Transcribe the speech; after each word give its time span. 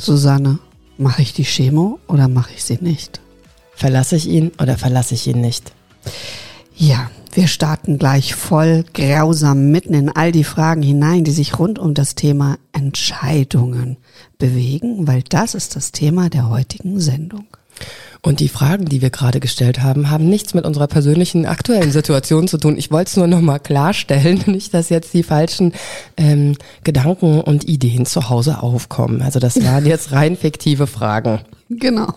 Susanne, 0.00 0.58
mache 0.96 1.22
ich 1.22 1.32
die 1.32 1.44
Chemo 1.44 1.98
oder 2.06 2.28
mache 2.28 2.52
ich 2.54 2.64
sie 2.64 2.78
nicht? 2.80 3.20
Verlasse 3.74 4.16
ich 4.16 4.26
ihn 4.26 4.52
oder 4.60 4.78
verlasse 4.78 5.14
ich 5.14 5.26
ihn 5.26 5.40
nicht? 5.40 5.72
Ja, 6.76 7.10
wir 7.32 7.48
starten 7.48 7.98
gleich 7.98 8.34
voll 8.34 8.84
grausam 8.94 9.70
mitten 9.70 9.94
in 9.94 10.08
all 10.08 10.32
die 10.32 10.44
Fragen 10.44 10.82
hinein, 10.82 11.24
die 11.24 11.30
sich 11.30 11.58
rund 11.58 11.78
um 11.78 11.94
das 11.94 12.14
Thema 12.14 12.58
Entscheidungen 12.72 13.96
bewegen, 14.38 15.06
weil 15.06 15.22
das 15.22 15.54
ist 15.54 15.76
das 15.76 15.92
Thema 15.92 16.30
der 16.30 16.48
heutigen 16.48 17.00
Sendung. 17.00 17.46
Und 18.28 18.40
die 18.40 18.50
Fragen, 18.50 18.84
die 18.84 19.00
wir 19.00 19.08
gerade 19.08 19.40
gestellt 19.40 19.82
haben, 19.82 20.10
haben 20.10 20.28
nichts 20.28 20.52
mit 20.52 20.66
unserer 20.66 20.86
persönlichen 20.86 21.46
aktuellen 21.46 21.90
Situation 21.90 22.46
zu 22.46 22.58
tun. 22.58 22.76
Ich 22.76 22.90
wollte 22.90 23.08
es 23.08 23.16
nur 23.16 23.26
nochmal 23.26 23.58
klarstellen, 23.58 24.42
nicht, 24.46 24.74
dass 24.74 24.90
jetzt 24.90 25.14
die 25.14 25.22
falschen 25.22 25.72
ähm, 26.18 26.54
Gedanken 26.84 27.40
und 27.40 27.66
Ideen 27.66 28.04
zu 28.04 28.28
Hause 28.28 28.62
aufkommen. 28.62 29.22
Also 29.22 29.38
das 29.38 29.64
waren 29.64 29.86
jetzt 29.86 30.12
rein 30.12 30.36
fiktive 30.36 30.86
Fragen. 30.86 31.40
Genau. 31.70 32.08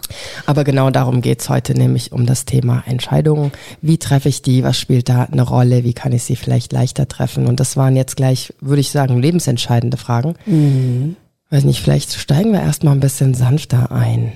Aber 0.45 0.65
genau 0.65 0.89
darum 0.89 1.21
geht's 1.21 1.47
heute, 1.47 1.75
nämlich 1.75 2.11
um 2.11 2.25
das 2.25 2.43
Thema 2.43 2.83
Entscheidungen. 2.87 3.53
Wie 3.81 3.97
treffe 3.97 4.27
ich 4.27 4.41
die? 4.41 4.65
Was 4.65 4.77
spielt 4.77 5.07
da 5.07 5.29
eine 5.31 5.43
Rolle? 5.43 5.85
Wie 5.85 5.93
kann 5.93 6.11
ich 6.11 6.23
sie 6.23 6.35
vielleicht 6.35 6.73
leichter 6.73 7.07
treffen? 7.07 7.47
Und 7.47 7.61
das 7.61 7.77
waren 7.77 7.95
jetzt 7.95 8.17
gleich, 8.17 8.53
würde 8.59 8.81
ich 8.81 8.91
sagen, 8.91 9.21
lebensentscheidende 9.21 9.95
Fragen. 9.95 10.35
Mhm. 10.45 11.15
Weiß 11.51 11.65
nicht, 11.65 11.81
vielleicht 11.81 12.13
steigen 12.13 12.53
wir 12.53 12.61
erstmal 12.61 12.93
ein 12.93 13.01
bisschen 13.01 13.33
sanfter 13.33 13.91
ein. 13.91 14.31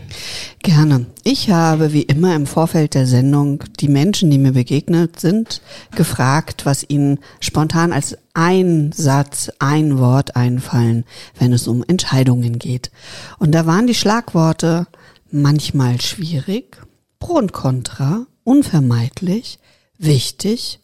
Gerne. 0.59 1.05
Ich 1.23 1.49
habe 1.49 1.94
wie 1.94 2.02
immer 2.02 2.35
im 2.35 2.45
Vorfeld 2.45 2.94
der 2.94 3.07
Sendung 3.07 3.63
die 3.80 3.88
Menschen, 3.88 4.30
die 4.30 4.38
mir 4.38 4.52
begegnet 4.52 5.22
sind, 5.22 5.61
gefragt, 5.95 6.66
was 6.66 6.83
ihnen 6.89 7.19
spontan 7.39 7.94
als 7.94 8.17
ein 8.33 8.91
Satz, 8.91 9.49
ein 9.59 9.97
Wort 9.97 10.35
einfallen, 10.35 11.05
wenn 11.39 11.53
es 11.53 11.69
um 11.69 11.85
Entscheidungen 11.88 12.59
geht. 12.59 12.91
Und 13.39 13.53
da 13.53 13.66
waren 13.66 13.88
die 13.88 13.95
Schlagworte 13.95 14.85
manchmal 15.31 16.02
schwierig, 16.02 16.81
pro 17.19 17.35
und 17.35 17.53
contra, 17.53 18.25
unvermeidlich, 18.44 19.57
wichtig, 19.97 20.81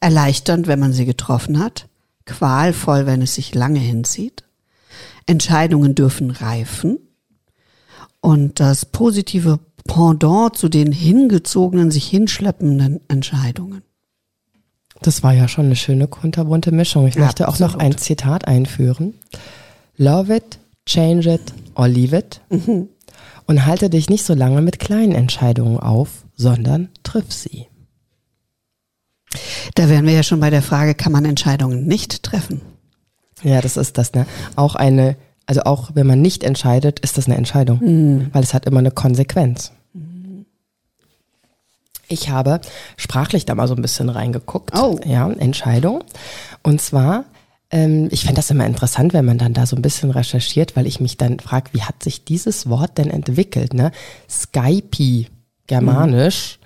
erleichternd, 0.00 0.66
wenn 0.66 0.78
man 0.78 0.92
sie 0.92 1.06
getroffen 1.06 1.58
hat, 1.58 1.88
qualvoll, 2.26 3.06
wenn 3.06 3.22
es 3.22 3.34
sich 3.34 3.54
lange 3.54 3.80
hinzieht, 3.80 4.44
Entscheidungen 5.30 5.94
dürfen 5.94 6.32
reifen 6.32 6.98
und 8.20 8.58
das 8.58 8.84
positive 8.84 9.60
Pendant 9.84 10.56
zu 10.56 10.68
den 10.68 10.90
hingezogenen, 10.90 11.92
sich 11.92 12.06
hinschleppenden 12.06 13.00
Entscheidungen. 13.08 13.82
Das 15.02 15.22
war 15.22 15.32
ja 15.32 15.46
schon 15.48 15.66
eine 15.66 15.76
schöne 15.76 16.08
kunterbunte 16.08 16.72
Mischung. 16.72 17.06
Ich 17.06 17.14
ja, 17.14 17.22
möchte 17.24 17.48
auch 17.48 17.60
noch 17.60 17.76
ein 17.76 17.96
Zitat 17.96 18.46
einführen. 18.46 19.14
Love 19.96 20.36
it, 20.36 20.58
change 20.84 21.32
it 21.32 21.54
or 21.76 21.86
leave 21.86 22.16
it. 22.16 22.40
Mhm. 22.50 22.88
Und 23.46 23.66
halte 23.66 23.88
dich 23.88 24.10
nicht 24.10 24.24
so 24.24 24.34
lange 24.34 24.60
mit 24.62 24.80
kleinen 24.80 25.12
Entscheidungen 25.12 25.78
auf, 25.78 26.24
sondern 26.34 26.88
triff 27.04 27.32
sie. 27.32 27.68
Da 29.76 29.88
wären 29.88 30.06
wir 30.06 30.12
ja 30.12 30.22
schon 30.24 30.40
bei 30.40 30.50
der 30.50 30.62
Frage, 30.62 30.94
kann 30.94 31.12
man 31.12 31.24
Entscheidungen 31.24 31.86
nicht 31.86 32.24
treffen? 32.24 32.60
Ja, 33.42 33.60
das 33.60 33.76
ist 33.76 33.98
das, 33.98 34.12
ne? 34.12 34.26
Auch 34.56 34.74
eine, 34.74 35.16
also 35.46 35.62
auch 35.62 35.90
wenn 35.94 36.06
man 36.06 36.20
nicht 36.20 36.44
entscheidet, 36.44 37.00
ist 37.00 37.18
das 37.18 37.26
eine 37.26 37.36
Entscheidung, 37.36 37.80
mhm. 37.80 38.28
weil 38.32 38.42
es 38.42 38.54
hat 38.54 38.66
immer 38.66 38.80
eine 38.80 38.90
Konsequenz. 38.90 39.72
Ich 42.10 42.28
habe 42.28 42.60
sprachlich 42.96 43.46
da 43.46 43.54
mal 43.54 43.68
so 43.68 43.74
ein 43.74 43.82
bisschen 43.82 44.08
reingeguckt. 44.08 44.76
Oh. 44.76 44.98
Ja, 45.04 45.30
Entscheidung. 45.30 46.02
Und 46.64 46.80
zwar, 46.80 47.24
ähm, 47.70 48.08
ich 48.10 48.22
finde 48.22 48.36
das 48.36 48.50
immer 48.50 48.66
interessant, 48.66 49.12
wenn 49.12 49.24
man 49.24 49.38
dann 49.38 49.54
da 49.54 49.64
so 49.64 49.76
ein 49.76 49.82
bisschen 49.82 50.10
recherchiert, 50.10 50.74
weil 50.74 50.88
ich 50.88 50.98
mich 50.98 51.16
dann 51.16 51.38
frage, 51.38 51.70
wie 51.72 51.82
hat 51.82 52.02
sich 52.02 52.24
dieses 52.24 52.68
Wort 52.68 52.98
denn 52.98 53.10
entwickelt? 53.10 53.74
Ne? 53.74 53.92
Skype, 54.28 55.26
germanisch, 55.68 56.58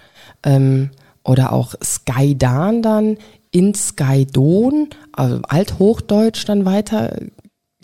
mhm. 0.46 0.50
ähm, 0.50 0.90
oder 1.24 1.52
auch 1.52 1.74
Skydan 1.82 2.80
dann 2.82 3.18
in 3.54 3.72
Skydon, 3.72 4.88
also 5.12 5.40
Althochdeutsch 5.48 6.44
dann 6.44 6.64
weiter 6.64 7.16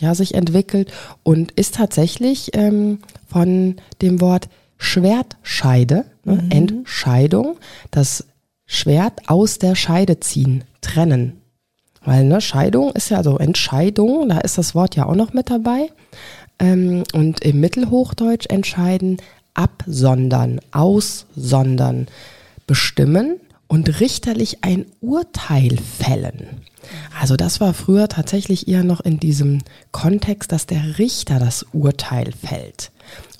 ja, 0.00 0.16
sich 0.16 0.34
entwickelt 0.34 0.92
und 1.22 1.52
ist 1.52 1.76
tatsächlich 1.76 2.50
ähm, 2.54 2.98
von 3.28 3.76
dem 4.02 4.20
Wort 4.20 4.48
Schwertscheide, 4.78 6.06
ne, 6.24 6.42
mhm. 6.42 6.50
Entscheidung, 6.50 7.56
das 7.92 8.26
Schwert 8.66 9.28
aus 9.28 9.58
der 9.58 9.76
Scheide 9.76 10.18
ziehen, 10.18 10.64
trennen. 10.80 11.40
Weil 12.04 12.24
ne, 12.24 12.40
Scheidung 12.40 12.90
ist 12.92 13.10
ja 13.10 13.22
so 13.22 13.38
Entscheidung, 13.38 14.28
da 14.28 14.38
ist 14.38 14.58
das 14.58 14.74
Wort 14.74 14.96
ja 14.96 15.06
auch 15.06 15.14
noch 15.14 15.32
mit 15.34 15.50
dabei. 15.50 15.92
Ähm, 16.58 17.04
und 17.12 17.44
im 17.44 17.60
Mittelhochdeutsch 17.60 18.46
entscheiden, 18.48 19.18
absondern, 19.54 20.60
aussondern, 20.72 22.08
bestimmen 22.66 23.38
und 23.70 24.00
richterlich 24.00 24.64
ein 24.64 24.84
Urteil 25.00 25.78
fällen. 25.78 26.62
Also 27.20 27.36
das 27.36 27.60
war 27.60 27.72
früher 27.72 28.08
tatsächlich 28.08 28.66
eher 28.66 28.82
noch 28.82 29.00
in 29.00 29.20
diesem 29.20 29.62
Kontext, 29.92 30.50
dass 30.50 30.66
der 30.66 30.98
Richter 30.98 31.38
das 31.38 31.64
Urteil 31.72 32.32
fällt. 32.32 32.90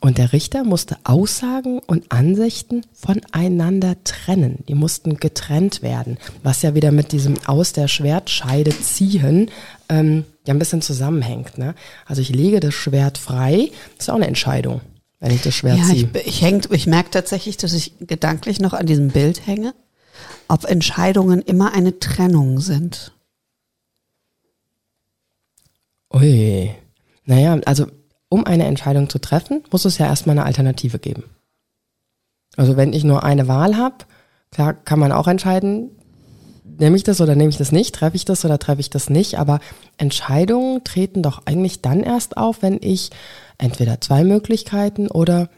Und 0.01 0.19
der 0.19 0.33
Richter 0.33 0.63
musste 0.63 0.99
Aussagen 1.03 1.81
und 1.81 2.13
Ansichten 2.13 2.83
voneinander 2.93 3.97
trennen. 4.05 4.63
Die 4.69 4.77
mussten 4.77 5.17
getrennt 5.17 5.83
werden, 5.83 6.17
was 6.45 6.63
ja 6.63 6.77
wieder 6.77 6.93
mit 6.93 7.11
diesem 7.11 7.35
aus 7.47 7.73
der 7.73 7.89
Schwertscheide 7.89 8.71
ziehen 8.71 9.51
ähm, 9.89 10.25
ja 10.47 10.55
ein 10.55 10.61
bisschen 10.61 10.81
zusammenhängt. 10.81 11.59
Ne? 11.59 11.75
Also 12.07 12.23
ich 12.23 12.29
lege 12.29 12.61
das 12.61 12.75
Schwert 12.75 13.19
frei, 13.19 13.73
das 13.97 14.07
ist 14.07 14.11
auch 14.11 14.15
eine 14.15 14.29
Entscheidung, 14.29 14.81
wenn 15.19 15.33
ich 15.33 15.43
das 15.43 15.57
Schwert 15.57 15.79
ja, 15.79 15.85
ziehe. 15.87 16.09
Ich, 16.15 16.27
ich, 16.29 16.43
häng, 16.43 16.63
ich 16.71 16.87
merke 16.87 17.11
tatsächlich, 17.11 17.57
dass 17.57 17.73
ich 17.73 17.95
gedanklich 17.99 18.61
noch 18.61 18.75
an 18.75 18.87
diesem 18.87 19.09
Bild 19.09 19.45
hänge 19.49 19.75
ob 20.49 20.65
Entscheidungen 20.65 21.43
immer 21.43 21.73
eine 21.73 21.99
Trennung 21.99 22.61
sind. 22.61 23.13
Ui. 26.13 26.75
Naja, 27.25 27.59
also 27.67 27.87
um 28.29 28.45
eine 28.45 28.65
Entscheidung 28.65 29.09
zu 29.09 29.19
treffen, 29.19 29.63
muss 29.71 29.85
es 29.85 29.99
ja 29.99 30.07
erstmal 30.07 30.39
eine 30.39 30.47
Alternative 30.47 30.99
geben. 30.99 31.25
Also 32.57 32.77
wenn 32.77 32.93
ich 32.93 33.05
nur 33.05 33.23
eine 33.23 33.49
Wahl 33.49 33.77
habe, 33.77 33.97
klar 34.51 34.75
kann 34.75 34.99
man 34.99 35.13
auch 35.13 35.29
entscheiden, 35.29 35.91
nehme 36.65 36.97
ich 36.97 37.05
das 37.05 37.21
oder 37.21 37.37
nehme 37.37 37.51
ich 37.51 37.57
das 37.57 37.73
nicht, 37.73 37.95
treffe 37.95 38.17
ich 38.17 38.25
das 38.25 38.45
oder 38.45 38.59
treffe 38.59 38.81
ich 38.81 38.91
das 38.91 39.11
nicht, 39.11 39.39
aber 39.39 39.61
Entscheidungen 39.99 40.83
treten 40.83 41.23
doch 41.23 41.43
eigentlich 41.47 41.83
dann 41.83 42.03
erst 42.03 42.37
auf, 42.37 42.63
wenn 42.63 42.79
ich 42.81 43.11
entweder 43.59 44.01
zwei 44.01 44.25
Möglichkeiten 44.25 45.09
oder 45.09 45.49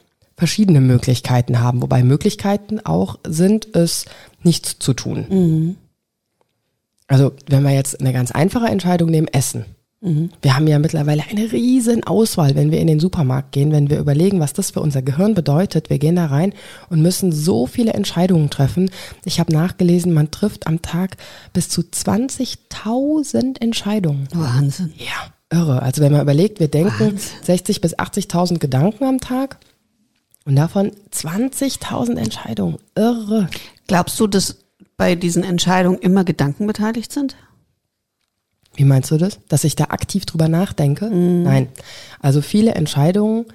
verschiedene 0.43 0.81
Möglichkeiten 0.81 1.61
haben, 1.61 1.83
wobei 1.83 2.03
Möglichkeiten 2.03 2.81
auch 2.81 3.21
sind, 3.25 3.77
es 3.77 4.07
nicht 4.43 4.67
zu 4.67 4.93
tun. 4.93 5.27
Mhm. 5.31 5.77
Also 7.07 7.31
wenn 7.49 7.63
wir 7.63 7.71
jetzt 7.71 8.01
eine 8.01 8.13
ganz 8.13 8.33
einfache 8.33 8.67
Entscheidung 8.67 9.09
nehmen, 9.09 9.29
Essen. 9.29 9.67
Mhm. 10.01 10.31
Wir 10.43 10.57
haben 10.57 10.67
ja 10.67 10.81
mittlerweile 10.81 11.23
eine 11.31 11.53
riesen 11.53 12.03
Auswahl, 12.03 12.57
wenn 12.57 12.73
wir 12.73 12.81
in 12.81 12.89
den 12.89 12.99
Supermarkt 12.99 13.53
gehen, 13.53 13.71
wenn 13.71 13.89
wir 13.89 14.01
überlegen, 14.01 14.41
was 14.41 14.53
das 14.53 14.73
für 14.73 14.81
unser 14.81 15.01
Gehirn 15.01 15.35
bedeutet. 15.35 15.91
Wir 15.91 16.01
gehen 16.01 16.17
da 16.17 16.27
rein 16.27 16.55
und 16.91 17.03
müssen 17.03 17.31
so 17.31 17.69
viele 17.69 17.93
Entscheidungen 17.93 18.51
treffen. 18.51 18.91
Ich 19.25 19.39
habe 19.39 19.53
nachgelesen, 19.53 20.13
man 20.13 20.33
trifft 20.33 20.67
am 20.67 20.83
Tag 20.83 21.19
bis 21.53 21.69
zu 21.69 21.83
20.000 21.83 23.61
Entscheidungen. 23.61 24.27
Wahnsinn. 24.35 24.93
Ja, 24.97 25.33
irre. 25.57 25.83
Also 25.83 26.03
wenn 26.03 26.11
man 26.11 26.23
überlegt, 26.23 26.59
wir 26.59 26.67
denken 26.67 27.13
Wahnsinn. 27.13 27.45
60 27.45 27.81
bis 27.81 27.97
80.000 27.97 28.59
Gedanken 28.59 29.05
am 29.05 29.21
Tag. 29.21 29.59
Und 30.45 30.57
davon 30.57 30.93
20.000 31.13 32.17
Entscheidungen. 32.17 32.79
Irre. 32.95 33.49
Glaubst 33.87 34.19
du, 34.19 34.27
dass 34.27 34.59
bei 34.97 35.15
diesen 35.15 35.45
Entscheidungen 35.45 35.99
immer 35.99 36.25
Gedanken 36.25 36.67
beteiligt 36.67 37.13
sind? 37.13 37.37
Wie 38.75 38.85
meinst 38.85 39.11
du 39.11 39.19
das? 39.19 39.39
Dass 39.49 39.65
ich 39.65 39.77
da 39.77 39.85
aktiv 39.85 40.25
drüber 40.25 40.49
nachdenke? 40.49 41.07
Mm. 41.07 41.43
Nein. 41.43 41.69
Also 42.21 42.41
viele 42.41 42.75
Entscheidungen 42.75 43.47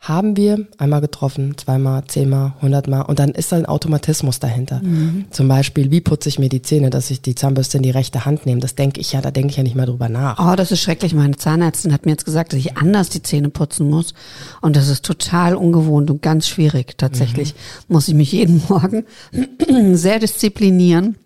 haben 0.00 0.34
wir 0.34 0.66
einmal 0.78 1.02
getroffen, 1.02 1.58
zweimal, 1.58 2.04
zehnmal, 2.06 2.54
hundertmal 2.62 3.02
und 3.02 3.18
dann 3.18 3.32
ist 3.32 3.52
da 3.52 3.56
ein 3.56 3.66
Automatismus 3.66 4.40
dahinter. 4.40 4.80
Mhm. 4.82 5.26
Zum 5.30 5.46
Beispiel, 5.46 5.90
wie 5.90 6.00
putze 6.00 6.30
ich 6.30 6.38
mir 6.38 6.48
die 6.48 6.62
Zähne, 6.62 6.88
dass 6.88 7.10
ich 7.10 7.20
die 7.20 7.34
Zahnbürste 7.34 7.76
in 7.76 7.82
die 7.82 7.90
rechte 7.90 8.24
Hand 8.24 8.46
nehme. 8.46 8.62
Das 8.62 8.74
denke 8.74 8.98
ich 8.98 9.12
ja, 9.12 9.20
da 9.20 9.30
denke 9.30 9.50
ich 9.50 9.58
ja 9.58 9.62
nicht 9.62 9.76
mal 9.76 9.84
drüber 9.84 10.08
nach. 10.08 10.38
Oh, 10.38 10.56
das 10.56 10.72
ist 10.72 10.80
schrecklich. 10.80 11.12
Meine 11.12 11.36
Zahnärztin 11.36 11.92
hat 11.92 12.06
mir 12.06 12.12
jetzt 12.12 12.24
gesagt, 12.24 12.52
dass 12.52 12.58
ich 12.58 12.78
anders 12.78 13.10
die 13.10 13.22
Zähne 13.22 13.50
putzen 13.50 13.90
muss 13.90 14.14
und 14.62 14.74
das 14.74 14.88
ist 14.88 15.04
total 15.04 15.54
ungewohnt 15.54 16.10
und 16.10 16.22
ganz 16.22 16.48
schwierig. 16.48 16.96
Tatsächlich 16.96 17.52
mhm. 17.52 17.94
muss 17.94 18.08
ich 18.08 18.14
mich 18.14 18.32
jeden 18.32 18.62
Morgen 18.68 19.04
sehr 19.94 20.18
disziplinieren 20.18 21.16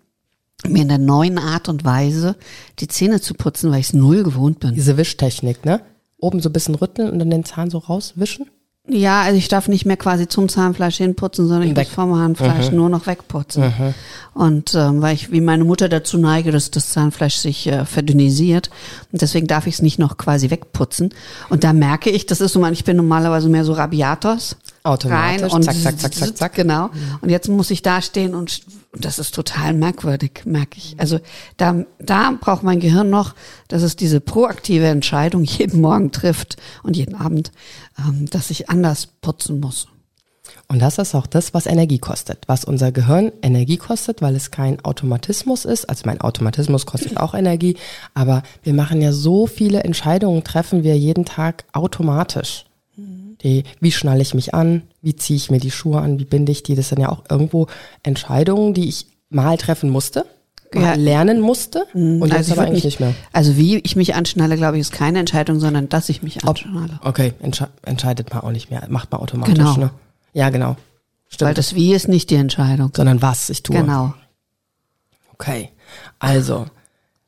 mir 0.67 0.81
in 0.81 0.89
der 0.89 0.97
neuen 0.97 1.37
Art 1.37 1.69
und 1.69 1.85
Weise 1.85 2.35
die 2.79 2.87
Zähne 2.87 3.21
zu 3.21 3.35
putzen, 3.35 3.71
weil 3.71 3.79
ich 3.79 3.87
es 3.87 3.93
null 3.93 4.23
gewohnt 4.23 4.59
bin. 4.59 4.73
Diese 4.73 4.97
Wischtechnik, 4.97 5.63
ne? 5.63 5.81
Oben 6.17 6.39
so 6.39 6.49
ein 6.49 6.53
bisschen 6.53 6.75
rütteln 6.75 7.11
und 7.11 7.19
dann 7.19 7.29
den 7.29 7.45
Zahn 7.45 7.69
so 7.69 7.77
rauswischen? 7.77 8.47
Ja, 8.87 9.21
also 9.21 9.37
ich 9.37 9.47
darf 9.47 9.67
nicht 9.67 9.85
mehr 9.85 9.97
quasi 9.97 10.27
zum 10.27 10.47
Zahnfleisch 10.47 10.97
hinputzen, 10.97 11.47
sondern 11.47 11.67
ich 11.67 11.75
Weg. 11.75 11.87
muss 11.87 11.95
vom 11.95 12.13
Zahnfleisch 12.13 12.69
mhm. 12.69 12.77
nur 12.77 12.89
noch 12.89 13.07
wegputzen. 13.07 13.63
Mhm. 13.63 13.93
Und 14.35 14.75
ähm, 14.75 15.01
weil 15.01 15.15
ich 15.15 15.31
wie 15.31 15.41
meine 15.41 15.63
Mutter 15.63 15.89
dazu 15.89 16.19
neige, 16.19 16.51
dass 16.51 16.69
das 16.69 16.91
Zahnfleisch 16.91 17.37
sich 17.37 17.65
äh, 17.65 17.85
verdünnisiert. 17.85 18.69
Und 19.11 19.23
deswegen 19.23 19.47
darf 19.47 19.65
ich 19.65 19.75
es 19.75 19.81
nicht 19.81 19.97
noch 19.97 20.17
quasi 20.17 20.51
wegputzen. 20.51 21.15
Und 21.49 21.63
da 21.63 21.73
merke 21.73 22.11
ich, 22.11 22.27
das 22.27 22.41
ist 22.41 22.53
so, 22.53 22.63
ich 22.67 22.83
bin 22.83 22.97
normalerweise 22.97 23.49
mehr 23.49 23.65
so 23.65 23.73
Rabiatos. 23.73 24.55
Automatisch, 24.85 25.41
rein 25.41 25.51
und 25.51 25.63
zack, 25.63 25.75
zack, 25.75 25.99
zack, 25.99 26.13
zack, 26.13 26.37
zack. 26.37 26.53
Genau. 26.53 26.91
Und 27.21 27.29
jetzt 27.29 27.49
muss 27.49 27.71
ich 27.71 27.81
da 27.81 28.01
stehen 28.01 28.35
und 28.35 28.61
das 28.93 29.17
ist 29.17 29.33
total 29.33 29.73
merkwürdig, 29.73 30.43
merke 30.45 30.77
ich. 30.77 30.95
Also 30.99 31.19
da, 31.57 31.83
da 31.99 32.37
braucht 32.39 32.61
mein 32.61 32.79
Gehirn 32.79 33.09
noch, 33.09 33.33
dass 33.67 33.81
es 33.81 33.95
diese 33.95 34.21
proaktive 34.21 34.85
Entscheidung 34.85 35.43
jeden 35.43 35.81
Morgen 35.81 36.11
trifft 36.11 36.57
und 36.83 36.95
jeden 36.95 37.15
Abend, 37.15 37.51
ähm, 37.97 38.29
dass 38.29 38.51
ich 38.51 38.69
anders 38.69 39.07
putzen 39.21 39.59
muss. 39.59 39.87
Und 40.67 40.79
das 40.79 40.99
ist 40.99 41.15
auch 41.15 41.27
das, 41.27 41.53
was 41.53 41.65
Energie 41.65 41.97
kostet, 41.97 42.43
was 42.47 42.63
unser 42.63 42.91
Gehirn 42.91 43.31
Energie 43.41 43.77
kostet, 43.77 44.21
weil 44.21 44.35
es 44.35 44.51
kein 44.51 44.83
Automatismus 44.85 45.65
ist. 45.65 45.89
Also 45.89 46.03
mein 46.05 46.21
Automatismus 46.21 46.85
kostet 46.85 47.17
auch 47.17 47.33
Energie, 47.33 47.75
aber 48.13 48.43
wir 48.63 48.73
machen 48.73 49.01
ja 49.01 49.11
so 49.11 49.47
viele 49.47 49.83
Entscheidungen, 49.83 50.43
treffen 50.43 50.83
wir 50.83 50.97
jeden 50.97 51.25
Tag 51.25 51.65
automatisch. 51.73 52.65
Die, 53.45 53.63
wie 53.79 53.91
schnalle 53.91 54.23
ich 54.23 54.33
mich 54.33 54.55
an? 54.55 54.81
Wie 55.03 55.15
ziehe 55.15 55.37
ich 55.37 55.51
mir 55.51 55.59
die 55.59 55.69
Schuhe 55.69 56.01
an? 56.01 56.17
Wie 56.17 56.25
binde 56.25 56.51
ich 56.51 56.63
die? 56.63 56.73
Das 56.73 56.89
sind 56.89 56.99
ja 56.99 57.09
auch 57.09 57.23
irgendwo 57.29 57.67
Entscheidungen, 58.01 58.73
die 58.73 58.89
ich 58.89 59.05
mal 59.29 59.55
treffen 59.57 59.91
musste, 59.91 60.25
ja. 60.73 60.95
lernen 60.95 61.41
musste 61.41 61.85
mhm. 61.93 62.23
und 62.23 62.29
jetzt 62.29 62.37
also 62.37 62.53
aber 62.53 62.63
eigentlich 62.63 62.85
nicht 62.85 62.99
mehr. 62.99 63.13
Also 63.33 63.55
wie 63.55 63.77
ich 63.77 63.95
mich 63.95 64.15
anschnalle, 64.15 64.57
glaube 64.57 64.77
ich, 64.77 64.81
ist 64.81 64.91
keine 64.91 65.19
Entscheidung, 65.19 65.59
sondern 65.59 65.89
dass 65.89 66.09
ich 66.09 66.23
mich 66.23 66.43
anschnalle. 66.43 66.99
Okay, 67.03 67.33
Entsche 67.39 67.69
entscheidet 67.83 68.33
man 68.33 68.41
auch 68.41 68.51
nicht 68.51 68.71
mehr, 68.71 68.83
macht 68.89 69.11
man 69.11 69.21
automatisch. 69.21 69.53
Genau. 69.53 69.77
Ne? 69.77 69.91
Ja, 70.33 70.49
genau. 70.49 70.75
Stimmt. 71.27 71.49
Weil 71.49 71.53
das 71.53 71.75
Wie 71.75 71.93
ist 71.93 72.07
nicht 72.07 72.31
die 72.31 72.35
Entscheidung. 72.35 72.91
Sondern 72.95 73.21
was 73.21 73.51
ich 73.51 73.61
tue. 73.61 73.75
Genau. 73.75 74.15
Okay, 75.33 75.69
also 76.17 76.65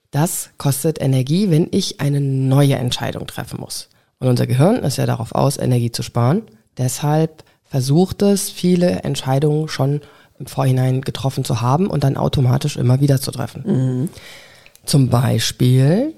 das 0.09 0.49
kostet 0.57 0.99
Energie, 0.99 1.51
wenn 1.51 1.67
ich 1.69 2.01
eine 2.01 2.21
neue 2.21 2.75
Entscheidung 2.75 3.27
treffen 3.27 3.59
muss. 3.59 3.89
Und 4.19 4.27
unser 4.27 4.47
Gehirn 4.47 4.77
ist 4.77 4.97
ja 4.97 5.05
darauf 5.05 5.33
aus, 5.33 5.57
Energie 5.57 5.91
zu 5.91 6.03
sparen. 6.03 6.43
Deshalb 6.77 7.43
versucht 7.65 8.21
es, 8.21 8.49
viele 8.49 9.03
Entscheidungen 9.03 9.67
schon 9.67 10.01
im 10.39 10.45
Vorhinein 10.45 11.01
getroffen 11.01 11.43
zu 11.43 11.61
haben 11.61 11.87
und 11.87 12.03
dann 12.03 12.17
automatisch 12.17 12.77
immer 12.77 12.99
wieder 12.99 13.19
zu 13.19 13.31
treffen. 13.31 13.63
Mhm. 13.65 14.09
Zum 14.85 15.09
Beispiel, 15.09 16.13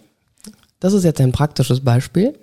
das 0.80 0.94
ist 0.94 1.04
jetzt 1.04 1.22
ein 1.22 1.31
praktisches 1.31 1.81
Beispiel, 1.81 2.38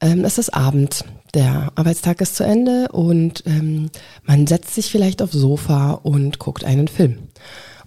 ähm, 0.00 0.24
es 0.24 0.38
ist 0.38 0.52
Abend, 0.52 1.04
der 1.34 1.72
Arbeitstag 1.76 2.20
ist 2.20 2.36
zu 2.36 2.44
Ende 2.44 2.88
und 2.92 3.44
ähm, 3.46 3.90
man 4.24 4.46
setzt 4.46 4.74
sich 4.74 4.90
vielleicht 4.90 5.22
aufs 5.22 5.32
Sofa 5.32 5.92
und 5.92 6.38
guckt 6.38 6.64
einen 6.64 6.88
Film. 6.88 7.18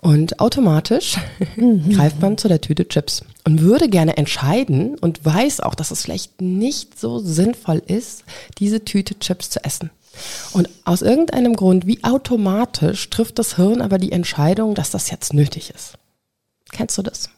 Und 0.05 0.39
automatisch 0.39 1.17
mhm. 1.55 1.89
greift 1.89 2.21
man 2.21 2.37
zu 2.37 2.47
der 2.47 2.61
Tüte 2.61 2.87
Chips 2.87 3.25
und 3.43 3.61
würde 3.61 3.89
gerne 3.89 4.17
entscheiden 4.17 4.99
und 4.99 5.25
weiß 5.25 5.61
auch, 5.61 5.73
dass 5.73 5.89
es 5.89 6.03
vielleicht 6.03 6.41
nicht 6.41 6.99
so 6.99 7.17
sinnvoll 7.17 7.81
ist, 7.87 8.23
diese 8.59 8.85
Tüte 8.85 9.17
Chips 9.17 9.49
zu 9.49 9.63
essen. 9.63 9.89
Und 10.53 10.69
aus 10.83 11.01
irgendeinem 11.01 11.55
Grund, 11.55 11.87
wie 11.87 12.03
automatisch, 12.03 13.09
trifft 13.09 13.39
das 13.39 13.55
Hirn 13.55 13.81
aber 13.81 13.97
die 13.97 14.11
Entscheidung, 14.11 14.75
dass 14.75 14.91
das 14.91 15.09
jetzt 15.09 15.33
nötig 15.33 15.71
ist. 15.71 15.95
Kennst 16.71 16.99
du 16.99 17.01
das? 17.01 17.31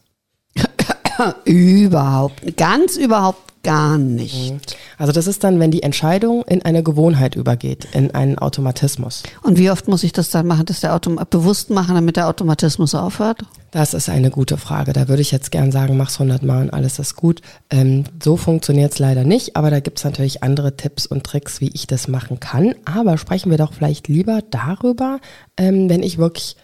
überhaupt, 1.46 2.58
ganz 2.58 2.98
überhaupt 2.98 3.48
gar 3.68 3.98
nicht. 3.98 4.78
Also 4.98 5.12
das 5.12 5.28
ist 5.28 5.44
dann, 5.44 5.60
wenn 5.60 5.72
die 5.72 5.84
Entscheidung 5.84 6.44
in 6.46 6.62
eine 6.62 6.84
Gewohnheit 6.84 7.36
übergeht, 7.36 7.86
in 7.92 8.12
einen 8.12 8.38
Automatismus. 8.38 9.24
Und 9.44 9.58
wie 9.58 9.70
oft 9.70 9.90
muss 9.90 10.06
ich 10.06 10.14
das 10.14 10.30
dann 10.30 10.48
machen, 10.48 10.66
dass 10.66 10.80
der 10.80 10.96
Autom 10.96 11.20
bewusst 11.30 11.70
machen, 11.70 11.96
damit 11.96 12.16
der 12.16 12.30
Automatismus 12.30 12.96
aufhört? 12.96 13.42
Das 13.72 13.94
ist 13.94 14.08
eine 14.08 14.30
gute 14.30 14.56
Frage. 14.56 14.94
Da 14.94 15.10
würde 15.10 15.22
ich 15.22 15.32
jetzt 15.32 15.52
gern 15.52 15.74
sagen, 15.74 15.98
mach's 15.98 16.16
100 16.16 16.44
Mal 16.44 16.64
und 16.64 16.74
alles 16.74 16.98
ist 16.98 17.18
gut. 17.18 17.42
Ähm, 17.70 18.06
so 18.24 18.38
funktioniert's 18.38 19.00
leider 19.00 19.26
nicht, 19.26 19.58
aber 19.58 19.70
da 19.70 19.82
gibt's 19.82 20.06
natürlich 20.06 20.44
andere 20.44 20.78
Tipps 20.78 21.06
und 21.06 21.26
Tricks, 21.26 21.60
wie 21.60 21.72
ich 21.74 21.88
das 21.88 22.08
machen 22.08 22.40
kann. 22.40 22.74
Aber 22.86 23.18
sprechen 23.18 23.52
wir 23.52 23.58
doch 23.58 23.74
vielleicht 23.74 24.08
lieber 24.08 24.40
darüber, 24.50 25.20
ähm, 25.58 25.90
wenn 25.90 26.04
ich 26.04 26.18
wirklich 26.18 26.56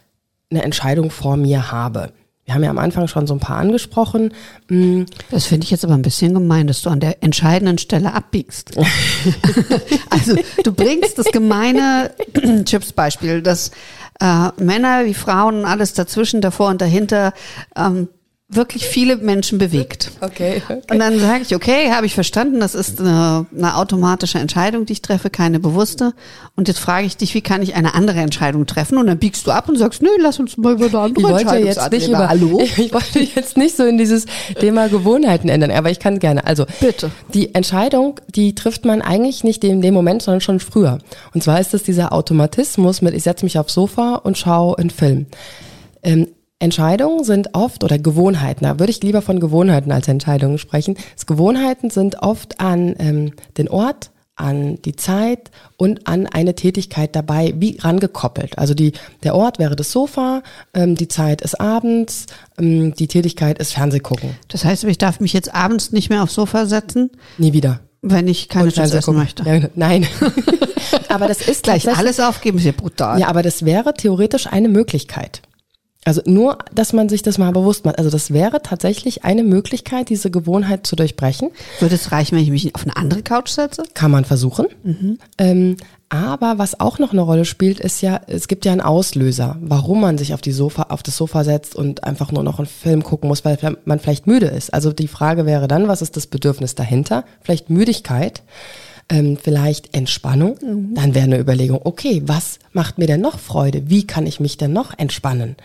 eine 0.49 0.63
Entscheidung 0.63 1.11
vor 1.11 1.35
mir 1.35 1.69
habe. 1.71 2.13
Wir 2.45 2.55
haben 2.55 2.63
ja 2.63 2.69
am 2.69 2.77
Anfang 2.77 3.07
schon 3.07 3.25
so 3.25 3.33
ein 3.33 3.39
paar 3.39 3.57
angesprochen. 3.57 4.33
Mm. 4.67 5.03
Das 5.31 5.45
finde 5.45 5.63
ich 5.63 5.71
jetzt 5.71 5.85
aber 5.85 5.93
ein 5.93 6.01
bisschen 6.01 6.33
gemein, 6.33 6.67
dass 6.67 6.81
du 6.81 6.89
an 6.89 6.99
der 6.99 7.23
entscheidenden 7.23 7.77
Stelle 7.77 8.13
abbiegst. 8.13 8.71
also 10.09 10.35
du 10.63 10.73
bringst 10.73 11.17
das 11.17 11.27
gemeine 11.27 12.11
Chips-Beispiel, 12.65 13.41
dass 13.41 13.71
äh, 14.19 14.49
Männer 14.57 15.05
wie 15.05 15.13
Frauen, 15.13 15.65
alles 15.65 15.93
dazwischen, 15.93 16.41
davor 16.41 16.69
und 16.69 16.81
dahinter 16.81 17.33
ähm, 17.75 18.09
wirklich 18.55 18.85
viele 18.85 19.17
Menschen 19.17 19.57
bewegt. 19.57 20.11
Okay, 20.21 20.61
okay. 20.63 20.81
Und 20.89 20.99
dann 20.99 21.19
sage 21.19 21.43
ich, 21.43 21.55
okay, 21.55 21.91
habe 21.91 22.05
ich 22.05 22.13
verstanden, 22.13 22.59
das 22.59 22.75
ist 22.75 22.99
eine, 22.99 23.45
eine, 23.55 23.75
automatische 23.75 24.39
Entscheidung, 24.39 24.85
die 24.85 24.93
ich 24.93 25.01
treffe, 25.01 25.29
keine 25.29 25.59
bewusste. 25.59 26.13
Und 26.55 26.67
jetzt 26.67 26.79
frage 26.79 27.05
ich 27.05 27.17
dich, 27.17 27.33
wie 27.33 27.41
kann 27.41 27.61
ich 27.61 27.75
eine 27.75 27.93
andere 27.93 28.19
Entscheidung 28.19 28.65
treffen? 28.65 28.97
Und 28.97 29.07
dann 29.07 29.17
biegst 29.17 29.47
du 29.47 29.51
ab 29.51 29.69
und 29.69 29.77
sagst, 29.77 30.01
nee, 30.01 30.09
lass 30.19 30.39
uns 30.39 30.57
mal 30.57 30.73
über 30.73 30.85
eine 30.85 30.99
andere 30.99 31.39
ich 31.39 31.47
wollte 31.47 31.65
jetzt 31.65 31.91
nicht 31.91 32.07
über, 32.07 32.29
Hallo? 32.29 32.61
Ich 32.77 32.93
wollte 32.93 33.19
jetzt 33.19 33.57
nicht 33.57 33.77
so 33.77 33.83
in 33.83 33.97
dieses 33.97 34.25
Thema 34.59 34.89
Gewohnheiten 34.89 35.49
ändern, 35.49 35.71
aber 35.71 35.89
ich 35.89 35.99
kann 35.99 36.19
gerne. 36.19 36.45
Also, 36.45 36.65
bitte. 36.79 37.11
Die 37.33 37.55
Entscheidung, 37.55 38.19
die 38.27 38.55
trifft 38.55 38.85
man 38.85 39.01
eigentlich 39.01 39.43
nicht 39.43 39.63
in 39.63 39.81
dem 39.81 39.93
Moment, 39.93 40.21
sondern 40.21 40.41
schon 40.41 40.59
früher. 40.59 40.99
Und 41.33 41.43
zwar 41.43 41.59
ist 41.59 41.73
es 41.73 41.83
dieser 41.83 42.13
Automatismus 42.13 43.01
mit, 43.01 43.13
ich 43.13 43.23
setze 43.23 43.45
mich 43.45 43.57
aufs 43.57 43.73
Sofa 43.73 44.15
und 44.15 44.37
schaue 44.37 44.77
einen 44.77 44.89
Film. 44.89 45.27
Ähm, 46.03 46.27
Entscheidungen 46.63 47.25
sind 47.25 47.49
oft, 47.55 47.83
oder 47.83 47.99
Gewohnheiten, 47.99 48.63
da 48.63 48.79
würde 48.79 48.89
ich 48.89 49.03
lieber 49.03 49.21
von 49.21 49.41
Gewohnheiten 49.41 49.91
als 49.91 50.07
Entscheidungen 50.07 50.57
sprechen. 50.57 50.95
Das 51.13 51.25
Gewohnheiten 51.25 51.89
sind 51.89 52.23
oft 52.23 52.61
an 52.61 52.95
ähm, 52.99 53.33
den 53.57 53.67
Ort, 53.67 54.11
an 54.35 54.81
die 54.81 54.95
Zeit 54.95 55.51
und 55.75 56.07
an 56.07 56.25
eine 56.25 56.55
Tätigkeit 56.55 57.17
dabei 57.17 57.53
wie 57.57 57.77
rangekoppelt. 57.79 58.57
Also 58.57 58.73
die, 58.73 58.93
der 59.23 59.35
Ort 59.35 59.59
wäre 59.59 59.75
das 59.75 59.91
Sofa, 59.91 60.41
ähm, 60.73 60.95
die 60.95 61.09
Zeit 61.09 61.41
ist 61.41 61.59
abends, 61.59 62.27
ähm, 62.57 62.93
die 62.95 63.07
Tätigkeit 63.07 63.59
ist 63.59 63.73
Fernsehgucken. 63.73 64.29
Das 64.47 64.63
heißt, 64.63 64.85
ich 64.85 64.97
darf 64.97 65.19
mich 65.19 65.33
jetzt 65.33 65.53
abends 65.53 65.91
nicht 65.91 66.09
mehr 66.09 66.23
aufs 66.23 66.33
Sofa 66.33 66.65
setzen? 66.65 67.11
Nie 67.37 67.51
wieder. 67.51 67.81
Wenn 68.01 68.29
ich 68.29 68.47
keine 68.47 68.71
Chips 68.71 68.93
essen 68.93 69.15
möchte. 69.15 69.43
Ja, 69.43 69.67
nein. 69.75 70.07
aber 71.09 71.27
das 71.27 71.41
ist 71.41 71.63
gleich 71.63 71.85
alles 71.89 72.21
aufgeben, 72.21 72.57
ist 72.57 72.65
ja 72.65 72.71
brutal. 72.71 73.19
Ja, 73.19 73.27
aber 73.27 73.43
das 73.43 73.65
wäre 73.65 73.93
theoretisch 73.93 74.47
eine 74.47 74.69
Möglichkeit. 74.69 75.41
Also 76.05 76.21
nur, 76.25 76.57
dass 76.73 76.93
man 76.93 77.09
sich 77.09 77.21
das 77.21 77.37
mal 77.37 77.51
bewusst 77.51 77.85
macht. 77.85 77.97
Also 77.97 78.09
das 78.09 78.31
wäre 78.31 78.61
tatsächlich 78.61 79.23
eine 79.23 79.43
Möglichkeit, 79.43 80.09
diese 80.09 80.31
Gewohnheit 80.31 80.85
zu 80.85 80.95
durchbrechen. 80.95 81.51
Würde 81.79 81.95
es 81.95 82.11
reichen, 82.11 82.35
wenn 82.35 82.43
ich 82.43 82.49
mich 82.49 82.75
auf 82.75 82.83
eine 82.83 82.95
andere 82.97 83.23
Couch 83.23 83.49
setze? 83.49 83.83
Kann 83.93 84.11
man 84.11 84.25
versuchen. 84.25 84.67
Mhm. 84.83 85.17
Ähm, 85.37 85.77
aber 86.09 86.59
was 86.59 86.79
auch 86.79 86.99
noch 86.99 87.11
eine 87.11 87.21
Rolle 87.21 87.45
spielt, 87.45 87.79
ist 87.79 88.01
ja, 88.01 88.21
es 88.27 88.47
gibt 88.47 88.65
ja 88.65 88.71
einen 88.71 88.81
Auslöser, 88.81 89.57
warum 89.61 90.01
man 90.01 90.17
sich 90.17 90.33
auf 90.33 90.41
die 90.41 90.51
Sofa, 90.51 90.83
auf 90.89 91.01
das 91.01 91.17
Sofa 91.17 91.43
setzt 91.43 91.75
und 91.75 92.03
einfach 92.03 92.31
nur 92.31 92.43
noch 92.43 92.59
einen 92.59 92.67
Film 92.67 93.03
gucken 93.03 93.29
muss, 93.29 93.45
weil 93.45 93.57
man 93.85 93.99
vielleicht 93.99 94.27
müde 94.27 94.45
ist. 94.47 94.73
Also 94.73 94.93
die 94.93 95.07
Frage 95.07 95.45
wäre 95.45 95.67
dann, 95.67 95.87
was 95.87 96.01
ist 96.01 96.15
das 96.15 96.27
Bedürfnis 96.27 96.75
dahinter? 96.75 97.23
Vielleicht 97.41 97.69
Müdigkeit 97.69 98.43
ähm, 99.09 99.37
vielleicht 99.41 99.95
Entspannung, 99.95 100.57
mhm. 100.61 100.95
dann 100.95 101.13
wäre 101.15 101.25
eine 101.25 101.39
Überlegung, 101.39 101.81
okay, 101.83 102.21
was 102.25 102.59
macht 102.71 102.97
mir 102.97 103.07
denn 103.07 103.21
noch 103.21 103.39
Freude? 103.39 103.89
Wie 103.89 104.07
kann 104.07 104.25
ich 104.25 104.39
mich 104.39 104.57
denn 104.57 104.73
noch 104.73 104.97
entspannen? 104.97 105.55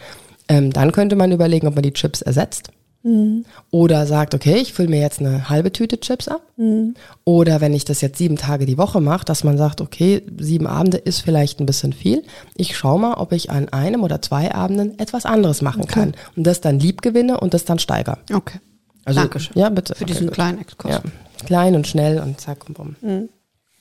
Ähm, 0.49 0.73
dann 0.73 0.93
könnte 0.93 1.17
man 1.17 1.33
überlegen, 1.33 1.67
ob 1.67 1.75
man 1.75 1.83
die 1.83 1.93
Chips 1.93 2.23
ersetzt. 2.23 2.71
Mhm. 3.03 3.45
Oder 3.71 4.07
sagt, 4.07 4.35
okay, 4.35 4.57
ich 4.57 4.73
fülle 4.73 4.89
mir 4.89 5.01
jetzt 5.01 5.21
eine 5.21 5.49
halbe 5.49 5.73
Tüte 5.73 6.01
Chips 6.01 6.29
ab. 6.29 6.43
Mhm. 6.57 6.95
Oder 7.25 7.61
wenn 7.61 7.75
ich 7.75 7.85
das 7.85 8.01
jetzt 8.01 8.19
sieben 8.19 8.37
Tage 8.37 8.67
die 8.67 8.79
Woche 8.79 9.01
mache, 9.01 9.25
dass 9.25 9.45
man 9.45 9.57
sagt, 9.57 9.81
okay, 9.81 10.23
sieben 10.39 10.67
Abende 10.67 10.99
ist 10.99 11.21
vielleicht 11.21 11.61
ein 11.61 11.67
bisschen 11.67 11.93
viel. 11.93 12.25
Ich 12.57 12.77
schaue 12.77 12.99
mal, 12.99 13.15
ob 13.15 13.33
ich 13.33 13.51
an 13.51 13.69
einem 13.69 14.03
oder 14.03 14.21
zwei 14.21 14.53
Abenden 14.53 14.99
etwas 14.99 15.27
anderes 15.27 15.63
machen 15.63 15.83
okay. 15.83 15.93
kann. 15.93 16.15
Und 16.37 16.47
das 16.47 16.61
dann 16.61 16.81
lieb 16.81 17.03
gewinne 17.03 17.39
und 17.39 17.55
das 17.55 17.65
dann 17.65 17.79
steigere. 17.79 18.19
Okay. 18.33 18.59
Also, 19.05 19.21
Dankeschön. 19.21 19.59
Ja, 19.59 19.69
bitte. 19.69 19.95
Für 19.95 20.05
okay, 20.05 20.13
diesen 20.13 20.27
gut. 20.27 20.35
kleinen 20.35 20.61
Exkurs. 20.61 20.95
Ja. 20.95 21.03
Klein 21.47 21.77
und 21.77 21.87
schnell 21.87 22.21
und 22.21 22.41
zack 22.41 22.69
und 22.69 22.75
bumm. 22.75 22.97
Mhm. 23.01 23.29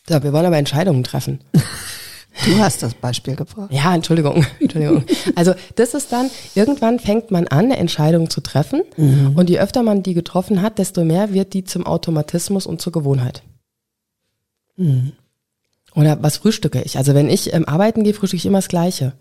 So, 0.08 0.24
wir 0.24 0.32
wollen 0.32 0.46
aber 0.46 0.58
Entscheidungen 0.58 1.04
treffen. 1.04 1.40
Du 2.46 2.58
hast 2.60 2.84
das 2.84 2.94
Beispiel 2.94 3.36
gebracht. 3.36 3.72
Ja, 3.72 3.94
Entschuldigung. 3.94 4.46
Entschuldigung. 4.60 5.04
Also 5.36 5.54
das 5.76 5.94
ist 5.94 6.12
dann, 6.12 6.30
irgendwann 6.56 7.00
fängt 7.00 7.32
man 7.32 7.48
an, 7.48 7.66
eine 7.66 7.78
Entscheidung 7.78 8.30
zu 8.30 8.42
treffen. 8.42 8.84
Mhm. 8.96 9.34
Und 9.36 9.50
je 9.50 9.60
öfter 9.60 9.84
man 9.84 10.04
die 10.04 10.14
getroffen 10.14 10.62
hat, 10.62 10.78
desto 10.78 11.04
mehr 11.04 11.34
wird 11.34 11.54
die 11.54 11.64
zum 11.64 11.86
Automatismus 11.86 12.66
und 12.66 12.82
zur 12.82 12.94
Gewohnheit. 12.94 13.44
Mhm. 14.78 15.14
Oder 15.96 16.22
was 16.22 16.38
frühstücke 16.38 16.82
ich? 16.82 16.98
Also 16.98 17.16
wenn 17.16 17.30
ich 17.30 17.54
ähm, 17.54 17.66
arbeiten 17.66 18.04
gehe, 18.04 18.14
frühstücke 18.14 18.38
ich 18.38 18.46
immer 18.46 18.60
das 18.60 18.68
Gleiche. 18.68 19.14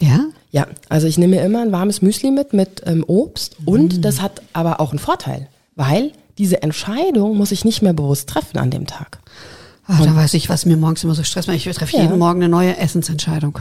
Ja? 0.00 0.26
Ja, 0.50 0.66
also 0.88 1.06
ich 1.06 1.18
nehme 1.18 1.36
mir 1.36 1.42
immer 1.42 1.62
ein 1.62 1.72
warmes 1.72 2.02
Müsli 2.02 2.30
mit, 2.30 2.52
mit 2.52 2.82
ähm, 2.86 3.04
Obst. 3.06 3.60
Mhm. 3.60 3.68
Und 3.68 4.04
das 4.04 4.20
hat 4.20 4.42
aber 4.52 4.80
auch 4.80 4.90
einen 4.90 4.98
Vorteil, 4.98 5.48
weil 5.74 6.12
diese 6.36 6.62
Entscheidung 6.62 7.36
muss 7.36 7.52
ich 7.52 7.64
nicht 7.64 7.82
mehr 7.82 7.92
bewusst 7.92 8.28
treffen 8.28 8.58
an 8.58 8.70
dem 8.70 8.86
Tag. 8.86 9.18
Ach, 9.88 10.04
da 10.04 10.14
weiß 10.14 10.34
ich, 10.34 10.48
was 10.50 10.66
mir 10.66 10.76
morgens 10.76 11.02
immer 11.02 11.14
so 11.14 11.24
stresst. 11.24 11.48
Ich 11.48 11.64
treffe 11.64 11.96
ja. 11.96 12.02
jeden 12.02 12.18
Morgen 12.18 12.42
eine 12.42 12.50
neue 12.50 12.76
Essensentscheidung. 12.76 13.58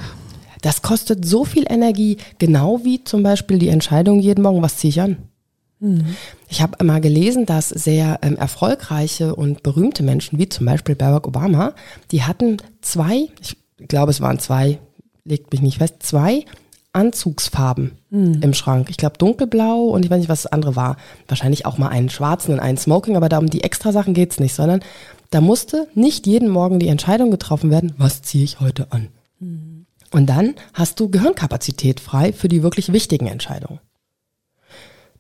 Das 0.61 0.81
kostet 0.81 1.25
so 1.25 1.45
viel 1.45 1.65
Energie, 1.69 2.17
genau 2.37 2.81
wie 2.83 3.03
zum 3.03 3.23
Beispiel 3.23 3.57
die 3.59 3.69
Entscheidung 3.69 4.19
jeden 4.19 4.41
Morgen, 4.41 4.61
was 4.61 4.77
ziehe 4.77 4.89
ich 4.89 5.01
an. 5.01 5.17
Mhm. 5.79 6.15
Ich 6.49 6.61
habe 6.61 6.83
mal 6.83 6.99
gelesen, 6.99 7.45
dass 7.45 7.69
sehr 7.69 8.19
ähm, 8.23 8.35
erfolgreiche 8.35 9.35
und 9.35 9.63
berühmte 9.63 10.03
Menschen, 10.03 10.37
wie 10.37 10.49
zum 10.49 10.65
Beispiel 10.65 10.95
Barack 10.95 11.27
Obama, 11.27 11.73
die 12.11 12.23
hatten 12.23 12.57
zwei, 12.81 13.29
ich 13.39 13.57
glaube 13.87 14.11
es 14.11 14.19
waren 14.19 14.39
zwei, 14.39 14.79
legt 15.23 15.51
mich 15.51 15.61
nicht 15.61 15.77
fest, 15.77 15.95
zwei 16.01 16.45
Anzugsfarben 16.93 17.91
mhm. 18.09 18.39
im 18.41 18.53
Schrank. 18.53 18.89
Ich 18.89 18.97
glaube 18.97 19.19
dunkelblau 19.19 19.83
und 19.83 20.03
ich 20.03 20.09
weiß 20.09 20.19
nicht, 20.19 20.29
was 20.29 20.43
das 20.43 20.51
andere 20.51 20.75
war. 20.75 20.97
Wahrscheinlich 21.27 21.65
auch 21.67 21.77
mal 21.77 21.89
einen 21.89 22.09
schwarzen 22.09 22.53
und 22.53 22.59
einen 22.59 22.77
Smoking, 22.77 23.15
aber 23.15 23.29
da 23.29 23.37
um 23.37 23.49
die 23.49 23.63
extra 23.63 23.91
Sachen 23.91 24.15
geht's 24.15 24.39
nicht, 24.39 24.55
sondern 24.55 24.81
da 25.29 25.41
musste 25.41 25.87
nicht 25.93 26.27
jeden 26.27 26.49
Morgen 26.49 26.79
die 26.79 26.87
Entscheidung 26.87 27.31
getroffen 27.31 27.69
werden, 27.69 27.93
was 27.97 28.21
ziehe 28.21 28.43
ich 28.43 28.59
heute 28.59 28.91
an. 28.91 29.09
Mhm. 29.39 29.85
Und 30.11 30.27
dann 30.27 30.55
hast 30.73 30.99
du 30.99 31.09
Gehirnkapazität 31.09 31.99
frei 31.99 32.31
für 32.31 32.47
die 32.47 32.63
wirklich 32.63 32.93
wichtigen 32.93 33.27
Entscheidungen. 33.27 33.79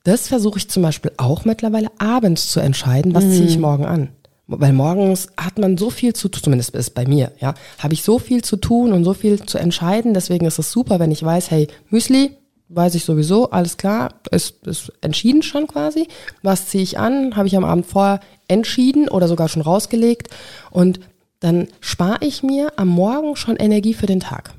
Das 0.03 0.29
versuche 0.29 0.59
ich 0.59 0.69
zum 0.69 0.83
Beispiel 0.83 1.11
auch 1.17 1.43
mittlerweile 1.43 1.89
abends 1.97 2.49
zu 2.49 2.61
entscheiden, 2.61 3.13
was 3.13 3.25
mhm. 3.25 3.31
ziehe 3.31 3.45
ich 3.45 3.57
morgen 3.57 3.85
an. 3.85 4.09
Weil 4.47 4.71
morgens 4.71 5.27
hat 5.35 5.59
man 5.59 5.77
so 5.77 5.89
viel 5.89 6.13
zu 6.13 6.29
tun, 6.29 6.41
zumindest 6.41 6.73
ist 6.73 6.91
bei 6.91 7.05
mir, 7.05 7.33
ja, 7.41 7.53
habe 7.79 7.93
ich 7.93 8.03
so 8.03 8.17
viel 8.17 8.41
zu 8.41 8.55
tun 8.55 8.93
und 8.93 9.03
so 9.03 9.13
viel 9.13 9.43
zu 9.43 9.57
entscheiden. 9.57 10.13
Deswegen 10.13 10.45
ist 10.45 10.57
es 10.57 10.71
super, 10.71 10.99
wenn 10.99 11.11
ich 11.11 11.21
weiß, 11.21 11.51
hey, 11.51 11.67
Müsli, 11.89 12.37
weiß 12.69 12.95
ich 12.95 13.03
sowieso, 13.03 13.51
alles 13.51 13.75
klar, 13.75 14.13
ist, 14.31 14.65
ist 14.65 14.93
entschieden 15.01 15.41
schon 15.41 15.67
quasi. 15.67 16.07
Was 16.41 16.67
ziehe 16.67 16.83
ich 16.83 16.97
an, 16.97 17.35
habe 17.35 17.47
ich 17.47 17.57
am 17.57 17.65
Abend 17.65 17.85
vorher 17.85 18.21
entschieden 18.47 19.09
oder 19.09 19.27
sogar 19.27 19.49
schon 19.49 19.61
rausgelegt. 19.61 20.29
Und 20.71 20.99
dann 21.39 21.67
spare 21.81 22.25
ich 22.25 22.43
mir 22.43 22.73
am 22.77 22.87
Morgen 22.87 23.35
schon 23.35 23.55
Energie 23.57 23.93
für 23.93 24.07
den 24.07 24.19
Tag. 24.19 24.53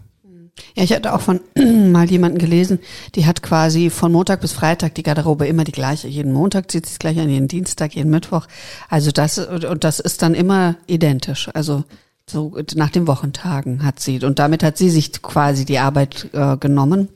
Ja, 0.75 0.83
ich 0.83 0.93
hatte 0.93 1.15
auch 1.15 1.21
von 1.21 1.41
mal 1.93 2.11
jemanden 2.11 2.39
gelesen, 2.39 2.81
die 3.15 3.27
hat 3.27 3.43
quasi 3.43 3.91
von 3.91 4.13
Montag 4.13 4.41
bis 4.41 4.53
Freitag 4.53 4.95
die 4.95 5.03
Garderobe 5.03 5.47
immer 5.47 5.65
die 5.65 5.73
gleiche. 5.73 6.09
Jeden 6.09 6.33
Montag 6.33 6.71
zieht 6.71 6.87
sie 6.87 6.93
es 6.93 6.99
gleich 6.99 7.19
an, 7.19 7.29
jeden 7.29 7.49
Dienstag, 7.49 7.95
jeden 7.95 8.11
Mittwoch. 8.11 8.47
Also 8.89 9.11
das, 9.11 9.39
und 9.39 9.85
das 9.85 10.01
ist 10.01 10.23
dann 10.23 10.35
immer 10.35 10.77
identisch. 10.87 11.49
Also 11.55 11.85
so 12.27 12.57
nach 12.75 12.91
den 12.91 13.07
Wochentagen 13.07 13.85
hat 13.85 14.01
sie, 14.01 14.23
und 14.25 14.39
damit 14.39 14.63
hat 14.63 14.77
sie 14.77 14.91
sich 14.91 15.23
quasi 15.23 15.65
die 15.65 15.79
Arbeit 15.79 16.29
äh, 16.33 16.57
genommen. 16.57 17.09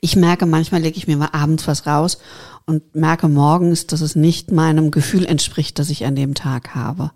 Ich 0.00 0.16
merke, 0.16 0.46
manchmal 0.46 0.80
lege 0.80 0.96
ich 0.96 1.06
mir 1.06 1.16
mal 1.16 1.30
abends 1.32 1.68
was 1.68 1.86
raus 1.86 2.18
und 2.66 2.94
merke 2.94 3.28
morgens, 3.28 3.86
dass 3.86 4.00
es 4.00 4.16
nicht 4.16 4.52
meinem 4.52 4.90
Gefühl 4.90 5.24
entspricht, 5.24 5.78
das 5.78 5.90
ich 5.90 6.04
an 6.04 6.16
dem 6.16 6.34
Tag 6.34 6.74
habe. 6.74 7.12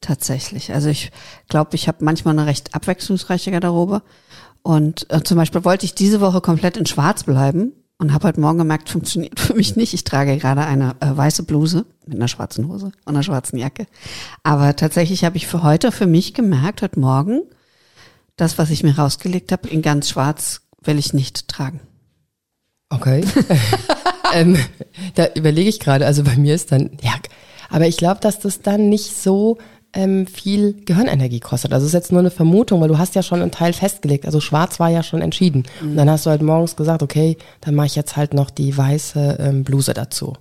Tatsächlich. 0.00 0.72
Also 0.72 0.88
ich 0.88 1.10
glaube, 1.48 1.74
ich 1.74 1.88
habe 1.88 2.04
manchmal 2.04 2.38
eine 2.38 2.46
recht 2.46 2.74
abwechslungsreiche 2.74 3.50
Garderobe. 3.50 4.02
Und 4.62 5.06
äh, 5.10 5.22
zum 5.22 5.36
Beispiel 5.36 5.64
wollte 5.64 5.86
ich 5.86 5.94
diese 5.94 6.20
Woche 6.20 6.40
komplett 6.40 6.76
in 6.76 6.86
Schwarz 6.86 7.24
bleiben 7.24 7.72
und 7.98 8.12
habe 8.12 8.28
heute 8.28 8.40
Morgen 8.40 8.58
gemerkt, 8.58 8.88
funktioniert 8.88 9.40
für 9.40 9.54
mich 9.54 9.76
nicht. 9.76 9.94
Ich 9.94 10.04
trage 10.04 10.36
gerade 10.36 10.62
eine 10.62 10.96
äh, 11.00 11.16
weiße 11.16 11.44
Bluse 11.44 11.86
mit 12.06 12.16
einer 12.16 12.28
schwarzen 12.28 12.68
Hose 12.68 12.86
und 12.86 13.14
einer 13.14 13.22
schwarzen 13.22 13.58
Jacke. 13.58 13.86
Aber 14.42 14.76
tatsächlich 14.76 15.24
habe 15.24 15.36
ich 15.36 15.46
für 15.46 15.62
heute 15.62 15.92
für 15.92 16.06
mich 16.06 16.34
gemerkt, 16.34 16.82
heute 16.82 17.00
Morgen, 17.00 17.42
das, 18.36 18.58
was 18.58 18.70
ich 18.70 18.82
mir 18.82 18.96
rausgelegt 18.96 19.52
habe, 19.52 19.68
in 19.68 19.80
ganz 19.80 20.10
schwarz 20.10 20.62
will 20.82 20.98
ich 20.98 21.14
nicht 21.14 21.48
tragen. 21.48 21.80
Okay. 22.90 23.24
ähm, 24.34 24.56
da 25.14 25.28
überlege 25.34 25.68
ich 25.68 25.80
gerade, 25.80 26.06
also 26.06 26.22
bei 26.22 26.36
mir 26.36 26.54
ist 26.54 26.72
dann, 26.72 26.90
ja, 27.02 27.14
aber 27.70 27.86
ich 27.86 27.96
glaube, 27.96 28.20
dass 28.20 28.38
das 28.38 28.60
dann 28.62 28.88
nicht 28.88 29.16
so 29.16 29.58
ähm, 29.94 30.26
viel 30.26 30.74
Gehirnenergie 30.84 31.40
kostet. 31.40 31.72
Also 31.72 31.84
es 31.84 31.90
ist 31.90 31.94
jetzt 31.94 32.12
nur 32.12 32.20
eine 32.20 32.30
Vermutung, 32.30 32.80
weil 32.80 32.88
du 32.88 32.98
hast 32.98 33.14
ja 33.14 33.22
schon 33.22 33.40
einen 33.40 33.50
Teil 33.50 33.72
festgelegt. 33.72 34.26
Also 34.26 34.40
schwarz 34.40 34.80
war 34.80 34.90
ja 34.90 35.02
schon 35.02 35.22
entschieden. 35.22 35.64
Mhm. 35.80 35.90
Und 35.90 35.96
dann 35.96 36.10
hast 36.10 36.26
du 36.26 36.30
halt 36.30 36.42
morgens 36.42 36.76
gesagt, 36.76 37.02
okay, 37.02 37.36
dann 37.60 37.74
mache 37.74 37.86
ich 37.86 37.96
jetzt 37.96 38.16
halt 38.16 38.34
noch 38.34 38.50
die 38.50 38.76
weiße 38.76 39.38
ähm, 39.40 39.64
Bluse 39.64 39.94
dazu. 39.94 40.34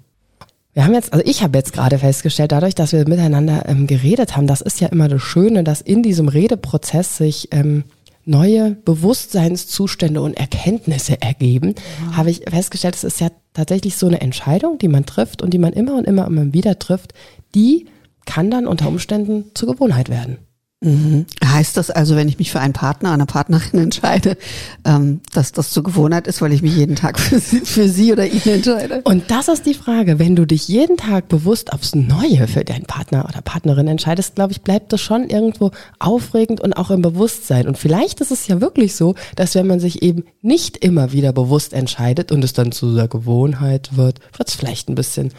Wir 0.74 0.86
haben 0.86 0.94
jetzt, 0.94 1.14
also 1.14 1.24
ich 1.26 1.44
habe 1.44 1.58
jetzt 1.58 1.74
gerade 1.74 2.00
festgestellt, 2.00 2.52
dadurch, 2.52 2.74
dass 2.74 2.94
wir 2.94 3.08
miteinander 3.08 3.64
ähm, 3.68 3.86
geredet 3.86 4.36
haben, 4.36 4.48
das 4.48 4.62
ist 4.62 4.82
ja 4.82 4.88
immer 4.88 5.08
das 5.08 5.22
Schöne, 5.22 5.64
dass 5.64 5.82
in 5.82 6.02
diesem 6.02 6.28
Redeprozess 6.28 7.18
sich 7.18 7.50
ähm, 7.52 7.84
neue 8.26 8.72
Bewusstseinszustände 8.72 10.22
und 10.22 10.34
Erkenntnisse 10.34 11.22
ergeben, 11.22 11.76
ja. 12.10 12.18
habe 12.18 12.32
ich 12.32 12.42
festgestellt, 12.50 12.96
es 12.96 13.04
ist 13.04 13.20
ja 13.20 13.30
tatsächlich 13.54 13.98
so 13.98 14.08
eine 14.08 14.22
Entscheidung, 14.22 14.78
die 14.78 14.88
man 14.88 15.06
trifft 15.06 15.42
und 15.42 15.54
die 15.54 15.60
man 15.60 15.74
immer 15.74 15.96
und 15.96 16.06
immer 16.06 16.28
und 16.28 16.38
immer 16.38 16.54
wieder 16.54 16.80
trifft, 16.80 17.14
die 17.56 17.88
kann 18.26 18.50
dann 18.50 18.68
unter 18.68 18.88
Umständen 18.88 19.52
zur 19.54 19.74
Gewohnheit 19.74 20.10
werden. 20.10 20.38
Mhm. 20.84 21.26
Heißt 21.44 21.78
das 21.78 21.90
also, 21.90 22.16
wenn 22.16 22.28
ich 22.28 22.38
mich 22.38 22.52
für 22.52 22.60
einen 22.60 22.74
Partner, 22.74 23.12
eine 23.12 23.26
Partnerin 23.26 23.80
entscheide, 23.84 24.38
ähm, 24.86 25.22
dass 25.34 25.54
das 25.54 25.72
zur 25.72 25.84
Gewohnheit 25.84 26.28
ist, 26.28 26.42
weil 26.42 26.52
ich 26.52 26.62
mich 26.62 26.76
jeden 26.76 26.96
Tag 26.96 27.20
für 27.20 27.40
sie, 27.40 27.62
für 27.62 27.88
sie 27.88 28.12
oder 28.12 28.28
ihn 28.28 28.42
entscheide? 28.46 29.02
Und 29.04 29.32
das 29.32 29.48
ist 29.48 29.66
die 29.66 29.74
Frage. 29.74 30.20
Wenn 30.20 30.36
du 30.36 30.46
dich 30.46 30.68
jeden 30.68 30.98
Tag 30.98 31.30
bewusst 31.30 31.72
aufs 31.74 31.96
Neue 31.96 32.48
für 32.48 32.66
deinen 32.66 32.86
Partner 32.86 33.26
oder 33.28 33.42
Partnerin 33.42 33.88
entscheidest, 33.88 34.36
glaube 34.36 34.52
ich, 34.52 34.62
bleibt 34.62 34.92
das 34.92 35.02
schon 35.02 35.30
irgendwo 35.30 35.72
aufregend 36.00 36.60
und 36.60 36.74
auch 36.74 36.92
im 36.92 37.02
Bewusstsein. 37.02 37.68
Und 37.68 37.78
vielleicht 37.78 38.20
ist 38.22 38.32
es 38.32 38.48
ja 38.48 38.60
wirklich 38.60 38.96
so, 38.96 39.16
dass 39.36 39.56
wenn 39.56 39.68
man 39.68 39.80
sich 39.80 40.02
eben 40.02 40.26
nicht 40.42 40.78
immer 40.78 41.14
wieder 41.14 41.32
bewusst 41.32 41.74
entscheidet 41.74 42.32
und 42.32 42.44
es 42.44 42.54
dann 42.54 42.72
zu 42.72 42.94
der 42.94 43.08
Gewohnheit 43.08 43.96
wird, 43.96 44.20
wird 44.38 44.50
es 44.50 44.56
vielleicht 44.56 44.90
ein 44.90 44.96
bisschen 44.96 45.32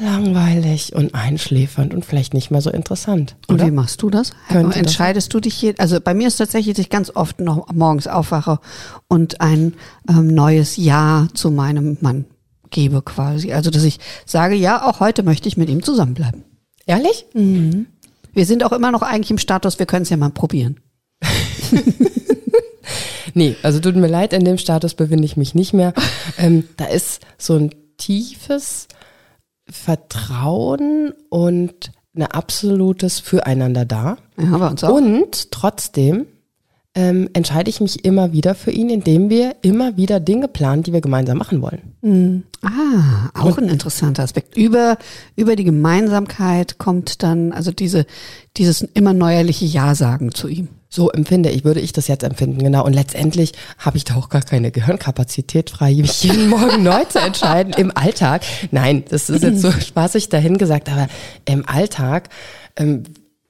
langweilig 0.00 0.94
und 0.94 1.14
einschläfernd 1.14 1.92
und 1.94 2.04
vielleicht 2.04 2.34
nicht 2.34 2.50
mehr 2.50 2.60
so 2.60 2.70
interessant. 2.70 3.36
Oder? 3.48 3.64
Und 3.64 3.70
wie 3.70 3.74
machst 3.74 4.02
du 4.02 4.10
das? 4.10 4.32
Könnte 4.48 4.78
Entscheidest 4.78 5.28
das? 5.28 5.32
du 5.32 5.40
dich 5.40 5.54
hier? 5.54 5.74
Also 5.78 6.00
bei 6.00 6.14
mir 6.14 6.28
ist 6.28 6.36
tatsächlich, 6.36 6.74
dass 6.74 6.84
ich 6.84 6.90
ganz 6.90 7.10
oft 7.14 7.40
noch 7.40 7.70
morgens 7.72 8.06
aufwache 8.06 8.58
und 9.08 9.40
ein 9.40 9.74
ähm, 10.08 10.28
neues 10.28 10.76
Ja 10.76 11.28
zu 11.34 11.50
meinem 11.50 11.98
Mann 12.00 12.24
gebe 12.70 13.02
quasi. 13.02 13.52
Also 13.52 13.70
dass 13.70 13.84
ich 13.84 13.98
sage, 14.24 14.54
ja, 14.54 14.86
auch 14.86 15.00
heute 15.00 15.22
möchte 15.22 15.48
ich 15.48 15.56
mit 15.56 15.68
ihm 15.68 15.82
zusammenbleiben. 15.82 16.44
Ehrlich? 16.86 17.26
Mhm. 17.34 17.86
Wir 18.32 18.46
sind 18.46 18.64
auch 18.64 18.72
immer 18.72 18.90
noch 18.90 19.02
eigentlich 19.02 19.30
im 19.30 19.38
Status, 19.38 19.78
wir 19.78 19.86
können 19.86 20.02
es 20.02 20.10
ja 20.10 20.16
mal 20.16 20.30
probieren. 20.30 20.80
nee, 23.34 23.56
also 23.62 23.80
tut 23.80 23.96
mir 23.96 24.06
leid, 24.06 24.32
in 24.32 24.44
dem 24.44 24.56
Status 24.56 24.94
befinde 24.94 25.24
ich 25.24 25.36
mich 25.36 25.54
nicht 25.54 25.72
mehr. 25.72 25.92
Ähm, 26.38 26.64
da 26.78 26.86
ist 26.86 27.20
so 27.36 27.56
ein 27.56 27.74
tiefes 27.98 28.88
Vertrauen 29.70 31.12
und 31.28 31.92
ein 32.14 32.22
absolutes 32.22 33.20
Füreinander 33.20 33.84
da. 33.84 34.16
Ja, 34.38 34.58
bei 34.58 34.68
uns 34.68 34.84
auch. 34.84 34.92
Und 34.92 35.50
trotzdem 35.52 36.26
ähm, 36.94 37.30
entscheide 37.34 37.70
ich 37.70 37.80
mich 37.80 38.04
immer 38.04 38.32
wieder 38.32 38.54
für 38.54 38.72
ihn, 38.72 38.90
indem 38.90 39.30
wir 39.30 39.56
immer 39.62 39.96
wieder 39.96 40.18
Dinge 40.18 40.48
planen, 40.48 40.82
die 40.82 40.92
wir 40.92 41.00
gemeinsam 41.00 41.38
machen 41.38 41.62
wollen. 41.62 41.94
Mhm. 42.02 42.42
Ah, 42.62 43.30
auch 43.34 43.58
ein 43.58 43.68
interessanter 43.68 44.24
Aspekt. 44.24 44.56
Über, 44.56 44.98
über 45.36 45.54
die 45.56 45.64
Gemeinsamkeit 45.64 46.78
kommt 46.78 47.22
dann 47.22 47.52
also 47.52 47.70
diese, 47.70 48.06
dieses 48.56 48.82
immer 48.82 49.12
neuerliche 49.12 49.64
Ja 49.66 49.94
sagen 49.94 50.32
zu 50.32 50.48
ihm. 50.48 50.68
So 50.92 51.08
empfinde 51.08 51.50
ich, 51.50 51.64
würde 51.64 51.78
ich 51.78 51.92
das 51.92 52.08
jetzt 52.08 52.24
empfinden, 52.24 52.58
genau. 52.58 52.84
Und 52.84 52.94
letztendlich 52.94 53.52
habe 53.78 53.96
ich 53.96 54.02
da 54.02 54.16
auch 54.16 54.28
gar 54.28 54.42
keine 54.42 54.72
Gehirnkapazität 54.72 55.70
frei, 55.70 55.94
mich 55.94 56.24
jeden 56.24 56.48
Morgen 56.48 56.82
neu 56.82 57.04
zu 57.04 57.20
entscheiden 57.20 57.72
im 57.74 57.96
Alltag. 57.96 58.42
Nein, 58.72 59.04
das 59.08 59.30
ist 59.30 59.44
jetzt 59.44 59.60
so 59.60 59.70
spaßig 59.80 60.30
dahin 60.30 60.58
gesagt, 60.58 60.88
aber 60.88 61.06
im 61.44 61.64
Alltag, 61.68 62.28
ähm, 62.76 63.04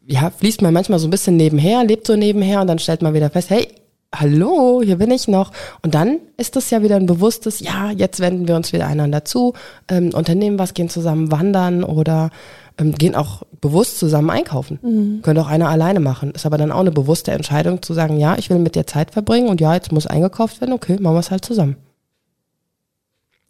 ja, 0.06 0.30
fließt 0.30 0.60
man 0.60 0.74
manchmal 0.74 0.98
so 0.98 1.06
ein 1.06 1.10
bisschen 1.10 1.38
nebenher, 1.38 1.82
lebt 1.82 2.06
so 2.06 2.14
nebenher 2.14 2.60
und 2.60 2.66
dann 2.66 2.78
stellt 2.78 3.00
man 3.00 3.14
wieder 3.14 3.30
fest, 3.30 3.48
hey, 3.48 3.68
hallo, 4.14 4.82
hier 4.84 4.96
bin 4.96 5.10
ich 5.10 5.28
noch. 5.28 5.52
Und 5.82 5.94
dann 5.94 6.18
ist 6.36 6.56
das 6.56 6.70
ja 6.70 6.82
wieder 6.82 6.96
ein 6.96 7.06
bewusstes, 7.06 7.60
ja, 7.60 7.90
jetzt 7.90 8.20
wenden 8.20 8.48
wir 8.48 8.56
uns 8.56 8.72
wieder 8.72 8.86
einander 8.86 9.24
zu, 9.24 9.54
ähm, 9.88 10.10
unternehmen 10.14 10.58
was, 10.58 10.74
gehen 10.74 10.88
zusammen 10.88 11.30
wandern 11.30 11.84
oder 11.84 12.30
ähm, 12.78 12.94
gehen 12.94 13.14
auch 13.14 13.42
bewusst 13.60 13.98
zusammen 13.98 14.30
einkaufen. 14.30 14.78
Mhm. 14.82 15.22
Könnte 15.22 15.42
auch 15.42 15.46
einer 15.48 15.68
alleine 15.68 16.00
machen. 16.00 16.32
Ist 16.32 16.46
aber 16.46 16.58
dann 16.58 16.72
auch 16.72 16.80
eine 16.80 16.90
bewusste 16.90 17.32
Entscheidung 17.32 17.82
zu 17.82 17.94
sagen, 17.94 18.18
ja, 18.18 18.36
ich 18.36 18.50
will 18.50 18.58
mit 18.58 18.74
dir 18.74 18.86
Zeit 18.86 19.12
verbringen 19.12 19.48
und 19.48 19.60
ja, 19.60 19.74
jetzt 19.74 19.92
muss 19.92 20.06
eingekauft 20.06 20.60
werden, 20.60 20.72
okay, 20.72 20.96
machen 20.98 21.14
wir 21.14 21.20
es 21.20 21.30
halt 21.30 21.44
zusammen. 21.44 21.76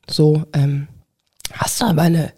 So, 0.09 0.43
ähm, 0.52 0.88
hast 1.52 1.81
du 1.81 1.85
aber 1.87 2.02
eine 2.02 2.33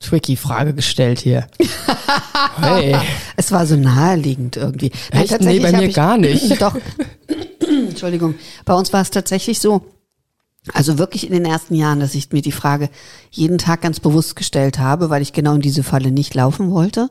tricky 0.00 0.36
Frage 0.36 0.74
gestellt 0.74 1.20
hier. 1.20 1.46
hey. 2.60 2.94
Es 3.36 3.50
war 3.50 3.66
so 3.66 3.76
naheliegend 3.76 4.56
irgendwie. 4.56 4.92
Nein, 5.12 5.22
Echt? 5.24 5.40
Nee, 5.40 5.60
bei 5.60 5.72
mir 5.72 5.88
ich, 5.88 5.94
gar 5.94 6.18
nicht. 6.18 6.60
Doch. 6.62 6.76
Entschuldigung. 7.88 8.34
Bei 8.64 8.74
uns 8.74 8.92
war 8.92 9.02
es 9.02 9.10
tatsächlich 9.10 9.60
so, 9.60 9.82
also 10.72 10.98
wirklich 10.98 11.26
in 11.26 11.32
den 11.32 11.44
ersten 11.44 11.74
Jahren, 11.74 12.00
dass 12.00 12.14
ich 12.14 12.32
mir 12.32 12.42
die 12.42 12.52
Frage 12.52 12.90
jeden 13.30 13.58
Tag 13.58 13.80
ganz 13.82 14.00
bewusst 14.00 14.36
gestellt 14.36 14.78
habe, 14.78 15.10
weil 15.10 15.22
ich 15.22 15.32
genau 15.32 15.54
in 15.54 15.60
diese 15.60 15.82
Falle 15.82 16.10
nicht 16.10 16.34
laufen 16.34 16.70
wollte. 16.70 17.10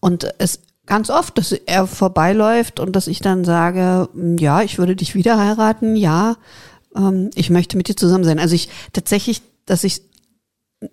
Und 0.00 0.26
es 0.38 0.60
ganz 0.86 1.10
oft, 1.10 1.38
dass 1.38 1.52
er 1.52 1.86
vorbeiläuft 1.86 2.80
und 2.80 2.96
dass 2.96 3.06
ich 3.06 3.20
dann 3.20 3.44
sage, 3.44 4.08
ja, 4.38 4.62
ich 4.62 4.78
würde 4.78 4.96
dich 4.96 5.14
wieder 5.14 5.38
heiraten, 5.38 5.96
ja, 5.96 6.36
ähm, 6.96 7.30
ich 7.34 7.50
möchte 7.50 7.76
mit 7.76 7.88
dir 7.88 7.96
zusammen 7.96 8.24
sein. 8.24 8.38
Also 8.38 8.54
ich 8.54 8.68
tatsächlich, 8.92 9.42
dass 9.64 9.84
ich 9.84 10.02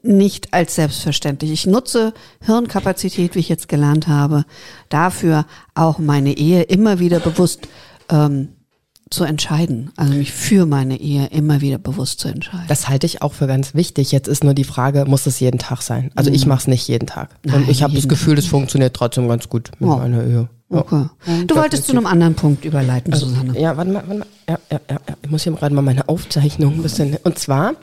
nicht 0.03 0.53
als 0.53 0.75
selbstverständlich. 0.75 1.51
Ich 1.51 1.65
nutze 1.65 2.13
Hirnkapazität, 2.41 3.33
wie 3.33 3.39
ich 3.39 3.49
jetzt 3.49 3.67
gelernt 3.67 4.07
habe, 4.07 4.45
dafür 4.89 5.45
auch 5.73 5.97
meine 5.97 6.37
Ehe 6.37 6.61
immer 6.61 6.99
wieder 6.99 7.19
bewusst 7.19 7.67
ähm, 8.09 8.49
zu 9.09 9.23
entscheiden, 9.23 9.91
also 9.95 10.13
mich 10.13 10.31
für 10.31 10.65
meine 10.65 10.99
Ehe 10.99 11.27
immer 11.27 11.61
wieder 11.61 11.77
bewusst 11.79 12.19
zu 12.19 12.27
entscheiden. 12.27 12.65
Das 12.67 12.89
halte 12.89 13.07
ich 13.07 13.21
auch 13.21 13.33
für 13.33 13.47
ganz 13.47 13.73
wichtig. 13.73 14.11
Jetzt 14.11 14.27
ist 14.27 14.43
nur 14.43 14.53
die 14.53 14.63
Frage, 14.63 15.05
muss 15.05 15.25
es 15.25 15.39
jeden 15.39 15.57
Tag 15.57 15.81
sein? 15.81 16.11
Also 16.15 16.29
mhm. 16.29 16.35
ich 16.35 16.45
mache 16.45 16.59
es 16.59 16.67
nicht 16.67 16.87
jeden 16.87 17.07
Tag. 17.07 17.29
Nein, 17.43 17.63
und 17.63 17.69
ich 17.69 17.81
habe 17.81 17.93
das 17.93 18.07
Gefühl, 18.07 18.37
es 18.37 18.45
funktioniert 18.45 18.95
trotzdem 18.95 19.27
ganz 19.27 19.49
gut 19.49 19.71
mit 19.79 19.89
oh. 19.89 19.97
meiner 19.97 20.23
Ehe. 20.23 20.49
Okay. 20.71 21.05
Du 21.47 21.55
wolltest 21.55 21.87
zu 21.87 21.93
einem 21.93 22.05
anderen 22.05 22.35
Punkt 22.35 22.63
überleiten, 22.63 23.11
also, 23.11 23.25
Susanne. 23.25 23.59
Ja, 23.59 23.75
warte 23.75 23.91
mal, 23.91 24.03
warte 24.05 24.19
mal. 24.19 24.27
Ja, 24.47 24.59
ja, 24.71 24.79
ja, 24.87 24.99
ja. 25.07 25.15
Ich 25.23 25.29
muss 25.31 25.43
hier 25.43 25.53
gerade 25.53 25.73
mal 25.73 25.81
meine 25.81 26.07
Aufzeichnung 26.07 26.75
ein 26.75 26.83
bisschen. 26.83 27.17
Und 27.23 27.39
zwar, 27.39 27.73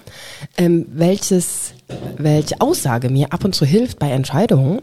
ähm, 0.56 0.86
welches, 0.92 1.74
welche 2.16 2.60
Aussage 2.60 3.10
mir 3.10 3.32
ab 3.32 3.44
und 3.44 3.56
zu 3.56 3.64
hilft 3.66 3.98
bei 3.98 4.10
Entscheidungen, 4.10 4.82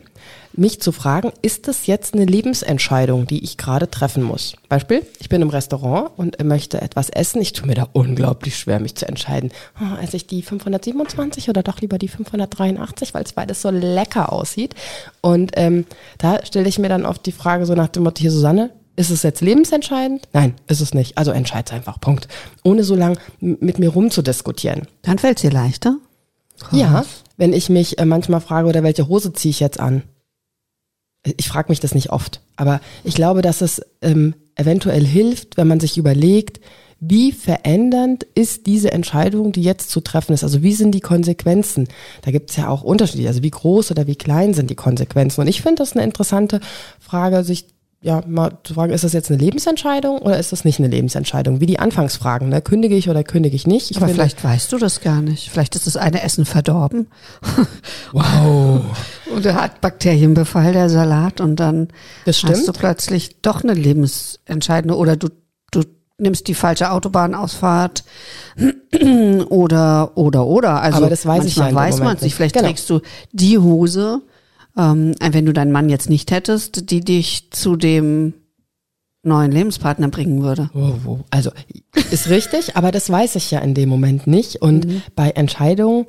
mich 0.55 0.81
zu 0.81 0.91
fragen, 0.91 1.31
ist 1.41 1.67
das 1.67 1.87
jetzt 1.87 2.13
eine 2.13 2.25
Lebensentscheidung, 2.25 3.27
die 3.27 3.43
ich 3.43 3.57
gerade 3.57 3.89
treffen 3.89 4.23
muss? 4.23 4.55
Beispiel, 4.69 5.05
ich 5.19 5.29
bin 5.29 5.41
im 5.41 5.49
Restaurant 5.49 6.11
und 6.17 6.41
möchte 6.43 6.81
etwas 6.81 7.09
essen. 7.09 7.41
Ich 7.41 7.53
tue 7.53 7.67
mir 7.67 7.75
da 7.75 7.87
unglaublich 7.93 8.57
schwer, 8.57 8.79
mich 8.79 8.95
zu 8.95 9.07
entscheiden. 9.07 9.51
Oh, 9.79 10.01
esse 10.01 10.17
ich 10.17 10.27
die 10.27 10.41
527 10.41 11.49
oder 11.49 11.63
doch 11.63 11.81
lieber 11.81 11.97
die 11.97 12.07
583, 12.07 13.13
weil 13.13 13.23
es 13.23 13.33
beides 13.33 13.61
so 13.61 13.69
lecker 13.69 14.31
aussieht. 14.31 14.75
Und 15.21 15.51
ähm, 15.55 15.85
da 16.17 16.45
stelle 16.45 16.69
ich 16.69 16.79
mir 16.79 16.89
dann 16.89 17.05
oft 17.05 17.25
die 17.25 17.31
Frage 17.31 17.65
so 17.65 17.73
nach 17.73 17.89
dem 17.89 18.03
Motto, 18.03 18.21
hier 18.21 18.31
Susanne, 18.31 18.71
ist 18.95 19.09
es 19.09 19.23
jetzt 19.23 19.41
lebensentscheidend? 19.41 20.27
Nein, 20.33 20.53
ist 20.67 20.81
es 20.81 20.93
nicht. 20.93 21.17
Also 21.17 21.31
entscheide 21.31 21.73
einfach, 21.73 21.99
Punkt. 21.99 22.27
Ohne 22.63 22.83
so 22.83 22.95
lang 22.95 23.17
mit 23.39 23.79
mir 23.79 23.89
rumzudiskutieren. 23.89 24.87
Dann 25.01 25.17
fällt 25.17 25.37
es 25.37 25.41
dir 25.41 25.51
leichter? 25.51 25.97
Ja, 26.71 27.03
wenn 27.37 27.53
ich 27.53 27.69
mich 27.69 27.97
äh, 27.97 28.05
manchmal 28.05 28.41
frage, 28.41 28.67
oder 28.67 28.83
welche 28.83 29.07
Hose 29.07 29.33
ziehe 29.33 29.49
ich 29.49 29.59
jetzt 29.59 29.79
an? 29.79 30.03
Ich 31.23 31.47
frage 31.47 31.69
mich 31.69 31.79
das 31.79 31.95
nicht 31.95 32.11
oft, 32.11 32.41
aber 32.55 32.81
ich 33.03 33.15
glaube, 33.15 33.41
dass 33.41 33.61
es 33.61 33.81
ähm, 34.01 34.35
eventuell 34.55 35.05
hilft, 35.05 35.57
wenn 35.57 35.67
man 35.67 35.79
sich 35.79 35.97
überlegt, 35.97 36.59
wie 37.05 37.33
verändernd 37.33 38.23
ist 38.33 38.65
diese 38.65 38.91
Entscheidung, 38.93 39.51
die 39.51 39.61
jetzt 39.61 39.89
zu 39.89 39.99
treffen 39.99 40.33
ist? 40.33 40.43
Also 40.43 40.63
wie 40.63 40.71
sind 40.73 40.91
die 40.91 41.01
Konsequenzen? 41.01 41.89
Da 42.21 42.31
gibt 42.31 42.49
es 42.49 42.55
ja 42.55 42.69
auch 42.69 42.81
Unterschiede. 42.81 43.27
Also 43.27 43.43
wie 43.43 43.49
groß 43.49 43.91
oder 43.91 44.07
wie 44.07 44.15
klein 44.15 44.53
sind 44.53 44.69
die 44.69 44.75
Konsequenzen? 44.75 45.41
Und 45.41 45.47
ich 45.47 45.61
finde 45.61 45.81
das 45.81 45.93
eine 45.93 46.03
interessante 46.03 46.61
Frage, 46.99 47.43
sich 47.43 47.65
ja, 48.03 48.21
mal 48.27 48.57
zu 48.65 48.73
fragen, 48.73 48.91
ist 48.91 49.05
das 49.05 49.13
jetzt 49.13 49.31
eine 49.31 49.39
Lebensentscheidung 49.39 50.17
oder 50.17 50.37
ist 50.37 50.51
das 50.51 50.65
nicht 50.65 50.77
eine 50.77 50.89
Lebensentscheidung? 50.89 51.61
Wie 51.61 51.65
die 51.65 51.79
Anfangsfragen, 51.79 52.49
ne? 52.49 52.61
Kündige 52.61 52.97
ich 52.97 53.09
oder 53.09 53.23
kündige 53.23 53.55
ich 53.55 53.65
nicht? 53.65 53.91
Ich 53.91 53.97
Aber 53.97 54.09
vielleicht 54.09 54.43
weißt 54.43 54.73
du 54.73 54.77
das 54.77 54.99
gar 54.99 55.21
nicht. 55.21 55.49
Vielleicht 55.49 55.73
ist 55.77 55.87
das 55.87 55.95
eine 55.95 56.21
Essen 56.21 56.45
verdorben. 56.45 57.07
Wow. 58.11 58.81
oder 59.35 59.55
hat 59.55 59.81
Bakterienbefall 59.81 60.73
der 60.73 60.89
Salat 60.89 61.41
und 61.41 61.55
dann 61.55 61.87
hast 62.27 62.67
du 62.67 62.73
plötzlich 62.73 63.41
doch 63.41 63.63
eine 63.63 63.73
lebensentscheidende 63.73 64.95
oder 64.95 65.15
du, 65.15 65.29
du 65.71 65.81
nimmst 66.17 66.47
die 66.47 66.53
falsche 66.53 66.91
Autobahnausfahrt 66.91 68.03
oder, 69.49 70.11
oder, 70.15 70.45
oder. 70.45 70.81
Also 70.81 70.97
Aber 70.97 71.09
das 71.09 71.25
weiß 71.25 71.45
ich 71.45 71.55
ja 71.55 71.73
weiß 71.73 71.99
man 71.99 72.17
es 72.17 72.21
nicht. 72.21 72.35
Vielleicht 72.35 72.55
genau. 72.55 72.67
trägst 72.67 72.89
du 72.89 72.99
die 73.31 73.57
Hose, 73.57 74.21
ähm, 74.77 75.15
wenn 75.21 75.45
du 75.45 75.53
deinen 75.53 75.71
Mann 75.71 75.89
jetzt 75.89 76.09
nicht 76.09 76.31
hättest, 76.31 76.89
die 76.91 77.01
dich 77.01 77.51
zu 77.51 77.75
dem 77.75 78.33
neuen 79.23 79.51
Lebenspartner 79.51 80.09
bringen 80.09 80.43
würde. 80.43 80.69
Wow. 80.73 81.19
Also 81.29 81.51
ist 82.11 82.29
richtig, 82.29 82.75
aber 82.75 82.91
das 82.91 83.09
weiß 83.09 83.35
ich 83.35 83.51
ja 83.51 83.59
in 83.59 83.73
dem 83.73 83.87
Moment 83.87 84.27
nicht. 84.27 84.61
Und 84.61 84.85
mhm. 84.85 85.01
bei 85.15 85.29
Entscheidungen 85.31 86.05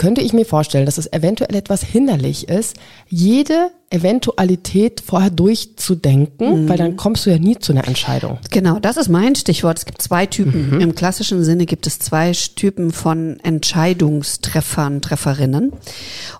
könnte 0.00 0.22
ich 0.22 0.32
mir 0.32 0.46
vorstellen, 0.46 0.86
dass 0.86 0.96
es 0.96 1.12
eventuell 1.12 1.54
etwas 1.54 1.82
hinderlich 1.82 2.48
ist, 2.48 2.74
jede 3.06 3.70
Eventualität 3.90 5.02
vorher 5.04 5.28
durchzudenken, 5.28 6.62
mhm. 6.64 6.68
weil 6.70 6.78
dann 6.78 6.96
kommst 6.96 7.26
du 7.26 7.30
ja 7.30 7.38
nie 7.38 7.58
zu 7.58 7.72
einer 7.72 7.86
Entscheidung. 7.86 8.38
Genau, 8.50 8.78
das 8.78 8.96
ist 8.96 9.10
mein 9.10 9.34
Stichwort. 9.34 9.76
Es 9.76 9.84
gibt 9.84 10.00
zwei 10.00 10.24
Typen. 10.24 10.70
Mhm. 10.70 10.80
Im 10.80 10.94
klassischen 10.94 11.44
Sinne 11.44 11.66
gibt 11.66 11.86
es 11.86 11.98
zwei 11.98 12.32
Typen 12.32 12.92
von 12.92 13.40
Entscheidungstreffern, 13.40 15.02
Trefferinnen. 15.02 15.74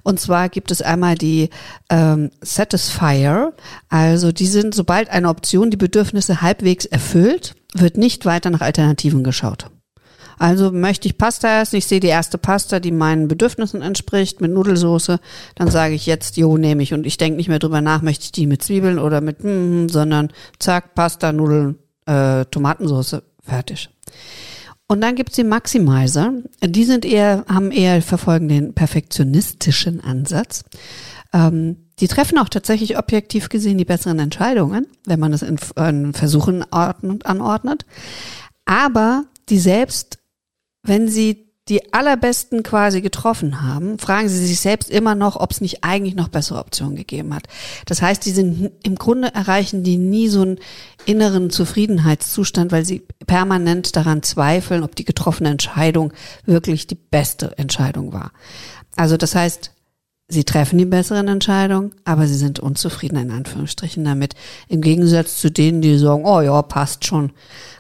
Und 0.05 0.19
zwar 0.19 0.49
gibt 0.49 0.71
es 0.71 0.81
einmal 0.81 1.17
die 1.17 1.51
ähm, 1.91 2.31
Satisfier. 2.41 3.53
Also 3.91 4.33
die 4.33 4.47
sind, 4.47 4.75
sobald 4.75 5.11
eine 5.11 5.29
Option 5.29 5.71
die 5.71 5.77
Bedürfnisse 5.77 6.41
halbwegs 6.41 6.87
erfüllt, 6.87 7.57
wird 7.75 7.99
nicht 7.99 8.25
weiter 8.25 8.49
nach 8.49 8.63
Alternativen 8.63 9.23
geschaut. 9.23 9.67
Also 10.41 10.73
möchte 10.73 11.07
ich 11.07 11.19
Pasta 11.19 11.61
essen, 11.61 11.77
ich 11.77 11.85
sehe 11.85 12.01
die 12.01 12.07
erste 12.07 12.39
Pasta, 12.39 12.81
die 12.81 12.93
meinen 12.93 13.29
Bedürfnissen 13.29 13.83
entspricht, 13.83 14.41
mit 14.41 14.51
Nudelsoße, 14.51 15.21
dann 15.55 15.71
sage 15.71 15.93
ich 15.93 16.07
jetzt, 16.07 16.39
jo, 16.39 16.57
nehme 16.57 16.83
ich. 16.83 16.95
Und 16.95 17.05
ich 17.05 17.19
denke 17.19 17.37
nicht 17.37 17.51
mehr 17.51 17.59
drüber 17.59 17.83
nach, 17.83 18.01
möchte 18.01 18.25
ich 18.25 18.33
die 18.33 18.47
mit 18.47 18.63
Zwiebeln 18.63 18.99
oder 18.99 19.21
mit, 19.21 19.45
mm, 19.45 19.89
sondern 19.89 20.33
zack, 20.59 20.95
Pasta, 20.95 21.33
Nudeln, 21.33 21.79
äh, 22.07 22.47
Tomatensauce, 22.47 23.21
fertig. 23.43 23.91
Und 24.87 25.03
dann 25.03 25.15
gibt's 25.15 25.37
die 25.37 25.45
Maximizer. 25.45 26.33
Die 26.65 26.85
sind 26.85 27.05
eher, 27.05 27.45
haben 27.47 27.71
eher, 27.71 28.01
verfolgen 28.01 28.49
den 28.49 28.73
perfektionistischen 28.73 30.03
Ansatz. 30.03 30.65
Ähm, 31.35 31.77
die 31.99 32.09
treffen 32.09 32.39
auch 32.39 32.49
tatsächlich 32.49 32.97
objektiv 32.97 33.51
gesehen 33.51 33.77
die 33.77 33.85
besseren 33.85 34.19
Entscheidungen, 34.19 34.87
wenn 35.05 35.21
man 35.21 35.35
es 35.35 35.43
in, 35.43 35.59
in 35.77 36.15
Versuchen 36.15 36.65
ordnet, 36.71 37.27
anordnet. 37.27 37.85
Aber 38.65 39.27
die 39.51 39.59
selbst 39.59 40.20
wenn 40.83 41.09
Sie 41.09 41.51
die 41.69 41.93
allerbesten 41.93 42.65
quasi 42.65 43.01
getroffen 43.01 43.63
haben, 43.63 43.99
fragen 43.99 44.29
Sie 44.29 44.45
sich 44.45 44.59
selbst 44.59 44.91
immer 44.91 45.15
noch, 45.15 45.37
ob 45.37 45.53
es 45.53 45.61
nicht 45.61 45.85
eigentlich 45.85 46.17
noch 46.17 46.29
bessere 46.29 46.59
Optionen 46.59 46.97
gegeben 46.97 47.33
hat. 47.33 47.45
Das 47.87 48.03
heißt, 48.03 48.27
die 48.27 48.33
sind 48.33 48.73
im 48.83 48.97
Grunde 48.97 49.33
erreichen 49.33 49.85
die 49.85 49.97
nie 49.97 50.29
so 50.29 50.43
einen 50.43 50.59
inneren 51.07 51.51
Zufriedenheitszustand, 51.51 52.73
weil 52.73 52.85
sie 52.85 53.07
permanent 53.27 53.95
daran 53.95 54.25
zweifeln, 54.25 54.83
ob 54.83 54.97
die 54.97 55.05
getroffene 55.05 55.51
Entscheidung 55.51 56.13
wirklich 56.45 56.89
die 56.89 56.97
beste 56.97 57.57
Entscheidung 57.57 58.13
war. 58.13 58.33
Also 58.97 59.17
das 59.17 59.37
heißt, 59.37 59.71
sie 60.27 60.45
treffen 60.45 60.79
die 60.79 60.87
besseren 60.87 61.29
Entscheidungen, 61.29 61.93
aber 62.05 62.27
sie 62.27 62.37
sind 62.37 62.59
unzufrieden 62.59 63.17
in 63.17 63.31
Anführungsstrichen 63.31 64.05
damit. 64.05 64.35
Im 64.67 64.81
Gegensatz 64.81 65.41
zu 65.41 65.53
denen, 65.53 65.83
die 65.83 65.99
sagen, 65.99 66.25
oh 66.25 66.41
ja, 66.41 66.63
passt 66.63 67.05
schon. 67.05 67.31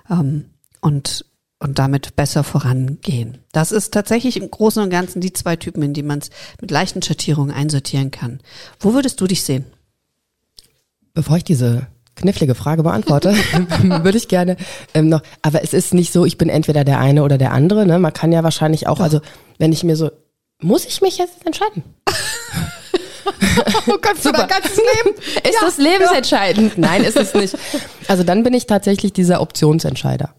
Ähm, 0.08 0.44
und 0.80 1.24
und 1.60 1.78
damit 1.78 2.16
besser 2.16 2.42
vorangehen. 2.42 3.38
Das 3.52 3.70
ist 3.70 3.92
tatsächlich 3.92 4.38
im 4.38 4.50
Großen 4.50 4.82
und 4.82 4.90
Ganzen 4.90 5.20
die 5.20 5.32
zwei 5.32 5.56
Typen, 5.56 5.82
in 5.82 5.92
die 5.92 6.02
man 6.02 6.18
es 6.18 6.30
mit 6.60 6.70
leichten 6.70 7.02
Schattierungen 7.02 7.54
einsortieren 7.54 8.10
kann. 8.10 8.40
Wo 8.80 8.94
würdest 8.94 9.20
du 9.20 9.26
dich 9.26 9.44
sehen? 9.44 9.66
Bevor 11.12 11.36
ich 11.36 11.44
diese 11.44 11.86
knifflige 12.16 12.54
Frage 12.54 12.82
beantworte, 12.82 13.34
würde 13.82 14.16
ich 14.16 14.28
gerne 14.28 14.56
ähm, 14.94 15.10
noch, 15.10 15.22
aber 15.42 15.62
es 15.62 15.74
ist 15.74 15.92
nicht 15.92 16.12
so, 16.12 16.24
ich 16.24 16.38
bin 16.38 16.48
entweder 16.48 16.82
der 16.82 16.98
eine 16.98 17.22
oder 17.22 17.36
der 17.36 17.52
andere. 17.52 17.86
Ne? 17.86 17.98
Man 17.98 18.12
kann 18.14 18.32
ja 18.32 18.42
wahrscheinlich 18.42 18.88
auch, 18.88 18.96
Doch. 18.96 19.04
also 19.04 19.20
wenn 19.58 19.72
ich 19.72 19.84
mir 19.84 19.96
so, 19.96 20.10
muss 20.62 20.86
ich 20.86 21.02
mich 21.02 21.18
jetzt 21.18 21.44
entscheiden? 21.44 21.84
oh 23.86 23.98
Gott, 24.00 24.16
für 24.16 24.32
dein 24.32 24.48
ganzes 24.48 24.76
Leben? 24.76 25.16
Ist 25.18 25.54
ja, 25.54 25.60
das 25.60 25.76
lebensentscheidend? 25.76 26.72
Ja. 26.76 26.80
Nein, 26.80 27.04
ist 27.04 27.16
es 27.16 27.34
nicht. 27.34 27.56
Also 28.08 28.22
dann 28.22 28.42
bin 28.42 28.54
ich 28.54 28.66
tatsächlich 28.66 29.12
dieser 29.12 29.40
Optionsentscheider. 29.42 30.34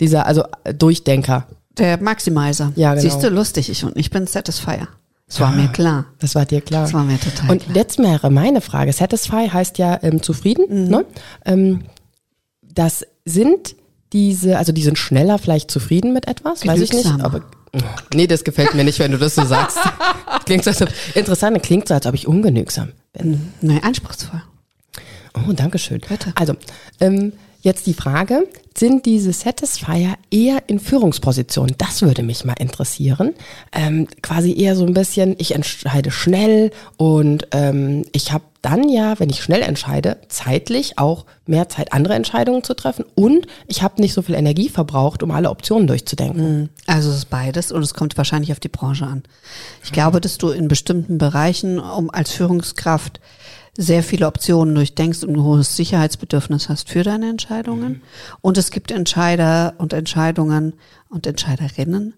Dieser, 0.00 0.26
also 0.26 0.44
Durchdenker. 0.76 1.46
Der 1.78 2.00
Maximizer. 2.00 2.72
Ja, 2.76 2.94
genau. 2.94 3.02
Siehst 3.02 3.22
du, 3.22 3.28
lustig 3.28 3.68
ich 3.68 3.84
und 3.84 3.96
ich 3.96 4.10
bin 4.10 4.26
Satisfier. 4.26 4.88
Das 5.26 5.40
war 5.40 5.48
ah, 5.48 5.52
mir 5.52 5.68
klar. 5.68 6.06
Das 6.20 6.34
war 6.34 6.44
dir 6.44 6.60
klar. 6.60 6.82
Das 6.82 6.92
war 6.92 7.02
mir 7.02 7.18
total 7.18 7.50
und 7.50 7.62
klar. 7.62 7.76
jetzt 7.76 7.98
wäre 7.98 8.30
meine 8.30 8.60
Frage. 8.60 8.92
Satisfy 8.92 9.48
heißt 9.48 9.78
ja 9.78 9.98
ähm, 10.02 10.22
zufrieden. 10.22 10.84
Mhm. 10.84 10.90
Ne? 10.90 11.04
Ähm, 11.44 11.84
das 12.62 13.06
sind 13.24 13.74
diese, 14.12 14.58
also 14.58 14.72
die 14.72 14.82
sind 14.82 14.98
schneller 14.98 15.38
vielleicht 15.38 15.70
zufrieden 15.70 16.12
mit 16.12 16.28
etwas, 16.28 16.66
weiß 16.66 16.80
ich 16.80 16.92
nicht. 16.92 17.06
Aber 17.20 17.42
nee, 18.14 18.26
das 18.26 18.44
gefällt 18.44 18.74
mir 18.74 18.84
nicht, 18.84 18.98
wenn 18.98 19.12
du 19.12 19.18
das 19.18 19.34
so 19.34 19.44
sagst. 19.44 19.78
klingt 20.44 20.64
so, 20.64 20.70
interessant, 21.14 21.60
klingt 21.62 21.88
so, 21.88 21.94
als 21.94 22.06
ob 22.06 22.14
ich 22.14 22.28
ungenügsam 22.28 22.92
bin. 23.12 23.30
Mhm. 23.30 23.52
Nein, 23.60 23.82
anspruchsvoll. 23.82 24.42
Oh, 25.34 25.52
danke 25.52 25.78
schön. 25.78 26.00
Bitte. 26.06 26.32
Also, 26.36 26.54
ähm, 27.00 27.32
Jetzt 27.64 27.86
die 27.86 27.94
Frage, 27.94 28.46
sind 28.76 29.06
diese 29.06 29.32
Satisfier 29.32 30.16
eher 30.30 30.64
in 30.66 30.78
Führungspositionen? 30.78 31.74
Das 31.78 32.02
würde 32.02 32.22
mich 32.22 32.44
mal 32.44 32.56
interessieren. 32.58 33.32
Ähm, 33.72 34.06
quasi 34.20 34.54
eher 34.54 34.76
so 34.76 34.84
ein 34.84 34.92
bisschen, 34.92 35.34
ich 35.38 35.54
entscheide 35.54 36.10
schnell 36.10 36.72
und 36.98 37.48
ähm, 37.52 38.04
ich 38.12 38.32
habe 38.32 38.44
dann 38.60 38.90
ja, 38.90 39.18
wenn 39.18 39.30
ich 39.30 39.42
schnell 39.42 39.62
entscheide, 39.62 40.18
zeitlich 40.28 40.98
auch 40.98 41.24
mehr 41.46 41.70
Zeit, 41.70 41.94
andere 41.94 42.12
Entscheidungen 42.12 42.62
zu 42.64 42.74
treffen 42.74 43.06
und 43.14 43.46
ich 43.66 43.82
habe 43.82 43.98
nicht 44.02 44.12
so 44.12 44.20
viel 44.20 44.34
Energie 44.34 44.68
verbraucht, 44.68 45.22
um 45.22 45.30
alle 45.30 45.48
Optionen 45.48 45.86
durchzudenken. 45.86 46.60
Mhm. 46.60 46.68
Also 46.86 47.08
es 47.08 47.16
ist 47.16 47.30
beides 47.30 47.72
und 47.72 47.82
es 47.82 47.94
kommt 47.94 48.14
wahrscheinlich 48.18 48.52
auf 48.52 48.60
die 48.60 48.68
Branche 48.68 49.06
an. 49.06 49.22
Ich 49.82 49.92
glaube, 49.92 50.20
dass 50.20 50.36
du 50.36 50.50
in 50.50 50.68
bestimmten 50.68 51.16
Bereichen, 51.16 51.78
um 51.78 52.10
als 52.10 52.30
Führungskraft 52.32 53.20
sehr 53.76 54.02
viele 54.02 54.26
Optionen 54.26 54.74
durchdenkst 54.74 55.24
und 55.24 55.36
ein 55.36 55.42
hohes 55.42 55.76
Sicherheitsbedürfnis 55.76 56.68
hast 56.68 56.88
für 56.88 57.02
deine 57.02 57.28
Entscheidungen. 57.28 57.88
Mhm. 57.88 58.02
Und 58.40 58.58
es 58.58 58.70
gibt 58.70 58.90
Entscheider 58.90 59.74
und 59.78 59.92
Entscheidungen 59.92 60.74
und 61.08 61.26
Entscheiderinnen, 61.26 62.14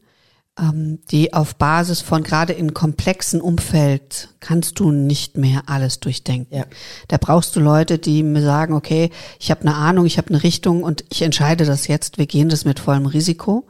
ähm, 0.59 0.99
die 1.11 1.33
auf 1.33 1.57
Basis 1.57 2.03
von 2.03 2.23
gerade 2.23 2.53
in 2.53 2.75
komplexen 2.75 3.41
Umfeld 3.41 4.29
kannst 4.41 4.81
du 4.81 4.91
nicht 4.91 5.39
mehr 5.39 5.63
alles 5.67 6.01
durchdenken. 6.01 6.55
Ja. 6.55 6.65
Da 7.09 7.17
brauchst 7.17 7.57
du 7.57 7.61
Leute, 7.61 7.99
die 7.99 8.23
mir 8.23 8.43
sagen, 8.43 8.75
okay, 8.75 9.11
ich 9.41 9.51
habe 9.51 9.63
eine 9.63 9.75
Ahnung, 9.75 10.05
ich 10.05 10.19
habe 10.19 10.29
eine 10.29 10.43
Richtung 10.43 10.83
und 10.83 11.05
ich 11.11 11.23
entscheide 11.23 11.65
das 11.65 11.87
jetzt, 11.87 12.19
wir 12.19 12.27
gehen 12.27 12.51
das 12.51 12.67
mit 12.67 12.81
vollem 12.81 13.07
Risiko. 13.07 13.67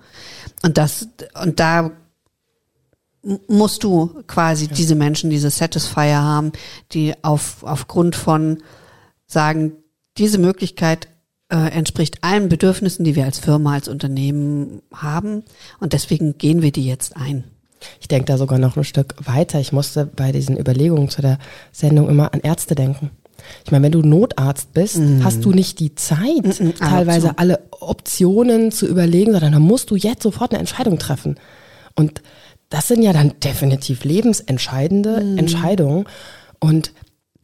Und 0.62 0.76
das, 0.76 1.08
und 1.40 1.60
da 1.60 1.92
musst 3.48 3.82
du 3.84 4.22
quasi 4.26 4.66
ja. 4.66 4.72
diese 4.72 4.94
Menschen, 4.94 5.30
diese 5.30 5.50
Satisfier 5.50 6.22
haben, 6.22 6.52
die 6.92 7.14
auf, 7.22 7.62
aufgrund 7.62 8.16
von 8.16 8.58
sagen, 9.26 9.72
diese 10.16 10.38
Möglichkeit 10.38 11.08
äh, 11.48 11.56
entspricht 11.56 12.22
allen 12.22 12.48
Bedürfnissen, 12.48 13.04
die 13.04 13.14
wir 13.14 13.24
als 13.24 13.38
Firma, 13.38 13.74
als 13.74 13.88
Unternehmen 13.88 14.82
haben. 14.92 15.44
Und 15.80 15.92
deswegen 15.92 16.38
gehen 16.38 16.62
wir 16.62 16.72
die 16.72 16.86
jetzt 16.86 17.16
ein. 17.16 17.44
Ich 18.00 18.08
denke 18.08 18.26
da 18.26 18.38
sogar 18.38 18.58
noch 18.58 18.76
ein 18.76 18.84
Stück 18.84 19.14
weiter. 19.24 19.60
Ich 19.60 19.72
musste 19.72 20.06
bei 20.06 20.32
diesen 20.32 20.58
Überlegungen 20.58 21.08
zu 21.08 21.22
der 21.22 21.38
Sendung 21.72 22.08
immer 22.08 22.32
an 22.32 22.40
Ärzte 22.40 22.74
denken. 22.74 23.10
Ich 23.64 23.70
meine, 23.70 23.84
wenn 23.84 23.92
du 23.92 24.02
Notarzt 24.02 24.72
bist, 24.72 24.98
mm. 24.98 25.22
hast 25.22 25.44
du 25.44 25.52
nicht 25.52 25.78
die 25.78 25.94
Zeit, 25.94 26.58
mm, 26.58 26.70
teilweise 26.78 27.38
alle 27.38 27.60
Optionen 27.70 28.72
zu 28.72 28.86
überlegen, 28.86 29.32
sondern 29.32 29.52
da 29.52 29.58
musst 29.58 29.90
du 29.90 29.96
jetzt 29.96 30.22
sofort 30.22 30.52
eine 30.52 30.60
Entscheidung 30.60 30.98
treffen. 30.98 31.38
Und 31.94 32.22
das 32.68 32.88
sind 32.88 33.02
ja 33.02 33.12
dann 33.12 33.38
definitiv 33.40 34.04
lebensentscheidende 34.04 35.20
mhm. 35.20 35.38
Entscheidungen. 35.38 36.04
Und 36.58 36.92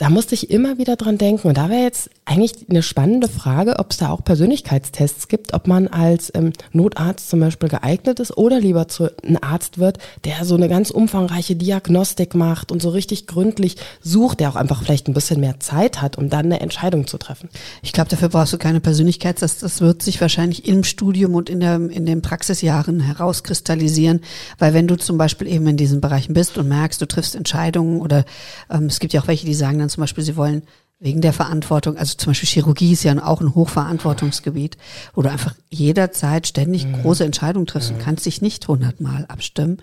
da 0.03 0.11
musste 0.11 0.35
ich 0.35 0.51
immer 0.51 0.79
wieder 0.79 0.97
dran 0.97 1.17
denken. 1.17 1.47
Und 1.47 1.57
da 1.57 1.71
wäre 1.71 1.83
jetzt 1.83 2.11
eigentlich 2.25 2.69
eine 2.69 2.83
spannende 2.83 3.29
Frage, 3.29 3.79
ob 3.79 3.93
es 3.93 3.99
da 3.99 4.11
auch 4.11 4.25
Persönlichkeitstests 4.25 5.29
gibt, 5.29 5.55
ob 5.55 5.69
man 5.69 5.87
als 5.87 6.33
ähm, 6.35 6.53
Notarzt 6.73 7.31
zum 7.31 7.39
Beispiel 7.39 7.69
geeignet 7.69 8.19
ist 8.19 8.37
oder 8.37 8.59
lieber 8.59 8.89
zu 8.89 9.17
einem 9.23 9.39
Arzt 9.41 9.79
wird, 9.79 9.99
der 10.25 10.45
so 10.45 10.57
eine 10.57 10.69
ganz 10.69 10.91
umfangreiche 10.91 11.55
Diagnostik 11.55 12.35
macht 12.35 12.73
und 12.73 12.83
so 12.83 12.89
richtig 12.89 13.29
gründlich 13.29 13.77
sucht, 14.01 14.41
der 14.41 14.49
auch 14.49 14.57
einfach 14.57 14.83
vielleicht 14.83 15.07
ein 15.07 15.15
bisschen 15.15 15.39
mehr 15.39 15.61
Zeit 15.61 16.03
hat, 16.03 16.19
um 16.19 16.29
dann 16.29 16.47
eine 16.47 16.59
Entscheidung 16.59 17.07
zu 17.07 17.17
treffen. 17.17 17.49
Ich 17.83 17.93
glaube, 17.93 18.11
dafür 18.11 18.29
brauchst 18.29 18.53
du 18.53 18.59
keine 18.59 18.81
Persönlichkeitstests. 18.81 19.61
Das 19.61 19.81
wird 19.83 20.03
sich 20.03 20.21
wahrscheinlich 20.21 20.67
im 20.67 20.83
Studium 20.83 21.37
und 21.37 21.49
in, 21.49 21.61
der, 21.61 21.77
in 21.77 22.07
den 22.07 22.23
Praxisjahren 22.23 22.99
herauskristallisieren, 22.99 24.21
weil 24.59 24.75
wenn 24.75 24.89
du 24.89 24.97
zum 24.97 25.17
Beispiel 25.17 25.47
eben 25.47 25.69
in 25.69 25.77
diesen 25.77 26.01
Bereichen 26.01 26.35
bist 26.35 26.59
und 26.59 26.67
merkst, 26.67 27.01
du 27.01 27.07
triffst 27.07 27.37
Entscheidungen 27.37 28.01
oder 28.01 28.25
ähm, 28.69 28.87
es 28.87 28.99
gibt 28.99 29.13
ja 29.13 29.21
auch 29.21 29.29
welche, 29.29 29.47
die 29.47 29.55
sagen 29.55 29.79
dann 29.79 29.92
zum 29.93 30.03
Beispiel, 30.03 30.25
sie 30.25 30.37
wollen 30.37 30.63
wegen 31.03 31.21
der 31.21 31.33
Verantwortung, 31.33 31.97
also 31.97 32.15
zum 32.17 32.31
Beispiel 32.31 32.49
Chirurgie 32.49 32.93
ist 32.93 33.03
ja 33.03 33.21
auch 33.25 33.41
ein 33.41 33.57
Hochverantwortungsgebiet, 33.57 34.77
wo 35.15 35.23
du 35.23 35.31
einfach 35.31 35.55
jederzeit 35.69 36.47
ständig 36.47 36.87
mhm. 36.87 37.03
große 37.03 37.25
Entscheidungen 37.25 37.67
triffst 37.67 37.91
mhm. 37.91 37.97
und 37.97 38.05
kannst 38.05 38.25
dich 38.25 38.41
nicht 38.41 38.69
hundertmal 38.69 39.25
abstimmen. 39.27 39.79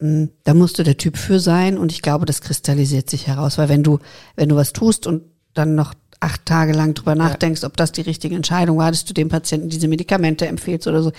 Mm, 0.00 0.24
da 0.44 0.52
musst 0.52 0.78
du 0.78 0.82
der 0.82 0.98
Typ 0.98 1.16
für 1.16 1.40
sein 1.40 1.78
und 1.78 1.92
ich 1.92 2.02
glaube, 2.02 2.26
das 2.26 2.42
kristallisiert 2.42 3.08
sich 3.08 3.26
heraus, 3.26 3.56
weil 3.56 3.70
wenn 3.70 3.82
du, 3.82 4.00
wenn 4.36 4.50
du 4.50 4.56
was 4.56 4.74
tust 4.74 5.06
und 5.06 5.22
dann 5.54 5.74
noch 5.76 5.94
acht 6.20 6.44
Tage 6.44 6.72
lang 6.72 6.92
drüber 6.92 7.14
nachdenkst, 7.14 7.62
ja. 7.62 7.68
ob 7.68 7.76
das 7.78 7.92
die 7.92 8.02
richtige 8.02 8.36
Entscheidung 8.36 8.76
war, 8.76 8.90
dass 8.90 9.06
du 9.06 9.14
dem 9.14 9.30
Patienten 9.30 9.70
diese 9.70 9.88
Medikamente 9.88 10.46
empfehlst 10.46 10.86
oder 10.86 11.02
so, 11.02 11.12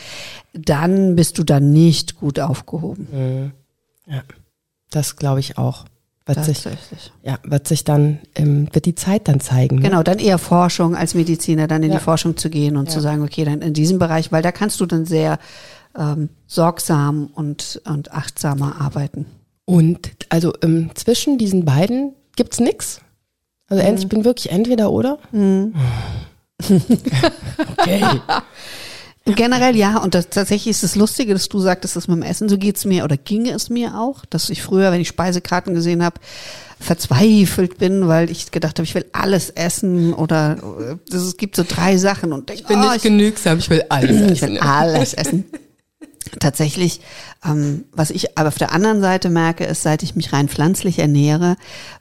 dann 0.53 1.15
bist 1.15 1.39
du 1.39 1.43
da 1.43 1.59
nicht 1.59 2.19
gut 2.19 2.39
aufgehoben. 2.39 3.07
Mhm. 3.11 3.51
Ja, 4.07 4.23
das 4.91 5.15
glaube 5.15 5.39
ich 5.39 5.57
auch. 5.57 5.85
Wird 6.27 6.43
sich, 6.43 6.65
ja, 7.21 7.37
wird 7.43 7.67
sich 7.67 7.83
dann, 7.83 8.19
ähm, 8.33 8.67
wird 8.71 8.85
die 8.85 8.95
Zeit 8.95 9.27
dann 9.27 9.39
zeigen. 9.39 9.75
Ne? 9.75 9.81
Genau, 9.83 10.01
dann 10.01 10.17
eher 10.17 10.39
Forschung 10.39 10.95
als 10.95 11.13
Mediziner, 11.13 11.67
dann 11.67 11.83
in 11.83 11.91
ja. 11.91 11.99
die 11.99 12.03
Forschung 12.03 12.35
zu 12.35 12.49
gehen 12.49 12.77
und 12.77 12.87
ja. 12.87 12.91
zu 12.91 12.99
sagen, 12.99 13.21
okay, 13.21 13.45
dann 13.45 13.61
in 13.61 13.75
diesem 13.75 13.99
Bereich, 13.99 14.31
weil 14.31 14.41
da 14.41 14.51
kannst 14.51 14.79
du 14.81 14.87
dann 14.87 15.05
sehr 15.05 15.37
ähm, 15.95 16.29
sorgsam 16.47 17.27
und, 17.35 17.79
und 17.85 18.11
achtsamer 18.11 18.81
arbeiten. 18.81 19.27
Und 19.65 20.11
also 20.29 20.53
ähm, 20.63 20.89
zwischen 20.95 21.37
diesen 21.37 21.63
beiden 21.63 22.13
gibt's 22.35 22.59
nix? 22.59 23.01
Also 23.67 23.83
mhm. 23.83 23.95
ich 23.95 24.07
bin 24.07 24.25
wirklich 24.25 24.51
entweder 24.51 24.91
oder? 24.91 25.19
Mhm. 25.31 25.75
okay. 27.77 28.01
Generell 29.25 29.75
ja, 29.75 29.97
und 29.97 30.13
das, 30.13 30.29
tatsächlich 30.29 30.69
ist 30.69 30.83
es 30.83 30.95
Lustige, 30.95 31.33
dass 31.33 31.49
du 31.49 31.59
sagtest, 31.59 31.95
dass 31.95 32.07
mit 32.07 32.17
dem 32.17 32.23
Essen, 32.23 32.47
so 32.47 32.59
geht's 32.59 32.85
mir 32.85 33.03
oder 33.03 33.17
ginge 33.17 33.51
es 33.51 33.71
mir 33.71 33.99
auch, 33.99 34.23
dass 34.25 34.51
ich 34.51 34.61
früher, 34.61 34.91
wenn 34.91 35.01
ich 35.01 35.07
Speisekarten 35.07 35.73
gesehen 35.73 36.03
habe, 36.03 36.19
verzweifelt 36.79 37.79
bin, 37.79 38.07
weil 38.07 38.29
ich 38.29 38.51
gedacht 38.51 38.77
habe, 38.77 38.85
ich 38.85 38.93
will 38.93 39.05
alles 39.13 39.49
essen 39.49 40.13
oder 40.13 40.57
äh, 41.11 41.15
es 41.15 41.37
gibt 41.37 41.55
so 41.55 41.65
drei 41.67 41.97
Sachen 41.97 42.33
und 42.33 42.51
ich 42.51 42.65
bin 42.65 42.77
oh, 42.77 42.83
nicht 42.83 42.97
ich, 42.97 43.01
genügsam, 43.03 43.57
ich 43.57 43.69
will 43.69 43.83
alles 43.89 44.21
essen. 44.21 44.29
Ich 44.35 44.41
will 44.41 44.59
alles 44.59 45.13
essen 45.15 45.45
tatsächlich, 46.39 47.01
ähm, 47.43 47.85
was 47.91 48.09
ich 48.09 48.37
aber 48.37 48.49
auf 48.49 48.57
der 48.57 48.71
anderen 48.71 49.01
Seite 49.01 49.29
merke, 49.29 49.65
ist, 49.65 49.83
seit 49.83 50.03
ich 50.03 50.15
mich 50.15 50.33
rein 50.33 50.49
pflanzlich 50.49 50.99
ernähre, 50.99 51.55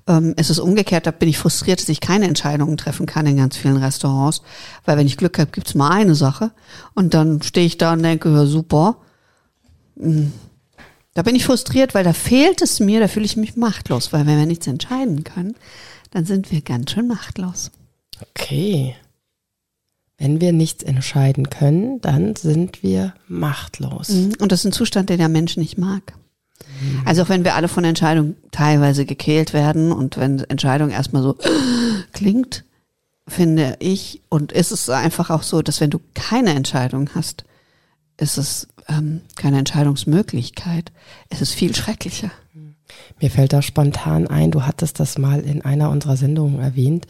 ähm, 0.06 0.34
ist 0.36 0.50
es 0.50 0.58
umgekehrt, 0.58 1.06
da 1.06 1.10
bin 1.10 1.28
ich 1.28 1.38
frustriert, 1.38 1.80
dass 1.80 1.88
ich 1.88 2.00
keine 2.00 2.26
Entscheidungen 2.26 2.76
treffen 2.76 3.06
kann 3.06 3.26
in 3.26 3.36
ganz 3.36 3.56
vielen 3.56 3.76
Restaurants, 3.76 4.42
weil 4.84 4.96
wenn 4.96 5.06
ich 5.06 5.16
Glück 5.16 5.38
habe, 5.38 5.50
gibt's 5.50 5.74
mal 5.74 5.90
eine 5.90 6.14
Sache 6.14 6.50
und 6.94 7.14
dann 7.14 7.42
stehe 7.42 7.66
ich 7.66 7.78
da 7.78 7.92
und 7.92 8.02
denke, 8.02 8.30
ja, 8.30 8.46
super. 8.46 8.96
Hm. 9.98 10.32
Da 11.14 11.22
bin 11.22 11.36
ich 11.36 11.44
frustriert, 11.44 11.94
weil 11.94 12.02
da 12.02 12.12
fehlt 12.12 12.60
es 12.60 12.80
mir, 12.80 12.98
da 12.98 13.06
fühle 13.06 13.24
ich 13.24 13.36
mich 13.36 13.56
machtlos, 13.56 14.12
weil 14.12 14.26
wenn 14.26 14.38
wir 14.38 14.46
nichts 14.46 14.66
entscheiden 14.66 15.22
können, 15.22 15.54
dann 16.10 16.24
sind 16.24 16.50
wir 16.50 16.60
ganz 16.60 16.90
schön 16.90 17.06
machtlos. 17.06 17.70
Okay. 18.30 18.96
Wenn 20.16 20.40
wir 20.40 20.52
nichts 20.52 20.84
entscheiden 20.84 21.50
können, 21.50 22.00
dann 22.00 22.36
sind 22.36 22.82
wir 22.82 23.14
machtlos. 23.26 24.10
Mhm. 24.10 24.34
Und 24.38 24.52
das 24.52 24.60
ist 24.60 24.66
ein 24.66 24.72
Zustand, 24.72 25.10
den 25.10 25.18
der 25.18 25.28
Mensch 25.28 25.56
nicht 25.56 25.76
mag. 25.76 26.14
Mhm. 26.80 27.02
Also 27.04 27.22
auch 27.22 27.28
wenn 27.28 27.44
wir 27.44 27.54
alle 27.56 27.68
von 27.68 27.84
Entscheidungen 27.84 28.36
teilweise 28.52 29.06
gekehlt 29.06 29.52
werden 29.52 29.90
und 29.90 30.16
wenn 30.16 30.38
Entscheidung 30.40 30.90
erstmal 30.90 31.22
so 31.22 31.36
klingt, 32.12 32.64
finde 33.26 33.76
ich, 33.80 34.22
und 34.28 34.52
ist 34.52 34.70
es 34.70 34.88
einfach 34.88 35.30
auch 35.30 35.42
so, 35.42 35.62
dass 35.62 35.80
wenn 35.80 35.90
du 35.90 36.00
keine 36.14 36.54
Entscheidung 36.54 37.10
hast, 37.14 37.44
ist 38.16 38.38
es 38.38 38.68
ähm, 38.88 39.22
keine 39.34 39.58
Entscheidungsmöglichkeit. 39.58 40.92
Es 41.28 41.40
ist 41.40 41.52
viel 41.52 41.74
schrecklicher. 41.74 42.30
Mir 43.20 43.30
fällt 43.30 43.52
da 43.52 43.62
spontan 43.62 44.28
ein, 44.28 44.50
du 44.50 44.62
hattest 44.62 45.00
das 45.00 45.18
mal 45.18 45.40
in 45.40 45.62
einer 45.62 45.90
unserer 45.90 46.16
Sendungen 46.16 46.60
erwähnt, 46.60 47.06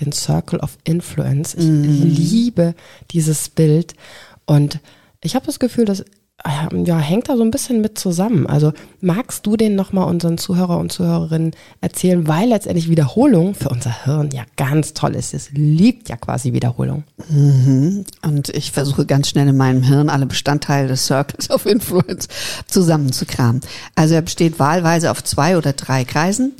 den 0.00 0.12
Circle 0.12 0.60
of 0.60 0.78
Influence. 0.84 1.54
Ich 1.54 1.64
mhm. 1.64 2.02
liebe 2.02 2.74
dieses 3.10 3.48
Bild 3.48 3.94
und 4.44 4.80
ich 5.22 5.34
habe 5.34 5.46
das 5.46 5.58
Gefühl, 5.58 5.84
dass 5.84 6.04
ja, 6.44 6.98
hängt 6.98 7.28
da 7.28 7.36
so 7.36 7.42
ein 7.42 7.50
bisschen 7.50 7.80
mit 7.80 7.98
zusammen. 7.98 8.46
Also 8.46 8.72
magst 9.00 9.46
du 9.46 9.56
den 9.56 9.74
nochmal 9.74 10.08
unseren 10.08 10.38
Zuhörer 10.38 10.78
und 10.78 10.92
Zuhörerinnen 10.92 11.52
erzählen, 11.80 12.28
weil 12.28 12.50
letztendlich 12.50 12.90
Wiederholung 12.90 13.54
für 13.54 13.70
unser 13.70 14.04
Hirn 14.04 14.30
ja 14.32 14.44
ganz 14.56 14.92
toll 14.92 15.14
ist. 15.14 15.34
Es 15.34 15.50
liebt 15.52 16.08
ja 16.08 16.16
quasi 16.16 16.52
Wiederholung. 16.52 17.04
Mhm. 17.28 18.04
Und 18.22 18.50
ich 18.50 18.70
versuche 18.70 19.06
ganz 19.06 19.30
schnell 19.30 19.48
in 19.48 19.56
meinem 19.56 19.82
Hirn 19.82 20.10
alle 20.10 20.26
Bestandteile 20.26 20.88
des 20.88 21.06
Circles 21.06 21.50
of 21.50 21.64
Influence 21.66 22.28
zusammenzukramen. 22.66 23.62
Also 23.94 24.14
er 24.14 24.22
besteht 24.22 24.58
wahlweise 24.58 25.10
auf 25.10 25.24
zwei 25.24 25.56
oder 25.56 25.72
drei 25.72 26.04
Kreisen 26.04 26.52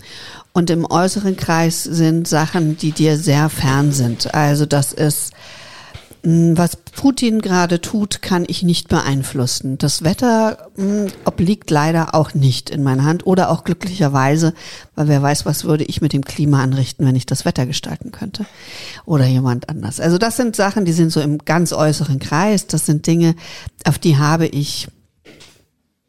und 0.56 0.70
im 0.70 0.90
äußeren 0.90 1.36
Kreis 1.36 1.84
sind 1.84 2.26
Sachen, 2.26 2.78
die 2.78 2.92
dir 2.92 3.18
sehr 3.18 3.50
fern 3.50 3.92
sind. 3.92 4.32
Also 4.32 4.64
das 4.64 4.94
ist, 4.94 5.34
hm, 6.22 6.56
was 6.56 6.76
Putin 6.76 7.42
gerade 7.42 7.82
tut, 7.82 8.22
kann 8.22 8.46
ich 8.48 8.62
nicht 8.62 8.88
beeinflussen. 8.88 9.76
Das 9.76 10.02
Wetter 10.02 10.70
hm, 10.76 11.08
obliegt 11.26 11.70
leider 11.70 12.14
auch 12.14 12.32
nicht 12.32 12.70
in 12.70 12.82
meiner 12.82 13.04
Hand 13.04 13.26
oder 13.26 13.50
auch 13.50 13.64
glücklicherweise, 13.64 14.54
weil 14.94 15.08
wer 15.08 15.20
weiß, 15.20 15.44
was 15.44 15.64
würde 15.64 15.84
ich 15.84 16.00
mit 16.00 16.14
dem 16.14 16.24
Klima 16.24 16.62
anrichten, 16.62 17.04
wenn 17.04 17.16
ich 17.16 17.26
das 17.26 17.44
Wetter 17.44 17.66
gestalten 17.66 18.10
könnte 18.10 18.46
oder 19.04 19.26
jemand 19.26 19.68
anders. 19.68 20.00
Also 20.00 20.16
das 20.16 20.38
sind 20.38 20.56
Sachen, 20.56 20.86
die 20.86 20.94
sind 20.94 21.12
so 21.12 21.20
im 21.20 21.36
ganz 21.44 21.74
äußeren 21.74 22.18
Kreis. 22.18 22.66
Das 22.66 22.86
sind 22.86 23.06
Dinge, 23.06 23.34
auf 23.84 23.98
die 23.98 24.16
habe 24.16 24.46
ich 24.46 24.88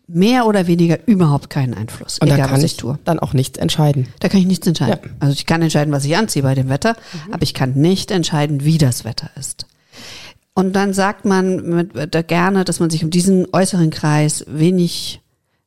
mehr 0.08 0.46
oder 0.46 0.68
weniger 0.68 1.06
überhaupt 1.06 1.50
keinen 1.50 1.74
Einfluss. 1.74 2.20
Und 2.20 2.28
egal, 2.28 2.40
da 2.40 2.48
kann 2.48 2.60
ich, 2.60 2.66
ich 2.66 2.78
tue. 2.78 2.98
dann 3.04 3.20
auch 3.20 3.34
nichts 3.34 3.58
entscheiden. 3.58 4.08
Da 4.20 4.30
kann 4.30 4.40
ich 4.40 4.48
nichts 4.48 4.66
entscheiden. 4.66 5.00
Ja. 5.04 5.10
Also 5.20 5.34
ich 5.34 5.46
kann 5.46 5.62
entscheiden, 5.62 5.94
was 5.94 6.06
ich 6.06 6.16
anziehe 6.16 6.44
bei 6.44 6.56
dem 6.56 6.70
Wetter, 6.70 6.96
mhm. 7.26 7.34
aber 7.34 7.44
ich 7.44 7.54
kann 7.54 7.74
nicht 7.74 8.12
entscheiden, 8.12 8.64
wie 8.64 8.78
das 8.78 9.04
Wetter 9.04 9.30
ist. 9.38 9.66
Und 10.54 10.74
dann 10.76 10.94
sagt 10.94 11.26
man 11.26 11.70
mit, 11.70 12.16
da 12.16 12.22
gerne, 12.22 12.64
dass 12.64 12.80
man 12.80 12.90
sich 12.90 13.04
um 13.04 13.12
diesen 13.12 13.48
äußeren 13.52 13.92
Kreis 13.92 14.44
wenig 14.48 15.22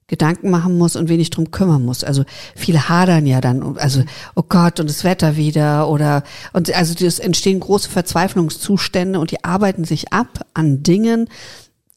Gedanken 0.08 0.50
machen 0.50 0.76
muss 0.76 0.96
und 0.96 1.08
wenig 1.08 1.30
drum 1.30 1.52
kümmern 1.52 1.84
muss. 1.84 2.02
Also 2.02 2.24
viele 2.56 2.88
hadern 2.88 3.26
ja 3.26 3.40
dann, 3.40 3.78
also 3.78 4.02
oh 4.34 4.42
Gott 4.42 4.80
und 4.80 4.90
das 4.90 5.04
Wetter 5.04 5.36
wieder 5.36 5.88
oder 5.88 6.24
und 6.52 6.74
also 6.74 7.06
es 7.06 7.20
entstehen 7.20 7.60
große 7.60 7.88
Verzweiflungszustände 7.88 9.20
und 9.20 9.30
die 9.30 9.44
arbeiten 9.44 9.84
sich 9.84 10.12
ab 10.12 10.44
an 10.52 10.82
Dingen, 10.82 11.28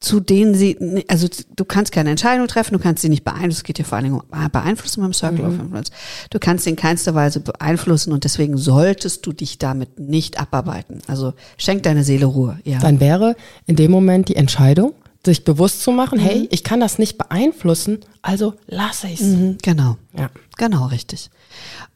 zu 0.03 0.19
denen 0.19 0.53
sie, 0.53 1.05
also 1.07 1.29
du 1.55 1.63
kannst 1.63 1.93
keine 1.93 2.09
Entscheidung 2.09 2.47
treffen, 2.47 2.73
du 2.73 2.79
kannst 2.79 3.01
sie 3.01 3.07
nicht 3.07 3.23
beeinflussen, 3.23 3.59
es 3.59 3.63
geht 3.63 3.77
hier 3.77 3.85
vor 3.85 3.95
allen 3.97 4.05
Dingen 4.05 4.19
um 4.19 4.51
Beeinflussen 4.51 5.01
beim 5.01 5.13
Circle 5.13 5.45
mhm. 5.45 5.53
of 5.53 5.59
Influence. 5.61 5.91
Du 6.29 6.39
kannst 6.39 6.65
sie 6.65 6.71
in 6.71 6.75
keinster 6.75 7.15
Weise 7.15 7.39
beeinflussen 7.39 8.11
und 8.11 8.25
deswegen 8.25 8.57
solltest 8.57 9.25
du 9.25 9.31
dich 9.31 9.59
damit 9.59 9.99
nicht 9.99 10.41
abarbeiten. 10.41 10.99
Also 11.07 11.33
schenk 11.55 11.83
deine 11.83 12.03
Seele 12.03 12.25
Ruhe. 12.25 12.59
Ja. 12.65 12.79
Dann 12.79 12.99
wäre 12.99 13.37
in 13.65 13.77
dem 13.77 13.91
Moment 13.91 14.27
die 14.27 14.35
Entscheidung, 14.35 14.93
sich 15.25 15.45
bewusst 15.45 15.81
zu 15.81 15.91
machen, 15.91 16.19
mhm. 16.19 16.23
hey, 16.23 16.47
ich 16.51 16.63
kann 16.63 16.79
das 16.79 16.99
nicht 16.99 17.17
beeinflussen, 17.17 17.99
also 18.21 18.55
lasse 18.67 19.07
ich 19.07 19.21
es. 19.21 19.27
Mhm, 19.27 19.57
genau. 19.61 19.97
Ja. 20.17 20.29
Genau, 20.57 20.87
richtig. 20.87 21.29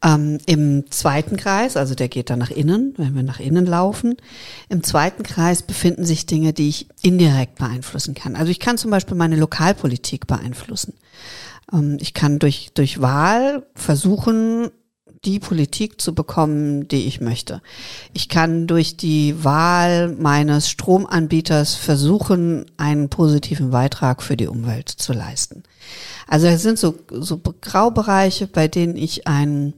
Ähm, 0.03 0.39
Im 0.45 0.89
zweiten 0.91 1.37
Kreis, 1.37 1.77
also 1.77 1.95
der 1.95 2.07
geht 2.07 2.29
dann 2.29 2.39
nach 2.39 2.51
innen, 2.51 2.93
wenn 2.97 3.15
wir 3.15 3.23
nach 3.23 3.39
innen 3.39 3.65
laufen, 3.65 4.15
im 4.69 4.83
zweiten 4.83 5.23
Kreis 5.23 5.63
befinden 5.63 6.05
sich 6.05 6.25
Dinge, 6.25 6.53
die 6.53 6.69
ich 6.69 6.87
indirekt 7.01 7.55
beeinflussen 7.55 8.13
kann. 8.13 8.35
Also 8.35 8.51
ich 8.51 8.59
kann 8.59 8.77
zum 8.77 8.91
Beispiel 8.91 9.17
meine 9.17 9.35
Lokalpolitik 9.35 10.27
beeinflussen. 10.27 10.93
Ähm, 11.73 11.97
ich 11.99 12.13
kann 12.13 12.39
durch, 12.39 12.71
durch 12.73 13.01
Wahl 13.01 13.65
versuchen, 13.75 14.69
die 15.25 15.39
Politik 15.39 15.99
zu 15.99 16.13
bekommen, 16.13 16.87
die 16.87 17.05
ich 17.05 17.21
möchte. 17.21 17.61
Ich 18.13 18.29
kann 18.29 18.67
durch 18.67 18.97
die 18.97 19.43
Wahl 19.43 20.09
meines 20.09 20.69
Stromanbieters 20.69 21.75
versuchen, 21.75 22.65
einen 22.77 23.09
positiven 23.09 23.71
Beitrag 23.71 24.21
für 24.21 24.37
die 24.37 24.47
Umwelt 24.47 24.89
zu 24.89 25.13
leisten. 25.13 25.63
Also 26.27 26.47
es 26.47 26.61
sind 26.61 26.77
so, 26.77 26.95
so 27.09 27.41
Graubereiche, 27.61 28.47
bei 28.47 28.67
denen 28.67 28.95
ich 28.95 29.27
einen 29.27 29.73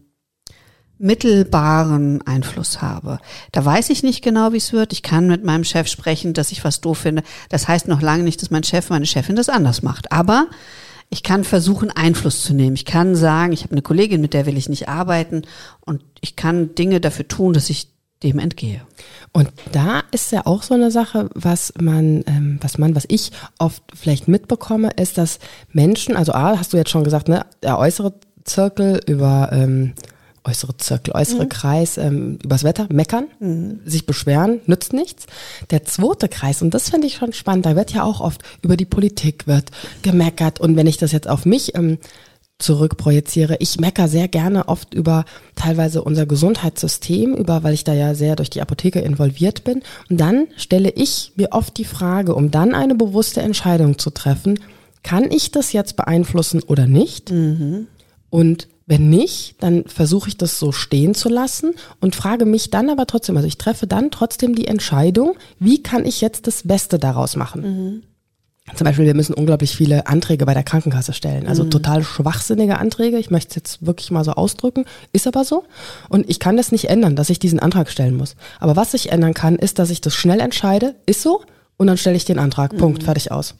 mittelbaren 0.99 2.21
Einfluss 2.27 2.81
habe. 2.81 3.19
Da 3.53 3.63
weiß 3.63 3.89
ich 3.89 4.03
nicht 4.03 4.21
genau, 4.21 4.51
wie 4.51 4.57
es 4.57 4.73
wird. 4.73 4.91
Ich 4.91 5.01
kann 5.01 5.27
mit 5.27 5.45
meinem 5.45 5.63
Chef 5.63 5.87
sprechen, 5.87 6.33
dass 6.33 6.51
ich 6.51 6.65
was 6.65 6.81
doof 6.81 6.97
finde. 6.97 7.23
Das 7.47 7.69
heißt 7.69 7.87
noch 7.87 8.01
lange 8.01 8.23
nicht, 8.23 8.41
dass 8.41 8.51
mein 8.51 8.65
Chef, 8.65 8.89
meine 8.89 9.05
Chefin 9.05 9.37
das 9.37 9.47
anders 9.47 9.81
macht. 9.81 10.11
Aber 10.11 10.47
ich 11.09 11.23
kann 11.23 11.43
versuchen, 11.43 11.91
Einfluss 11.91 12.43
zu 12.43 12.53
nehmen. 12.53 12.75
Ich 12.75 12.85
kann 12.85 13.15
sagen, 13.15 13.51
ich 13.51 13.63
habe 13.63 13.71
eine 13.71 13.81
Kollegin, 13.81 14.21
mit 14.21 14.33
der 14.33 14.45
will 14.45 14.57
ich 14.57 14.69
nicht 14.69 14.87
arbeiten 14.87 15.41
und 15.81 16.03
ich 16.21 16.35
kann 16.35 16.75
Dinge 16.75 17.01
dafür 17.01 17.27
tun, 17.27 17.53
dass 17.53 17.69
ich 17.69 17.89
dem 18.21 18.37
entgehe. 18.37 18.81
Und 19.31 19.49
da 19.71 20.03
ist 20.11 20.31
ja 20.31 20.45
auch 20.45 20.61
so 20.61 20.73
eine 20.73 20.91
Sache, 20.91 21.29
was 21.33 21.73
man, 21.79 22.23
ähm, 22.27 22.59
was 22.61 22.77
man, 22.77 22.95
was 22.95 23.05
ich 23.07 23.31
oft 23.57 23.81
vielleicht 23.95 24.27
mitbekomme, 24.27 24.91
ist, 24.97 25.17
dass 25.17 25.39
Menschen, 25.71 26.15
also 26.17 26.33
A, 26.33 26.57
hast 26.57 26.73
du 26.73 26.77
jetzt 26.77 26.89
schon 26.89 27.03
gesagt, 27.03 27.29
ne, 27.29 27.45
der 27.63 27.79
äußere 27.79 28.13
Zirkel 28.43 28.99
über 29.07 29.49
ähm, 29.51 29.93
äußere 30.49 30.77
Zirkel, 30.77 31.13
äußere 31.13 31.43
mhm. 31.43 31.49
Kreis 31.49 31.97
ähm, 31.97 32.39
übers 32.43 32.63
Wetter 32.63 32.87
meckern, 32.91 33.27
mhm. 33.39 33.79
sich 33.85 34.05
beschweren, 34.05 34.61
nützt 34.65 34.93
nichts. 34.93 35.25
Der 35.69 35.85
zweite 35.85 36.27
Kreis, 36.27 36.61
und 36.61 36.73
das 36.73 36.89
finde 36.89 37.07
ich 37.07 37.15
schon 37.15 37.33
spannend, 37.33 37.65
da 37.65 37.75
wird 37.75 37.91
ja 37.91 38.03
auch 38.03 38.21
oft 38.21 38.41
über 38.61 38.77
die 38.77 38.85
Politik 38.85 39.47
wird 39.47 39.71
gemeckert. 40.01 40.59
Und 40.59 40.75
wenn 40.75 40.87
ich 40.87 40.97
das 40.97 41.11
jetzt 41.11 41.29
auf 41.29 41.45
mich 41.45 41.75
ähm, 41.75 41.97
zurückprojiziere, 42.59 43.55
ich 43.59 43.79
mecker 43.79 44.07
sehr 44.07 44.27
gerne 44.27 44.67
oft 44.67 44.93
über 44.93 45.25
teilweise 45.55 46.03
unser 46.03 46.25
Gesundheitssystem, 46.25 47.33
über, 47.33 47.63
weil 47.63 47.73
ich 47.73 47.85
da 47.85 47.93
ja 47.93 48.13
sehr 48.13 48.35
durch 48.35 48.49
die 48.49 48.61
Apotheke 48.61 48.99
involviert 48.99 49.63
bin. 49.63 49.81
Und 50.09 50.19
dann 50.19 50.47
stelle 50.57 50.89
ich 50.89 51.31
mir 51.35 51.49
oft 51.51 51.77
die 51.77 51.85
Frage, 51.85 52.35
um 52.35 52.51
dann 52.51 52.75
eine 52.75 52.95
bewusste 52.95 53.41
Entscheidung 53.41 53.97
zu 53.97 54.09
treffen, 54.09 54.59
kann 55.03 55.31
ich 55.31 55.51
das 55.51 55.71
jetzt 55.71 55.95
beeinflussen 55.95 56.61
oder 56.61 56.85
nicht? 56.85 57.31
Mhm. 57.31 57.87
Und 58.29 58.67
wenn 58.89 59.07
nicht, 59.07 59.55
dann 59.59 59.85
versuche 59.85 60.29
ich 60.29 60.37
das 60.37 60.57
so 60.57 60.71
stehen 60.71 61.13
zu 61.13 61.29
lassen 61.29 61.75
und 62.01 62.15
frage 62.15 62.45
mich 62.45 62.71
dann 62.71 62.89
aber 62.89 63.05
trotzdem, 63.05 63.37
also 63.37 63.47
ich 63.47 63.59
treffe 63.59 63.85
dann 63.85 64.09
trotzdem 64.09 64.55
die 64.55 64.65
Entscheidung, 64.65 65.35
wie 65.59 65.83
kann 65.83 66.05
ich 66.05 66.21
jetzt 66.21 66.47
das 66.47 66.63
Beste 66.63 66.97
daraus 66.97 67.35
machen? 67.35 67.61
Mhm. 67.61 68.03
Zum 68.75 68.85
Beispiel, 68.85 69.05
wir 69.05 69.15
müssen 69.15 69.33
unglaublich 69.35 69.75
viele 69.75 70.07
Anträge 70.07 70.45
bei 70.45 70.55
der 70.55 70.63
Krankenkasse 70.63 71.13
stellen. 71.13 71.47
Also 71.47 71.63
mhm. 71.63 71.71
total 71.71 72.03
schwachsinnige 72.03 72.77
Anträge. 72.77 73.17
Ich 73.17 73.31
möchte 73.31 73.49
es 73.49 73.55
jetzt 73.55 73.85
wirklich 73.85 74.11
mal 74.11 74.23
so 74.23 74.33
ausdrücken. 74.33 74.85
Ist 75.11 75.25
aber 75.25 75.43
so. 75.43 75.65
Und 76.07 76.29
ich 76.29 76.39
kann 76.39 76.57
das 76.57 76.71
nicht 76.71 76.89
ändern, 76.89 77.15
dass 77.15 77.31
ich 77.31 77.39
diesen 77.39 77.59
Antrag 77.59 77.89
stellen 77.89 78.15
muss. 78.15 78.35
Aber 78.59 78.75
was 78.75 78.93
ich 78.93 79.11
ändern 79.11 79.33
kann, 79.33 79.55
ist, 79.55 79.79
dass 79.79 79.89
ich 79.89 80.01
das 80.01 80.13
schnell 80.13 80.39
entscheide. 80.39 80.93
Ist 81.07 81.23
so. 81.23 81.41
Und 81.77 81.87
dann 81.87 81.97
stelle 81.97 82.15
ich 82.15 82.25
den 82.25 82.37
Antrag. 82.37 82.73
Mhm. 82.73 82.77
Punkt. 82.77 83.03
Fertig 83.03 83.31
aus 83.31 83.55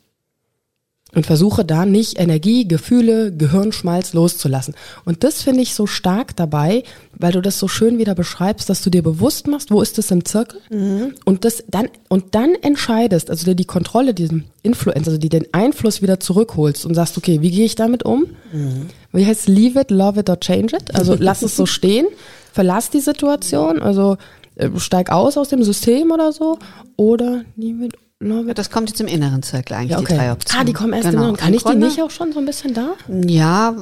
und 1.14 1.26
versuche 1.26 1.66
da 1.66 1.86
nicht 1.86 2.20
Energie, 2.20 2.68
Gefühle, 2.68 3.36
Gehirnschmalz 3.36 4.14
loszulassen. 4.14 4.76
Und 5.06 5.24
das 5.24 5.42
finde 5.42 5.62
ich 5.62 5.74
so 5.74 5.88
stark 5.88 6.36
dabei, 6.36 6.84
weil 7.18 7.32
du 7.32 7.42
das 7.42 7.58
so 7.58 7.68
schön 7.68 7.98
wieder 7.98 8.14
beschreibst, 8.14 8.70
dass 8.70 8.84
du 8.84 8.90
dir 8.90 9.02
bewusst 9.02 9.48
machst, 9.48 9.72
wo 9.72 9.82
ist 9.82 9.98
es 9.98 10.12
im 10.12 10.24
Zirkel 10.24 10.62
mhm. 10.70 11.16
und 11.26 11.46
das 11.46 11.64
dann 11.68 11.90
und 12.10 12.36
dann 12.36 12.54
entscheidest, 12.62 13.30
also 13.30 13.46
dir 13.46 13.56
die 13.56 13.66
Kontrolle, 13.66 14.14
diesen 14.14 14.46
Influencer, 14.62 15.10
also 15.10 15.20
die 15.20 15.30
den 15.30 15.52
Einfluss 15.52 16.02
wieder 16.02 16.20
zurückholst 16.20 16.86
und 16.86 16.94
sagst, 16.94 17.18
okay, 17.18 17.42
wie 17.42 17.52
gehe 17.52 17.66
ich 17.66 17.76
damit 17.76 18.04
um? 18.04 18.28
Mhm. 18.52 18.88
Wie 19.12 19.26
heißt 19.26 19.48
leave 19.48 19.80
it, 19.80 19.90
love 19.90 20.20
it 20.20 20.30
or 20.30 20.40
change 20.40 20.76
it? 20.76 20.94
Also 20.94 21.16
lass 21.18 21.42
es 21.42 21.56
so 21.56 21.66
stehen, 21.66 22.06
verlass 22.54 22.92
die 22.92 23.00
Situation, 23.00 23.82
also 23.82 24.18
äh, 24.56 24.70
steig 24.78 25.12
aus 25.12 25.38
aus 25.38 25.50
dem 25.50 25.64
System 25.64 26.12
oder 26.12 26.32
so 26.32 26.60
oder 26.98 27.44
leave 27.56 27.90
it 28.22 28.58
das 28.58 28.70
kommt 28.70 28.90
jetzt 28.90 29.00
im 29.02 29.08
inneren 29.08 29.44
Zirkel 29.44 29.76
eigentlich, 29.76 29.92
ja, 29.92 30.00
okay. 30.00 30.14
die 30.14 30.20
drei 30.20 30.32
Optionen. 30.32 30.62
Ah, 30.62 30.66
die 30.66 30.74
kommen 30.74 30.94
erst 30.94 31.10
genau. 31.10 31.18
im 31.18 31.24
inneren. 31.30 31.38
Kann 31.38 31.54
ich 31.54 31.64
die 31.64 31.76
nicht 31.76 32.02
auch 32.02 32.12
schon 32.12 32.34
so 32.34 32.40
ein 32.40 32.46
bisschen 32.46 32.74
da? 32.74 32.96
Ja, 33.08 33.76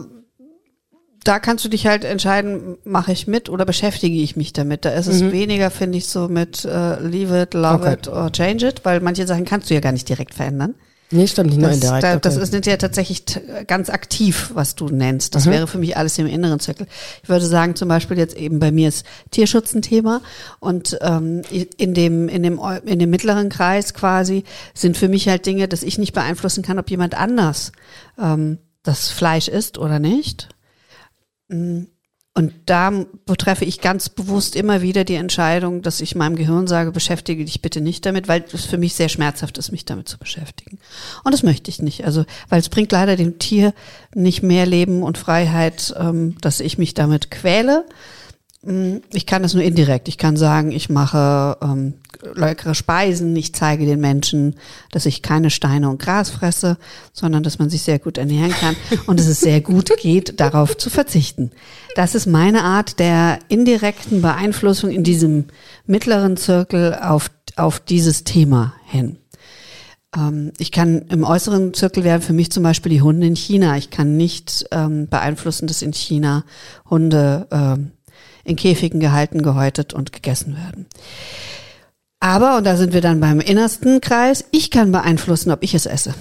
da 1.23 1.39
kannst 1.39 1.65
du 1.65 1.69
dich 1.69 1.87
halt 1.87 2.05
entscheiden, 2.05 2.77
mache 2.85 3.11
ich 3.11 3.27
mit 3.27 3.49
oder 3.49 3.65
beschäftige 3.65 4.21
ich 4.21 4.35
mich 4.35 4.53
damit. 4.53 4.85
Da 4.85 4.91
ist 4.91 5.07
es 5.07 5.21
mhm. 5.21 5.31
weniger, 5.31 5.71
finde 5.71 5.97
ich, 5.97 6.07
so 6.07 6.27
mit 6.29 6.63
äh, 6.63 6.99
leave 7.01 7.41
it, 7.41 7.53
love 7.53 7.81
okay. 7.81 7.93
it 7.93 8.07
or 8.07 8.31
change 8.31 8.67
it, 8.67 8.85
weil 8.85 9.01
manche 9.01 9.27
Sachen 9.27 9.43
kannst 9.43 9.69
du 9.69 9.73
ja 9.73 9.81
gar 9.81 9.91
nicht 9.91 10.07
direkt 10.07 10.33
verändern. 10.33 10.75
Nee, 11.09 11.27
stimmt, 11.27 11.51
nicht 11.51 11.61
nur 11.61 11.71
indirekt. 11.71 12.03
Da, 12.03 12.17
das 12.17 12.35
ist 12.35 12.65
ja 12.65 12.75
tatsächlich 12.75 13.23
ganz 13.65 13.89
aktiv, 13.89 14.51
was 14.53 14.75
du 14.75 14.89
nennst. 14.89 15.35
Das 15.35 15.45
mhm. 15.45 15.51
wäre 15.51 15.67
für 15.67 15.77
mich 15.77 15.95
alles 15.95 16.17
im 16.17 16.27
inneren 16.27 16.59
Zirkel. 16.59 16.85
Ich 17.23 17.29
würde 17.29 17.45
sagen, 17.45 17.75
zum 17.75 17.87
Beispiel 17.87 18.17
jetzt 18.17 18.35
eben 18.35 18.59
bei 18.59 18.71
mir 18.71 18.89
ist 18.89 19.05
Tierschutz 19.31 19.73
ein 19.73 19.81
Thema 19.81 20.21
und 20.59 20.97
ähm, 21.01 21.43
in 21.77 21.93
dem 21.93 22.27
in 22.27 22.43
dem 22.43 22.59
in 22.85 22.99
dem 22.99 23.09
mittleren 23.09 23.47
Kreis 23.47 23.93
quasi 23.93 24.43
sind 24.73 24.97
für 24.97 25.07
mich 25.07 25.29
halt 25.29 25.45
Dinge, 25.45 25.69
dass 25.69 25.83
ich 25.83 25.97
nicht 25.97 26.13
beeinflussen 26.13 26.61
kann, 26.61 26.77
ob 26.77 26.89
jemand 26.89 27.15
anders 27.15 27.71
ähm, 28.19 28.57
das 28.83 29.09
Fleisch 29.09 29.47
isst 29.47 29.77
oder 29.77 29.99
nicht. 29.99 30.49
Mhm. 31.47 31.87
Und 32.37 32.53
da 32.67 32.91
betreffe 33.25 33.65
ich 33.65 33.81
ganz 33.81 34.09
bewusst 34.09 34.55
immer 34.55 34.83
wieder 34.83 35.03
die 35.03 35.15
Entscheidung, 35.15 35.81
dass 35.81 36.01
ich 36.01 36.13
meinem 36.13 36.35
Gehirn 36.35 36.67
sage, 36.67 36.91
beschäftige 36.91 37.43
dich 37.43 37.63
bitte 37.63 37.81
nicht 37.81 38.05
damit, 38.05 38.27
weil 38.27 38.45
es 38.53 38.65
für 38.65 38.77
mich 38.77 38.93
sehr 38.93 39.09
schmerzhaft 39.09 39.57
ist, 39.57 39.71
mich 39.71 39.85
damit 39.85 40.07
zu 40.07 40.19
beschäftigen. 40.19 40.77
Und 41.23 41.33
das 41.33 41.41
möchte 41.41 41.71
ich 41.71 41.81
nicht. 41.81 42.05
Also, 42.05 42.25
weil 42.47 42.59
es 42.59 42.69
bringt 42.69 42.91
leider 42.91 43.15
dem 43.15 43.39
Tier 43.39 43.73
nicht 44.13 44.43
mehr 44.43 44.67
Leben 44.67 45.01
und 45.01 45.17
Freiheit, 45.17 45.95
ähm, 45.97 46.35
dass 46.39 46.59
ich 46.59 46.77
mich 46.77 46.93
damit 46.93 47.31
quäle, 47.31 47.85
ich 48.63 49.25
kann 49.25 49.43
das 49.43 49.53
nur 49.53 49.63
indirekt. 49.63 50.07
Ich 50.07 50.17
kann 50.17 50.35
sagen, 50.35 50.71
ich 50.71 50.89
mache 50.89 51.57
ähm, 51.61 51.93
leckere 52.33 52.73
Speisen, 52.73 53.35
ich 53.35 53.53
zeige 53.53 53.85
den 53.85 53.99
Menschen, 53.99 54.55
dass 54.91 55.05
ich 55.05 55.21
keine 55.21 55.51
Steine 55.51 55.89
und 55.89 56.01
Gras 56.01 56.31
fresse, 56.31 56.77
sondern 57.13 57.43
dass 57.43 57.59
man 57.59 57.69
sich 57.69 57.83
sehr 57.83 57.99
gut 57.99 58.17
ernähren 58.17 58.51
kann 58.51 58.75
und 59.05 59.19
dass 59.19 59.27
es 59.27 59.39
sehr 59.39 59.61
gut 59.61 59.91
geht, 60.01 60.39
darauf 60.39 60.75
zu 60.75 60.89
verzichten. 60.89 61.51
Das 61.95 62.15
ist 62.15 62.25
meine 62.25 62.63
Art 62.63 62.99
der 62.99 63.39
indirekten 63.47 64.21
Beeinflussung 64.21 64.89
in 64.89 65.03
diesem 65.03 65.45
mittleren 65.85 66.35
Zirkel 66.35 66.95
auf, 66.95 67.29
auf 67.55 67.79
dieses 67.79 68.23
Thema 68.23 68.73
hin. 68.85 69.17
Ähm, 70.15 70.51
ich 70.57 70.71
kann 70.71 71.03
im 71.09 71.23
äußeren 71.23 71.73
Zirkel 71.73 72.03
wären 72.03 72.21
für 72.21 72.33
mich 72.33 72.51
zum 72.51 72.63
Beispiel 72.63 72.91
die 72.91 73.01
Hunde 73.01 73.27
in 73.27 73.35
China. 73.35 73.77
Ich 73.77 73.91
kann 73.91 74.17
nicht 74.17 74.65
ähm, 74.71 75.07
beeinflussen, 75.07 75.67
dass 75.67 75.83
in 75.83 75.93
China 75.93 76.43
Hunde 76.89 77.47
ähm, 77.51 77.91
in 78.47 78.55
Käfigen 78.55 78.99
gehalten, 78.99 79.41
gehäutet 79.41 79.93
und 79.93 80.11
gegessen 80.11 80.55
werden. 80.55 80.87
Aber, 82.19 82.57
und 82.57 82.63
da 82.63 82.77
sind 82.77 82.93
wir 82.93 83.01
dann 83.01 83.19
beim 83.19 83.39
innersten 83.39 84.01
Kreis, 84.01 84.45
ich 84.51 84.71
kann 84.71 84.91
beeinflussen, 84.91 85.51
ob 85.51 85.61
ich 85.61 85.73
es 85.73 85.85
esse. 85.85 86.15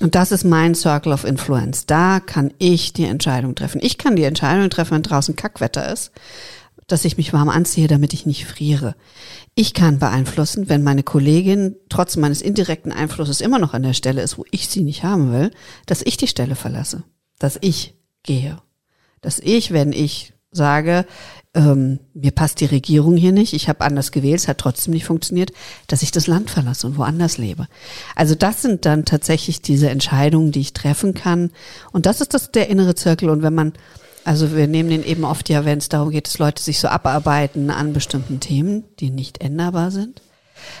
Und 0.00 0.16
das 0.16 0.32
ist 0.32 0.44
mein 0.44 0.74
Circle 0.74 1.12
of 1.12 1.24
Influence. 1.24 1.86
Da 1.86 2.18
kann 2.18 2.52
ich 2.58 2.92
die 2.92 3.04
Entscheidung 3.04 3.54
treffen. 3.54 3.80
Ich 3.82 3.98
kann 3.98 4.16
die 4.16 4.24
Entscheidung 4.24 4.68
treffen, 4.68 4.94
wenn 4.94 5.02
draußen 5.02 5.36
Kackwetter 5.36 5.92
ist, 5.92 6.10
dass 6.88 7.04
ich 7.04 7.16
mich 7.16 7.32
warm 7.32 7.48
anziehe, 7.48 7.86
damit 7.86 8.12
ich 8.12 8.26
nicht 8.26 8.46
friere. 8.46 8.96
Ich 9.54 9.74
kann 9.74 10.00
beeinflussen, 10.00 10.68
wenn 10.68 10.82
meine 10.82 11.04
Kollegin 11.04 11.76
trotz 11.88 12.16
meines 12.16 12.42
indirekten 12.42 12.90
Einflusses 12.90 13.40
immer 13.40 13.58
noch 13.58 13.74
an 13.74 13.82
der 13.82 13.92
Stelle 13.92 14.22
ist, 14.22 14.38
wo 14.38 14.44
ich 14.50 14.68
sie 14.68 14.80
nicht 14.80 15.04
haben 15.04 15.30
will, 15.30 15.52
dass 15.86 16.02
ich 16.02 16.16
die 16.16 16.26
Stelle 16.26 16.56
verlasse, 16.56 17.04
dass 17.38 17.58
ich 17.60 17.94
gehe, 18.24 18.58
dass 19.20 19.38
ich, 19.38 19.72
wenn 19.72 19.92
ich 19.92 20.32
sage, 20.50 21.06
ähm, 21.54 21.98
mir 22.14 22.30
passt 22.30 22.60
die 22.60 22.66
Regierung 22.66 23.16
hier 23.16 23.32
nicht, 23.32 23.52
ich 23.52 23.68
habe 23.68 23.84
anders 23.84 24.10
gewählt, 24.10 24.40
es 24.40 24.48
hat 24.48 24.58
trotzdem 24.58 24.94
nicht 24.94 25.04
funktioniert, 25.04 25.52
dass 25.86 26.02
ich 26.02 26.10
das 26.10 26.26
Land 26.26 26.50
verlasse 26.50 26.86
und 26.86 26.96
woanders 26.96 27.36
lebe. 27.36 27.68
Also 28.16 28.34
das 28.34 28.62
sind 28.62 28.86
dann 28.86 29.04
tatsächlich 29.04 29.60
diese 29.60 29.90
Entscheidungen, 29.90 30.52
die 30.52 30.60
ich 30.60 30.72
treffen 30.72 31.12
kann. 31.12 31.50
Und 31.92 32.06
das 32.06 32.20
ist 32.22 32.32
das 32.32 32.52
der 32.52 32.70
innere 32.70 32.94
Zirkel. 32.94 33.28
Und 33.28 33.42
wenn 33.42 33.54
man, 33.54 33.74
also 34.24 34.56
wir 34.56 34.66
nehmen 34.66 34.88
den 34.88 35.04
eben 35.04 35.24
oft 35.24 35.50
ja, 35.50 35.66
wenn 35.66 35.78
es 35.78 35.90
darum 35.90 36.10
geht, 36.10 36.26
dass 36.26 36.38
Leute 36.38 36.62
sich 36.62 36.78
so 36.78 36.88
abarbeiten 36.88 37.70
an 37.70 37.92
bestimmten 37.92 38.40
Themen, 38.40 38.84
die 38.98 39.10
nicht 39.10 39.42
änderbar 39.42 39.90
sind, 39.90 40.22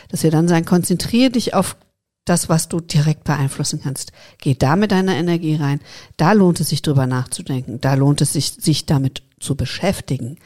dass 0.08 0.22
wir 0.22 0.30
dann 0.30 0.48
sagen, 0.48 0.64
konzentriere 0.64 1.30
dich 1.30 1.52
auf 1.52 1.76
das, 2.24 2.48
was 2.48 2.68
du 2.68 2.80
direkt 2.80 3.24
beeinflussen 3.24 3.80
kannst. 3.82 4.12
Geh 4.38 4.54
da 4.54 4.76
mit 4.76 4.92
deiner 4.92 5.16
Energie 5.16 5.56
rein. 5.56 5.80
Da 6.16 6.32
lohnt 6.32 6.60
es 6.60 6.68
sich 6.68 6.80
drüber 6.80 7.06
nachzudenken. 7.06 7.80
Da 7.80 7.94
lohnt 7.94 8.20
es 8.20 8.32
sich, 8.32 8.52
sich 8.52 8.86
damit 8.86 9.22
zu 9.42 9.56
beschäftigen. 9.56 10.38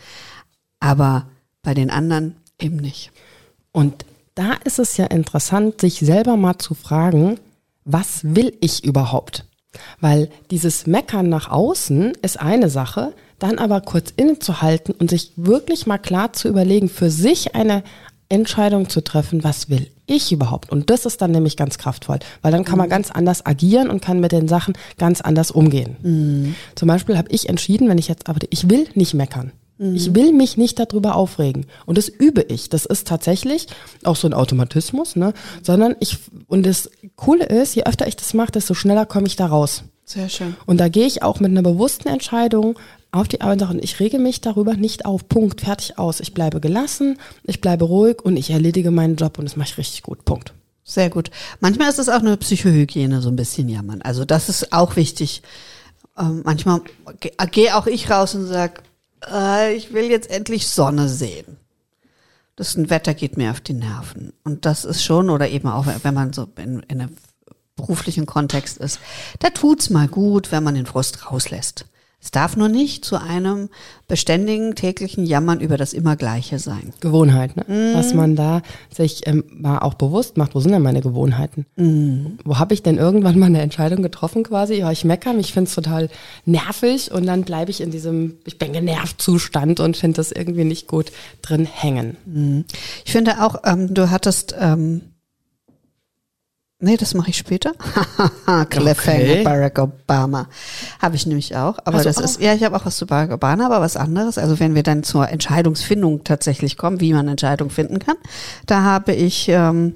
Aber 0.81 1.29
bei 1.63 1.75
den 1.75 1.91
anderen 1.91 2.37
eben 2.61 2.77
nicht. 2.77 3.13
Und 3.73 4.05
da 4.35 4.53
ist 4.65 4.79
es 4.79 4.97
ja 4.97 5.07
interessant, 5.07 5.81
sich 5.81 6.01
selber 6.01 6.37
mal 6.37 6.59
zu 6.59 6.75
fragen, 6.75 7.39
was 7.85 8.21
will 8.23 8.57
ich 8.61 8.85
überhaupt? 8.85 9.47
Weil 10.01 10.31
dieses 10.51 10.87
Meckern 10.87 11.29
nach 11.29 11.51
außen 11.51 12.13
ist 12.23 12.41
eine 12.41 12.71
Sache, 12.71 13.15
dann 13.39 13.59
aber 13.59 13.81
kurz 13.83 14.13
innezuhalten 14.17 14.95
und 14.95 15.11
sich 15.11 15.33
wirklich 15.37 15.87
mal 15.87 15.99
klar 15.99 16.33
zu 16.33 16.49
überlegen, 16.49 16.89
für 16.89 17.11
sich 17.11 17.55
eine 17.55 17.83
Entscheidung 18.29 18.89
zu 18.89 19.03
treffen, 19.03 19.45
was 19.45 19.69
will 19.69 19.89
ich 20.07 20.33
überhaupt? 20.33 20.71
Und 20.71 20.91
das 20.91 21.07
ist 21.07 21.21
dann 21.21 21.31
nämlich 21.31 21.57
ganz 21.57 21.79
kraftvoll, 21.79 22.19
weil 22.43 22.53
dann 22.53 22.65
kann 22.65 22.79
man 22.79 22.89
mhm. 22.89 22.91
ganz 22.91 23.11
anders 23.11 23.45
agieren 23.45 23.89
und 23.91 24.03
kann 24.03 24.21
mit 24.21 24.33
den 24.33 24.49
Sachen 24.49 24.75
ganz 24.99 25.21
anders 25.21 25.51
umgehen. 25.51 25.97
Mhm. 26.03 26.55
Zum 26.75 26.89
Beispiel 26.89 27.19
habe 27.19 27.31
ich 27.31 27.49
entschieden, 27.49 27.89
wenn 27.89 27.99
ich 27.99 28.09
jetzt 28.09 28.29
arbeite, 28.29 28.49
ich 28.51 28.69
will 28.71 28.87
nicht 28.95 29.15
meckern. 29.15 29.53
Mhm. 29.79 29.95
Ich 29.95 30.15
will 30.15 30.33
mich 30.33 30.57
nicht 30.57 30.79
darüber 30.79 31.15
aufregen. 31.15 31.67
Und 31.85 31.99
das 31.99 32.09
übe 32.09 32.43
ich. 32.43 32.69
Das 32.69 32.87
ist 32.87 33.07
tatsächlich 33.07 33.67
auch 34.05 34.17
so 34.17 34.27
ein 34.27 34.35
Automatismus, 34.35 35.17
ne? 35.17 35.35
Sondern 35.63 35.97
ich, 36.01 36.19
und 36.47 36.65
das 36.67 36.91
Coole 37.17 37.45
ist, 37.45 37.75
je 37.75 37.85
öfter 37.85 38.07
ich 38.07 38.17
das 38.17 38.35
mache, 38.35 38.53
desto 38.53 38.75
schneller 38.75 39.07
komme 39.07 39.27
ich 39.27 39.37
da 39.37 39.47
raus. 39.47 39.85
Sehr 40.05 40.29
schön. 40.29 40.55
Und 40.67 40.79
da 40.79 40.89
gehe 40.89 41.07
ich 41.07 41.25
auch 41.25 41.41
mit 41.41 41.51
einer 41.51 41.63
bewussten 41.63 42.09
Entscheidung 42.09 42.79
auf 43.13 43.29
die 43.29 43.41
Arbeit 43.41 43.63
und 43.63 43.83
ich 43.83 43.99
rege 44.01 44.19
mich 44.19 44.41
darüber 44.41 44.75
nicht 44.75 45.07
auf. 45.07 45.29
Punkt, 45.29 45.63
fertig 45.63 45.99
aus. 45.99 46.21
Ich 46.21 46.35
bleibe 46.35 46.61
gelassen, 46.61 47.19
ich 47.45 47.61
bleibe 47.61 47.85
ruhig 47.85 48.23
und 48.23 48.37
ich 48.37 48.51
erledige 48.51 48.91
meinen 48.91 49.17
Job 49.17 49.39
und 49.39 49.45
das 49.45 49.57
mache 49.57 49.69
ich 49.71 49.79
richtig 49.79 50.03
gut. 50.03 50.25
Punkt. 50.25 50.53
Sehr 50.85 51.11
gut. 51.11 51.31
Manchmal 51.61 51.89
ist 51.89 51.99
es 51.99 52.09
auch 52.09 52.21
eine 52.21 52.37
Psychohygiene, 52.37 53.21
so 53.21 53.29
ein 53.29 53.37
bisschen 53.37 53.69
jammern. 53.69 54.03
Also 54.03 54.25
das 54.25 54.49
ist 54.49 54.73
auch 54.73 54.95
wichtig. 54.97 55.43
Ähm, 56.17 56.43
manchmal 56.45 56.83
gehe 57.51 57.77
auch 57.77 57.87
ich 57.87 58.09
raus 58.09 58.35
und 58.35 58.47
sag, 58.47 58.83
äh, 59.29 59.75
ich 59.75 59.93
will 59.93 60.05
jetzt 60.05 60.31
endlich 60.31 60.69
Sonne 60.69 61.09
sehen. 61.09 61.57
Das 62.55 62.77
Wetter 62.89 63.15
geht 63.15 63.37
mir 63.37 63.51
auf 63.51 63.61
die 63.61 63.75
Nerven. 63.75 64.33
Und 64.45 64.65
das 64.65 64.85
ist 64.85 65.03
schon, 65.03 65.29
oder 65.29 65.49
eben 65.49 65.69
auch, 65.69 65.87
wenn 66.03 66.15
man 66.15 66.33
so 66.33 66.49
in, 66.57 66.81
in 66.89 67.01
einem 67.01 67.17
beruflichen 67.75 68.25
Kontext 68.25 68.79
ist, 68.79 68.99
da 69.41 69.51
tut's 69.51 69.91
mal 69.91 70.09
gut, 70.09 70.53
wenn 70.53 70.65
man 70.65 70.75
den 70.75 70.87
Frust 70.87 71.31
rauslässt. 71.31 71.85
Es 72.27 72.33
darf 72.33 72.57
nur 72.57 72.69
nicht 72.69 73.05
zu 73.05 73.23
einem 73.23 73.69
beständigen 74.09 74.75
täglichen 74.75 75.27
Jammern 75.27 75.61
über 75.61 75.77
das 75.77 75.93
Immergleiche 75.93 76.59
sein. 76.59 76.93
Gewohnheit, 76.99 77.57
ne? 77.57 77.65
Mm. 77.69 77.95
Dass 77.95 78.15
man 78.15 78.35
da 78.35 78.63
sich 78.93 79.29
ähm, 79.29 79.45
mal 79.49 79.79
auch 79.79 79.95
bewusst 79.95 80.37
macht, 80.37 80.57
wo 80.57 80.59
sind 80.59 80.73
denn 80.73 80.83
meine 80.83 81.03
Gewohnheiten? 81.03 81.67
Mm. 81.77 82.41
Wo 82.45 82.59
habe 82.59 82.75
ich 82.75 82.83
denn 82.83 82.99
irgendwann 82.99 83.39
mal 83.39 83.47
eine 83.47 83.63
Entscheidung 83.63 84.03
getroffen 84.03 84.43
quasi? 84.43 84.75
Ja, 84.75 84.91
ich 84.91 85.05
meckere, 85.05 85.37
ich 85.37 85.53
finde 85.53 85.69
es 85.69 85.77
total 85.77 86.09
nervig 86.45 87.13
und 87.13 87.27
dann 87.27 87.45
bleibe 87.45 87.71
ich 87.71 87.81
in 87.81 87.93
diesem, 87.93 88.39
ich 88.45 88.59
bin 88.59 88.73
genervt 88.73 89.23
Zustand 89.23 89.79
und 89.79 89.97
finde 89.97 90.17
das 90.17 90.33
irgendwie 90.33 90.65
nicht 90.65 90.89
gut 90.89 91.13
drin 91.43 91.65
hängen. 91.65 92.17
Mm. 92.27 92.61
Ich 93.05 93.13
finde 93.13 93.41
auch, 93.41 93.63
ähm, 93.65 93.95
du 93.95 94.11
hattest 94.11 94.53
ähm, 94.59 95.01
Nee, 96.79 96.99
das 96.99 97.15
mache 97.15 97.31
ich 97.31 97.39
später. 97.39 97.73
Cliffhanger, 98.69 99.19
okay. 99.19 99.43
Barack 99.43 99.79
Obama. 99.79 100.47
Habe 101.01 101.17
ich 101.17 101.25
nämlich 101.25 101.57
auch. 101.57 101.79
Aber 101.85 101.99
also 101.99 102.05
das 102.05 102.19
auch? 102.19 102.25
ist, 102.25 102.41
ja, 102.41 102.53
ich 102.53 102.63
habe 102.65 102.77
auch 102.77 102.85
was 102.85 102.97
zu 102.97 103.07
Barack 103.07 103.33
Obama, 103.33 103.65
aber 103.65 103.81
was 103.81 103.97
anderes. 103.97 104.37
Also 104.37 104.61
wenn 104.61 104.75
wir 104.75 104.83
dann 104.83 105.03
zur 105.03 105.27
Entscheidungsfindung 105.27 106.25
tatsächlich 106.25 106.77
kommen, 106.77 107.01
wie 107.01 107.15
man 107.15 107.29
Entscheidungen 107.29 107.71
finden 107.71 107.99
kann, 107.99 108.17
da 108.67 108.83
habe 108.83 109.15
ich, 109.15 109.49
ähm, 109.49 109.95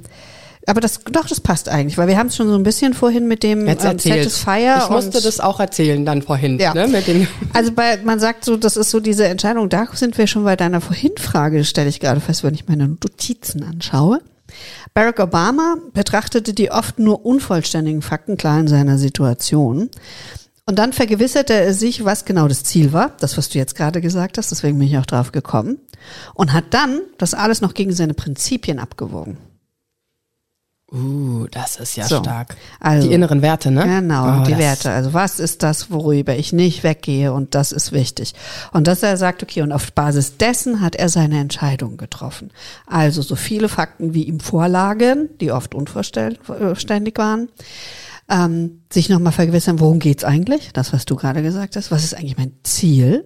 aber 0.66 0.80
das, 0.80 1.00
doch, 1.04 1.26
das 1.26 1.40
passt 1.40 1.68
eigentlich, 1.68 1.98
weil 1.98 2.08
wir 2.08 2.16
haben 2.16 2.28
es 2.28 2.36
schon 2.36 2.48
so 2.48 2.54
ein 2.54 2.62
bisschen 2.62 2.94
vorhin 2.94 3.28
mit 3.28 3.42
dem 3.42 3.66
Jetzt 3.66 3.84
ähm, 3.84 3.98
Satisfier. 3.98 4.78
Ich 4.82 4.88
musste 4.88 5.20
das 5.20 5.38
auch 5.38 5.60
erzählen 5.60 6.06
dann 6.06 6.22
vorhin. 6.22 6.58
Ja. 6.58 6.72
Ne, 6.72 6.88
mit 6.88 7.06
den 7.06 7.28
also 7.52 7.72
bei, 7.72 7.98
man 7.98 8.20
sagt 8.20 8.46
so, 8.46 8.56
das 8.56 8.78
ist 8.78 8.88
so 8.88 9.00
diese 9.00 9.26
Entscheidung, 9.26 9.68
da 9.68 9.86
sind 9.92 10.16
wir 10.16 10.26
schon 10.26 10.44
bei 10.44 10.56
deiner 10.56 10.80
Vorhin-Frage, 10.80 11.62
stelle 11.64 11.90
ich 11.90 12.00
gerade 12.00 12.20
fest, 12.20 12.42
wenn 12.42 12.54
ich 12.54 12.68
meine 12.68 12.88
Notizen 12.88 13.64
anschaue. 13.64 14.20
Barack 14.94 15.20
Obama 15.20 15.76
betrachtete 15.92 16.52
die 16.52 16.70
oft 16.70 16.98
nur 16.98 17.24
unvollständigen 17.24 18.02
Fakten 18.02 18.36
klar 18.36 18.58
in 18.58 18.68
seiner 18.68 18.98
Situation. 18.98 19.90
Und 20.66 20.78
dann 20.78 20.92
vergewisserte 20.92 21.54
er 21.54 21.74
sich, 21.74 22.04
was 22.04 22.24
genau 22.24 22.46
das 22.46 22.64
Ziel 22.64 22.92
war, 22.92 23.12
das, 23.18 23.36
was 23.36 23.48
du 23.48 23.58
jetzt 23.58 23.74
gerade 23.74 24.00
gesagt 24.00 24.38
hast, 24.38 24.50
deswegen 24.50 24.78
bin 24.78 24.88
ich 24.88 24.98
auch 24.98 25.06
drauf 25.06 25.32
gekommen, 25.32 25.78
und 26.34 26.52
hat 26.52 26.66
dann 26.70 27.00
das 27.18 27.34
alles 27.34 27.60
noch 27.60 27.74
gegen 27.74 27.92
seine 27.92 28.14
Prinzipien 28.14 28.78
abgewogen. 28.78 29.36
Uh, 30.92 31.46
das 31.52 31.76
ist 31.76 31.96
ja 31.96 32.04
so, 32.04 32.18
stark. 32.18 32.56
Also, 32.80 33.06
die 33.06 33.14
inneren 33.14 33.42
Werte, 33.42 33.70
ne? 33.70 33.84
Genau, 33.84 34.40
oh, 34.40 34.44
die 34.44 34.58
Werte. 34.58 34.90
Also 34.90 35.12
was 35.12 35.38
ist 35.38 35.62
das, 35.62 35.92
worüber 35.92 36.34
ich 36.34 36.52
nicht 36.52 36.82
weggehe 36.82 37.32
und 37.32 37.54
das 37.54 37.70
ist 37.70 37.92
wichtig. 37.92 38.34
Und 38.72 38.88
dass 38.88 39.04
er 39.04 39.16
sagt, 39.16 39.44
okay, 39.44 39.62
und 39.62 39.70
auf 39.70 39.92
Basis 39.92 40.36
dessen 40.36 40.80
hat 40.80 40.96
er 40.96 41.08
seine 41.08 41.38
Entscheidung 41.38 41.96
getroffen. 41.96 42.50
Also 42.86 43.22
so 43.22 43.36
viele 43.36 43.68
Fakten 43.68 44.14
wie 44.14 44.24
ihm 44.24 44.40
vorlagen, 44.40 45.28
die 45.40 45.52
oft 45.52 45.76
unverständlich 45.76 47.16
waren. 47.16 47.48
Ähm, 48.28 48.82
sich 48.92 49.08
nochmal 49.08 49.32
vergewissern, 49.32 49.78
worum 49.78 50.00
geht's 50.00 50.24
eigentlich? 50.24 50.72
Das, 50.72 50.92
was 50.92 51.04
du 51.04 51.14
gerade 51.14 51.42
gesagt 51.42 51.76
hast. 51.76 51.92
Was 51.92 52.02
ist 52.02 52.14
eigentlich 52.14 52.36
mein 52.36 52.52
Ziel? 52.64 53.24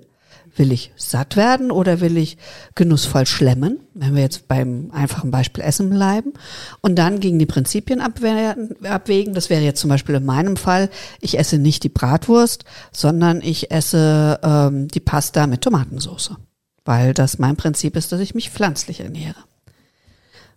Will 0.57 0.71
ich 0.71 0.93
satt 0.97 1.37
werden 1.37 1.71
oder 1.73 2.01
will 2.01 2.17
ich 2.17 2.39
genussvoll 2.75 3.27
schlemmen? 3.27 3.81
Wenn 3.95 4.15
wir 4.15 4.23
jetzt 4.23 4.47
beim 4.47 4.91
einfachen 4.93 5.31
Beispiel 5.31 5.65
Essen 5.65 5.91
bleiben. 5.91 6.33
Und 6.81 6.97
dann 6.97 7.19
gegen 7.19 7.39
die 7.39 7.47
Prinzipien 7.47 8.01
abwägen. 8.01 9.35
Das 9.35 9.51
wäre 9.51 9.63
jetzt 9.63 9.81
zum 9.81 9.91
Beispiel 9.91 10.15
in 10.15 10.25
meinem 10.25 10.57
Fall, 10.57 10.91
ich 11.21 11.39
esse 11.39 11.59
nicht 11.59 11.83
die 11.83 11.89
Bratwurst, 11.89 12.65
sondern 12.93 13.41
ich 13.43 13.73
esse 13.73 14.39
ähm, 14.43 14.89
die 14.89 15.01
Pasta 15.01 15.47
mit 15.47 15.63
Tomatensauce. 15.63 16.37
Weil 16.85 17.15
das 17.15 17.39
mein 17.39 17.57
Prinzip 17.57 17.97
ist, 17.97 18.13
dass 18.13 18.21
ich 18.21 18.35
mich 18.35 18.51
pflanzlich 18.51 19.01
ernähre. 19.01 19.37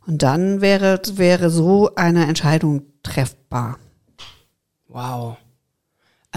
Und 0.06 0.24
dann 0.24 0.62
wäre, 0.62 1.02
wäre 1.14 1.50
so 1.50 1.96
eine 1.96 2.28
Entscheidung 2.28 2.84
treffbar. 3.04 3.78
Wow. 4.88 5.38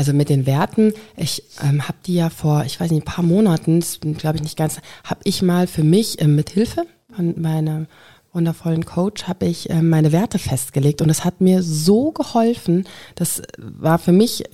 Also 0.01 0.15
mit 0.15 0.31
den 0.31 0.47
Werten, 0.47 0.95
ich 1.15 1.43
ähm, 1.63 1.87
habe 1.87 1.99
die 2.07 2.15
ja 2.15 2.31
vor, 2.31 2.65
ich 2.65 2.81
weiß 2.81 2.91
nicht, 2.91 3.03
ein 3.03 3.05
paar 3.05 3.23
Monaten, 3.23 3.85
glaube 4.17 4.37
ich 4.37 4.43
nicht 4.43 4.57
ganz, 4.57 4.81
habe 5.05 5.21
ich 5.25 5.43
mal 5.43 5.67
für 5.67 5.85
mich 5.85 6.23
ähm, 6.23 6.37
mit 6.37 6.49
Hilfe 6.49 6.87
von 7.15 7.39
meinem 7.39 7.87
wundervollen 8.33 8.87
Coach 8.87 9.25
habe 9.25 9.45
ich 9.45 9.69
äh, 9.69 9.83
meine 9.83 10.11
Werte 10.11 10.39
festgelegt 10.39 11.03
und 11.03 11.09
das 11.09 11.27
hat 11.27 11.43
mir 11.43 11.63
so 11.63 12.13
geholfen. 12.13 12.89
Das 13.15 13.43
war 13.59 13.99
für 13.99 14.13
mich 14.13 14.45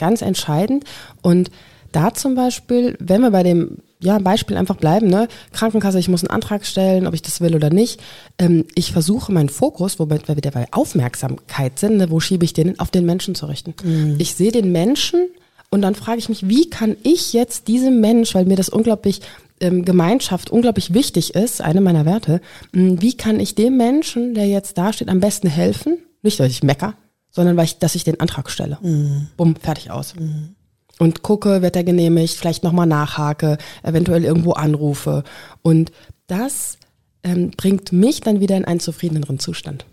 ganz 0.00 0.22
entscheidend 0.22 0.82
und 1.22 1.52
da 1.92 2.12
zum 2.12 2.34
Beispiel, 2.34 2.96
wenn 2.98 3.20
wir 3.20 3.30
bei 3.30 3.44
dem 3.44 3.78
ja, 3.98 4.18
Beispiel 4.18 4.56
einfach 4.56 4.76
bleiben, 4.76 5.08
ne? 5.08 5.28
Krankenkasse, 5.52 5.98
ich 5.98 6.08
muss 6.08 6.22
einen 6.22 6.30
Antrag 6.30 6.66
stellen, 6.66 7.06
ob 7.06 7.14
ich 7.14 7.22
das 7.22 7.40
will 7.40 7.54
oder 7.54 7.70
nicht. 7.70 8.00
Ähm, 8.38 8.66
ich 8.74 8.92
versuche 8.92 9.32
meinen 9.32 9.48
Fokus, 9.48 9.98
wobei 9.98 10.20
wir 10.26 10.36
wieder 10.36 10.50
bei 10.50 10.66
Aufmerksamkeit 10.70 11.78
sind, 11.78 11.96
ne? 11.96 12.10
wo 12.10 12.20
schiebe 12.20 12.44
ich 12.44 12.52
den, 12.52 12.78
auf 12.78 12.90
den 12.90 13.06
Menschen 13.06 13.34
zu 13.34 13.46
richten. 13.46 13.74
Mhm. 13.82 14.16
Ich 14.18 14.34
sehe 14.34 14.52
den 14.52 14.70
Menschen 14.70 15.28
und 15.70 15.82
dann 15.82 15.94
frage 15.94 16.18
ich 16.18 16.28
mich, 16.28 16.48
wie 16.48 16.68
kann 16.68 16.96
ich 17.02 17.32
jetzt 17.32 17.68
diesem 17.68 18.00
Mensch, 18.00 18.34
weil 18.34 18.44
mir 18.44 18.56
das 18.56 18.68
unglaublich 18.68 19.22
ähm, 19.60 19.84
Gemeinschaft 19.86 20.50
unglaublich 20.50 20.92
wichtig 20.92 21.34
ist, 21.34 21.62
eine 21.62 21.80
meiner 21.80 22.04
Werte, 22.04 22.42
mh, 22.72 23.00
wie 23.00 23.16
kann 23.16 23.40
ich 23.40 23.54
dem 23.54 23.78
Menschen, 23.78 24.34
der 24.34 24.46
jetzt 24.46 24.76
da 24.76 24.92
steht, 24.92 25.08
am 25.08 25.20
besten 25.20 25.48
helfen? 25.48 25.98
Nicht, 26.22 26.38
dass 26.38 26.50
ich 26.50 26.62
mecker, 26.62 26.94
sondern 27.30 27.56
weil 27.56 27.64
ich, 27.64 27.78
dass 27.78 27.94
ich 27.94 28.04
den 28.04 28.20
Antrag 28.20 28.50
stelle. 28.50 28.76
Mhm. 28.82 29.28
Bumm, 29.38 29.56
fertig 29.56 29.90
aus. 29.90 30.14
Mhm 30.14 30.55
und 30.98 31.22
gucke, 31.22 31.62
wird 31.62 31.76
er 31.76 31.84
genehmigt, 31.84 32.34
vielleicht 32.34 32.64
nochmal 32.64 32.86
nachhake, 32.86 33.58
eventuell 33.82 34.24
irgendwo 34.24 34.52
anrufe. 34.52 35.24
Und 35.62 35.92
das 36.26 36.78
ähm, 37.22 37.50
bringt 37.56 37.92
mich 37.92 38.20
dann 38.20 38.40
wieder 38.40 38.56
in 38.56 38.64
einen 38.64 38.80
zufriedeneren 38.80 39.38
Zustand. 39.38 39.86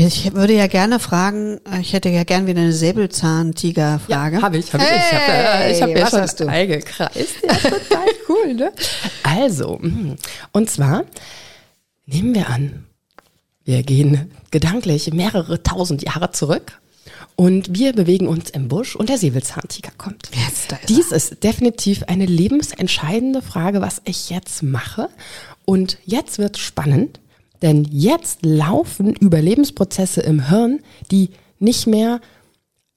Ich 0.00 0.32
würde 0.32 0.52
ja 0.52 0.68
gerne 0.68 1.00
fragen, 1.00 1.58
ich 1.80 1.92
hätte 1.92 2.08
ja 2.08 2.22
gerne 2.22 2.46
wieder 2.46 2.60
eine 2.60 2.72
Säbelzahntiger-Frage. 2.72 4.36
Ja, 4.36 4.42
habe 4.42 4.56
ich, 4.58 4.72
habe 4.72 4.84
hey, 4.84 4.96
ich. 4.96 5.02
Ich 5.02 5.12
habe 5.12 5.64
äh, 5.64 5.72
ich 5.72 5.82
hab 5.82 5.88
ja 5.90 6.06
schon 6.08 6.20
hast 6.20 6.38
du? 6.38 6.46
eingekreist. 6.46 7.42
Ja, 7.42 7.54
total 7.54 8.06
cool, 8.28 8.54
ne? 8.54 8.72
Also, 9.24 9.78
mm, 9.80 10.14
und 10.52 10.70
zwar 10.70 11.04
nehmen 12.06 12.32
wir 12.32 12.48
an, 12.48 12.86
wir 13.64 13.82
gehen 13.82 14.30
gedanklich 14.52 15.12
mehrere 15.12 15.64
tausend 15.64 16.04
Jahre 16.04 16.30
zurück 16.30 16.80
Und 17.40 17.78
wir 17.78 17.92
bewegen 17.92 18.26
uns 18.26 18.50
im 18.50 18.66
Busch 18.66 18.96
und 18.96 19.08
der 19.08 19.16
Säbelzahntiger 19.16 19.92
kommt. 19.96 20.28
Yes, 20.34 20.66
da 20.66 20.74
ist 20.74 20.88
Dies 20.88 21.12
ist 21.12 21.44
definitiv 21.44 22.02
eine 22.08 22.26
lebensentscheidende 22.26 23.42
Frage, 23.42 23.80
was 23.80 24.02
ich 24.04 24.28
jetzt 24.28 24.64
mache. 24.64 25.08
Und 25.64 25.98
jetzt 26.04 26.38
wird 26.38 26.58
spannend, 26.58 27.20
denn 27.62 27.84
jetzt 27.84 28.40
laufen 28.44 29.14
Überlebensprozesse 29.14 30.20
im 30.20 30.48
Hirn, 30.48 30.80
die 31.12 31.30
nicht 31.60 31.86
mehr 31.86 32.20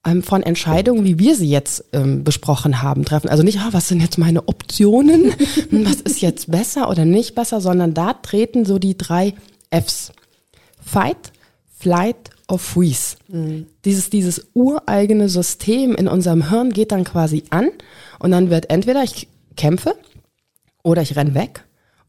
ähm, 0.03 0.23
von 0.23 0.41
Entscheidungen, 0.41 1.05
wie 1.05 1.19
wir 1.19 1.35
sie 1.35 1.49
jetzt 1.49 1.85
ähm, 1.93 2.23
besprochen 2.23 2.81
haben, 2.81 3.05
treffen. 3.05 3.29
Also 3.29 3.43
nicht, 3.43 3.59
ah, 3.59 3.69
was 3.73 3.89
sind 3.89 4.01
jetzt 4.01 4.17
meine 4.17 4.47
Optionen, 4.47 5.35
was 5.69 6.01
ist 6.01 6.19
jetzt 6.19 6.49
besser 6.49 6.89
oder 6.89 7.05
nicht 7.05 7.35
besser, 7.35 7.61
sondern 7.61 7.93
da 7.93 8.13
treten 8.13 8.65
so 8.65 8.79
die 8.79 8.97
drei 8.97 9.35
Fs. 9.69 10.13
Fight, 10.83 11.31
Flight 11.77 12.31
or 12.51 12.59
Freeze. 12.59 13.15
Mhm. 13.27 13.67
Dieses, 13.85 14.09
dieses 14.09 14.47
ureigene 14.53 15.29
System 15.29 15.95
in 15.95 16.07
unserem 16.07 16.49
Hirn 16.49 16.71
geht 16.71 16.91
dann 16.91 17.03
quasi 17.03 17.43
an 17.49 17.69
und 18.19 18.31
dann 18.31 18.49
wird 18.49 18.69
entweder 18.69 19.03
ich 19.03 19.27
kämpfe 19.55 19.95
oder 20.83 21.01
ich 21.01 21.15
renn 21.15 21.33
weg 21.33 21.63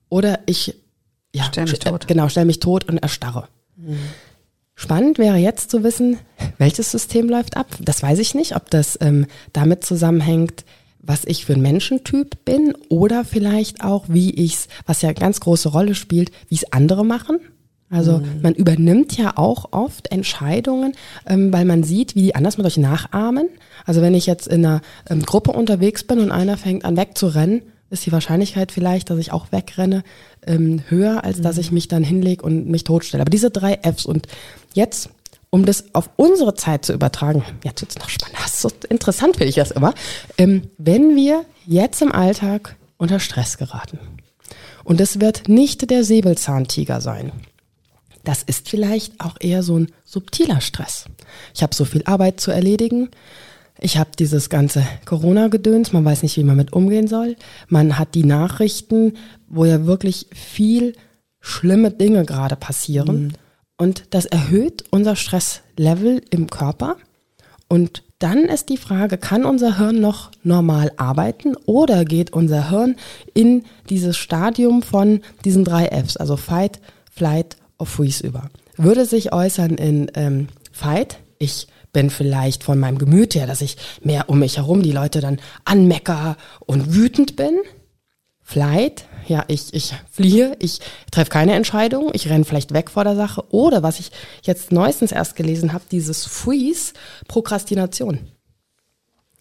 oder 0.08 0.40
ich 0.46 0.74
ja, 1.34 1.44
stell 1.44 1.64
mich 1.64 1.78
tot. 1.78 2.06
Genau, 2.06 2.28
stell 2.28 2.44
mich 2.44 2.60
tot 2.60 2.88
und 2.88 2.98
erstarre. 2.98 3.48
Mhm. 3.76 3.98
Spannend 4.74 5.18
wäre 5.18 5.36
jetzt 5.36 5.70
zu 5.70 5.84
wissen, 5.84 6.18
welches 6.58 6.90
System 6.90 7.28
läuft 7.28 7.56
ab. 7.56 7.68
Das 7.80 8.02
weiß 8.02 8.18
ich 8.18 8.34
nicht, 8.34 8.56
ob 8.56 8.70
das 8.70 8.98
ähm, 9.00 9.26
damit 9.52 9.84
zusammenhängt, 9.84 10.64
was 10.98 11.24
ich 11.24 11.44
für 11.44 11.52
ein 11.52 11.62
Menschentyp 11.62 12.44
bin 12.44 12.74
oder 12.88 13.24
vielleicht 13.24 13.84
auch, 13.84 14.06
wie 14.08 14.30
ich's, 14.30 14.68
was 14.86 15.02
ja 15.02 15.12
ganz 15.12 15.40
große 15.40 15.68
Rolle 15.68 15.94
spielt, 15.94 16.30
wie 16.48 16.54
es 16.54 16.72
andere 16.72 17.04
machen. 17.04 17.40
Also 17.92 18.18
mhm. 18.18 18.40
man 18.42 18.54
übernimmt 18.54 19.16
ja 19.18 19.36
auch 19.36 19.66
oft 19.72 20.10
Entscheidungen, 20.10 20.94
ähm, 21.26 21.52
weil 21.52 21.66
man 21.66 21.84
sieht, 21.84 22.14
wie 22.16 22.22
die 22.22 22.34
anders 22.34 22.56
mit 22.56 22.66
euch 22.66 22.78
nachahmen. 22.78 23.48
Also 23.84 24.00
wenn 24.00 24.14
ich 24.14 24.24
jetzt 24.26 24.48
in 24.48 24.64
einer 24.64 24.80
ähm, 25.10 25.22
Gruppe 25.22 25.52
unterwegs 25.52 26.02
bin 26.02 26.18
und 26.18 26.30
einer 26.30 26.56
fängt 26.56 26.86
an 26.86 26.96
wegzurennen, 26.96 27.62
ist 27.90 28.06
die 28.06 28.12
Wahrscheinlichkeit 28.12 28.72
vielleicht, 28.72 29.10
dass 29.10 29.18
ich 29.18 29.30
auch 29.30 29.52
wegrenne, 29.52 30.02
ähm, 30.46 30.82
höher, 30.88 31.22
als 31.22 31.38
mhm. 31.38 31.42
dass 31.42 31.58
ich 31.58 31.70
mich 31.70 31.86
dann 31.86 32.02
hinlege 32.02 32.42
und 32.42 32.66
mich 32.66 32.84
totstelle. 32.84 33.20
Aber 33.20 33.30
diese 33.30 33.50
drei 33.50 33.78
Fs 33.82 34.06
und 34.06 34.26
jetzt, 34.72 35.10
um 35.50 35.66
das 35.66 35.94
auf 35.94 36.08
unsere 36.16 36.54
Zeit 36.54 36.86
zu 36.86 36.94
übertragen, 36.94 37.44
jetzt 37.62 37.82
wird's 37.82 37.98
noch 37.98 38.08
spannend, 38.08 38.38
das 38.42 38.54
ist 38.54 38.62
so 38.62 38.70
interessant 38.88 39.36
finde 39.36 39.50
ich 39.50 39.56
das 39.56 39.70
immer, 39.70 39.92
ähm, 40.38 40.62
wenn 40.78 41.14
wir 41.14 41.44
jetzt 41.66 42.00
im 42.00 42.10
Alltag 42.10 42.76
unter 42.96 43.20
Stress 43.20 43.58
geraten 43.58 43.98
und 44.82 44.98
es 44.98 45.20
wird 45.20 45.50
nicht 45.50 45.90
der 45.90 46.04
Säbelzahntiger 46.04 47.02
sein, 47.02 47.32
das 48.24 48.42
ist 48.42 48.68
vielleicht 48.68 49.20
auch 49.20 49.36
eher 49.40 49.62
so 49.62 49.78
ein 49.78 49.92
subtiler 50.04 50.60
Stress. 50.60 51.06
Ich 51.54 51.62
habe 51.62 51.74
so 51.74 51.84
viel 51.84 52.02
Arbeit 52.04 52.40
zu 52.40 52.50
erledigen. 52.50 53.10
Ich 53.80 53.96
habe 53.96 54.10
dieses 54.18 54.48
ganze 54.48 54.86
Corona-Gedöns, 55.06 55.92
man 55.92 56.04
weiß 56.04 56.22
nicht, 56.22 56.36
wie 56.36 56.44
man 56.44 56.56
mit 56.56 56.72
umgehen 56.72 57.08
soll. 57.08 57.36
Man 57.68 57.98
hat 57.98 58.14
die 58.14 58.24
Nachrichten, 58.24 59.14
wo 59.48 59.64
ja 59.64 59.86
wirklich 59.86 60.26
viel 60.32 60.94
schlimme 61.40 61.90
Dinge 61.90 62.24
gerade 62.24 62.54
passieren. 62.54 63.24
Mhm. 63.24 63.32
Und 63.76 64.04
das 64.10 64.26
erhöht 64.26 64.84
unser 64.90 65.16
Stresslevel 65.16 66.22
im 66.30 66.48
Körper. 66.48 66.96
Und 67.68 68.04
dann 68.20 68.44
ist 68.44 68.68
die 68.68 68.76
Frage, 68.76 69.18
kann 69.18 69.44
unser 69.44 69.78
Hirn 69.78 70.00
noch 70.00 70.30
normal 70.44 70.92
arbeiten 70.96 71.56
oder 71.66 72.04
geht 72.04 72.32
unser 72.32 72.70
Hirn 72.70 72.94
in 73.34 73.64
dieses 73.88 74.16
Stadium 74.16 74.82
von 74.82 75.22
diesen 75.44 75.64
drei 75.64 75.86
Fs, 75.88 76.16
also 76.16 76.36
Fight, 76.36 76.78
Flight 77.10 77.56
auf 77.82 77.90
Freeze 77.90 78.26
über. 78.26 78.48
Würde 78.76 79.04
sich 79.04 79.32
äußern 79.32 79.74
in 79.74 80.10
ähm, 80.14 80.48
Fight, 80.72 81.18
ich 81.38 81.66
bin 81.92 82.08
vielleicht 82.08 82.64
von 82.64 82.78
meinem 82.78 82.98
Gemüt 82.98 83.34
her, 83.34 83.46
dass 83.46 83.60
ich 83.60 83.76
mehr 84.02 84.30
um 84.30 84.38
mich 84.38 84.56
herum 84.56 84.82
die 84.82 84.92
Leute 84.92 85.20
dann 85.20 85.40
anmecker 85.64 86.36
und 86.60 86.94
wütend 86.94 87.36
bin. 87.36 87.60
Flight, 88.40 89.04
ja, 89.26 89.44
ich, 89.48 89.72
ich 89.74 89.94
fliehe, 90.10 90.56
ich 90.58 90.80
treffe 91.10 91.30
keine 91.30 91.54
Entscheidung, 91.54 92.10
ich 92.12 92.28
renne 92.28 92.44
vielleicht 92.44 92.72
weg 92.72 92.90
vor 92.90 93.04
der 93.04 93.16
Sache. 93.16 93.44
Oder 93.52 93.82
was 93.82 94.00
ich 94.00 94.10
jetzt 94.42 94.72
neuestens 94.72 95.12
erst 95.12 95.36
gelesen 95.36 95.72
habe, 95.72 95.84
dieses 95.90 96.24
Freeze, 96.24 96.94
Prokrastination. 97.28 98.20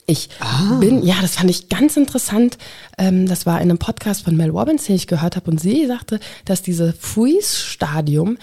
Ich 0.05 0.29
ah. 0.39 0.77
bin, 0.79 1.03
ja, 1.03 1.15
das 1.21 1.35
fand 1.35 1.49
ich 1.49 1.69
ganz 1.69 1.97
interessant. 1.97 2.57
Ähm, 2.97 3.27
das 3.27 3.45
war 3.45 3.57
in 3.61 3.69
einem 3.69 3.77
Podcast 3.77 4.23
von 4.23 4.35
Mel 4.35 4.49
Robbins, 4.49 4.85
den 4.85 4.95
ich 4.95 5.07
gehört 5.07 5.35
habe, 5.35 5.51
und 5.51 5.59
sie 5.59 5.85
sagte, 5.85 6.19
dass 6.45 6.61
diese 6.61 6.93
Freeze-Stadium 6.93 8.37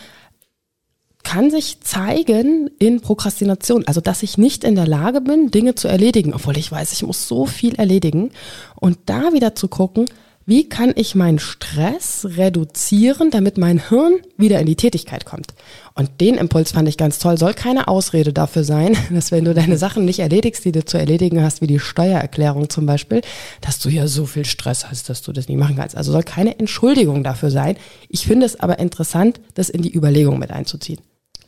kann 1.24 1.50
sich 1.50 1.80
zeigen 1.82 2.70
in 2.78 3.00
Prokrastination, 3.00 3.86
also 3.86 4.00
dass 4.00 4.22
ich 4.22 4.38
nicht 4.38 4.64
in 4.64 4.76
der 4.76 4.86
Lage 4.86 5.20
bin, 5.20 5.50
Dinge 5.50 5.74
zu 5.74 5.86
erledigen, 5.86 6.32
obwohl 6.32 6.56
ich 6.56 6.72
weiß, 6.72 6.92
ich 6.92 7.02
muss 7.02 7.28
so 7.28 7.44
viel 7.44 7.74
erledigen. 7.74 8.30
Und 8.76 8.98
da 9.06 9.32
wieder 9.34 9.54
zu 9.54 9.68
gucken, 9.68 10.06
wie 10.49 10.66
kann 10.66 10.94
ich 10.96 11.14
meinen 11.14 11.38
Stress 11.38 12.26
reduzieren, 12.38 13.30
damit 13.30 13.59
mein 13.59 13.86
Hirn 13.90 14.20
wieder 14.38 14.59
in 14.59 14.64
die 14.64 14.76
Tätigkeit 14.76 15.26
kommt? 15.26 15.53
Und 15.94 16.22
den 16.22 16.36
Impuls 16.36 16.72
fand 16.72 16.88
ich 16.88 16.96
ganz 16.96 17.18
toll. 17.18 17.36
Soll 17.36 17.53
keine 17.53 17.86
Ausrede 17.86 18.32
dafür 18.32 18.64
sein, 18.64 18.96
dass 19.11 19.30
wenn 19.30 19.44
du 19.44 19.53
deine 19.53 19.76
Sachen 19.76 20.07
nicht 20.07 20.20
erledigst, 20.20 20.64
die 20.64 20.72
du 20.72 20.82
zu 20.82 20.96
erledigen 20.96 21.42
hast, 21.42 21.61
wie 21.61 21.66
die 21.66 21.78
Steuererklärung 21.78 22.70
zum 22.70 22.86
Beispiel, 22.86 23.20
dass 23.61 23.78
du 23.78 23.90
ja 23.90 24.07
so 24.07 24.24
viel 24.24 24.46
Stress 24.46 24.88
hast, 24.88 25.11
dass 25.11 25.20
du 25.20 25.32
das 25.32 25.49
nicht 25.49 25.59
machen 25.59 25.76
kannst. 25.76 25.94
Also 25.94 26.12
soll 26.12 26.22
keine 26.22 26.59
Entschuldigung 26.59 27.22
dafür 27.24 27.51
sein. 27.51 27.76
Ich 28.09 28.26
finde 28.26 28.46
es 28.46 28.59
aber 28.59 28.78
interessant, 28.78 29.42
das 29.53 29.68
in 29.68 29.82
die 29.82 29.94
Überlegung 29.94 30.38
mit 30.38 30.51
einzuziehen. 30.51 31.01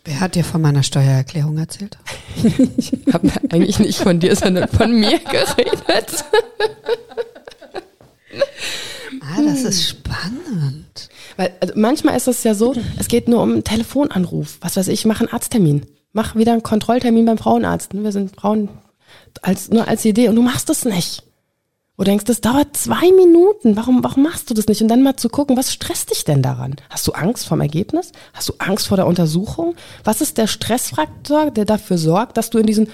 Wer 0.05 0.20
hat 0.20 0.34
dir 0.34 0.44
von 0.44 0.61
meiner 0.61 0.82
Steuererklärung 0.82 1.57
erzählt? 1.57 1.96
ich 2.76 2.92
habe 3.14 3.30
eigentlich 3.51 3.78
nicht 3.78 4.01
von 4.01 4.20
dir, 4.20 4.36
sondern 4.36 4.68
von 4.68 4.92
mir 4.92 5.18
geredet. 5.30 6.24
Ah, 9.37 9.43
das 9.43 9.62
ist 9.62 9.89
spannend. 9.89 11.09
Weil 11.37 11.53
also 11.61 11.74
manchmal 11.76 12.16
ist 12.16 12.28
es 12.28 12.43
ja 12.45 12.55
so, 12.55 12.74
es 12.99 13.09
geht 13.09 13.28
nur 13.28 13.43
um 13.43 13.53
einen 13.53 13.64
Telefonanruf. 13.64 14.59
Was 14.61 14.76
weiß 14.76 14.89
ich, 14.89 15.05
mach 15.05 15.20
einen 15.20 15.33
Arzttermin. 15.33 15.87
Mach 16.12 16.35
wieder 16.35 16.53
einen 16.53 16.62
Kontrolltermin 16.62 17.24
beim 17.24 17.39
Frauenarzt. 17.39 17.95
Wir 17.95 18.12
sind 18.12 18.35
Frauen 18.35 18.68
als, 19.43 19.70
nur 19.70 19.87
als 19.87 20.05
Idee 20.05 20.28
und 20.28 20.37
du 20.37 20.43
machst 20.43 20.70
es 20.70 20.85
nicht. 20.85 21.22
Du 21.97 22.05
denkst, 22.05 22.24
das 22.24 22.41
dauert 22.41 22.76
zwei 22.78 23.12
Minuten. 23.12 23.76
Warum, 23.76 24.03
warum 24.03 24.22
machst 24.22 24.49
du 24.49 24.55
das 24.55 24.66
nicht? 24.66 24.81
Und 24.81 24.89
dann 24.89 25.03
mal 25.03 25.16
zu 25.16 25.28
gucken, 25.28 25.59
was 25.59 25.70
stresst 25.70 26.11
dich 26.11 26.24
denn 26.24 26.41
daran? 26.41 26.76
Hast 26.89 27.07
du 27.07 27.12
Angst 27.12 27.47
vom 27.47 27.61
Ergebnis? 27.61 28.12
Hast 28.33 28.49
du 28.49 28.55
Angst 28.57 28.89
vor 28.89 28.97
der 28.97 29.07
Untersuchung? 29.07 29.74
Was 30.03 30.22
ist 30.22 30.39
der 30.39 30.47
Stressfaktor, 30.47 31.51
der 31.51 31.66
dafür 31.66 31.99
sorgt, 31.99 32.39
dass 32.39 32.49
du 32.49 32.57
in 32.57 32.66
diesen 32.66 32.89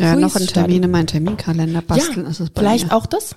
ja, 0.00 0.16
noch 0.16 0.36
einen 0.36 0.46
Termin 0.46 0.82
in 0.82 0.90
meinen 0.90 1.06
Terminkalender 1.06 1.82
basteln. 1.82 2.24
Ja, 2.24 2.30
ist 2.30 2.40
es 2.40 2.50
vielleicht 2.54 2.88
mir. 2.88 2.96
auch 2.96 3.06
das. 3.06 3.36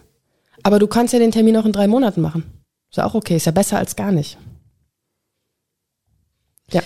Aber 0.64 0.80
du 0.80 0.88
kannst 0.88 1.14
ja 1.14 1.20
den 1.20 1.32
Termin 1.32 1.58
auch 1.58 1.66
in 1.66 1.72
drei 1.72 1.88
Monaten 1.88 2.22
machen. 2.22 2.44
Ist 2.92 2.98
ja 2.98 3.06
auch 3.06 3.14
okay, 3.14 3.36
ist 3.36 3.46
ja 3.46 3.52
besser 3.52 3.78
als 3.78 3.96
gar 3.96 4.12
nicht. 4.12 4.38
Ja. 6.72 6.82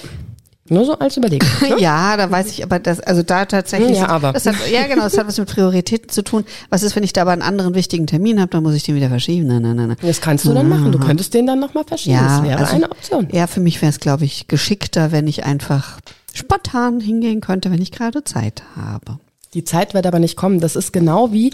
Nur 0.69 0.85
so 0.85 0.97
als 0.97 1.17
Überlegung. 1.17 1.47
Ne? 1.61 1.79
ja, 1.79 2.17
da 2.17 2.29
weiß 2.31 2.49
ich 2.49 2.63
aber, 2.63 2.79
das, 2.79 2.99
also 2.99 3.21
da 3.21 3.45
tatsächlich. 3.45 3.97
Ja, 3.97 4.07
aber. 4.07 4.33
Das 4.33 4.45
hat, 4.45 4.55
ja, 4.69 4.87
genau, 4.87 5.03
das 5.03 5.17
hat 5.17 5.27
was 5.27 5.37
mit 5.37 5.49
Prioritäten 5.49 6.09
zu 6.09 6.23
tun. 6.23 6.45
Was 6.69 6.83
ist, 6.83 6.95
wenn 6.95 7.03
ich 7.03 7.13
da 7.13 7.21
aber 7.21 7.31
einen 7.31 7.41
anderen 7.41 7.73
wichtigen 7.75 8.07
Termin 8.07 8.39
habe, 8.39 8.49
dann 8.49 8.63
muss 8.63 8.73
ich 8.73 8.83
den 8.83 8.95
wieder 8.95 9.09
verschieben? 9.09 9.47
Nein, 9.47 9.61
nein, 9.61 9.75
nein, 9.75 9.87
nein. 9.89 9.97
Das 10.01 10.21
kannst 10.21 10.45
du 10.45 10.53
dann 10.53 10.67
machen. 10.67 10.91
Du 10.91 10.99
könntest 10.99 11.33
den 11.33 11.47
dann 11.47 11.59
nochmal 11.59 11.83
verschieben. 11.85 12.15
Ja, 12.15 12.37
das 12.37 12.43
wäre 12.43 12.59
also, 12.59 12.75
eine 12.75 12.91
Option. 12.91 13.27
Ja, 13.31 13.47
für 13.47 13.59
mich 13.59 13.81
wäre 13.81 13.89
es, 13.91 13.99
glaube 13.99 14.25
ich, 14.25 14.47
geschickter, 14.47 15.11
wenn 15.11 15.27
ich 15.27 15.45
einfach 15.45 15.99
spontan 16.33 16.99
hingehen 16.99 17.41
könnte, 17.41 17.71
wenn 17.71 17.81
ich 17.81 17.91
gerade 17.91 18.23
Zeit 18.23 18.63
habe. 18.75 19.19
Die 19.53 19.63
Zeit 19.63 19.93
wird 19.93 20.07
aber 20.07 20.19
nicht 20.19 20.35
kommen. 20.35 20.59
Das 20.59 20.75
ist 20.75 20.91
genau 20.93 21.31
wie, 21.31 21.53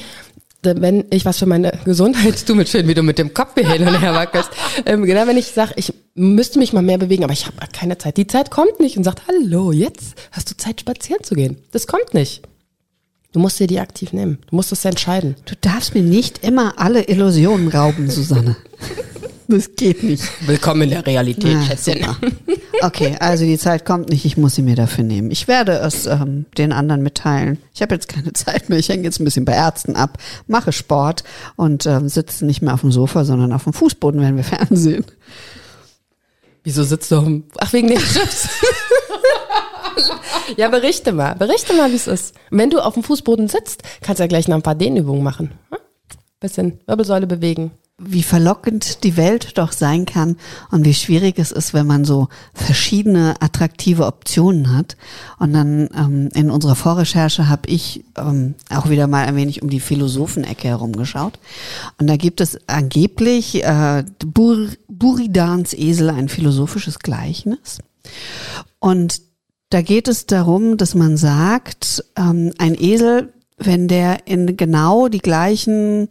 wenn 0.62 1.06
ich 1.10 1.26
was 1.26 1.40
für 1.40 1.46
meine 1.46 1.72
Gesundheit 1.86 2.46
tue, 2.46 2.56
mit 2.56 2.70
schön, 2.70 2.88
wie 2.88 2.94
du 2.94 3.02
mit 3.02 3.18
dem 3.18 3.34
Kopf 3.34 3.54
hier 3.56 3.70
hin 3.70 3.88
und 3.88 4.02
her 4.02 4.14
wackelst. 4.14 4.50
ähm, 4.86 5.04
genau, 5.06 5.26
wenn 5.28 5.38
ich 5.38 5.48
sage, 5.48 5.74
ich 5.78 5.94
müsste 6.16 6.60
mich 6.60 6.74
mal 6.74 6.82
mehr 6.82 6.98
bewegen, 6.98 7.24
aber 7.24 7.34
ich 7.34 7.46
habe 7.46 7.56
keine 7.72 7.98
Zeit. 7.98 8.18
Die 8.18 8.28
Zeit 8.28 8.52
kommt 8.52 8.80
nicht 8.80 8.98
und 8.98 9.04
sagt, 9.04 9.24
hallo, 9.28 9.72
jetzt 9.72 10.16
hast 10.32 10.52
du 10.52 10.58
Zeit, 10.58 10.82
spazieren 10.82 11.24
zu 11.24 11.36
gehen. 11.36 11.58
Das 11.72 11.88
kommt 11.88 12.14
nicht. 12.14 12.44
Du 13.32 13.40
musst 13.40 13.60
dir 13.60 13.68
die 13.68 13.80
aktiv 13.80 14.12
nehmen. 14.12 14.40
Du 14.50 14.56
musst 14.56 14.72
es 14.72 14.84
entscheiden. 14.86 15.36
Du 15.46 15.56
darfst 15.62 15.94
mir 15.94 16.02
nicht 16.02 16.44
immer 16.44 16.74
alle 16.78 17.08
Illusionen 17.08 17.68
rauben, 17.68 18.10
Susanne. 18.10 18.56
Das 19.52 19.76
geht 19.76 20.04
nicht. 20.04 20.24
Willkommen 20.48 20.84
in 20.84 20.90
der 20.92 21.08
Realität, 21.08 21.54
ja, 21.54 21.64
Schätzchen. 21.64 22.06
Okay, 22.84 23.18
also 23.20 23.46
die 23.46 23.58
Zeit 23.58 23.84
kommt 23.84 24.10
nicht, 24.10 24.24
ich 24.24 24.38
muss 24.38 24.54
sie 24.54 24.62
mir 24.62 24.76
dafür 24.76 25.04
nehmen. 25.04 25.32
Ich 25.32 25.48
werde 25.48 25.72
es 25.80 26.06
ähm, 26.06 26.46
den 26.60 26.72
anderen 26.72 27.02
mitteilen. 27.02 27.58
Ich 27.74 27.82
habe 27.82 27.96
jetzt 27.96 28.08
keine 28.08 28.32
Zeit 28.34 28.70
mehr, 28.70 28.78
ich 28.78 28.90
hänge 28.90 29.06
jetzt 29.06 29.20
ein 29.20 29.26
bisschen 29.26 29.46
bei 29.46 29.54
Ärzten 29.54 29.96
ab, 29.96 30.20
mache 30.46 30.72
Sport 30.72 31.24
und 31.56 31.88
ähm, 31.88 32.10
sitze 32.10 32.46
nicht 32.46 32.62
mehr 32.62 32.76
auf 32.76 32.82
dem 32.82 32.92
Sofa, 32.92 33.26
sondern 33.26 33.52
auf 33.52 33.64
dem 33.64 33.74
Fußboden, 33.74 34.22
wenn 34.22 34.38
wir 34.38 34.44
Fernsehen. 34.46 35.04
Wieso 36.64 36.84
sitzt 36.84 37.10
du 37.10 37.18
auf 37.18 37.24
dem... 37.24 37.46
Ach, 37.58 37.74
wegen 37.74 37.88
den 37.88 37.98
Chips. 37.98 38.50
ja, 40.58 40.70
berichte 40.70 41.12
mal. 41.12 41.34
Berichte 41.34 41.74
mal, 41.74 41.90
wie 41.90 41.96
es 41.96 42.06
ist. 42.06 42.36
wenn 42.52 42.70
du 42.70 42.86
auf 42.86 42.94
dem 42.94 43.02
Fußboden 43.02 43.48
sitzt, 43.48 43.82
kannst 44.02 44.20
du 44.20 44.24
ja 44.24 44.28
gleich 44.28 44.48
noch 44.48 44.58
ein 44.58 44.62
paar 44.62 44.76
Dehnübungen 44.76 45.24
machen. 45.24 45.54
Hm? 45.72 45.80
Bisschen 46.40 46.80
Wirbelsäule 46.86 47.26
bewegen 47.26 47.72
wie 48.00 48.24
verlockend 48.24 49.04
die 49.04 49.18
Welt 49.18 49.58
doch 49.58 49.72
sein 49.72 50.06
kann 50.06 50.38
und 50.72 50.86
wie 50.86 50.94
schwierig 50.94 51.38
es 51.38 51.52
ist, 51.52 51.74
wenn 51.74 51.88
man 51.88 52.06
so 52.06 52.28
verschiedene 52.54 53.36
attraktive 53.42 54.06
Optionen 54.06 54.76
hat. 54.76 54.98
Und 55.38 55.54
dann 55.54 55.90
ähm, 55.96 56.30
in 56.34 56.50
unserer 56.50 56.76
Vorrecherche 56.76 57.50
habe 57.50 57.70
ich 57.70 58.04
ähm, 58.18 58.56
auch 58.70 58.90
wieder 58.90 59.08
mal 59.08 59.26
ein 59.26 59.36
wenig 59.36 59.62
um 59.62 59.70
die 59.70 59.80
Philosophenecke 59.80 60.68
herumgeschaut. 60.68 61.40
Und 61.98 62.08
da 62.08 62.18
gibt 62.18 62.42
es 62.42 62.58
angeblich 62.68 63.64
äh, 63.64 64.04
Bur 64.26 64.70
Buridans 64.88 65.74
Esel, 65.74 66.10
ein 66.10 66.30
philosophisches 66.30 67.00
Gleichnis. 67.00 67.80
Und 68.80 69.22
da 69.70 69.82
geht 69.82 70.08
es 70.08 70.26
darum, 70.26 70.78
dass 70.78 70.96
man 70.96 71.16
sagt, 71.16 72.04
ähm, 72.18 72.52
ein 72.58 72.76
Esel, 72.76 73.34
wenn 73.58 73.88
der 73.88 74.28
in 74.28 74.58
genau 74.58 75.08
die 75.10 75.20
gleichen 75.20 76.10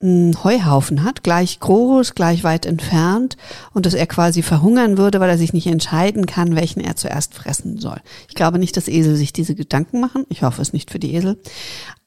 einen 0.00 0.44
Heuhaufen 0.44 1.02
hat, 1.02 1.24
gleich 1.24 1.58
groß, 1.58 2.14
gleich 2.14 2.44
weit 2.44 2.66
entfernt 2.66 3.36
und 3.74 3.84
dass 3.84 3.94
er 3.94 4.06
quasi 4.06 4.42
verhungern 4.42 4.96
würde, 4.96 5.18
weil 5.18 5.30
er 5.30 5.38
sich 5.38 5.52
nicht 5.52 5.66
entscheiden 5.66 6.26
kann, 6.26 6.54
welchen 6.54 6.80
er 6.80 6.94
zuerst 6.94 7.34
fressen 7.34 7.78
soll. 7.78 8.00
Ich 8.28 8.34
glaube 8.34 8.58
nicht, 8.58 8.76
dass 8.76 8.86
Esel 8.86 9.16
sich 9.16 9.32
diese 9.32 9.56
Gedanken 9.56 10.00
machen. 10.00 10.24
Ich 10.28 10.42
hoffe 10.42 10.62
es 10.62 10.72
nicht 10.72 10.90
für 10.90 11.00
die 11.00 11.14
Esel. 11.14 11.40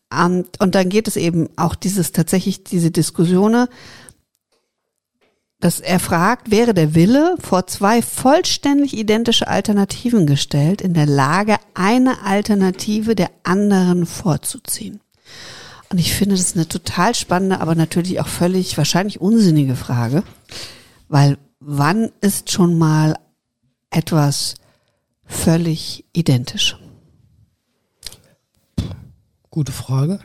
Und, 0.09 0.47
dann 0.59 0.89
geht 0.89 1.07
es 1.07 1.17
eben 1.17 1.49
auch 1.57 1.75
dieses 1.75 2.11
tatsächlich 2.11 2.63
diese 2.63 2.91
Diskussionen, 2.91 3.67
dass 5.59 5.79
er 5.79 5.99
fragt, 5.99 6.49
wäre 6.49 6.73
der 6.73 6.95
Wille 6.95 7.35
vor 7.39 7.67
zwei 7.67 8.01
vollständig 8.01 8.97
identische 8.97 9.47
Alternativen 9.47 10.25
gestellt, 10.25 10.81
in 10.81 10.93
der 10.93 11.05
Lage, 11.05 11.57
eine 11.75 12.23
Alternative 12.23 13.15
der 13.15 13.29
anderen 13.43 14.05
vorzuziehen. 14.05 15.01
Und 15.91 15.97
ich 15.97 16.13
finde 16.13 16.35
das 16.35 16.55
eine 16.55 16.67
total 16.67 17.13
spannende, 17.15 17.59
aber 17.59 17.75
natürlich 17.75 18.21
auch 18.21 18.27
völlig 18.27 18.77
wahrscheinlich 18.77 19.19
unsinnige 19.19 19.75
Frage, 19.75 20.23
weil 21.09 21.37
wann 21.59 22.11
ist 22.21 22.49
schon 22.49 22.77
mal 22.77 23.17
etwas 23.89 24.55
völlig 25.25 26.05
identisch? 26.13 26.77
Gute 29.49 29.73
Frage. 29.73 30.21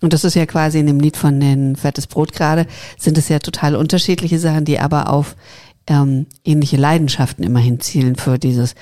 Und 0.00 0.14
das 0.14 0.24
ist 0.24 0.34
ja 0.34 0.46
quasi 0.46 0.78
in 0.78 0.86
dem 0.86 0.98
Lied 0.98 1.18
von 1.18 1.40
den 1.40 1.76
Fettes 1.76 2.06
Brot 2.06 2.32
gerade, 2.32 2.66
sind 2.98 3.18
es 3.18 3.28
ja 3.28 3.40
total 3.40 3.76
unterschiedliche 3.76 4.38
Sachen, 4.38 4.64
die 4.64 4.80
aber 4.80 5.10
auf 5.10 5.36
ähm, 5.86 6.26
ähnliche 6.42 6.78
Leidenschaften 6.78 7.44
immerhin 7.44 7.80
zielen 7.80 8.16
für 8.16 8.38
dieses 8.38 8.74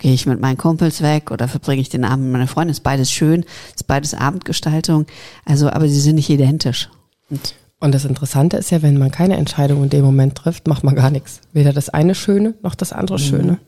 gehe 0.00 0.12
ich 0.12 0.26
mit 0.26 0.40
meinen 0.40 0.56
Kumpels 0.56 1.02
weg 1.02 1.30
oder 1.30 1.46
verbringe 1.46 1.80
ich 1.80 1.88
den 1.88 2.04
Abend 2.04 2.24
mit 2.24 2.32
meiner 2.32 2.48
Freundin. 2.48 2.72
Ist 2.72 2.82
beides 2.82 3.12
schön, 3.12 3.44
ist 3.74 3.86
beides 3.86 4.14
Abendgestaltung. 4.14 5.06
Also, 5.44 5.70
aber 5.70 5.88
sie 5.88 6.00
sind 6.00 6.16
nicht 6.16 6.30
identisch. 6.30 6.90
Und, 7.30 7.54
und 7.78 7.94
das 7.94 8.04
Interessante 8.04 8.56
ist 8.56 8.70
ja, 8.70 8.82
wenn 8.82 8.98
man 8.98 9.12
keine 9.12 9.36
Entscheidung 9.36 9.84
in 9.84 9.90
dem 9.90 10.04
Moment 10.04 10.34
trifft, 10.34 10.66
macht 10.66 10.82
man 10.82 10.96
gar 10.96 11.10
nichts. 11.10 11.40
Weder 11.52 11.72
das 11.72 11.88
eine 11.88 12.14
Schöne 12.14 12.54
noch 12.62 12.74
das 12.74 12.92
andere 12.92 13.18
mhm. 13.18 13.22
Schöne. 13.22 13.58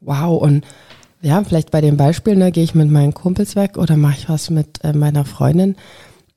Wow. 0.00 0.42
Und 0.42 0.64
ja, 1.20 1.42
vielleicht 1.44 1.70
bei 1.70 1.80
dem 1.80 1.96
Beispiel, 1.96 2.36
ne, 2.36 2.52
gehe 2.52 2.64
ich 2.64 2.74
mit 2.74 2.90
meinen 2.90 3.14
Kumpels 3.14 3.56
weg 3.56 3.76
oder 3.76 3.96
mache 3.96 4.16
ich 4.18 4.28
was 4.28 4.50
mit 4.50 4.82
äh, 4.84 4.92
meiner 4.92 5.24
Freundin. 5.24 5.76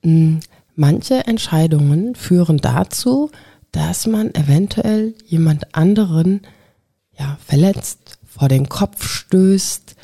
Hm, 0.03 0.39
manche 0.75 1.27
Entscheidungen 1.27 2.15
führen 2.15 2.57
dazu, 2.57 3.29
dass 3.71 4.07
man 4.07 4.33
eventuell 4.33 5.13
jemand 5.25 5.75
anderen 5.75 6.41
ja, 7.17 7.37
verletzt, 7.45 8.17
vor 8.35 8.47
den 8.47 8.69
Kopf 8.69 9.07
stößt, 9.07 9.95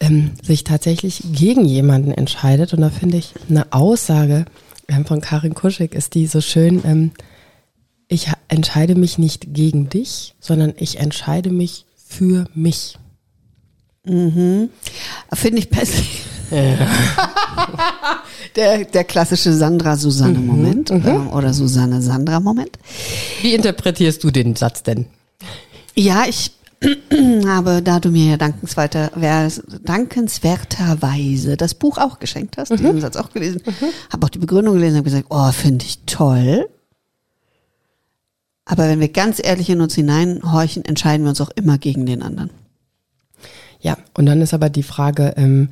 ähm, 0.00 0.32
sich 0.42 0.64
tatsächlich 0.64 1.22
gegen 1.32 1.64
jemanden 1.64 2.12
entscheidet. 2.12 2.72
Und 2.72 2.80
da 2.80 2.90
finde 2.90 3.18
ich 3.18 3.34
eine 3.48 3.72
Aussage 3.72 4.46
ähm, 4.88 5.04
von 5.04 5.20
Karin 5.20 5.54
Kuschig 5.54 5.94
ist 5.94 6.14
die 6.14 6.26
so 6.26 6.40
schön, 6.40 6.82
ähm, 6.84 7.12
ich 8.08 8.26
entscheide 8.48 8.96
mich 8.96 9.18
nicht 9.18 9.54
gegen 9.54 9.88
dich, 9.88 10.34
sondern 10.40 10.74
ich 10.76 10.98
entscheide 10.98 11.50
mich 11.50 11.86
für 11.96 12.46
mich. 12.54 12.98
Mhm. 14.04 14.70
Finde 15.32 15.58
ich 15.58 15.68
besser. 15.70 16.02
Ja. 16.50 16.88
der, 18.56 18.84
der 18.84 19.04
klassische 19.04 19.52
Sandra-Susanne-Moment 19.52 20.90
mhm, 20.90 20.98
mhm. 20.98 21.28
oder 21.28 21.52
Susanne-Sandra-Moment. 21.52 22.76
Wie 23.42 23.54
interpretierst 23.54 24.24
du 24.24 24.32
den 24.32 24.56
Satz 24.56 24.82
denn? 24.82 25.06
Ja, 25.94 26.24
ich 26.28 26.50
habe, 27.46 27.82
da 27.82 28.00
du 28.00 28.10
mir 28.10 28.30
ja 28.30 28.36
dankenswerter, 28.36 29.10
dankenswerterweise 29.84 31.56
das 31.56 31.74
Buch 31.74 31.98
auch 31.98 32.18
geschenkt 32.18 32.56
hast, 32.56 32.70
mhm. 32.70 32.78
den 32.78 33.00
Satz 33.00 33.16
auch 33.16 33.30
gelesen, 33.32 33.62
mhm. 33.66 33.86
habe 34.10 34.26
auch 34.26 34.30
die 34.30 34.38
Begründung 34.38 34.74
gelesen 34.74 34.98
und 34.98 35.04
gesagt, 35.04 35.26
oh, 35.28 35.52
finde 35.52 35.84
ich 35.84 35.98
toll. 36.06 36.68
Aber 38.64 38.88
wenn 38.88 39.00
wir 39.00 39.08
ganz 39.08 39.40
ehrlich 39.42 39.68
in 39.68 39.80
uns 39.80 39.94
hineinhorchen, 39.94 40.84
entscheiden 40.84 41.24
wir 41.24 41.30
uns 41.30 41.40
auch 41.40 41.50
immer 41.56 41.76
gegen 41.76 42.06
den 42.06 42.22
anderen. 42.22 42.50
Ja, 43.80 43.96
und 44.14 44.26
dann 44.26 44.40
ist 44.40 44.54
aber 44.54 44.70
die 44.70 44.82
Frage, 44.82 45.34
ähm, 45.36 45.70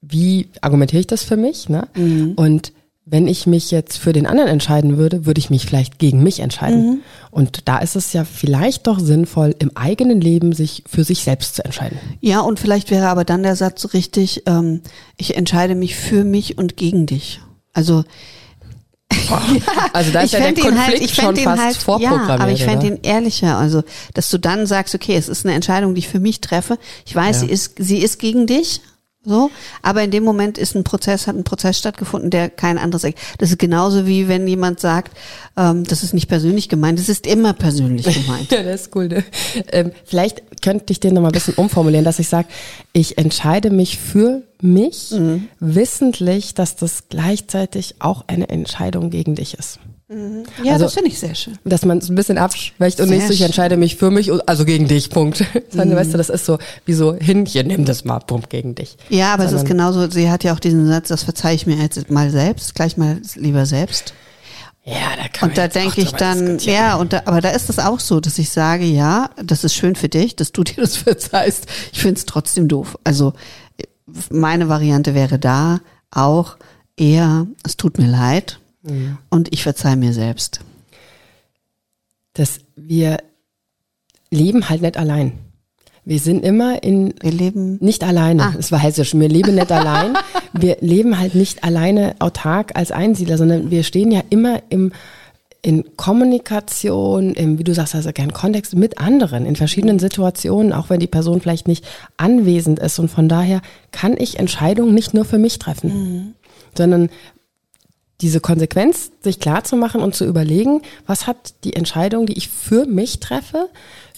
wie 0.00 0.48
argumentiere 0.60 1.00
ich 1.00 1.06
das 1.06 1.22
für 1.22 1.36
mich? 1.36 1.68
Ne? 1.68 1.88
Mhm. 1.94 2.32
Und 2.36 2.72
wenn 3.08 3.28
ich 3.28 3.46
mich 3.46 3.70
jetzt 3.70 3.98
für 3.98 4.12
den 4.12 4.26
anderen 4.26 4.48
entscheiden 4.48 4.98
würde, 4.98 5.26
würde 5.26 5.38
ich 5.38 5.48
mich 5.48 5.64
vielleicht 5.64 6.00
gegen 6.00 6.24
mich 6.24 6.40
entscheiden. 6.40 6.86
Mhm. 6.86 7.00
Und 7.30 7.68
da 7.68 7.78
ist 7.78 7.94
es 7.94 8.12
ja 8.12 8.24
vielleicht 8.24 8.88
doch 8.88 8.98
sinnvoll, 8.98 9.54
im 9.60 9.70
eigenen 9.76 10.20
Leben 10.20 10.52
sich 10.52 10.82
für 10.86 11.04
sich 11.04 11.22
selbst 11.22 11.54
zu 11.54 11.64
entscheiden. 11.64 11.98
Ja, 12.20 12.40
und 12.40 12.58
vielleicht 12.58 12.90
wäre 12.90 13.06
aber 13.06 13.24
dann 13.24 13.44
der 13.44 13.54
Satz 13.54 13.94
richtig, 13.94 14.42
ähm, 14.46 14.80
ich 15.16 15.36
entscheide 15.36 15.76
mich 15.76 15.94
für 15.94 16.24
mich 16.24 16.58
und 16.58 16.76
gegen 16.76 17.06
dich. 17.06 17.40
Also 17.72 18.04
also 19.92 20.10
da 20.10 20.20
ist 20.22 20.32
ja 20.32 20.40
der 20.40 20.48
halt- 20.48 20.60
Konflikt 20.60 20.88
halt, 20.88 21.00
ich 21.00 21.14
schon 21.14 21.36
fast 21.36 21.62
halt, 21.62 21.76
vorprogrammiert. 21.76 22.28
Ja, 22.28 22.34
aber 22.40 22.50
ich 22.50 22.64
fände 22.64 22.86
ihn 22.86 22.98
ehrlicher. 23.02 23.56
Also, 23.56 23.84
dass 24.14 24.30
du 24.30 24.38
dann 24.38 24.66
sagst, 24.66 24.96
okay, 24.96 25.16
es 25.16 25.28
ist 25.28 25.46
eine 25.46 25.54
Entscheidung, 25.54 25.94
die 25.94 26.00
ich 26.00 26.08
für 26.08 26.20
mich 26.20 26.40
treffe. 26.40 26.76
Ich 27.04 27.14
weiß, 27.14 27.42
ja. 27.42 27.46
sie 27.46 27.52
ist, 27.52 27.74
sie 27.78 27.98
ist 27.98 28.18
gegen 28.18 28.48
dich, 28.48 28.80
so, 29.26 29.50
aber 29.82 30.04
in 30.04 30.12
dem 30.12 30.22
Moment 30.22 30.56
ist 30.56 30.76
ein 30.76 30.84
Prozess, 30.84 31.26
hat 31.26 31.34
ein 31.34 31.42
Prozess 31.42 31.78
stattgefunden, 31.78 32.30
der 32.30 32.48
kein 32.48 32.78
anderes. 32.78 33.04
Das 33.38 33.50
ist 33.50 33.58
genauso 33.58 34.06
wie 34.06 34.28
wenn 34.28 34.46
jemand 34.46 34.78
sagt, 34.78 35.16
ähm, 35.56 35.82
das 35.82 36.04
ist 36.04 36.14
nicht 36.14 36.28
persönlich 36.28 36.68
gemeint, 36.68 37.00
das 37.00 37.08
ist 37.08 37.26
immer 37.26 37.52
persönlich 37.52 38.06
gemeint. 38.06 38.50
ja, 38.52 38.62
das 38.62 38.82
ist 38.82 38.96
cool. 38.96 39.08
Ne? 39.08 39.24
Ähm, 39.72 39.90
vielleicht 40.04 40.62
könnte 40.62 40.92
ich 40.92 41.00
den 41.00 41.14
noch 41.14 41.22
mal 41.22 41.28
ein 41.28 41.32
bisschen 41.32 41.54
umformulieren, 41.54 42.04
dass 42.04 42.20
ich 42.20 42.28
sage, 42.28 42.46
ich 42.92 43.18
entscheide 43.18 43.70
mich 43.70 43.98
für 43.98 44.42
mich, 44.62 45.10
mhm. 45.10 45.48
wissentlich, 45.58 46.54
dass 46.54 46.76
das 46.76 47.08
gleichzeitig 47.08 47.96
auch 47.98 48.24
eine 48.28 48.48
Entscheidung 48.48 49.10
gegen 49.10 49.34
dich 49.34 49.54
ist. 49.54 49.80
Mhm. 50.08 50.44
Ja, 50.62 50.74
also, 50.74 50.84
das 50.84 50.94
finde 50.94 51.10
ich 51.10 51.18
sehr 51.18 51.34
schön. 51.34 51.58
Dass 51.64 51.84
man 51.84 51.98
es 51.98 52.08
ein 52.08 52.14
bisschen 52.14 52.38
abschwächt 52.38 53.00
und 53.00 53.08
nicht 53.08 53.26
so, 53.26 53.32
ich 53.32 53.42
entscheide 53.42 53.76
mich 53.76 53.96
für 53.96 54.10
mich, 54.12 54.30
also 54.46 54.64
gegen 54.64 54.86
dich, 54.86 55.10
Punkt. 55.10 55.38
Sondern, 55.70 55.90
mhm. 55.90 55.96
weißt 55.96 56.14
du, 56.14 56.18
das 56.18 56.28
ist 56.28 56.46
so, 56.46 56.58
wie 56.84 56.92
so, 56.92 57.14
Hinchen, 57.14 57.66
nimm 57.66 57.84
das 57.84 58.04
mal, 58.04 58.20
Punkt, 58.20 58.48
gegen 58.48 58.76
dich. 58.76 58.96
Ja, 59.08 59.34
aber 59.34 59.44
Sondern, 59.44 59.56
es 59.56 59.62
ist 59.62 59.68
genauso, 59.68 60.10
sie 60.10 60.30
hat 60.30 60.44
ja 60.44 60.54
auch 60.54 60.60
diesen 60.60 60.86
Satz, 60.86 61.08
das 61.08 61.24
verzeihe 61.24 61.56
ich 61.56 61.66
mir 61.66 61.76
jetzt 61.76 62.08
mal 62.08 62.30
selbst, 62.30 62.74
gleich 62.76 62.96
mal 62.96 63.20
lieber 63.34 63.66
selbst. 63.66 64.14
Ja, 64.84 65.16
da 65.20 65.26
kann 65.26 65.48
Und 65.48 65.58
da 65.58 65.66
denke 65.66 66.00
ich 66.00 66.12
dann, 66.12 66.60
ja, 66.60 66.94
und 66.94 67.12
da, 67.12 67.22
aber 67.24 67.40
da 67.40 67.50
ist 67.50 67.68
es 67.68 67.80
auch 67.80 67.98
so, 67.98 68.20
dass 68.20 68.38
ich 68.38 68.50
sage, 68.50 68.84
ja, 68.84 69.30
das 69.42 69.64
ist 69.64 69.74
schön 69.74 69.96
für 69.96 70.08
dich, 70.08 70.36
dass 70.36 70.52
du 70.52 70.62
dir 70.62 70.76
das 70.76 70.96
verzeihst. 70.96 71.66
Ich 71.92 72.00
finde 72.00 72.18
es 72.18 72.26
trotzdem 72.26 72.68
doof. 72.68 72.96
Also 73.02 73.32
meine 74.30 74.68
Variante 74.68 75.14
wäre 75.14 75.40
da 75.40 75.80
auch 76.12 76.56
eher, 76.96 77.48
es 77.64 77.76
tut 77.76 77.98
mir 77.98 78.06
leid, 78.06 78.60
Mhm. 78.86 79.18
Und 79.30 79.52
ich 79.52 79.62
verzeihe 79.62 79.96
mir 79.96 80.12
selbst. 80.12 80.60
Dass 82.34 82.60
wir 82.74 83.18
leben 84.30 84.68
halt 84.68 84.82
nicht 84.82 84.96
allein. 84.96 85.32
Wir 86.04 86.20
sind 86.20 86.44
immer 86.44 86.84
in. 86.84 87.14
Wir 87.20 87.32
leben. 87.32 87.78
Nicht 87.80 88.04
alleine. 88.04 88.44
Ah. 88.44 88.52
Das 88.56 88.70
war 88.70 88.78
hessisch. 88.78 89.14
Wir 89.14 89.28
leben 89.28 89.56
nicht 89.56 89.72
allein. 89.72 90.14
Wir 90.52 90.78
leben 90.80 91.18
halt 91.18 91.34
nicht 91.34 91.64
alleine 91.64 92.16
autark 92.18 92.76
als 92.76 92.90
Einsiedler, 92.90 93.36
sondern 93.36 93.70
wir 93.70 93.82
stehen 93.82 94.10
ja 94.10 94.22
immer 94.30 94.62
im, 94.70 94.90
in 95.60 95.96
Kommunikation, 95.96 97.34
im, 97.34 97.58
wie 97.58 97.64
du 97.64 97.74
sagst, 97.74 97.94
also 97.94 98.10
gern 98.10 98.32
Kontext 98.32 98.74
mit 98.74 98.98
anderen, 98.98 99.44
in 99.44 99.56
verschiedenen 99.56 99.98
Situationen, 99.98 100.72
auch 100.72 100.88
wenn 100.88 101.00
die 101.00 101.06
Person 101.06 101.42
vielleicht 101.42 101.68
nicht 101.68 101.84
anwesend 102.16 102.78
ist. 102.78 102.98
Und 102.98 103.10
von 103.10 103.28
daher 103.28 103.60
kann 103.92 104.16
ich 104.16 104.38
Entscheidungen 104.38 104.94
nicht 104.94 105.12
nur 105.12 105.26
für 105.26 105.38
mich 105.38 105.58
treffen, 105.58 105.90
mhm. 105.90 106.34
sondern 106.74 107.10
diese 108.20 108.40
Konsequenz 108.40 109.10
sich 109.20 109.40
klar 109.40 109.64
zu 109.64 109.76
machen 109.76 110.00
und 110.00 110.14
zu 110.14 110.24
überlegen, 110.24 110.82
was 111.06 111.26
hat 111.26 111.54
die 111.64 111.74
Entscheidung, 111.74 112.26
die 112.26 112.36
ich 112.38 112.48
für 112.48 112.86
mich 112.86 113.20
treffe, 113.20 113.68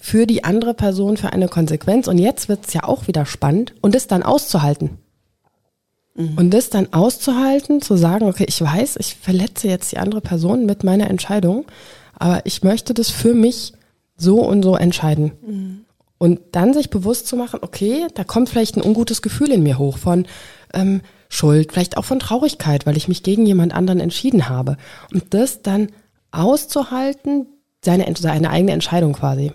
für 0.00 0.26
die 0.26 0.44
andere 0.44 0.74
Person 0.74 1.16
für 1.16 1.32
eine 1.32 1.48
Konsequenz. 1.48 2.06
Und 2.06 2.18
jetzt 2.18 2.48
wird 2.48 2.66
es 2.66 2.74
ja 2.74 2.84
auch 2.84 3.08
wieder 3.08 3.26
spannend 3.26 3.74
und 3.80 3.94
das 3.94 4.06
dann 4.06 4.22
auszuhalten. 4.22 4.98
Mhm. 6.14 6.34
Und 6.36 6.50
das 6.50 6.70
dann 6.70 6.92
auszuhalten, 6.92 7.82
zu 7.82 7.96
sagen, 7.96 8.26
okay, 8.26 8.46
ich 8.48 8.60
weiß, 8.60 8.96
ich 9.00 9.16
verletze 9.16 9.68
jetzt 9.68 9.92
die 9.92 9.98
andere 9.98 10.20
Person 10.20 10.66
mit 10.66 10.84
meiner 10.84 11.10
Entscheidung, 11.10 11.66
aber 12.14 12.44
ich 12.44 12.62
möchte 12.62 12.94
das 12.94 13.10
für 13.10 13.34
mich 13.34 13.72
so 14.16 14.40
und 14.40 14.62
so 14.62 14.76
entscheiden. 14.76 15.32
Mhm. 15.46 15.84
Und 16.18 16.40
dann 16.52 16.74
sich 16.74 16.90
bewusst 16.90 17.28
zu 17.28 17.36
machen, 17.36 17.60
okay, 17.62 18.06
da 18.14 18.24
kommt 18.24 18.48
vielleicht 18.48 18.76
ein 18.76 18.82
ungutes 18.82 19.22
Gefühl 19.22 19.52
in 19.52 19.62
mir 19.62 19.78
hoch 19.78 19.98
von, 19.98 20.26
ähm, 20.74 21.00
Schuld, 21.28 21.72
vielleicht 21.72 21.96
auch 21.96 22.04
von 22.04 22.18
Traurigkeit, 22.18 22.86
weil 22.86 22.96
ich 22.96 23.08
mich 23.08 23.22
gegen 23.22 23.46
jemand 23.46 23.74
anderen 23.74 24.00
entschieden 24.00 24.48
habe. 24.48 24.76
Und 25.12 25.34
das 25.34 25.62
dann 25.62 25.88
auszuhalten, 26.30 27.46
seine, 27.84 28.12
seine 28.16 28.50
eigene 28.50 28.72
Entscheidung 28.72 29.12
quasi. 29.12 29.52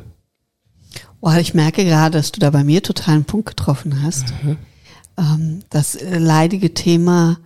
Boah, 1.20 1.38
ich 1.38 1.54
merke 1.54 1.86
gerade, 1.86 2.18
dass 2.18 2.32
du 2.32 2.40
da 2.40 2.50
bei 2.50 2.64
mir 2.64 2.84
total 2.84 3.16
einen 3.16 3.26
Punkt 3.26 3.48
getroffen 3.48 4.04
hast. 4.04 4.34
Mhm. 4.44 4.58
Ähm, 5.18 5.60
das 5.70 5.96
äh, 5.96 6.18
leidige 6.18 6.74
Thema 6.74 7.40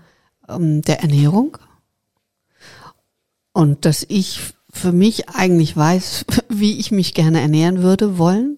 ähm, 0.50 0.82
der 0.82 1.02
Ernährung. 1.02 1.58
Und 3.54 3.86
dass 3.86 4.06
ich 4.08 4.40
für 4.72 4.92
mich 4.92 5.30
eigentlich 5.30 5.76
weiß, 5.76 6.26
wie 6.50 6.80
ich 6.80 6.92
mich 6.92 7.14
gerne 7.14 7.42
ernähren 7.42 7.82
würde 7.82 8.18
wollen. 8.18 8.58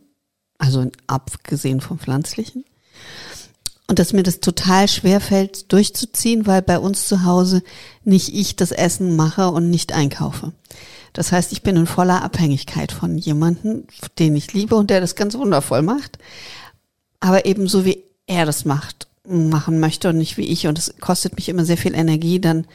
Also 0.57 0.89
abgesehen 1.07 1.82
vom 1.82 1.99
pflanzlichen. 1.99 2.65
Und 3.89 3.97
dass 3.97 4.13
mir 4.13 4.21
das 4.21 4.39
total 4.39 4.87
schwer 4.87 5.19
fällt, 5.19 5.73
durchzuziehen, 5.73 6.45
weil 6.45 6.61
bei 6.61 6.77
uns 6.77 7.07
zu 7.07 7.23
Hause 7.23 7.63
nicht 8.03 8.35
ich 8.35 8.55
das 8.55 8.71
Essen 8.71 9.15
mache 9.15 9.49
und 9.49 9.71
nicht 9.71 9.93
einkaufe. 9.93 10.53
Das 11.13 11.31
heißt, 11.31 11.51
ich 11.53 11.63
bin 11.63 11.75
in 11.75 11.87
voller 11.87 12.23
Abhängigkeit 12.23 12.91
von 12.91 13.17
jemandem, 13.17 13.85
den 14.19 14.35
ich 14.35 14.53
liebe 14.53 14.75
und 14.75 14.91
der 14.91 15.01
das 15.01 15.15
ganz 15.15 15.35
wundervoll 15.35 15.81
macht. 15.81 16.19
Aber 17.19 17.47
eben 17.47 17.67
so 17.67 17.83
wie 17.83 18.03
er 18.27 18.45
das 18.45 18.63
macht, 18.63 19.07
machen 19.27 19.79
möchte 19.79 20.09
und 20.09 20.19
nicht 20.19 20.37
wie 20.37 20.45
ich. 20.45 20.67
Und 20.67 20.77
es 20.77 20.93
kostet 20.99 21.35
mich 21.35 21.49
immer 21.49 21.65
sehr 21.65 21.77
viel 21.77 21.95
Energie, 21.95 22.39
dann 22.39 22.67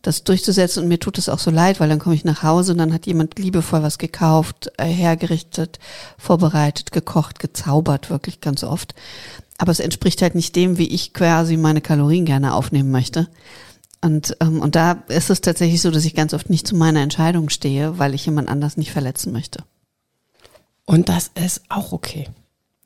das 0.00 0.24
durchzusetzen. 0.24 0.84
Und 0.84 0.88
mir 0.88 0.98
tut 0.98 1.18
es 1.18 1.28
auch 1.28 1.38
so 1.38 1.50
leid, 1.50 1.80
weil 1.80 1.90
dann 1.90 1.98
komme 1.98 2.14
ich 2.14 2.24
nach 2.24 2.42
Hause 2.42 2.72
und 2.72 2.78
dann 2.78 2.94
hat 2.94 3.06
jemand 3.06 3.38
liebevoll 3.38 3.82
was 3.82 3.98
gekauft, 3.98 4.72
äh, 4.78 4.86
hergerichtet, 4.86 5.78
vorbereitet, 6.16 6.92
gekocht, 6.92 7.40
gezaubert, 7.40 8.08
wirklich 8.08 8.40
ganz 8.40 8.64
oft. 8.64 8.94
Aber 9.62 9.70
es 9.70 9.78
entspricht 9.78 10.22
halt 10.22 10.34
nicht 10.34 10.56
dem, 10.56 10.76
wie 10.76 10.88
ich 10.88 11.14
quasi 11.14 11.56
meine 11.56 11.80
Kalorien 11.80 12.24
gerne 12.24 12.52
aufnehmen 12.52 12.90
möchte. 12.90 13.28
Und, 14.00 14.36
ähm, 14.40 14.60
und 14.60 14.74
da 14.74 15.04
ist 15.06 15.30
es 15.30 15.40
tatsächlich 15.40 15.80
so, 15.80 15.92
dass 15.92 16.04
ich 16.04 16.16
ganz 16.16 16.34
oft 16.34 16.50
nicht 16.50 16.66
zu 16.66 16.74
meiner 16.74 17.00
Entscheidung 17.00 17.48
stehe, 17.48 17.96
weil 17.96 18.12
ich 18.12 18.26
jemand 18.26 18.48
anders 18.48 18.76
nicht 18.76 18.90
verletzen 18.90 19.32
möchte. 19.32 19.62
Und 20.84 21.08
das 21.08 21.30
ist 21.36 21.62
auch 21.68 21.92
okay. 21.92 22.26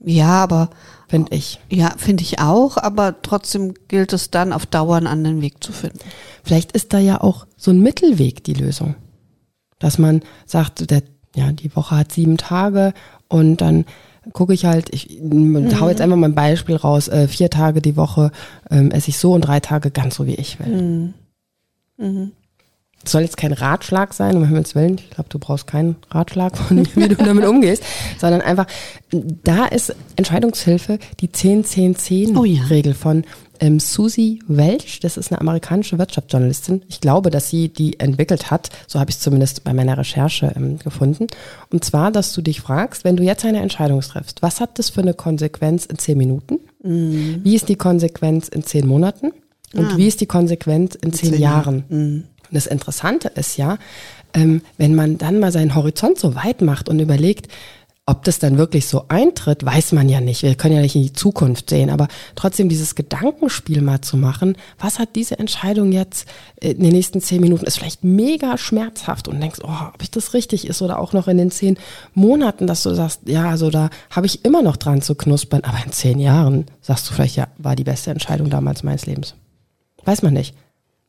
Ja, 0.01 0.43
aber 0.43 0.69
finde 1.09 1.35
ich. 1.35 1.61
Ja, 1.71 1.95
finde 1.97 2.25
ich 2.25 2.41
auch, 2.41 2.77
aber 2.77 3.23
trotzdem 3.23 3.73
gilt 3.89 4.13
es 4.13 4.31
dann 4.31 4.53
auf 4.53 4.67
Dauer 4.67 4.97
einen 4.97 5.07
anderen 5.07 5.41
Weg 5.41 5.65
zu 5.65 5.73
finden. 5.73 6.01
Vielleicht 6.45 6.73
ist 6.73 6.93
da 6.93 6.99
ja 6.99 7.23
auch 7.23 7.47
so 7.57 7.71
ein 7.71 7.81
Mittelweg 7.81 8.45
die 8.45 8.53
Lösung. 8.53 8.97
Dass 9.79 9.97
man 9.97 10.21
sagt, 10.45 10.91
der, 10.91 11.05
ja, 11.35 11.53
die 11.53 11.75
Woche 11.75 11.97
hat 11.97 12.13
sieben 12.13 12.37
Tage 12.37 12.93
und 13.29 13.63
dann 13.63 13.87
gucke 14.33 14.55
ich 14.55 14.65
halt, 14.65 14.93
ich 14.93 15.21
mhm. 15.21 15.81
hau 15.81 15.89
jetzt 15.89 16.01
einfach 16.01 16.17
mal 16.17 16.29
ein 16.29 16.35
Beispiel 16.35 16.77
raus, 16.77 17.09
äh, 17.09 17.29
vier 17.29 17.51
Tage 17.51 17.81
die 17.81 17.97
Woche 17.97 18.31
ähm, 18.71 18.91
esse 18.91 19.11
ich 19.11 19.19
so 19.19 19.33
und 19.33 19.43
drei 19.43 19.61
Tage 19.61 19.91
ganz 19.91 20.17
so, 20.17 20.27
wie 20.27 20.35
ich 20.35 20.59
will. 20.59 20.67
Mhm. 20.67 21.15
Mhm. 21.99 22.33
soll 23.05 23.23
jetzt 23.23 23.39
kein 23.39 23.55
Ratschlag 23.55 24.13
sein, 24.13 24.37
um 24.37 24.45
Himmels 24.45 24.75
Willen. 24.75 24.97
Ich 24.97 25.11
glaube, 25.11 25.31
du 25.31 25.39
brauchst 25.39 25.67
keinen 25.67 25.97
Ratschlag 26.11 26.59
von 26.59 26.77
mir, 26.77 26.87
wie 26.95 27.09
du 27.09 27.15
damit 27.15 27.47
umgehst, 27.47 27.83
sondern 28.19 28.43
einfach, 28.43 28.67
da 29.11 29.65
ist 29.67 29.95
Entscheidungshilfe 30.17 30.99
die 31.21 31.29
10-10-10-Regel 31.29 32.37
oh 32.37 32.95
ja. 32.95 32.95
von 32.95 33.25
ähm, 33.61 33.81
Susie 33.81 34.43
Welch, 34.47 35.01
das 35.01 35.17
ist 35.17 35.33
eine 35.33 35.41
amerikanische 35.41 35.99
Wirtschaftsjournalistin. 35.99 36.83
Ich 36.89 37.01
glaube, 37.01 37.31
dass 37.31 37.51
sie 37.51 37.69
die 37.69 37.99
entwickelt 38.01 38.51
hat. 38.51 38.71
So 38.87 39.01
habe 39.01 39.11
ich 39.11 39.17
es 39.17 39.23
zumindest 39.23 39.65
bei 39.65 39.73
meiner 39.73 39.97
Recherche 39.99 40.53
ähm, 40.57 40.79
gefunden. 40.79 41.27
Und 41.71 41.85
zwar, 41.85 42.11
dass 42.11 42.33
du 42.33 42.43
dich 42.43 42.61
fragst, 42.61 43.05
wenn 43.05 43.17
du 43.17 43.23
jetzt 43.23 43.45
eine 43.45 43.61
Entscheidung 43.61 44.01
triffst, 44.01 44.43
was 44.43 44.61
hat 44.61 44.79
das 44.79 44.91
für 44.91 45.01
eine 45.01 45.15
Konsequenz 45.15 45.87
in 45.87 45.99
zehn 45.99 46.19
Minuten? 46.19 46.61
Mhm. 46.83 47.41
Wie 47.43 47.55
ist 47.55 47.69
die 47.69 47.77
Konsequenz 47.77 48.49
in 48.49 48.63
zehn 48.63 48.87
Monaten? 48.87 49.33
Und 49.75 49.93
ah. 49.93 49.97
wie 49.97 50.07
ist 50.07 50.21
die 50.21 50.27
Konsequenz 50.27 50.95
in, 50.95 51.11
in 51.11 51.13
zehn, 51.13 51.31
zehn, 51.33 51.41
Jahren? 51.41 51.85
Mhm. 51.89 52.25
Und 52.49 52.55
das 52.55 52.67
Interessante 52.67 53.29
ist 53.35 53.57
ja, 53.57 53.79
ähm, 54.35 54.63
wenn 54.79 54.95
man 54.95 55.19
dann 55.19 55.41
mal 55.41 55.53
seinen 55.53 55.75
Horizont 55.75 56.19
so 56.19 56.35
weit 56.35 56.63
macht 56.63 56.89
und 56.89 57.01
überlegt, 57.01 57.49
ob 58.09 58.23
das 58.23 58.39
dann 58.39 58.57
wirklich 58.57 58.87
so 58.87 59.07
eintritt, 59.09 59.65
weiß 59.65 59.91
man 59.91 60.09
ja 60.09 60.21
nicht. 60.21 60.45
Wir 60.45 60.55
können 60.55 60.77
ja 60.77 60.81
nicht 60.81 60.95
in 60.95 61.03
die 61.03 61.13
Zukunft 61.13 61.71
sehen, 61.71 61.91
aber 61.91 62.07
trotzdem 62.37 62.69
dieses 62.69 62.95
Gedankenspiel 62.95 63.83
mal 63.83 64.01
zu 64.01 64.17
machen, 64.17 64.57
was 64.79 65.01
hat 65.01 65.17
diese 65.17 65.41
Entscheidung 65.41 65.91
jetzt 65.91 66.29
in 66.61 66.85
den 66.85 66.93
nächsten 66.93 67.21
zehn 67.21 67.41
Minuten, 67.41 67.67
ist 67.67 67.79
vielleicht 67.79 68.05
mega 68.05 68.59
schmerzhaft 68.59 69.27
und 69.27 69.41
denkst, 69.41 69.59
oh, 69.65 69.89
ob 69.93 70.01
ich 70.01 70.13
das 70.13 70.35
richtig 70.35 70.69
ist 70.69 70.83
oder 70.83 71.01
auch 71.01 71.13
noch 71.13 71.27
in 71.27 71.37
den 71.37 71.51
zehn 71.51 71.79
Monaten, 72.15 72.69
dass 72.69 72.85
du 72.85 72.95
sagst, 72.95 73.23
ja, 73.27 73.51
also 73.51 73.71
da 73.71 73.91
habe 74.11 74.27
ich 74.27 74.45
immer 74.45 74.63
noch 74.63 74.77
dran 74.77 75.03
zu 75.03 75.17
knuspern, 75.17 75.63
aber 75.65 75.79
in 75.85 75.91
zehn 75.91 76.21
Jahren 76.21 76.67
sagst 76.81 77.11
du 77.11 77.15
vielleicht, 77.15 77.35
ja, 77.35 77.49
war 77.59 77.75
die 77.75 77.85
beste 77.85 78.13
Entscheidung 78.13 78.51
damals 78.51 78.85
meines 78.85 79.07
Lebens. 79.07 79.35
Weiß 80.05 80.23
man 80.23 80.33
nicht. 80.33 80.55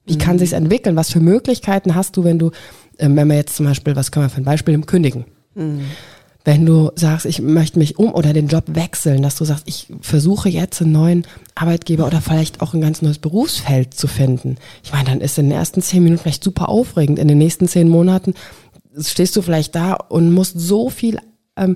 Wie 0.07 0.15
mhm. 0.15 0.19
kann 0.19 0.39
sich's 0.39 0.53
entwickeln? 0.53 0.95
Was 0.95 1.11
für 1.11 1.19
Möglichkeiten 1.19 1.93
hast 1.93 2.17
du, 2.17 2.23
wenn 2.23 2.39
du, 2.39 2.49
ähm, 2.97 3.15
wenn 3.15 3.27
wir 3.27 3.35
jetzt 3.35 3.55
zum 3.55 3.67
Beispiel, 3.67 3.95
was 3.95 4.09
können 4.09 4.25
wir 4.25 4.29
für 4.31 4.41
ein 4.41 4.45
Beispiel 4.45 4.73
im 4.73 4.87
Kündigen? 4.87 5.25
Mhm 5.53 5.85
wenn 6.47 6.65
du 6.65 6.91
sagst, 6.95 7.25
ich 7.25 7.41
möchte 7.41 7.77
mich 7.77 7.99
um 7.99 8.15
oder 8.15 8.31
den 8.31 8.47
Job 8.47 8.63
wechseln, 8.67 9.21
dass 9.21 9.35
du 9.35 9.43
sagst, 9.43 9.65
ich 9.67 9.87
versuche 9.99 10.47
jetzt 10.47 10.81
einen 10.81 10.93
neuen 10.93 11.27
Arbeitgeber 11.55 12.07
oder 12.07 12.21
vielleicht 12.21 12.61
auch 12.61 12.73
ein 12.73 12.79
ganz 12.79 13.01
neues 13.01 13.17
Berufsfeld 13.17 13.93
zu 13.93 14.07
finden. 14.07 14.55
Ich 14.81 14.93
meine, 14.93 15.09
dann 15.09 15.19
ist 15.19 15.37
in 15.37 15.49
den 15.49 15.57
ersten 15.57 15.81
zehn 15.81 16.01
Minuten 16.03 16.21
vielleicht 16.21 16.45
super 16.45 16.69
aufregend. 16.69 17.19
In 17.19 17.27
den 17.27 17.37
nächsten 17.37 17.67
zehn 17.67 17.89
Monaten 17.89 18.33
stehst 18.97 19.35
du 19.35 19.41
vielleicht 19.41 19.75
da 19.75 19.95
und 19.95 20.31
musst 20.31 20.57
so 20.57 20.89
viel 20.89 21.19
ähm, 21.57 21.75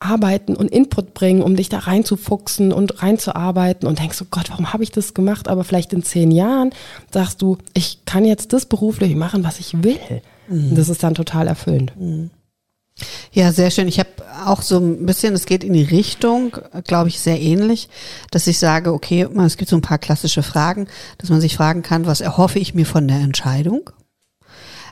arbeiten 0.00 0.56
und 0.56 0.68
Input 0.72 1.14
bringen, 1.14 1.40
um 1.40 1.54
dich 1.54 1.68
da 1.68 1.78
reinzufuchsen 1.78 2.72
und 2.72 3.00
reinzuarbeiten 3.00 3.86
und 3.86 4.00
denkst, 4.00 4.20
oh 4.20 4.26
Gott, 4.32 4.50
warum 4.50 4.72
habe 4.72 4.82
ich 4.82 4.90
das 4.90 5.14
gemacht? 5.14 5.46
Aber 5.46 5.62
vielleicht 5.62 5.92
in 5.92 6.02
zehn 6.02 6.32
Jahren 6.32 6.70
sagst 7.12 7.40
du, 7.40 7.58
ich 7.72 8.04
kann 8.04 8.24
jetzt 8.24 8.52
das 8.52 8.66
beruflich 8.66 9.14
machen, 9.14 9.44
was 9.44 9.60
ich 9.60 9.80
will. 9.84 10.22
Mhm. 10.48 10.74
Das 10.74 10.88
ist 10.88 11.04
dann 11.04 11.14
total 11.14 11.46
erfüllend. 11.46 11.92
Mhm. 11.96 12.30
Ja, 13.32 13.52
sehr 13.52 13.70
schön. 13.70 13.88
Ich 13.88 13.98
habe 13.98 14.10
auch 14.46 14.62
so 14.62 14.78
ein 14.78 15.06
bisschen, 15.06 15.34
es 15.34 15.46
geht 15.46 15.64
in 15.64 15.72
die 15.72 15.82
Richtung, 15.82 16.56
glaube 16.84 17.08
ich, 17.08 17.20
sehr 17.20 17.40
ähnlich, 17.40 17.88
dass 18.30 18.46
ich 18.46 18.58
sage, 18.58 18.92
okay, 18.92 19.28
es 19.44 19.56
gibt 19.56 19.70
so 19.70 19.76
ein 19.76 19.82
paar 19.82 19.98
klassische 19.98 20.42
Fragen, 20.42 20.88
dass 21.18 21.30
man 21.30 21.40
sich 21.40 21.56
fragen 21.56 21.82
kann, 21.82 22.06
was 22.06 22.20
erhoffe 22.20 22.58
ich 22.58 22.74
mir 22.74 22.86
von 22.86 23.06
der 23.06 23.18
Entscheidung? 23.18 23.90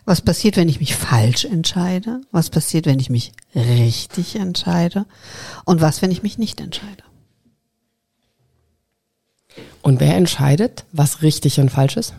Was 0.04 0.20
passiert, 0.20 0.56
wenn 0.56 0.68
ich 0.68 0.78
mich 0.78 0.94
falsch 0.94 1.44
entscheide? 1.44 2.20
Was 2.30 2.48
passiert, 2.48 2.86
wenn 2.86 3.00
ich 3.00 3.10
mich 3.10 3.32
richtig 3.54 4.36
entscheide? 4.36 5.04
Und 5.64 5.80
was, 5.80 6.00
wenn 6.00 6.12
ich 6.12 6.22
mich 6.22 6.38
nicht 6.38 6.60
entscheide? 6.60 7.02
Und 9.82 9.98
wer 9.98 10.14
entscheidet, 10.16 10.84
was 10.92 11.22
richtig 11.22 11.58
und 11.58 11.70
falsch 11.70 11.96
ist? 11.96 12.14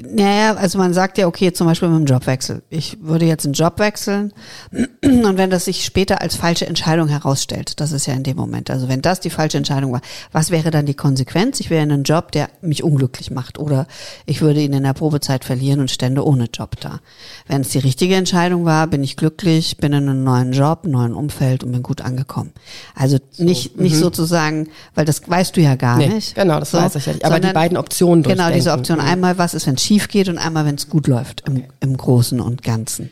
Naja, 0.00 0.54
also 0.54 0.78
man 0.78 0.94
sagt 0.94 1.18
ja, 1.18 1.26
okay, 1.26 1.52
zum 1.52 1.66
Beispiel 1.66 1.88
mit 1.88 1.98
dem 1.98 2.06
Jobwechsel. 2.06 2.62
Ich 2.70 2.98
würde 3.00 3.26
jetzt 3.26 3.44
einen 3.44 3.54
Job 3.54 3.78
wechseln 3.78 4.32
und 4.72 5.36
wenn 5.36 5.50
das 5.50 5.64
sich 5.64 5.84
später 5.84 6.20
als 6.22 6.36
falsche 6.36 6.66
Entscheidung 6.66 7.08
herausstellt, 7.08 7.80
das 7.80 7.92
ist 7.92 8.06
ja 8.06 8.14
in 8.14 8.22
dem 8.22 8.36
Moment, 8.36 8.70
also 8.70 8.88
wenn 8.88 9.02
das 9.02 9.20
die 9.20 9.30
falsche 9.30 9.58
Entscheidung 9.58 9.92
war, 9.92 10.00
was 10.32 10.50
wäre 10.50 10.70
dann 10.70 10.86
die 10.86 10.94
Konsequenz? 10.94 11.60
Ich 11.60 11.70
wäre 11.70 11.82
in 11.82 11.92
einem 11.92 12.02
Job, 12.04 12.32
der 12.32 12.48
mich 12.60 12.82
unglücklich 12.82 13.30
macht 13.30 13.58
oder 13.58 13.86
ich 14.26 14.40
würde 14.40 14.60
ihn 14.60 14.72
in 14.72 14.84
der 14.84 14.92
Probezeit 14.94 15.44
verlieren 15.44 15.80
und 15.80 15.90
stände 15.90 16.24
ohne 16.24 16.46
Job 16.52 16.76
da. 16.80 17.00
Wenn 17.46 17.62
es 17.62 17.70
die 17.70 17.78
richtige 17.78 18.14
Entscheidung 18.14 18.64
war, 18.64 18.86
bin 18.86 19.02
ich 19.02 19.16
glücklich, 19.16 19.78
bin 19.78 19.92
in 19.92 20.08
einem 20.08 20.24
neuen 20.24 20.52
Job, 20.52 20.84
neuen 20.84 21.14
Umfeld 21.14 21.64
und 21.64 21.72
bin 21.72 21.82
gut 21.82 22.00
angekommen. 22.00 22.52
Also 22.94 23.18
nicht, 23.38 23.72
so, 23.74 23.82
nicht 23.82 23.96
mhm. 23.96 24.00
sozusagen, 24.00 24.68
weil 24.94 25.04
das 25.04 25.28
weißt 25.28 25.56
du 25.56 25.60
ja 25.60 25.74
gar 25.74 25.98
nee, 25.98 26.08
nicht. 26.08 26.34
Genau, 26.34 26.60
das 26.60 26.70
so, 26.70 26.78
weiß 26.78 26.94
ich 26.94 27.06
ja 27.06 27.12
nicht. 27.12 27.24
Aber 27.24 27.40
die 27.40 27.52
beiden 27.52 27.76
Optionen 27.76 28.22
Genau, 28.22 28.50
diese 28.50 28.72
Option. 28.72 28.98
Mhm. 28.98 29.04
Einmal, 29.04 29.38
was 29.38 29.47
ist, 29.54 29.66
wenn 29.66 29.74
es 29.74 29.82
schief 29.82 30.08
geht 30.08 30.28
und 30.28 30.38
einmal, 30.38 30.64
wenn 30.64 30.74
es 30.74 30.88
gut 30.88 31.06
läuft 31.06 31.44
im, 31.46 31.64
im 31.80 31.96
Großen 31.96 32.40
und 32.40 32.62
Ganzen. 32.62 33.10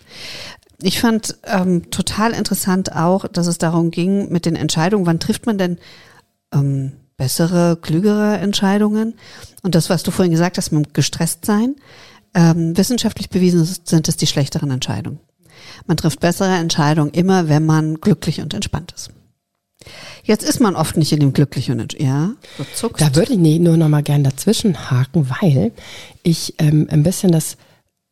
Ich 0.81 1.01
fand 1.01 1.37
ähm, 1.45 1.91
total 1.91 2.33
interessant 2.33 2.95
auch, 2.95 3.27
dass 3.29 3.47
es 3.47 3.59
darum 3.59 3.91
ging 3.91 4.31
mit 4.31 4.45
den 4.45 4.57
Entscheidungen, 4.57 5.07
wann 5.07 5.21
trifft 5.21 5.47
man 5.47 5.59
denn 5.59 5.79
ähm, 6.53 6.93
bessere, 7.17 7.79
klügere 7.81 8.39
Entscheidungen? 8.39 9.15
Und 9.63 9.75
das, 9.75 9.89
was 9.89 10.03
du 10.03 10.11
vorhin 10.11 10.33
gesagt 10.33 10.59
hast, 10.59 10.73
mit 10.73 10.93
gestresst 10.93 11.47
sein, 11.47 11.77
ähm, 12.35 12.77
wissenschaftlich 12.77 13.31
bewiesen 13.31 13.65
sind 13.65 14.09
es 14.09 14.17
die 14.17 14.27
schlechteren 14.27 14.71
Entscheidungen. 14.71 15.21
Man 15.87 15.97
trifft 15.97 16.21
bessere 16.21 16.55
Entscheidungen 16.55 17.11
immer, 17.13 17.49
wenn 17.49 17.65
man 17.65 17.97
glücklich 17.97 18.41
und 18.41 18.53
entspannt 18.53 18.93
ist. 18.95 19.11
Jetzt 20.25 20.49
ist 20.49 20.61
man 20.61 20.77
oft 20.77 20.97
nicht 20.97 21.13
in 21.13 21.21
dem 21.21 21.33
glücklichen 21.33 21.81
und 21.81 21.99
ja, 22.01 22.33
so 22.59 22.65
zuckst. 22.75 23.01
Da 23.01 23.15
würde 23.15 23.35
ich 23.35 23.39
nee, 23.39 23.59
nur 23.59 23.77
noch 23.77 23.89
mal 23.89 24.03
gern 24.03 24.25
dazwischen 24.25 24.91
haken, 24.91 25.29
weil 25.41 25.73
ich 26.23 26.55
ähm, 26.59 26.89
ein 26.91 27.03
bisschen 27.03 27.33
das 27.33 27.57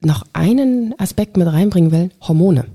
noch 0.00 0.24
einen 0.32 0.94
Aspekt 0.98 1.36
mit 1.36 1.48
reinbringen 1.48 1.90
will, 1.90 2.10
Hormone. 2.20 2.66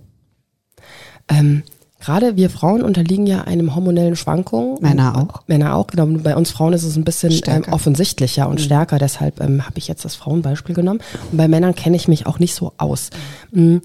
Ähm, 1.27 1.63
Gerade 1.99 2.37
wir 2.37 2.49
Frauen 2.49 2.81
unterliegen 2.81 3.27
ja 3.27 3.41
einem 3.41 3.75
hormonellen 3.75 4.15
Schwankung. 4.15 4.77
Männer 4.79 5.17
auch. 5.17 5.45
Männer 5.47 5.75
auch, 5.75 5.87
genau. 5.87 6.05
Bei 6.05 6.35
uns 6.35 6.49
Frauen 6.49 6.71
ist 6.71 6.83
es 6.83 6.95
ein 6.95 7.03
bisschen 7.03 7.37
ähm, 7.47 7.63
offensichtlicher 7.71 8.47
und 8.47 8.59
mhm. 8.59 8.63
stärker. 8.63 8.99
Deshalb 8.99 9.41
ähm, 9.41 9.65
habe 9.65 9.77
ich 9.77 9.89
jetzt 9.89 10.05
das 10.05 10.15
Frauenbeispiel 10.15 10.73
genommen. 10.73 11.01
Und 11.29 11.37
bei 11.37 11.49
Männern 11.49 11.75
kenne 11.75 11.97
ich 11.97 12.07
mich 12.07 12.25
auch 12.25 12.39
nicht 12.39 12.55
so 12.55 12.71
aus. 12.77 13.09
Mhm. 13.51 13.81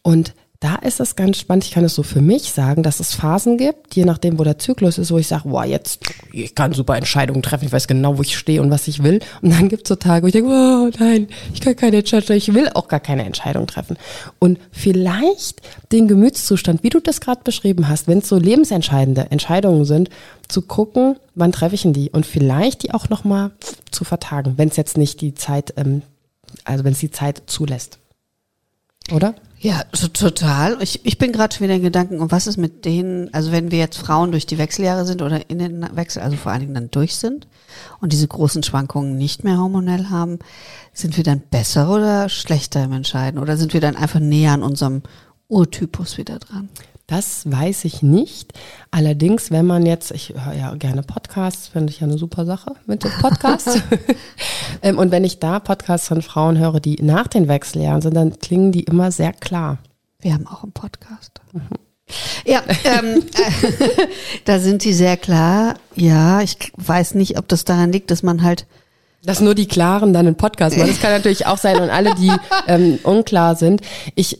Und 0.00 0.34
da 0.60 0.74
ist 0.74 1.00
es 1.00 1.16
ganz 1.16 1.38
spannend. 1.38 1.64
Ich 1.64 1.70
kann 1.70 1.84
es 1.84 1.94
so 1.94 2.02
für 2.02 2.20
mich 2.20 2.52
sagen, 2.52 2.82
dass 2.82 3.00
es 3.00 3.14
Phasen 3.14 3.56
gibt, 3.56 3.96
je 3.96 4.04
nachdem, 4.04 4.38
wo 4.38 4.44
der 4.44 4.58
Zyklus 4.58 4.98
ist, 4.98 5.10
wo 5.10 5.16
ich 5.16 5.26
sage, 5.26 5.48
boah, 5.48 5.64
jetzt, 5.64 6.00
ich 6.34 6.54
kann 6.54 6.74
super 6.74 6.98
Entscheidungen 6.98 7.42
treffen, 7.42 7.64
ich 7.64 7.72
weiß 7.72 7.88
genau, 7.88 8.18
wo 8.18 8.22
ich 8.22 8.36
stehe 8.36 8.60
und 8.60 8.70
was 8.70 8.86
ich 8.86 9.02
will. 9.02 9.20
Und 9.40 9.54
dann 9.54 9.70
gibt 9.70 9.84
es 9.84 9.88
so 9.88 9.96
Tage, 9.96 10.22
wo 10.22 10.26
ich 10.26 10.34
denke, 10.34 10.50
oh 10.50 10.90
nein, 10.98 11.28
ich 11.54 11.62
kann 11.62 11.76
keine 11.76 11.96
Entscheidung, 11.96 12.36
ich 12.36 12.52
will 12.52 12.68
auch 12.74 12.88
gar 12.88 13.00
keine 13.00 13.24
Entscheidung 13.24 13.66
treffen. 13.66 13.96
Und 14.38 14.58
vielleicht 14.70 15.62
den 15.92 16.08
Gemütszustand, 16.08 16.82
wie 16.82 16.90
du 16.90 17.00
das 17.00 17.22
gerade 17.22 17.40
beschrieben 17.42 17.88
hast, 17.88 18.06
wenn 18.06 18.18
es 18.18 18.28
so 18.28 18.36
lebensentscheidende 18.36 19.30
Entscheidungen 19.30 19.86
sind, 19.86 20.10
zu 20.46 20.60
gucken, 20.60 21.16
wann 21.34 21.52
treffe 21.52 21.74
ich 21.74 21.82
denn 21.82 21.94
die 21.94 22.10
und 22.10 22.26
vielleicht 22.26 22.82
die 22.82 22.92
auch 22.92 23.08
nochmal 23.08 23.52
zu 23.90 24.04
vertagen, 24.04 24.54
wenn 24.58 24.68
es 24.68 24.76
jetzt 24.76 24.98
nicht 24.98 25.22
die 25.22 25.32
Zeit, 25.32 25.72
ähm, 25.78 26.02
also 26.64 26.84
wenn 26.84 26.92
es 26.92 26.98
die 26.98 27.10
Zeit 27.10 27.44
zulässt. 27.46 27.98
Oder? 29.10 29.34
Ja, 29.62 29.84
so, 29.92 30.08
total. 30.08 30.78
Ich, 30.80 31.04
ich 31.04 31.18
bin 31.18 31.32
gerade 31.32 31.54
schon 31.54 31.64
wieder 31.64 31.74
in 31.74 31.82
Gedanken, 31.82 32.20
und 32.20 32.32
was 32.32 32.46
ist 32.46 32.56
mit 32.56 32.86
denen, 32.86 33.32
also 33.34 33.52
wenn 33.52 33.70
wir 33.70 33.78
jetzt 33.78 33.98
Frauen 33.98 34.30
durch 34.30 34.46
die 34.46 34.56
Wechseljahre 34.56 35.04
sind 35.04 35.20
oder 35.20 35.50
in 35.50 35.58
den 35.58 35.86
Wechsel, 35.94 36.22
also 36.22 36.38
vor 36.38 36.50
allen 36.50 36.62
Dingen 36.62 36.72
dann 36.74 36.90
durch 36.90 37.16
sind 37.16 37.46
und 38.00 38.14
diese 38.14 38.26
großen 38.26 38.62
Schwankungen 38.62 39.18
nicht 39.18 39.44
mehr 39.44 39.58
hormonell 39.58 40.06
haben, 40.08 40.38
sind 40.94 41.18
wir 41.18 41.24
dann 41.24 41.40
besser 41.40 41.90
oder 41.90 42.30
schlechter 42.30 42.82
im 42.84 42.92
Entscheiden? 42.92 43.38
Oder 43.38 43.58
sind 43.58 43.74
wir 43.74 43.82
dann 43.82 43.96
einfach 43.96 44.18
näher 44.18 44.52
an 44.52 44.62
unserem 44.62 45.02
Urtypus 45.48 46.16
wieder 46.16 46.38
dran? 46.38 46.70
Das 47.10 47.42
weiß 47.50 47.86
ich 47.86 48.02
nicht. 48.02 48.52
Allerdings, 48.92 49.50
wenn 49.50 49.66
man 49.66 49.84
jetzt, 49.84 50.12
ich 50.12 50.32
höre 50.36 50.54
ja 50.54 50.72
gerne 50.76 51.02
Podcasts, 51.02 51.66
finde 51.66 51.92
ich 51.92 51.98
ja 51.98 52.06
eine 52.06 52.16
super 52.16 52.46
Sache 52.46 52.74
mit 52.86 53.02
dem 53.02 53.10
Podcast. 53.20 53.68
Ähm, 54.82 54.98
und 54.98 55.10
wenn 55.10 55.24
ich 55.24 55.40
da 55.40 55.58
Podcasts 55.58 56.08
von 56.08 56.22
Frauen 56.22 56.56
höre, 56.56 56.80
die 56.80 56.96
nach 57.02 57.26
den 57.26 57.48
Wechseljahren 57.48 58.00
sind, 58.00 58.14
dann 58.14 58.38
klingen 58.38 58.72
die 58.72 58.84
immer 58.84 59.10
sehr 59.10 59.32
klar. 59.32 59.78
Wir 60.20 60.32
haben 60.32 60.46
auch 60.46 60.62
einen 60.62 60.72
Podcast. 60.72 61.40
Mhm. 61.52 61.62
Ja, 62.46 62.62
ähm, 62.84 63.24
äh, 63.34 64.06
da 64.46 64.58
sind 64.58 64.84
die 64.84 64.94
sehr 64.94 65.18
klar. 65.18 65.74
Ja, 65.96 66.40
ich 66.40 66.56
weiß 66.76 67.14
nicht, 67.14 67.36
ob 67.36 67.48
das 67.48 67.64
daran 67.64 67.92
liegt, 67.92 68.10
dass 68.10 68.22
man 68.22 68.42
halt 68.42 68.66
dass 69.22 69.40
nur 69.40 69.54
die 69.54 69.68
Klaren 69.68 70.14
dann 70.14 70.26
einen 70.26 70.36
Podcast 70.36 70.78
machen. 70.78 70.88
Das 70.88 71.00
kann 71.00 71.12
natürlich 71.12 71.46
auch 71.46 71.58
sein 71.58 71.78
und 71.82 71.90
alle, 71.90 72.14
die 72.14 72.32
ähm, 72.68 73.00
unklar 73.02 73.56
sind. 73.56 73.82
Ich 74.14 74.38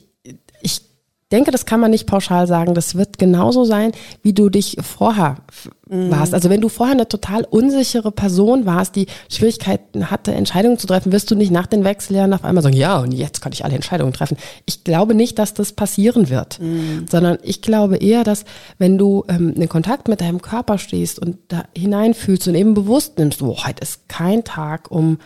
denke, 1.33 1.51
das 1.51 1.67
kann 1.67 1.81
man 1.81 1.91
nicht 1.91 2.07
pauschal 2.07 2.47
sagen. 2.47 2.75
Das 2.75 2.95
wird 2.95 3.19
genauso 3.19 3.65
sein, 3.65 3.93
wie 4.23 4.33
du 4.33 4.49
dich 4.49 4.77
vorher 4.81 5.37
mhm. 5.89 6.11
warst. 6.11 6.35
Also 6.35 6.51
wenn 6.51 6.61
du 6.61 6.69
vorher 6.69 6.95
eine 6.95 7.09
total 7.09 7.45
unsichere 7.45 8.11
Person 8.11 8.67
warst, 8.67 8.97
die 8.97 9.07
Schwierigkeiten 9.29 10.11
hatte, 10.11 10.33
Entscheidungen 10.33 10.79
zu 10.79 10.87
treffen, 10.87 11.13
wirst 11.13 11.31
du 11.31 11.35
nicht 11.35 11.53
nach 11.53 11.67
den 11.67 11.85
Wechseljahren 11.85 12.35
auf 12.35 12.45
einmal 12.45 12.63
sagen, 12.63 12.77
ja, 12.77 12.99
und 12.99 13.13
jetzt 13.13 13.41
kann 13.41 13.53
ich 13.53 13.65
alle 13.65 13.75
Entscheidungen 13.75 14.13
treffen. 14.13 14.37
Ich 14.67 14.85
glaube 14.85 15.15
nicht, 15.15 15.39
dass 15.39 15.55
das 15.55 15.73
passieren 15.73 16.31
wird, 16.31 16.61
mhm. 16.61 17.07
sondern 17.09 17.39
ich 17.43 17.63
glaube 17.63 17.97
eher, 17.97 18.25
dass 18.25 18.45
wenn 18.79 18.99
du 18.99 19.25
ähm, 19.29 19.55
in 19.55 19.69
Kontakt 19.69 20.09
mit 20.09 20.21
deinem 20.21 20.43
Körper 20.43 20.79
stehst 20.79 21.19
und 21.19 21.37
da 21.49 21.65
hineinfühlst 21.77 22.49
und 22.49 22.55
eben 22.55 22.75
bewusst 22.75 23.19
nimmst, 23.19 23.43
oh, 23.43 23.57
heute 23.65 23.83
ist 23.83 24.09
kein 24.09 24.45
Tag, 24.45 24.91
um 24.91 25.19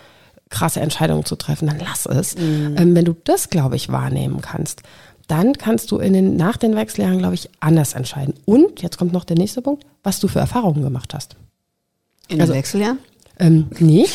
krasse 0.50 0.80
Entscheidungen 0.80 1.24
zu 1.24 1.36
treffen, 1.36 1.66
dann 1.66 1.80
lass 1.80 2.06
es. 2.06 2.36
Mhm. 2.36 2.76
Ähm, 2.78 2.94
wenn 2.94 3.04
du 3.04 3.14
das, 3.24 3.50
glaube 3.50 3.76
ich, 3.76 3.90
wahrnehmen 3.90 4.40
kannst, 4.40 4.82
dann 5.28 5.54
kannst 5.54 5.90
du 5.90 5.98
in 5.98 6.12
den, 6.12 6.36
nach 6.36 6.56
den 6.56 6.76
Wechseljahren, 6.76 7.18
glaube 7.18 7.34
ich, 7.34 7.48
anders 7.60 7.94
entscheiden. 7.94 8.34
Und, 8.44 8.82
jetzt 8.82 8.98
kommt 8.98 9.12
noch 9.12 9.24
der 9.24 9.36
nächste 9.36 9.62
Punkt, 9.62 9.84
was 10.02 10.20
du 10.20 10.28
für 10.28 10.38
Erfahrungen 10.38 10.82
gemacht 10.82 11.14
hast. 11.14 11.36
In 12.28 12.40
also, 12.40 12.52
den 12.52 12.58
Wechseljahren? 12.58 12.98
Ähm, 13.38 13.66
nee, 13.78 14.06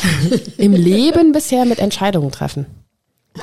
im 0.56 0.72
Leben 0.72 1.32
bisher 1.32 1.64
mit 1.64 1.78
Entscheidungen 1.78 2.30
treffen. 2.30 2.66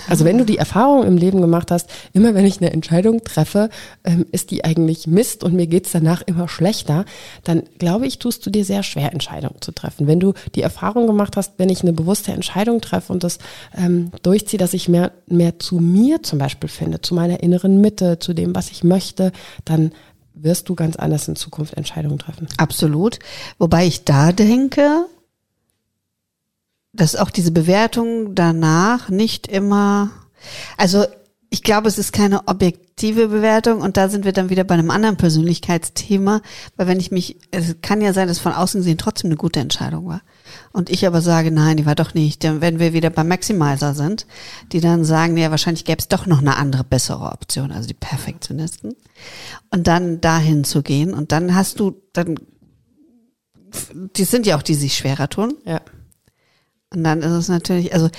Also 0.10 0.26
wenn 0.26 0.38
du 0.38 0.46
die 0.46 0.58
Erfahrung 0.58 1.06
im 1.06 1.18
Leben 1.18 1.40
gemacht 1.40 1.72
hast, 1.72 1.90
immer 2.12 2.34
wenn 2.34 2.46
ich 2.46 2.60
eine 2.60 2.72
Entscheidung 2.72 3.24
treffe, 3.24 3.70
ähm, 4.04 4.26
ist 4.32 4.52
die 4.52 4.66
eigentlich 4.66 5.08
Mist 5.08 5.44
und 5.44 5.54
mir 5.54 5.68
geht's 5.68 5.92
danach 5.92 6.22
immer 6.22 6.50
schlechter, 6.50 7.06
dann 7.44 7.64
glaube 7.80 8.06
ich, 8.06 8.20
tust 8.20 8.46
du 8.46 8.50
dir 8.50 8.66
sehr 8.66 8.84
schwer, 8.84 9.14
Entscheidungen 9.14 9.62
zu 9.62 9.72
treffen. 9.72 10.08
Wenn 10.08 10.20
du 10.20 10.34
die 10.56 10.62
Erfahrung 10.62 11.08
gemacht 11.08 11.38
hast, 11.38 11.54
wenn 11.58 11.70
ich 11.70 11.82
eine 11.82 11.94
bewusste 11.94 12.34
Entscheidung 12.34 12.82
treffe 12.82 13.14
und 13.14 13.24
das 13.24 13.40
ähm, 13.78 14.12
durchziehe, 14.24 14.60
dass 14.60 14.74
ich 14.74 14.90
mehr, 14.90 15.12
mehr 15.28 15.58
zu 15.60 15.80
mir 15.80 16.22
zum 16.22 16.40
Beispiel 16.40 16.70
finde, 16.70 17.02
zu 17.02 17.16
meiner 17.16 17.42
inneren 17.42 17.80
Mitte, 17.80 18.20
zu 18.20 18.34
dem, 18.34 18.56
was 18.56 18.72
ich 18.72 18.84
möchte, 18.84 19.32
dann 19.64 19.92
wirst 20.34 20.70
du 20.70 20.76
ganz 20.76 20.98
anders 20.98 21.28
in 21.28 21.36
Zukunft 21.36 21.74
Entscheidungen 21.74 22.20
treffen. 22.20 22.48
Absolut. 22.58 23.20
Wobei 23.58 23.86
ich 23.88 24.04
da 24.04 24.32
denke, 24.32 25.06
dass 26.98 27.16
auch 27.16 27.30
diese 27.30 27.52
Bewertung 27.52 28.36
danach 28.36 29.10
nicht 29.10 29.48
immer, 29.48 30.12
also 30.76 31.06
ich 31.50 31.64
glaube, 31.64 31.88
es 31.88 31.98
ist 31.98 32.12
keine 32.12 32.48
objektive 32.48 33.30
Bewertung 33.30 33.82
und 33.82 33.96
da 33.96 34.10
sind 34.10 34.26
wir 34.26 34.34
dann 34.34 34.50
wieder 34.50 34.66
bei 34.66 34.74
einem 34.74 34.92
anderen 34.92 35.16
Persönlichkeitsthema, 35.16 36.42
weil 36.76 36.88
wenn 36.88 37.00
ich 37.00 37.12
mich, 37.12 37.38
es 37.52 37.76
kann 37.82 38.02
ja 38.02 38.12
sein, 38.12 38.28
dass 38.28 38.40
von 38.40 38.52
außen 38.52 38.82
gesehen 38.82 38.98
trotzdem 38.98 39.30
eine 39.30 39.38
gute 39.38 39.62
Entscheidung 39.62 40.08
war. 40.08 40.22
Und 40.74 40.90
ich 40.90 41.08
aber 41.08 41.22
sage, 41.22 41.52
nein, 41.52 41.78
die 41.78 41.86
war 41.86 41.96
doch 41.96 42.14
nicht. 42.14 42.44
Dann, 42.44 42.62
wenn 42.62 42.80
wir 42.80 42.94
wieder 42.94 43.10
beim 43.10 43.28
Maximizer 43.28 43.94
sind, 43.94 44.28
die 44.72 44.82
dann 44.82 45.06
sagen, 45.06 45.38
ja, 45.38 45.52
wahrscheinlich 45.52 45.86
gäbe 45.86 46.00
es 46.00 46.08
doch 46.08 46.26
noch 46.26 46.40
eine 46.40 46.58
andere, 46.58 46.84
bessere 46.84 47.32
Option, 47.32 47.72
also 47.72 47.88
die 47.88 47.94
Perfektionisten. 47.94 48.96
Und 49.70 49.88
dann 49.88 50.20
dahin 50.20 50.64
zu 50.64 50.84
gehen 50.84 51.14
und 51.14 51.32
dann 51.32 51.56
hast 51.56 51.80
du, 51.80 52.02
dann, 52.14 52.36
die 54.16 54.24
sind 54.26 54.46
ja 54.46 54.58
auch 54.58 54.64
die, 54.64 54.74
die 54.74 54.80
sich 54.80 54.96
schwerer 54.96 55.30
tun. 55.30 55.56
Ja. 55.66 55.82
Und 56.94 57.04
dann 57.04 57.22
ist 57.22 57.32
es 57.32 57.50
natürlich, 57.50 57.94
also 57.94 58.10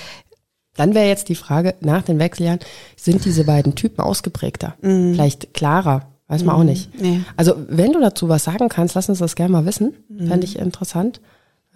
dann 0.76 0.94
wäre 0.94 1.08
jetzt 1.08 1.28
die 1.28 1.34
Frage, 1.34 1.74
nach 1.80 2.02
den 2.02 2.18
Wechseljahren, 2.18 2.60
sind 2.96 3.24
diese 3.24 3.44
beiden 3.44 3.74
Typen 3.74 4.00
ausgeprägter? 4.00 4.74
Mhm. 4.80 5.14
Vielleicht 5.14 5.52
klarer? 5.52 6.06
Weiß 6.28 6.44
man 6.44 6.54
mhm. 6.54 6.60
auch 6.60 6.64
nicht. 6.64 7.00
Nee. 7.00 7.22
Also, 7.36 7.54
wenn 7.68 7.92
du 7.92 8.00
dazu 8.00 8.28
was 8.28 8.44
sagen 8.44 8.68
kannst, 8.68 8.94
lass 8.94 9.08
uns 9.08 9.18
das 9.18 9.34
gerne 9.34 9.50
mal 9.50 9.66
wissen. 9.66 9.94
Mhm. 10.08 10.28
Fände 10.28 10.46
ich 10.46 10.58
interessant. 10.58 11.20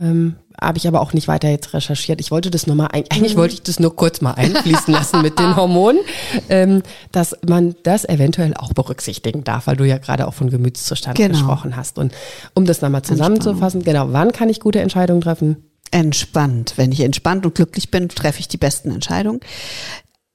Ähm, 0.00 0.36
Habe 0.60 0.78
ich 0.78 0.86
aber 0.86 1.00
auch 1.00 1.12
nicht 1.14 1.26
weiter 1.26 1.48
jetzt 1.48 1.74
recherchiert. 1.74 2.20
Ich 2.20 2.30
wollte 2.30 2.50
das 2.50 2.66
nur 2.66 2.76
mal, 2.76 2.88
eigentlich 2.92 3.34
mhm. 3.34 3.38
wollte 3.38 3.54
ich 3.54 3.62
das 3.62 3.80
nur 3.80 3.96
kurz 3.96 4.20
mal 4.20 4.32
einfließen 4.32 4.92
lassen 4.92 5.22
mit 5.22 5.38
den 5.38 5.56
Hormonen, 5.56 6.00
ähm, 6.48 6.82
dass 7.12 7.36
man 7.46 7.74
das 7.82 8.04
eventuell 8.04 8.54
auch 8.54 8.72
berücksichtigen 8.72 9.42
darf, 9.42 9.66
weil 9.66 9.76
du 9.76 9.84
ja 9.84 9.98
gerade 9.98 10.28
auch 10.28 10.34
von 10.34 10.50
Gemütszustand 10.50 11.16
genau. 11.16 11.30
gesprochen 11.30 11.76
hast. 11.76 11.98
Und 11.98 12.12
um 12.54 12.66
das 12.66 12.82
nochmal 12.82 13.02
zusammenzufassen, 13.02 13.82
genau, 13.82 14.12
wann 14.12 14.32
kann 14.32 14.48
ich 14.48 14.60
gute 14.60 14.80
Entscheidungen 14.80 15.22
treffen? 15.22 15.64
Entspannt. 15.92 16.74
Wenn 16.76 16.90
ich 16.90 17.00
entspannt 17.00 17.46
und 17.46 17.54
glücklich 17.54 17.90
bin, 17.90 18.08
treffe 18.08 18.40
ich 18.40 18.48
die 18.48 18.56
besten 18.56 18.90
Entscheidungen. 18.90 19.40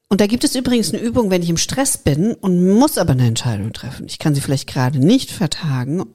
Und 0.09 0.21
da 0.21 0.27
gibt 0.27 0.45
es 0.45 0.55
übrigens 0.55 0.93
eine 0.93 1.01
Übung, 1.01 1.29
wenn 1.29 1.43
ich 1.43 1.49
im 1.49 1.57
Stress 1.57 1.97
bin 1.97 2.33
und 2.33 2.65
muss 2.65 2.97
aber 2.97 3.11
eine 3.11 3.27
Entscheidung 3.27 3.73
treffen. 3.73 4.05
Ich 4.07 4.19
kann 4.19 4.33
sie 4.33 4.39
vielleicht 4.39 4.67
gerade 4.67 4.99
nicht 4.99 5.31
vertagen 5.31 5.99
und 5.99 6.13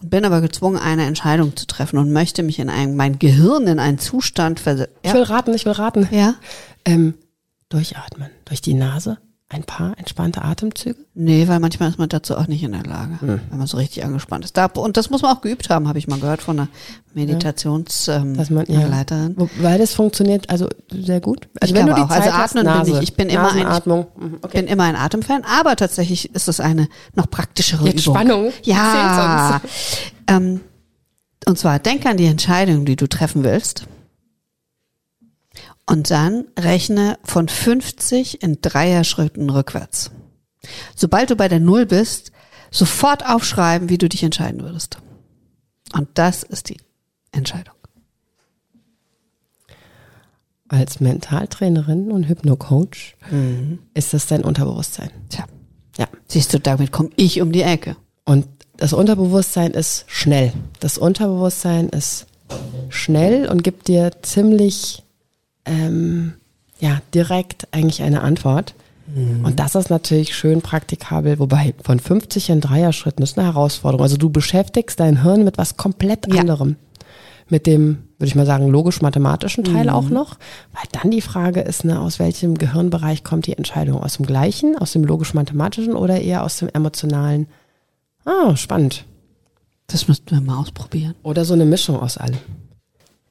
bin 0.00 0.24
aber 0.24 0.40
gezwungen, 0.40 0.78
eine 0.78 1.04
Entscheidung 1.04 1.54
zu 1.54 1.66
treffen 1.66 1.98
und 1.98 2.10
möchte 2.10 2.42
mich 2.42 2.58
in 2.58 2.70
ein, 2.70 2.96
mein 2.96 3.18
Gehirn 3.18 3.66
in 3.66 3.78
einen 3.78 3.98
Zustand 3.98 4.60
versetzen. 4.60 4.94
Ja. 5.04 5.10
Ich 5.10 5.14
will 5.14 5.24
raten, 5.24 5.52
ich 5.52 5.66
will 5.66 5.72
raten. 5.72 6.08
Ja. 6.10 6.36
Ähm, 6.86 7.14
durchatmen. 7.68 8.30
Durch 8.46 8.62
die 8.62 8.74
Nase 8.74 9.18
ein 9.48 9.64
paar 9.64 9.98
entspannte 9.98 10.42
Atemzüge? 10.42 10.96
Nee, 11.14 11.46
weil 11.48 11.60
manchmal 11.60 11.90
ist 11.90 11.98
man 11.98 12.08
dazu 12.08 12.36
auch 12.36 12.46
nicht 12.46 12.62
in 12.62 12.72
der 12.72 12.82
Lage, 12.82 13.20
hm. 13.20 13.40
wenn 13.50 13.58
man 13.58 13.66
so 13.66 13.76
richtig 13.76 14.04
angespannt 14.04 14.44
ist. 14.44 14.56
Da, 14.56 14.66
und 14.66 14.96
das 14.96 15.10
muss 15.10 15.22
man 15.22 15.36
auch 15.36 15.42
geübt 15.42 15.70
haben, 15.70 15.86
habe 15.86 15.98
ich 15.98 16.08
mal 16.08 16.18
gehört 16.18 16.42
von 16.42 16.58
einer 16.58 16.68
Meditationsleiterin. 17.12 18.64
Ja, 18.68 19.04
ähm, 19.10 19.34
ja. 19.38 19.48
Weil 19.62 19.78
das 19.78 19.94
funktioniert 19.94 20.50
also 20.50 20.68
sehr 20.90 21.20
gut. 21.20 21.48
Also 21.60 21.74
ich 21.74 21.80
wenn 21.80 21.86
du 21.86 21.94
die 21.94 22.00
auch. 22.00 22.08
Zeit 22.08 22.22
also 22.22 22.30
atmen 22.30 22.68
hast, 22.68 22.86
bin 22.86 22.94
ich, 22.96 23.02
ich 23.02 23.14
bin 23.14 23.28
immer 23.28 23.52
ein, 23.52 23.58
ich 23.58 23.86
mhm, 23.86 24.06
okay. 24.42 24.60
bin 24.60 24.66
immer 24.66 24.84
ein 24.84 24.96
Atemfan, 24.96 25.42
aber 25.44 25.76
tatsächlich 25.76 26.34
ist 26.34 26.48
es 26.48 26.58
eine 26.60 26.88
noch 27.14 27.30
praktischere 27.30 27.84
Jetzt 27.84 28.06
Übung. 28.06 28.16
Spannung. 28.16 28.52
Ja. 28.62 29.60
Ähm, 30.26 30.60
und 31.46 31.58
zwar 31.58 31.78
denk 31.78 32.06
an 32.06 32.16
die 32.16 32.26
Entscheidung, 32.26 32.86
die 32.86 32.96
du 32.96 33.06
treffen 33.06 33.44
willst 33.44 33.86
und 35.86 36.10
dann 36.10 36.46
rechne 36.58 37.18
von 37.24 37.48
50 37.48 38.42
in 38.42 38.60
Dreier-Schritten 38.60 39.50
rückwärts. 39.50 40.10
Sobald 40.94 41.30
du 41.30 41.36
bei 41.36 41.48
der 41.48 41.60
Null 41.60 41.86
bist, 41.86 42.32
sofort 42.70 43.26
aufschreiben, 43.26 43.88
wie 43.88 43.98
du 43.98 44.08
dich 44.08 44.22
entscheiden 44.22 44.62
würdest. 44.62 44.98
Und 45.92 46.08
das 46.14 46.42
ist 46.42 46.70
die 46.70 46.78
Entscheidung. 47.32 47.74
Als 50.68 50.98
Mentaltrainerin 50.98 52.10
und 52.10 52.28
Hypnocoach 52.28 53.14
mhm. 53.30 53.80
ist 53.92 54.14
das 54.14 54.26
dein 54.26 54.42
Unterbewusstsein. 54.42 55.10
Tja. 55.28 55.44
Ja. 55.98 56.08
Siehst 56.26 56.52
du, 56.52 56.58
damit 56.58 56.90
komme 56.90 57.10
ich 57.16 57.40
um 57.40 57.52
die 57.52 57.62
Ecke. 57.62 57.96
Und 58.24 58.46
das 58.76 58.92
Unterbewusstsein 58.92 59.70
ist 59.72 60.04
schnell. 60.08 60.52
Das 60.80 60.98
Unterbewusstsein 60.98 61.90
ist 61.90 62.26
schnell 62.88 63.48
und 63.48 63.62
gibt 63.62 63.86
dir 63.86 64.10
ziemlich 64.22 65.03
ähm, 65.64 66.34
ja, 66.78 67.00
direkt 67.12 67.68
eigentlich 67.72 68.02
eine 68.02 68.22
Antwort. 68.22 68.74
Mhm. 69.06 69.44
Und 69.44 69.60
das 69.60 69.74
ist 69.74 69.90
natürlich 69.90 70.34
schön 70.34 70.62
praktikabel, 70.62 71.38
wobei 71.38 71.74
von 71.82 72.00
50 72.00 72.50
in 72.50 72.60
Dreier-Schritten 72.60 73.22
ist 73.22 73.38
eine 73.38 73.46
Herausforderung. 73.46 74.02
Also 74.02 74.16
du 74.16 74.30
beschäftigst 74.30 74.98
dein 75.00 75.22
Hirn 75.22 75.44
mit 75.44 75.58
was 75.58 75.76
komplett 75.76 76.30
anderem. 76.32 76.76
mit 77.50 77.66
dem, 77.66 78.04
würde 78.18 78.28
ich 78.28 78.34
mal 78.34 78.46
sagen, 78.46 78.68
logisch-mathematischen 78.68 79.64
Teil 79.64 79.84
mhm. 79.84 79.90
auch 79.90 80.08
noch. 80.08 80.38
Weil 80.72 80.84
dann 80.92 81.10
die 81.10 81.20
Frage 81.20 81.60
ist, 81.60 81.84
ne, 81.84 82.00
aus 82.00 82.18
welchem 82.18 82.56
Gehirnbereich 82.56 83.22
kommt 83.22 83.46
die 83.46 83.56
Entscheidung? 83.56 84.02
Aus 84.02 84.16
dem 84.16 84.24
gleichen, 84.24 84.78
aus 84.78 84.92
dem 84.92 85.04
logisch-mathematischen 85.04 85.94
oder 85.94 86.20
eher 86.20 86.42
aus 86.42 86.56
dem 86.56 86.70
emotionalen? 86.72 87.46
Ah, 88.24 88.56
spannend. 88.56 89.04
Das 89.88 90.08
müssten 90.08 90.30
wir 90.30 90.40
mal 90.40 90.58
ausprobieren. 90.58 91.14
Oder 91.22 91.44
so 91.44 91.52
eine 91.52 91.66
Mischung 91.66 92.00
aus 92.00 92.16
allem. 92.16 92.38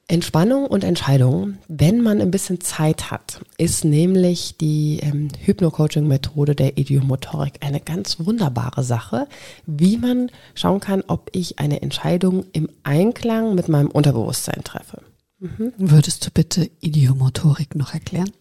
Entspannung 0.08 0.66
und 0.68 0.84
Entscheidung, 0.84 1.58
wenn 1.70 2.02
man 2.02 2.20
ein 2.20 2.30
bisschen 2.30 2.60
Zeit 2.60 3.10
hat, 3.10 3.40
ist 3.58 3.86
nämlich 3.86 4.58
die 4.58 5.00
ähm, 5.02 5.30
Hypno-Coaching-Methode 5.46 6.56
der 6.56 6.78
Idiomotorik 6.78 7.54
eine 7.62 7.80
ganz 7.80 8.20
wunderbare 8.20 8.84
Sache, 8.84 9.28
wie 9.66 9.98
man 9.98 10.30
schauen 10.56 10.82
kann, 10.82 11.04
ob 11.08 11.30
ich 11.32 11.60
eine 11.60 11.82
Entscheidung 11.82 12.46
im 12.52 12.70
Einklang 12.84 13.56
mit 13.56 13.70
meinem 13.70 13.88
Unterbewusstsein 13.90 14.64
treffe. 14.66 15.02
Mhm. 15.40 15.72
Würdest 15.78 16.26
du 16.26 16.32
bitte 16.32 16.70
Idiomotorik 16.82 17.76
noch 17.76 17.94
erklären? 17.94 18.32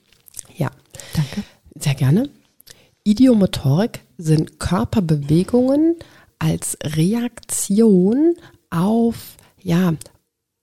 Ja. 0.56 0.70
Danke. 1.14 1.44
Sehr 1.76 1.94
gerne. 1.94 2.28
Idiomotorik 3.04 4.00
sind 4.18 4.58
Körperbewegungen 4.58 5.96
als 6.40 6.76
Reaktion 6.82 8.34
auf 8.70 9.36
ja, 9.64 9.94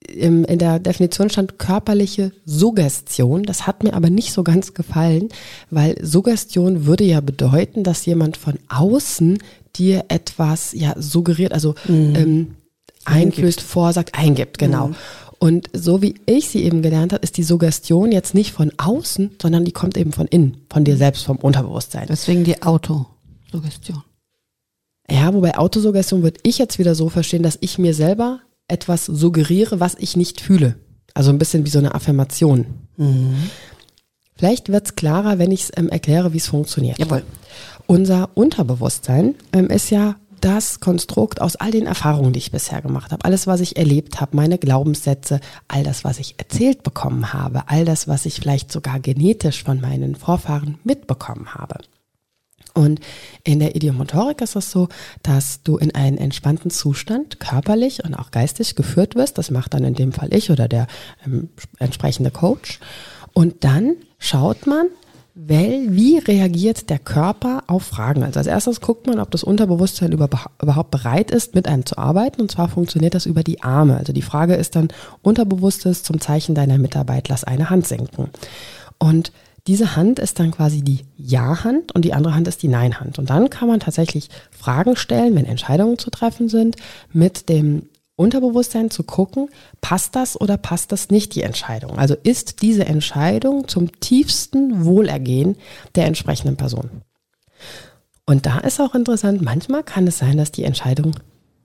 in 0.09 0.59
der 0.59 0.79
Definition 0.79 1.29
stand 1.29 1.59
körperliche 1.59 2.31
Suggestion. 2.45 3.43
Das 3.43 3.67
hat 3.67 3.83
mir 3.83 3.93
aber 3.93 4.09
nicht 4.09 4.33
so 4.33 4.43
ganz 4.43 4.73
gefallen, 4.73 5.29
weil 5.69 5.95
Suggestion 6.03 6.85
würde 6.85 7.03
ja 7.03 7.21
bedeuten, 7.21 7.83
dass 7.83 8.05
jemand 8.05 8.37
von 8.37 8.59
außen 8.69 9.39
dir 9.75 10.05
etwas 10.09 10.73
ja 10.73 10.95
suggeriert, 10.97 11.53
also 11.53 11.75
mhm. 11.87 12.15
ähm, 12.15 12.55
einflößt, 13.05 13.61
vorsagt, 13.61 14.17
eingibt, 14.17 14.57
genau. 14.57 14.87
Mhm. 14.89 14.95
Und 15.39 15.69
so 15.73 16.01
wie 16.01 16.15
ich 16.25 16.49
sie 16.49 16.63
eben 16.63 16.81
gelernt 16.81 17.13
habe, 17.13 17.23
ist 17.23 17.37
die 17.37 17.43
Suggestion 17.43 18.11
jetzt 18.11 18.35
nicht 18.35 18.51
von 18.51 18.73
außen, 18.77 19.37
sondern 19.41 19.63
die 19.63 19.71
kommt 19.71 19.95
eben 19.95 20.11
von 20.11 20.27
innen, 20.27 20.57
von 20.69 20.83
dir 20.83 20.97
selbst, 20.97 21.23
vom 21.23 21.37
Unterbewusstsein. 21.37 22.07
Deswegen 22.09 22.43
die 22.43 22.61
Autosuggestion. 22.61 24.03
Ja, 25.09 25.33
wobei 25.33 25.57
Autosuggestion 25.57 26.23
würde 26.23 26.39
ich 26.43 26.57
jetzt 26.57 26.77
wieder 26.77 26.93
so 26.93 27.09
verstehen, 27.09 27.41
dass 27.41 27.57
ich 27.61 27.79
mir 27.79 27.93
selber 27.93 28.41
etwas 28.69 29.05
suggeriere, 29.05 29.79
was 29.79 29.95
ich 29.97 30.15
nicht 30.15 30.41
fühle. 30.41 30.75
Also 31.13 31.31
ein 31.31 31.37
bisschen 31.37 31.65
wie 31.65 31.69
so 31.69 31.79
eine 31.79 31.95
Affirmation. 31.95 32.65
Mhm. 32.97 33.35
Vielleicht 34.35 34.69
wird 34.69 34.85
es 34.85 34.95
klarer, 34.95 35.37
wenn 35.37 35.51
ich 35.51 35.63
es 35.63 35.71
ähm, 35.75 35.89
erkläre, 35.89 36.31
wie 36.31 36.37
es 36.37 36.47
funktioniert. 36.47 36.97
Jawohl. 36.97 37.23
Unser 37.87 38.29
Unterbewusstsein 38.35 39.35
ähm, 39.51 39.67
ist 39.67 39.89
ja 39.89 40.15
das 40.39 40.79
Konstrukt 40.79 41.41
aus 41.41 41.57
all 41.57 41.71
den 41.71 41.85
Erfahrungen, 41.85 42.31
die 42.31 42.39
ich 42.39 42.51
bisher 42.51 42.81
gemacht 42.81 43.11
habe, 43.11 43.25
alles, 43.25 43.47
was 43.47 43.59
ich 43.59 43.75
erlebt 43.75 44.21
habe, 44.21 44.37
meine 44.37 44.57
Glaubenssätze, 44.57 45.41
all 45.67 45.83
das, 45.83 46.05
was 46.05 46.19
ich 46.19 46.35
erzählt 46.37 46.83
bekommen 46.83 47.33
habe, 47.33 47.63
all 47.67 47.83
das, 47.83 48.07
was 48.07 48.25
ich 48.25 48.35
vielleicht 48.35 48.71
sogar 48.71 48.99
genetisch 49.01 49.63
von 49.63 49.81
meinen 49.81 50.15
Vorfahren 50.15 50.77
mitbekommen 50.83 51.53
habe. 51.53 51.79
Und 52.73 52.99
in 53.43 53.59
der 53.59 53.75
Idiomotorik 53.75 54.41
ist 54.41 54.55
es 54.55 54.71
so, 54.71 54.87
dass 55.23 55.63
du 55.63 55.77
in 55.77 55.93
einen 55.95 56.17
entspannten 56.17 56.71
Zustand 56.71 57.39
körperlich 57.39 58.03
und 58.03 58.13
auch 58.13 58.31
geistig 58.31 58.75
geführt 58.75 59.15
wirst. 59.15 59.37
Das 59.37 59.51
macht 59.51 59.73
dann 59.73 59.83
in 59.83 59.95
dem 59.95 60.11
Fall 60.11 60.33
ich 60.33 60.51
oder 60.51 60.67
der 60.67 60.87
ähm, 61.25 61.49
entsprechende 61.79 62.31
Coach. 62.31 62.79
Und 63.33 63.63
dann 63.63 63.95
schaut 64.17 64.67
man, 64.67 64.87
weil, 65.41 65.95
wie 65.95 66.17
reagiert 66.17 66.89
der 66.89 66.99
Körper 66.99 67.63
auf 67.67 67.83
Fragen? 67.83 68.23
Also 68.23 68.39
als 68.39 68.47
erstes 68.47 68.81
guckt 68.81 69.07
man, 69.07 69.19
ob 69.19 69.31
das 69.31 69.43
Unterbewusstsein 69.43 70.11
überhaupt 70.11 70.91
bereit 70.91 71.31
ist, 71.31 71.55
mit 71.55 71.65
einem 71.65 71.85
zu 71.85 71.97
arbeiten. 71.97 72.41
Und 72.41 72.51
zwar 72.51 72.67
funktioniert 72.67 73.13
das 73.13 73.25
über 73.25 73.41
die 73.41 73.63
Arme. 73.63 73.95
Also 73.95 74.11
die 74.11 74.21
Frage 74.21 74.55
ist 74.55 74.75
dann, 74.75 74.89
Unterbewusstes 75.21 76.03
zum 76.03 76.19
Zeichen 76.19 76.55
deiner 76.55 76.77
Mitarbeit, 76.77 77.29
lass 77.29 77.45
eine 77.45 77.69
Hand 77.69 77.87
senken. 77.87 78.29
Und 78.97 79.31
diese 79.69 79.95
Hand 79.95 80.17
ist 80.17 80.39
dann 80.39 80.49
quasi 80.49 80.81
die 80.81 81.05
Ja-Hand 81.15 81.91
und 81.91 82.03
die 82.03 82.13
andere 82.13 82.33
Hand 82.33 82.47
ist 82.47 82.63
die 82.63 82.67
Nein-Hand. 82.67 83.19
Und 83.19 83.29
dann 83.29 83.51
kann 83.51 83.67
man 83.67 83.79
tatsächlich 83.79 84.29
Fragen 84.49 84.95
stellen, 84.95 85.35
wenn 85.35 85.45
Entscheidungen 85.45 85.99
zu 85.99 86.09
treffen 86.09 86.49
sind, 86.49 86.75
mit 87.13 87.49
dem 87.49 87.83
Unterbewusstsein 88.15 88.89
zu 88.89 89.03
gucken, 89.03 89.47
passt 89.79 90.15
das 90.15 90.41
oder 90.41 90.57
passt 90.57 90.91
das 90.91 91.11
nicht 91.11 91.35
die 91.35 91.43
Entscheidung? 91.43 91.99
Also 91.99 92.15
ist 92.23 92.63
diese 92.63 92.87
Entscheidung 92.87 93.67
zum 93.67 93.91
tiefsten 93.99 94.85
Wohlergehen 94.85 95.55
der 95.93 96.07
entsprechenden 96.07 96.57
Person? 96.57 96.89
Und 98.25 98.47
da 98.47 98.57
ist 98.57 98.81
auch 98.81 98.95
interessant, 98.95 99.43
manchmal 99.43 99.83
kann 99.83 100.07
es 100.07 100.17
sein, 100.17 100.37
dass 100.37 100.51
die 100.51 100.63
Entscheidung, 100.63 101.11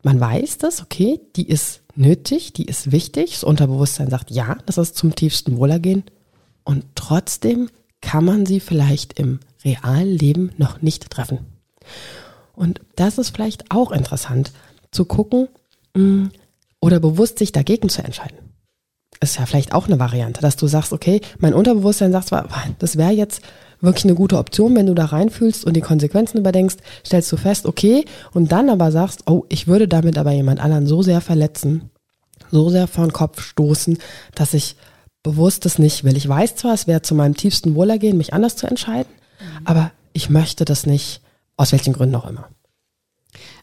man 0.02 0.20
weiß 0.20 0.58
das, 0.58 0.82
okay, 0.82 1.22
die 1.36 1.48
ist 1.48 1.80
nötig, 1.94 2.52
die 2.52 2.66
ist 2.66 2.92
wichtig, 2.92 3.30
das 3.30 3.44
Unterbewusstsein 3.44 4.10
sagt, 4.10 4.30
ja, 4.30 4.58
das 4.66 4.76
ist 4.76 4.94
zum 4.94 5.14
tiefsten 5.14 5.56
Wohlergehen. 5.56 6.04
Und 6.64 6.84
trotzdem 6.94 7.70
kann 8.04 8.24
man 8.24 8.46
sie 8.46 8.60
vielleicht 8.60 9.18
im 9.18 9.40
realen 9.64 10.16
Leben 10.16 10.52
noch 10.58 10.82
nicht 10.82 11.10
treffen. 11.10 11.38
Und 12.54 12.80
das 12.96 13.18
ist 13.18 13.30
vielleicht 13.30 13.70
auch 13.70 13.90
interessant 13.90 14.52
zu 14.90 15.06
gucken 15.06 15.48
mm, 15.94 16.26
oder 16.80 17.00
bewusst 17.00 17.38
sich 17.38 17.50
dagegen 17.50 17.88
zu 17.88 18.04
entscheiden. 18.04 18.38
Ist 19.20 19.38
ja 19.38 19.46
vielleicht 19.46 19.72
auch 19.72 19.86
eine 19.86 19.98
Variante, 19.98 20.42
dass 20.42 20.56
du 20.56 20.66
sagst, 20.66 20.92
okay, 20.92 21.22
mein 21.38 21.54
Unterbewusstsein 21.54 22.12
sagt 22.12 22.28
zwar, 22.28 22.48
das 22.78 22.96
wäre 22.96 23.12
jetzt 23.12 23.40
wirklich 23.80 24.04
eine 24.04 24.14
gute 24.14 24.38
Option, 24.38 24.76
wenn 24.76 24.86
du 24.86 24.94
da 24.94 25.06
reinfühlst 25.06 25.64
und 25.64 25.74
die 25.74 25.80
Konsequenzen 25.80 26.38
überdenkst, 26.38 26.76
stellst 27.06 27.32
du 27.32 27.36
fest, 27.36 27.66
okay, 27.66 28.04
und 28.32 28.52
dann 28.52 28.68
aber 28.68 28.92
sagst, 28.92 29.22
oh, 29.26 29.44
ich 29.48 29.66
würde 29.66 29.88
damit 29.88 30.18
aber 30.18 30.32
jemand 30.32 30.60
anderen 30.60 30.86
so 30.86 31.02
sehr 31.02 31.20
verletzen, 31.20 31.90
so 32.50 32.68
sehr 32.68 32.86
vor 32.86 33.06
den 33.06 33.12
Kopf 33.12 33.40
stoßen, 33.40 33.98
dass 34.34 34.52
ich 34.52 34.76
bewusst 35.24 35.66
es 35.66 35.80
nicht 35.80 36.04
will. 36.04 36.16
Ich 36.16 36.28
weiß 36.28 36.54
zwar, 36.54 36.74
es 36.74 36.86
wäre 36.86 37.02
zu 37.02 37.16
meinem 37.16 37.36
tiefsten 37.36 37.74
Wohlergehen, 37.74 38.16
mich 38.16 38.32
anders 38.32 38.54
zu 38.54 38.68
entscheiden, 38.68 39.12
mhm. 39.40 39.66
aber 39.66 39.90
ich 40.12 40.30
möchte 40.30 40.64
das 40.64 40.86
nicht, 40.86 41.20
aus 41.56 41.72
welchen 41.72 41.92
Gründen 41.92 42.14
auch 42.14 42.28
immer. 42.28 42.48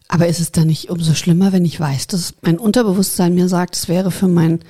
Aber 0.08 0.26
ist 0.26 0.40
es 0.40 0.52
dann 0.52 0.66
nicht 0.66 0.90
umso 0.90 1.14
schlimmer, 1.14 1.52
wenn 1.52 1.64
ich 1.64 1.80
weiß, 1.80 2.08
dass 2.08 2.34
mein 2.42 2.58
Unterbewusstsein 2.58 3.34
mir 3.34 3.48
sagt, 3.48 3.76
es 3.76 3.88
wäre 3.88 4.10
für 4.10 4.28
mein 4.28 4.60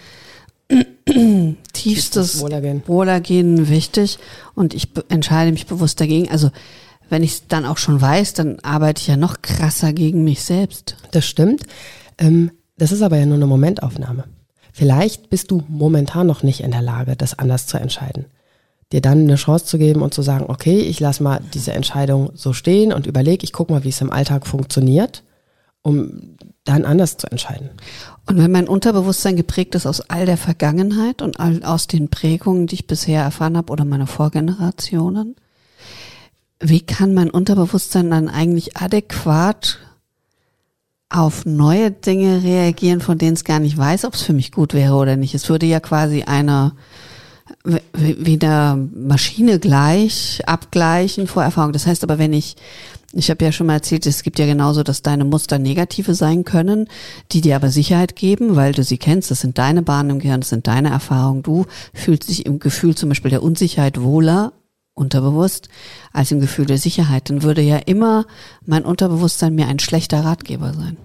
tiefstes 1.73 2.39
Wohlergehen. 2.39 2.83
Wohlergehen 2.87 3.69
wichtig 3.69 4.19
und 4.55 4.75
ich 4.75 4.91
entscheide 5.09 5.51
mich 5.51 5.67
bewusst 5.67 6.01
dagegen. 6.01 6.31
Also 6.31 6.51
wenn 7.09 7.25
ich 7.25 7.33
es 7.33 7.49
dann 7.49 7.65
auch 7.65 7.79
schon 7.79 8.01
weiß, 8.01 8.35
dann 8.35 8.61
arbeite 8.61 9.01
ich 9.01 9.09
ja 9.09 9.17
noch 9.17 9.43
krasser 9.43 9.93
gegen 9.93 10.23
mich 10.23 10.45
selbst. 10.45 10.97
Das 11.11 11.27
stimmt. 11.27 11.65
Ähm, 12.19 12.53
das 12.77 12.93
ist 12.93 13.03
aber 13.03 13.19
ja 13.19 13.27
nur 13.27 13.37
eine 13.37 13.47
Momentaufnahme. 13.47 14.25
Vielleicht 14.73 15.29
bist 15.31 15.51
du 15.51 15.63
momentan 15.69 16.27
noch 16.27 16.43
nicht 16.43 16.61
in 16.61 16.71
der 16.71 16.83
Lage, 16.83 17.15
das 17.15 17.39
anders 17.39 17.67
zu 17.67 17.79
entscheiden. 17.79 18.25
Dir 18.91 19.03
dann 19.03 19.21
eine 19.21 19.37
Chance 19.37 19.67
zu 19.67 19.79
geben 19.79 20.03
und 20.03 20.15
zu 20.15 20.23
sagen, 20.23 20.47
okay, 20.49 20.81
ich 20.81 20.99
lasse 20.99 21.23
mal 21.23 21.41
diese 21.55 21.73
Entscheidung 21.73 22.31
so 22.35 22.53
stehen 22.53 22.93
und 22.93 23.07
überlege, 23.07 23.45
ich 23.45 23.53
gucke 23.53 23.73
mal, 23.73 23.85
wie 23.85 23.91
es 23.91 24.01
im 24.01 24.13
Alltag 24.13 24.47
funktioniert, 24.47 25.23
um 25.83 26.37
dann 26.65 26.85
anders 26.85 27.17
zu 27.17 27.27
entscheiden. 27.31 27.71
Und 28.27 28.39
wenn 28.39 28.53
mein 28.53 28.69
Unterbewusstsein 28.69 29.37
geprägt 29.37 29.75
ist 29.75 29.87
aus 29.87 30.01
all 30.09 30.27
der 30.27 30.37
Vergangenheit 30.37 31.23
und 31.23 31.41
all, 31.41 31.63
aus 31.65 31.87
den 31.87 32.09
Prägungen, 32.09 32.67
die 32.67 32.77
ich 32.77 32.87
bisher 32.87 33.23
erfahren 33.23 33.57
habe 33.57 33.73
oder 33.73 33.85
meine 33.85 34.07
Vorgenerationen, 34.07 35.37
wie 36.61 36.81
kann 36.81 37.13
mein 37.13 37.31
Unterbewusstsein 37.31 38.11
dann 38.11 38.29
eigentlich 38.29 38.77
adäquat 38.77 39.79
auf 41.13 41.45
neue 41.45 41.91
Dinge 41.91 42.43
reagieren, 42.43 43.01
von 43.01 43.19
denen 43.19 43.35
es 43.35 43.45
gar 43.45 43.61
nicht 43.61 43.77
weiß, 43.77 44.05
ob 44.05 44.15
es 44.15 44.23
für 44.23 44.33
mich 44.33 44.51
gut 44.51 44.73
wäre 44.75 44.95
oder 44.95 45.17
nicht. 45.17 45.35
Es 45.35 45.49
würde 45.49 45.67
ja 45.67 45.81
quasi 45.81 46.23
eine 46.23 46.73
wie 47.93 48.39
der 48.39 48.79
Maschine 48.95 49.59
gleich 49.59 50.43
abgleichen 50.47 51.27
vor 51.27 51.43
Erfahrung. 51.43 51.73
Das 51.73 51.87
heißt 51.87 52.03
aber, 52.03 52.19
wenn 52.19 52.33
ich, 52.33 52.57
ich 53.13 53.31
habe 53.31 53.45
ja 53.45 53.53
schon 53.53 53.67
mal 53.67 53.75
erzählt, 53.75 54.07
es 54.07 54.23
gibt 54.23 54.39
ja 54.39 54.47
genauso, 54.47 54.83
dass 54.83 55.03
deine 55.03 55.25
Muster 55.25 55.59
negative 55.59 56.15
sein 56.15 56.45
können, 56.45 56.89
die 57.31 57.41
dir 57.41 57.57
aber 57.57 57.69
Sicherheit 57.69 58.17
geben, 58.17 58.57
weil 58.57 58.73
du 58.73 58.83
sie 58.83 58.99
kennst. 58.99 59.31
Das 59.31 59.41
sind 59.41 59.59
deine 59.59 59.83
Bahnen 59.83 60.11
im 60.11 60.19
Gehirn, 60.19 60.41
das 60.41 60.51
sind 60.51 60.67
deine 60.67 60.91
Erfahrungen. 60.91 61.43
Du 61.43 61.67
fühlst 61.93 62.31
dich 62.31 62.47
im 62.47 62.59
Gefühl 62.59 62.95
zum 62.95 63.11
Beispiel 63.11 63.31
der 63.31 63.43
Unsicherheit 63.43 64.01
wohler 64.01 64.53
unterbewusst 64.95 65.69
als 66.13 66.31
im 66.31 66.41
Gefühl 66.41 66.67
der 66.67 66.79
Sicherheit, 66.79 67.31
dann 67.31 67.43
würde 67.43 67.63
ja 67.63 67.79
immer 67.79 68.27
mein 68.65 68.85
Unterbewusstsein 68.85 69.55
mir 69.55 69.69
ein 69.69 69.79
schlechter 69.79 70.25
Ratgeber 70.25 70.75
sein. 70.75 70.97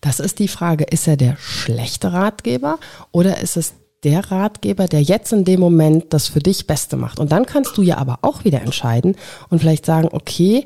Das 0.00 0.20
ist 0.20 0.38
die 0.38 0.48
Frage, 0.48 0.84
ist 0.84 1.06
er 1.06 1.16
der 1.16 1.36
schlechte 1.36 2.12
Ratgeber 2.12 2.78
oder 3.12 3.40
ist 3.40 3.56
es 3.56 3.74
der 4.02 4.30
Ratgeber, 4.30 4.86
der 4.86 5.02
jetzt 5.02 5.32
in 5.32 5.44
dem 5.44 5.60
Moment 5.60 6.12
das 6.12 6.28
für 6.28 6.40
dich 6.40 6.66
Beste 6.66 6.96
macht? 6.96 7.18
Und 7.18 7.32
dann 7.32 7.44
kannst 7.44 7.76
du 7.76 7.82
ja 7.82 7.98
aber 7.98 8.20
auch 8.22 8.44
wieder 8.44 8.62
entscheiden 8.62 9.16
und 9.50 9.58
vielleicht 9.58 9.84
sagen, 9.84 10.08
okay, 10.10 10.64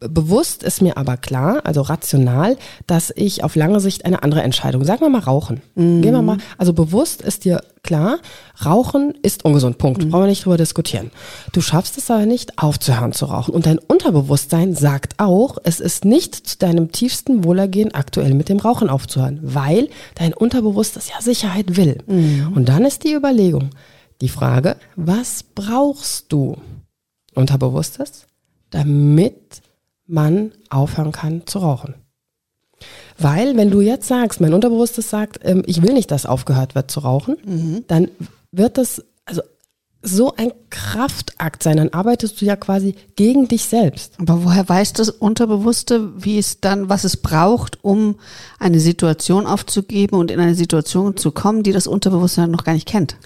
bewusst 0.00 0.62
ist 0.62 0.82
mir 0.82 0.96
aber 0.96 1.16
klar, 1.16 1.60
also 1.64 1.82
rational, 1.82 2.56
dass 2.86 3.12
ich 3.14 3.42
auf 3.42 3.56
lange 3.56 3.80
Sicht 3.80 4.04
eine 4.04 4.22
andere 4.22 4.42
Entscheidung, 4.42 4.84
sagen 4.84 5.00
wir 5.00 5.08
mal 5.08 5.20
Rauchen. 5.20 5.60
Mhm. 5.74 6.02
Gehen 6.02 6.12
wir 6.12 6.22
mal, 6.22 6.38
also 6.56 6.72
bewusst 6.72 7.22
ist 7.22 7.44
dir 7.44 7.60
klar, 7.82 8.18
Rauchen 8.64 9.14
ist 9.22 9.44
ungesund, 9.44 9.78
Punkt. 9.78 10.04
Mhm. 10.04 10.10
Brauchen 10.10 10.22
wir 10.22 10.28
nicht 10.28 10.44
drüber 10.44 10.56
diskutieren. 10.56 11.10
Du 11.52 11.60
schaffst 11.60 11.98
es 11.98 12.10
aber 12.10 12.26
nicht, 12.26 12.58
aufzuhören 12.58 13.12
zu 13.12 13.26
rauchen. 13.26 13.54
Und 13.54 13.66
dein 13.66 13.78
Unterbewusstsein 13.78 14.74
sagt 14.74 15.14
auch, 15.18 15.58
es 15.64 15.80
ist 15.80 16.04
nicht 16.04 16.34
zu 16.34 16.58
deinem 16.58 16.92
tiefsten 16.92 17.44
Wohlergehen 17.44 17.94
aktuell 17.94 18.34
mit 18.34 18.48
dem 18.48 18.58
Rauchen 18.58 18.88
aufzuhören, 18.88 19.40
weil 19.42 19.88
dein 20.14 20.34
Unterbewusstes 20.34 21.08
ja 21.08 21.20
Sicherheit 21.20 21.76
will. 21.76 21.98
Mhm. 22.06 22.52
Und 22.54 22.68
dann 22.68 22.84
ist 22.84 23.04
die 23.04 23.14
Überlegung, 23.14 23.70
die 24.20 24.28
Frage, 24.28 24.76
was 24.96 25.42
brauchst 25.42 26.32
du? 26.32 26.56
Unterbewusstes, 27.34 28.26
damit 28.70 29.62
man 30.08 30.52
aufhören 30.70 31.12
kann 31.12 31.46
zu 31.46 31.60
rauchen. 31.60 31.94
Weil, 33.18 33.56
wenn 33.56 33.70
du 33.70 33.80
jetzt 33.80 34.08
sagst, 34.08 34.40
mein 34.40 34.54
Unterbewusstes 34.54 35.10
sagt, 35.10 35.40
ähm, 35.42 35.62
ich 35.66 35.82
will 35.82 35.92
nicht, 35.92 36.10
dass 36.10 36.26
aufgehört 36.26 36.74
wird 36.74 36.90
zu 36.90 37.00
rauchen, 37.00 37.36
mhm. 37.44 37.84
dann 37.88 38.08
wird 38.52 38.78
das 38.78 39.04
also 39.24 39.42
so 40.00 40.34
ein 40.36 40.52
Kraftakt 40.70 41.64
sein. 41.64 41.76
Dann 41.76 41.92
arbeitest 41.92 42.40
du 42.40 42.44
ja 42.44 42.54
quasi 42.54 42.94
gegen 43.16 43.48
dich 43.48 43.64
selbst. 43.64 44.14
Aber 44.18 44.44
woher 44.44 44.68
weiß 44.68 44.92
das 44.92 45.10
Unterbewusste, 45.10 46.22
wie 46.22 46.38
es 46.38 46.60
dann, 46.60 46.88
was 46.88 47.02
es 47.02 47.16
braucht, 47.16 47.82
um 47.82 48.16
eine 48.60 48.78
Situation 48.78 49.46
aufzugeben 49.46 50.16
und 50.16 50.30
in 50.30 50.38
eine 50.38 50.54
Situation 50.54 51.16
zu 51.16 51.32
kommen, 51.32 51.64
die 51.64 51.72
das 51.72 51.88
Unterbewusstsein 51.88 52.50
noch 52.50 52.64
gar 52.64 52.74
nicht 52.74 52.86
kennt? 52.86 53.16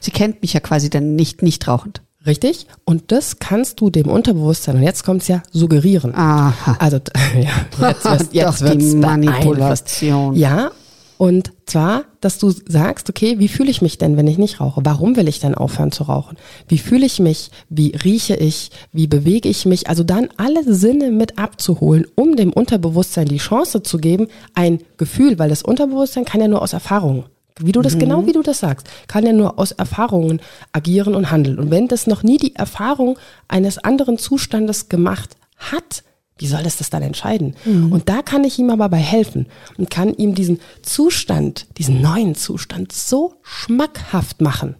Sie 0.00 0.10
kennt 0.10 0.42
mich 0.42 0.52
ja 0.52 0.60
quasi 0.60 0.90
dann 0.90 1.14
nicht 1.14 1.42
nicht 1.42 1.66
rauchend. 1.68 2.02
Richtig? 2.26 2.66
Und 2.84 3.12
das 3.12 3.38
kannst 3.38 3.80
du 3.80 3.90
dem 3.90 4.08
Unterbewusstsein, 4.08 4.76
und 4.76 4.82
jetzt 4.82 5.04
kommt's 5.04 5.28
ja, 5.28 5.42
suggerieren. 5.52 6.14
Aha. 6.14 6.76
Also, 6.78 6.98
ja, 7.34 7.88
jetzt, 7.88 8.04
wird, 8.04 8.34
jetzt 8.34 8.74
die 8.74 8.96
Manipulation. 8.96 10.34
Ja, 10.34 10.72
und 11.18 11.52
zwar, 11.64 12.04
dass 12.20 12.38
du 12.38 12.50
sagst, 12.50 13.08
okay, 13.08 13.38
wie 13.38 13.48
fühle 13.48 13.70
ich 13.70 13.80
mich 13.80 13.96
denn, 13.96 14.16
wenn 14.16 14.26
ich 14.26 14.36
nicht 14.36 14.60
rauche? 14.60 14.82
Warum 14.84 15.16
will 15.16 15.28
ich 15.28 15.40
denn 15.40 15.54
aufhören 15.54 15.92
zu 15.92 16.04
rauchen? 16.04 16.36
Wie 16.68 16.78
fühle 16.78 17.06
ich 17.06 17.20
mich? 17.20 17.50
Wie 17.70 17.96
rieche 17.96 18.36
ich? 18.36 18.70
Wie 18.92 19.06
bewege 19.06 19.48
ich 19.48 19.64
mich? 19.64 19.88
Also 19.88 20.04
dann 20.04 20.28
alle 20.36 20.74
Sinne 20.74 21.10
mit 21.10 21.38
abzuholen, 21.38 22.06
um 22.16 22.36
dem 22.36 22.52
Unterbewusstsein 22.52 23.28
die 23.28 23.38
Chance 23.38 23.82
zu 23.82 23.96
geben, 23.96 24.28
ein 24.54 24.80
Gefühl, 24.98 25.38
weil 25.38 25.48
das 25.48 25.62
Unterbewusstsein 25.62 26.26
kann 26.26 26.42
ja 26.42 26.48
nur 26.48 26.60
aus 26.60 26.74
Erfahrung 26.74 27.24
wie 27.60 27.72
du 27.72 27.82
das 27.82 27.94
mhm. 27.94 28.00
genau 28.00 28.26
wie 28.26 28.32
du 28.32 28.42
das 28.42 28.58
sagst, 28.58 28.88
kann 29.08 29.24
ja 29.24 29.32
nur 29.32 29.58
aus 29.58 29.72
Erfahrungen 29.72 30.40
agieren 30.72 31.14
und 31.14 31.30
handeln. 31.30 31.58
Und 31.58 31.70
wenn 31.70 31.88
das 31.88 32.06
noch 32.06 32.22
nie 32.22 32.38
die 32.38 32.54
Erfahrung 32.54 33.18
eines 33.48 33.78
anderen 33.78 34.18
Zustandes 34.18 34.88
gemacht 34.88 35.36
hat, 35.56 36.02
wie 36.38 36.46
soll 36.46 36.62
das 36.62 36.76
das 36.76 36.90
dann 36.90 37.02
entscheiden? 37.02 37.54
Mhm. 37.64 37.92
Und 37.92 38.08
da 38.08 38.20
kann 38.20 38.44
ich 38.44 38.58
ihm 38.58 38.70
aber 38.70 38.88
bei 38.88 38.98
helfen 38.98 39.46
und 39.78 39.90
kann 39.90 40.12
ihm 40.12 40.34
diesen 40.34 40.60
Zustand, 40.82 41.66
diesen 41.78 42.02
neuen 42.02 42.34
Zustand 42.34 42.92
so 42.92 43.34
schmackhaft 43.42 44.42
machen, 44.42 44.76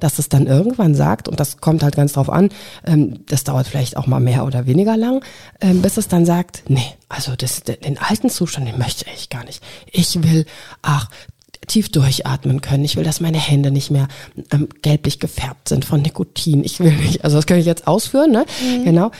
dass 0.00 0.18
es 0.18 0.28
dann 0.28 0.46
irgendwann 0.46 0.94
sagt, 0.94 1.28
und 1.28 1.40
das 1.40 1.58
kommt 1.58 1.82
halt 1.82 1.94
ganz 1.94 2.14
drauf 2.14 2.30
an, 2.30 2.48
ähm, 2.84 3.24
das 3.26 3.44
dauert 3.44 3.66
vielleicht 3.66 3.96
auch 3.96 4.06
mal 4.06 4.20
mehr 4.20 4.44
oder 4.46 4.66
weniger 4.66 4.96
lang, 4.96 5.22
ähm, 5.60 5.82
bis 5.82 5.98
es 5.98 6.08
dann 6.08 6.24
sagt, 6.24 6.64
nee, 6.68 6.94
also 7.08 7.36
das, 7.36 7.62
den 7.62 7.98
alten 7.98 8.30
Zustand, 8.30 8.66
den 8.66 8.78
möchte 8.78 9.04
ich 9.14 9.28
gar 9.28 9.44
nicht. 9.44 9.62
Ich 9.92 10.22
will, 10.22 10.46
ach, 10.82 11.10
tief 11.66 11.90
durchatmen 11.90 12.60
können. 12.60 12.84
Ich 12.84 12.96
will, 12.96 13.04
dass 13.04 13.20
meine 13.20 13.38
Hände 13.38 13.70
nicht 13.70 13.90
mehr 13.90 14.08
ähm, 14.50 14.68
gelblich 14.82 15.20
gefärbt 15.20 15.68
sind 15.68 15.84
von 15.84 16.02
Nikotin. 16.02 16.64
Ich 16.64 16.80
will 16.80 16.92
nicht, 16.96 17.24
also 17.24 17.36
das 17.36 17.46
kann 17.46 17.58
ich 17.58 17.66
jetzt 17.66 17.86
ausführen, 17.86 18.30
ne? 18.30 18.44
Mhm. 18.62 18.84
Genau. 18.84 19.10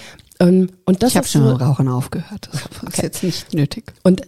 Ähm, 0.41 0.71
und 0.85 1.03
das 1.03 1.11
ich 1.11 1.17
habe 1.17 1.27
schon 1.27 1.45
so, 1.45 1.55
Rauchen 1.55 1.89
aufgehört. 1.89 2.49
Das 2.53 2.63
okay. 2.83 2.89
ist 2.89 3.03
jetzt 3.03 3.23
nicht 3.23 3.55
nötig. 3.55 3.93
Und 4.03 4.23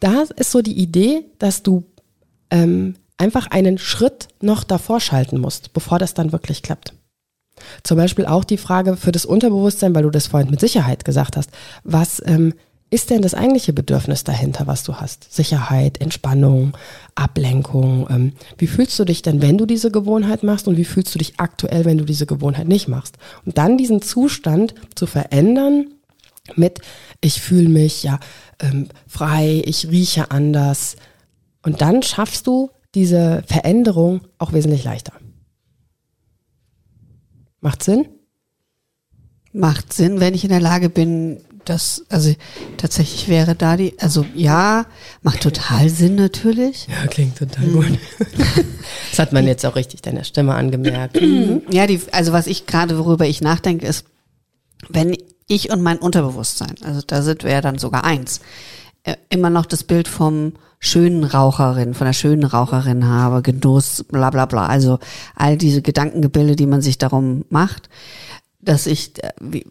da 0.00 0.24
ist 0.36 0.50
so 0.50 0.62
die 0.62 0.76
Idee, 0.76 1.24
dass 1.38 1.62
du 1.62 1.84
ähm, 2.50 2.96
einfach 3.16 3.48
einen 3.50 3.78
Schritt 3.78 4.28
noch 4.40 4.64
davor 4.64 5.00
schalten 5.00 5.40
musst, 5.40 5.72
bevor 5.72 5.98
das 5.98 6.14
dann 6.14 6.32
wirklich 6.32 6.62
klappt. 6.62 6.94
Zum 7.84 7.96
Beispiel 7.96 8.26
auch 8.26 8.44
die 8.44 8.56
Frage 8.56 8.96
für 8.96 9.12
das 9.12 9.24
Unterbewusstsein, 9.24 9.94
weil 9.94 10.02
du 10.02 10.10
das 10.10 10.26
vorhin 10.26 10.50
mit 10.50 10.60
Sicherheit 10.60 11.04
gesagt 11.04 11.36
hast. 11.36 11.50
Was 11.84 12.20
ähm, 12.26 12.54
ist 12.90 13.10
denn 13.10 13.22
das 13.22 13.34
eigentliche 13.34 13.72
Bedürfnis 13.72 14.24
dahinter, 14.24 14.66
was 14.66 14.84
du 14.84 14.94
hast? 14.96 15.32
Sicherheit, 15.32 16.00
Entspannung, 16.00 16.76
Ablenkung. 17.14 18.06
Ähm, 18.08 18.32
wie 18.58 18.66
fühlst 18.66 18.98
du 18.98 19.04
dich 19.04 19.22
denn, 19.22 19.42
wenn 19.42 19.58
du 19.58 19.66
diese 19.66 19.90
Gewohnheit 19.90 20.42
machst 20.42 20.68
und 20.68 20.76
wie 20.76 20.84
fühlst 20.84 21.14
du 21.14 21.18
dich 21.18 21.34
aktuell, 21.38 21.84
wenn 21.84 21.98
du 21.98 22.04
diese 22.04 22.26
Gewohnheit 22.26 22.68
nicht 22.68 22.86
machst? 22.86 23.18
Und 23.44 23.58
dann 23.58 23.78
diesen 23.78 24.00
Zustand 24.00 24.74
zu 24.94 25.06
verändern 25.06 25.88
mit, 26.56 26.80
ich 27.20 27.40
fühle 27.40 27.68
mich 27.68 28.02
ja 28.02 28.20
ähm, 28.60 28.88
frei, 29.08 29.62
ich 29.64 29.88
rieche 29.88 30.30
anders. 30.30 30.96
Und 31.62 31.80
dann 31.80 32.02
schaffst 32.02 32.46
du 32.46 32.70
diese 32.94 33.42
Veränderung 33.46 34.20
auch 34.38 34.52
wesentlich 34.52 34.84
leichter. 34.84 35.14
Macht 37.60 37.82
Sinn? 37.82 38.06
Macht 39.52 39.92
Sinn, 39.92 40.20
wenn 40.20 40.34
ich 40.34 40.44
in 40.44 40.50
der 40.50 40.60
Lage 40.60 40.90
bin, 40.90 41.40
das, 41.64 42.04
also 42.08 42.34
tatsächlich 42.76 43.28
wäre 43.28 43.54
da 43.54 43.76
die, 43.76 43.98
also 43.98 44.24
ja, 44.34 44.86
macht 45.22 45.42
total 45.42 45.88
Sinn 45.88 46.14
natürlich. 46.14 46.86
Ja, 46.88 47.06
klingt 47.06 47.38
total 47.38 47.66
gut. 47.66 47.90
Mhm. 47.90 47.98
das 49.10 49.18
hat 49.18 49.32
man 49.32 49.46
jetzt 49.46 49.64
auch 49.66 49.76
richtig 49.76 50.02
deiner 50.02 50.24
Stimme 50.24 50.54
angemerkt. 50.54 51.18
ja, 51.70 51.86
die, 51.86 52.00
also 52.12 52.32
was 52.32 52.46
ich 52.46 52.66
gerade, 52.66 52.98
worüber 52.98 53.26
ich 53.26 53.40
nachdenke, 53.40 53.86
ist, 53.86 54.06
wenn 54.88 55.16
ich 55.46 55.70
und 55.70 55.82
mein 55.82 55.98
Unterbewusstsein, 55.98 56.74
also 56.82 57.00
da 57.06 57.22
sind 57.22 57.44
wir 57.44 57.52
ja 57.52 57.60
dann 57.60 57.78
sogar 57.78 58.04
eins, 58.04 58.40
äh, 59.02 59.16
immer 59.28 59.50
noch 59.50 59.66
das 59.66 59.84
Bild 59.84 60.08
vom 60.08 60.54
schönen 60.78 61.24
Raucherin, 61.24 61.94
von 61.94 62.06
der 62.06 62.12
schönen 62.12 62.44
Raucherin 62.44 63.06
habe, 63.06 63.42
Genuss, 63.42 64.04
bla 64.08 64.30
bla 64.30 64.46
bla, 64.46 64.66
also 64.66 64.98
all 65.34 65.56
diese 65.56 65.82
Gedankengebilde, 65.82 66.56
die 66.56 66.66
man 66.66 66.82
sich 66.82 66.98
darum 66.98 67.44
macht, 67.48 67.88
dass 68.60 68.86
ich, 68.86 69.22
äh, 69.22 69.32
wie, 69.40 69.66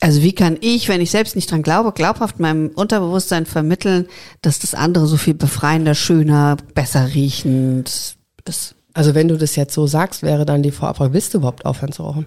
also 0.00 0.22
wie 0.22 0.32
kann 0.32 0.56
ich, 0.60 0.88
wenn 0.88 1.00
ich 1.00 1.10
selbst 1.10 1.34
nicht 1.36 1.50
dran 1.50 1.62
glaube, 1.62 1.92
glaubhaft 1.92 2.38
meinem 2.38 2.68
Unterbewusstsein 2.68 3.46
vermitteln, 3.46 4.06
dass 4.42 4.58
das 4.58 4.74
andere 4.74 5.06
so 5.06 5.16
viel 5.16 5.34
befreiender, 5.34 5.94
schöner, 5.94 6.56
besser 6.74 7.14
riechend 7.14 8.16
ist? 8.44 8.74
Also 8.94 9.14
wenn 9.14 9.28
du 9.28 9.36
das 9.36 9.56
jetzt 9.56 9.74
so 9.74 9.86
sagst, 9.86 10.22
wäre 10.22 10.44
dann 10.44 10.62
die 10.62 10.70
Vorabfrage, 10.70 11.12
willst 11.12 11.34
du 11.34 11.38
überhaupt 11.38 11.66
aufhören 11.66 11.92
zu 11.92 12.02
rauchen? 12.02 12.26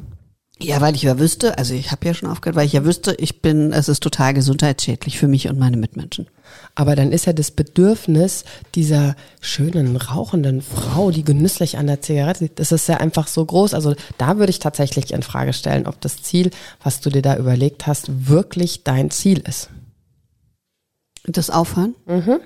Ja, 0.63 0.81
weil 0.81 0.95
ich 0.95 1.03
ja 1.03 1.19
wüsste, 1.19 1.57
also 1.57 1.73
ich 1.73 1.91
habe 1.91 2.05
ja 2.05 2.13
schon 2.13 2.29
aufgehört, 2.29 2.55
weil 2.55 2.65
ich 2.65 2.73
ja 2.73 2.85
wüsste, 2.85 3.15
ich 3.15 3.41
bin, 3.41 3.73
es 3.73 3.89
ist 3.89 4.01
total 4.01 4.33
gesundheitsschädlich 4.33 5.17
für 5.17 5.27
mich 5.27 5.49
und 5.49 5.57
meine 5.57 5.77
Mitmenschen. 5.77 6.27
Aber 6.75 6.95
dann 6.95 7.11
ist 7.11 7.25
ja 7.25 7.33
das 7.33 7.51
Bedürfnis 7.51 8.43
dieser 8.75 9.15
schönen, 9.39 9.95
rauchenden 9.95 10.61
Frau, 10.61 11.11
die 11.11 11.23
genüsslich 11.23 11.77
an 11.77 11.87
der 11.87 12.01
Zigarette 12.01 12.45
liegt, 12.45 12.59
das 12.59 12.71
ist 12.71 12.87
ja 12.87 12.97
einfach 12.97 13.27
so 13.27 13.45
groß. 13.45 13.73
Also 13.73 13.95
da 14.17 14.37
würde 14.37 14.51
ich 14.51 14.59
tatsächlich 14.59 15.11
in 15.11 15.23
Frage 15.23 15.53
stellen, 15.53 15.87
ob 15.87 15.99
das 16.01 16.21
Ziel, 16.21 16.51
was 16.83 17.01
du 17.01 17.09
dir 17.09 17.21
da 17.21 17.37
überlegt 17.37 17.87
hast, 17.87 18.29
wirklich 18.29 18.83
dein 18.83 19.11
Ziel 19.11 19.39
ist. 19.39 19.69
Das 21.25 21.49
Aufhören? 21.49 21.95
Mhm. 22.05 22.39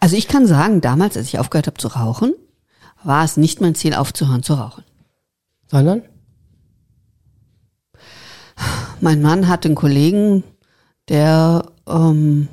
Also 0.00 0.16
ich 0.16 0.28
kann 0.28 0.46
sagen, 0.46 0.80
damals, 0.80 1.16
als 1.16 1.28
ich 1.28 1.38
aufgehört 1.38 1.66
habe 1.66 1.78
zu 1.78 1.88
rauchen, 1.88 2.34
war 3.02 3.24
es 3.24 3.36
nicht 3.36 3.60
mein 3.60 3.74
Ziel, 3.74 3.94
aufzuhören 3.94 4.42
zu 4.42 4.54
rauchen. 4.54 4.84
Sondern? 5.70 6.02
Mein 9.02 9.20
Mann 9.20 9.48
hat 9.48 9.66
einen 9.66 9.74
Kollegen, 9.74 10.44
der 11.08 11.64
ähm, 11.88 12.46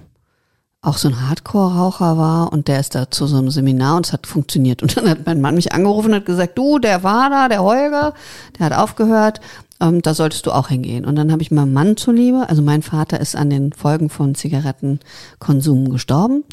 auch 0.81 0.97
so 0.97 1.07
ein 1.07 1.29
Hardcore-Raucher 1.29 2.17
war 2.17 2.51
und 2.51 2.67
der 2.67 2.79
ist 2.79 2.95
da 2.95 3.11
zu 3.11 3.27
so 3.27 3.37
einem 3.37 3.51
Seminar 3.51 3.97
und 3.97 4.07
es 4.07 4.13
hat 4.13 4.25
funktioniert. 4.25 4.81
Und 4.81 4.97
dann 4.97 5.07
hat 5.07 5.27
mein 5.27 5.41
Mann 5.41 5.53
mich 5.53 5.73
angerufen 5.73 6.07
und 6.07 6.15
hat 6.15 6.25
gesagt, 6.25 6.57
du, 6.57 6.79
der 6.79 7.03
war 7.03 7.29
da, 7.29 7.49
der 7.49 7.61
Holger, 7.61 8.15
der 8.57 8.65
hat 8.65 8.73
aufgehört, 8.73 9.41
ähm, 9.79 10.01
da 10.01 10.15
solltest 10.15 10.47
du 10.47 10.51
auch 10.51 10.69
hingehen. 10.69 11.05
Und 11.05 11.17
dann 11.17 11.31
habe 11.31 11.43
ich 11.43 11.51
meinem 11.51 11.71
Mann 11.71 11.97
zuliebe, 11.97 12.49
also 12.49 12.63
mein 12.63 12.81
Vater 12.81 13.19
ist 13.19 13.35
an 13.35 13.51
den 13.51 13.71
Folgen 13.71 14.09
von 14.09 14.33
Zigarettenkonsum 14.33 15.91
gestorben. 15.91 16.45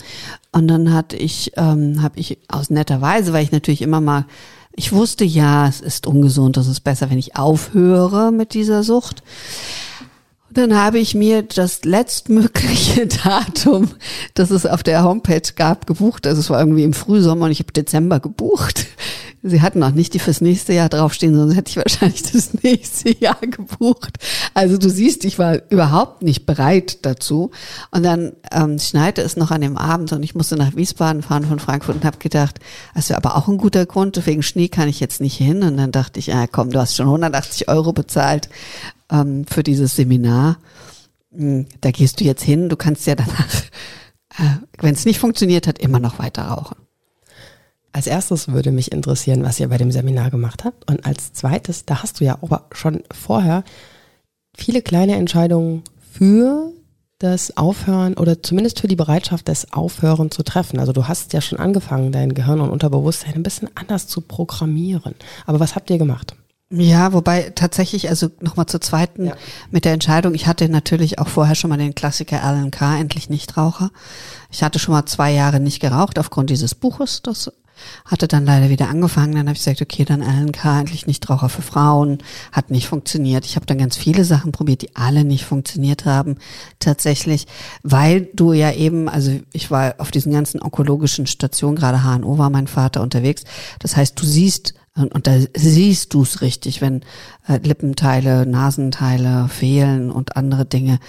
Und 0.53 0.69
dann 0.69 0.93
hatte 0.93 1.17
ich, 1.17 1.53
ähm, 1.57 2.03
habe 2.03 2.21
ich 2.21 2.37
aus 2.49 2.69
netter 2.69 3.01
Weise, 3.01 3.33
weil 3.33 3.45
ich 3.45 3.53
natürlich 3.53 3.81
immer 3.81 4.03
mal 4.03 4.27
ich 4.77 4.93
wusste 4.93 5.25
ja, 5.25 5.67
es 5.67 5.81
ist 5.81 6.07
ungesund, 6.07 6.57
es 6.59 6.69
ist 6.69 6.81
besser, 6.81 7.11
wenn 7.11 7.19
ich 7.19 7.35
aufhöre 7.35 8.31
mit 8.31 8.55
dieser 8.55 8.83
Sucht. 8.83 9.23
Dann 10.57 10.75
habe 10.75 10.99
ich 10.99 11.15
mir 11.15 11.43
das 11.43 11.85
letztmögliche 11.85 13.07
Datum, 13.25 13.91
das 14.33 14.51
es 14.51 14.65
auf 14.65 14.83
der 14.83 15.05
Homepage 15.05 15.53
gab, 15.55 15.87
gebucht. 15.87 16.27
Also 16.27 16.41
es 16.41 16.49
war 16.49 16.59
irgendwie 16.59 16.85
im 16.85 16.95
Frühsommer 16.95 17.45
und 17.45 17.51
ich 17.51 17.59
habe 17.59 17.75
Dezember 17.75 18.21
gebucht. 18.21 18.87
Sie 19.43 19.61
hatten 19.61 19.83
auch 19.83 19.91
nicht 19.91 20.15
die 20.15 20.19
fürs 20.19 20.41
nächste 20.41 20.73
Jahr 20.73 20.89
draufstehen, 20.89 21.37
sonst 21.37 21.55
hätte 21.55 21.69
ich 21.69 21.77
wahrscheinlich 21.77 22.23
das 22.33 22.55
nächste 22.63 23.17
Jahr 23.17 23.39
gebucht. 23.39 24.17
Also 24.55 24.79
du 24.79 24.89
siehst, 24.89 25.27
ich 25.27 25.39
war 25.39 25.61
überhaupt 25.71 26.23
nicht 26.23 26.47
bereit 26.47 27.05
dazu. 27.05 27.51
Und 27.91 28.03
dann 28.03 28.33
ähm, 28.51 28.79
schneite 28.79 29.21
es 29.21 29.37
noch 29.37 29.51
an 29.51 29.61
dem 29.61 29.77
Abend 29.77 30.13
und 30.13 30.23
ich 30.23 30.35
musste 30.35 30.57
nach 30.57 30.75
Wiesbaden 30.75 31.23
fahren 31.23 31.45
von 31.45 31.59
Frankfurt 31.59 31.97
und 31.97 32.05
habe 32.07 32.17
gedacht, 32.17 32.61
das 32.95 33.11
wäre 33.11 33.19
aber 33.19 33.37
auch 33.37 33.47
ein 33.47 33.59
guter 33.59 33.85
Grund, 33.85 34.27
wegen 34.27 34.43
Schnee 34.43 34.69
kann 34.69 34.89
ich 34.89 35.01
jetzt 35.01 35.21
nicht 35.21 35.37
hin. 35.37 35.63
Und 35.63 35.77
dann 35.77 35.93
dachte 35.93 36.19
ich, 36.19 36.29
ja 36.29 36.47
komm, 36.47 36.71
du 36.71 36.81
hast 36.81 36.97
schon 36.97 37.07
180 37.07 37.69
Euro 37.69 37.93
bezahlt 37.93 38.49
ähm, 39.11 39.45
für 39.47 39.63
dieses 39.63 39.97
Seminar. 39.97 40.59
Hm, 41.33 41.67
da 41.81 41.91
gehst 41.91 42.21
du 42.21 42.25
jetzt 42.25 42.43
hin, 42.43 42.69
du 42.69 42.77
kannst 42.77 43.07
ja 43.07 43.15
danach, 43.15 43.63
äh, 44.39 44.57
wenn 44.79 44.95
es 44.95 45.05
nicht 45.05 45.19
funktioniert 45.19 45.67
hat, 45.67 45.79
immer 45.79 46.01
noch 46.01 46.19
weiter 46.19 46.43
rauchen. 46.43 46.77
Als 47.93 48.07
erstes 48.07 48.49
würde 48.49 48.73
mich 48.73 48.93
interessieren, 48.93 49.43
was 49.43 49.59
ihr 49.59 49.69
bei 49.69 49.79
dem 49.79 49.91
Seminar 49.91 50.31
gemacht 50.31 50.65
habt. 50.65 50.91
Und 50.91 51.07
als 51.07 51.33
zweites, 51.33 51.87
da 51.87 52.03
hast 52.03 52.21
du 52.21 52.25
ja 52.25 52.39
aber 52.43 52.67
schon 52.73 53.03
vorher 53.11 53.65
viele 54.55 54.83
kleine 54.83 55.17
Entscheidungen 55.17 55.83
für 56.13 56.73
das 57.19 57.57
Aufhören 57.57 58.15
oder 58.15 58.43
zumindest 58.43 58.81
für 58.81 58.89
die 58.89 58.97
Bereitschaft 58.97 59.49
des 59.49 59.73
Aufhören 59.73 60.31
zu 60.31 60.43
treffen. 60.43 60.79
Also 60.79 60.93
du 60.93 61.09
hast 61.09 61.33
ja 61.33 61.41
schon 61.41 61.59
angefangen, 61.59 62.13
dein 62.13 62.35
Gehirn 62.35 62.61
und 62.61 62.71
Unterbewusstsein 62.71 63.35
ein 63.35 63.43
bisschen 63.43 63.71
anders 63.75 64.07
zu 64.07 64.21
programmieren. 64.21 65.15
Aber 65.47 65.61
was 65.61 65.75
habt 65.75 65.89
ihr 65.89 65.99
gemacht? 65.99 66.37
Ja, 66.69 67.13
wobei 67.13 67.53
tatsächlich, 67.55 68.09
also 68.09 68.29
nochmal 68.41 68.67
zur 68.67 68.81
zweiten 68.81 69.27
ja. 69.27 69.37
mit 69.71 69.85
der 69.85 69.93
Entscheidung, 69.93 70.35
ich 70.35 70.49
hatte 70.49 70.69
natürlich 70.69 71.21
auch 71.21 71.29
vorher 71.29 71.55
schon 71.55 71.71
mal 71.71 71.77
den 71.77 71.95
Klassiker 71.95 72.43
Alan 72.43 72.73
K., 72.73 72.99
endlich 72.99 73.31
Nichtraucher. 73.31 73.91
Ich 74.51 74.65
hatte 74.65 74.81
schon 74.81 74.93
mal 74.93 75.07
zwei 75.07 75.33
Jahre 75.33 75.61
nicht 75.61 75.79
geraucht 75.79 76.19
aufgrund 76.19 76.51
dieses 76.51 76.75
Buches, 76.75 77.23
das 77.23 77.53
hatte 78.05 78.29
dann 78.29 78.47
leider 78.47 78.69
wieder 78.69 78.89
angefangen. 78.89 79.35
Dann 79.35 79.47
habe 79.47 79.53
ich 79.53 79.65
gesagt, 79.65 79.83
okay, 79.83 80.05
dann 80.05 80.23
LNK, 80.23 80.65
eigentlich 80.65 81.07
nicht 81.07 81.29
Raucher 81.29 81.49
für 81.49 81.63
Frauen, 81.63 82.19
hat 82.53 82.71
nicht 82.71 82.89
funktioniert. 82.89 83.45
Ich 83.45 83.57
habe 83.57 83.67
dann 83.67 83.79
ganz 83.79 83.97
viele 83.97 84.25
Sachen 84.25 84.53
probiert, 84.53 84.83
die 84.83 84.97
alle 84.97 85.25
nicht 85.25 85.45
funktioniert 85.45 86.05
haben, 86.05 86.37
tatsächlich, 86.81 87.47
weil 87.83 88.29
du 88.35 88.53
ja 88.53 88.73
eben, 88.73 89.09
also 89.09 89.33
ich 89.53 89.71
war 89.71 89.95
auf 89.99 90.11
diesen 90.11 90.33
ganzen 90.33 90.63
onkologischen 90.63 91.27
Stationen, 91.27 91.77
gerade 91.77 92.03
HNO 92.03 92.39
war 92.39 92.51
mein 92.51 92.67
Vater 92.67 93.03
unterwegs. 93.03 93.45
Das 93.79 93.97
heißt, 93.97 94.21
du 94.21 94.27
siehst 94.27 94.75
und, 94.97 95.15
und 95.15 95.27
da 95.27 95.39
siehst 95.55 96.15
du 96.15 96.23
es 96.23 96.41
richtig, 96.41 96.81
wenn 96.81 97.03
äh, 97.47 97.59
Lippenteile, 97.59 98.47
Nasenteile 98.47 99.49
fehlen 99.49 100.11
und 100.11 100.37
andere 100.37 100.65
Dinge, 100.65 101.01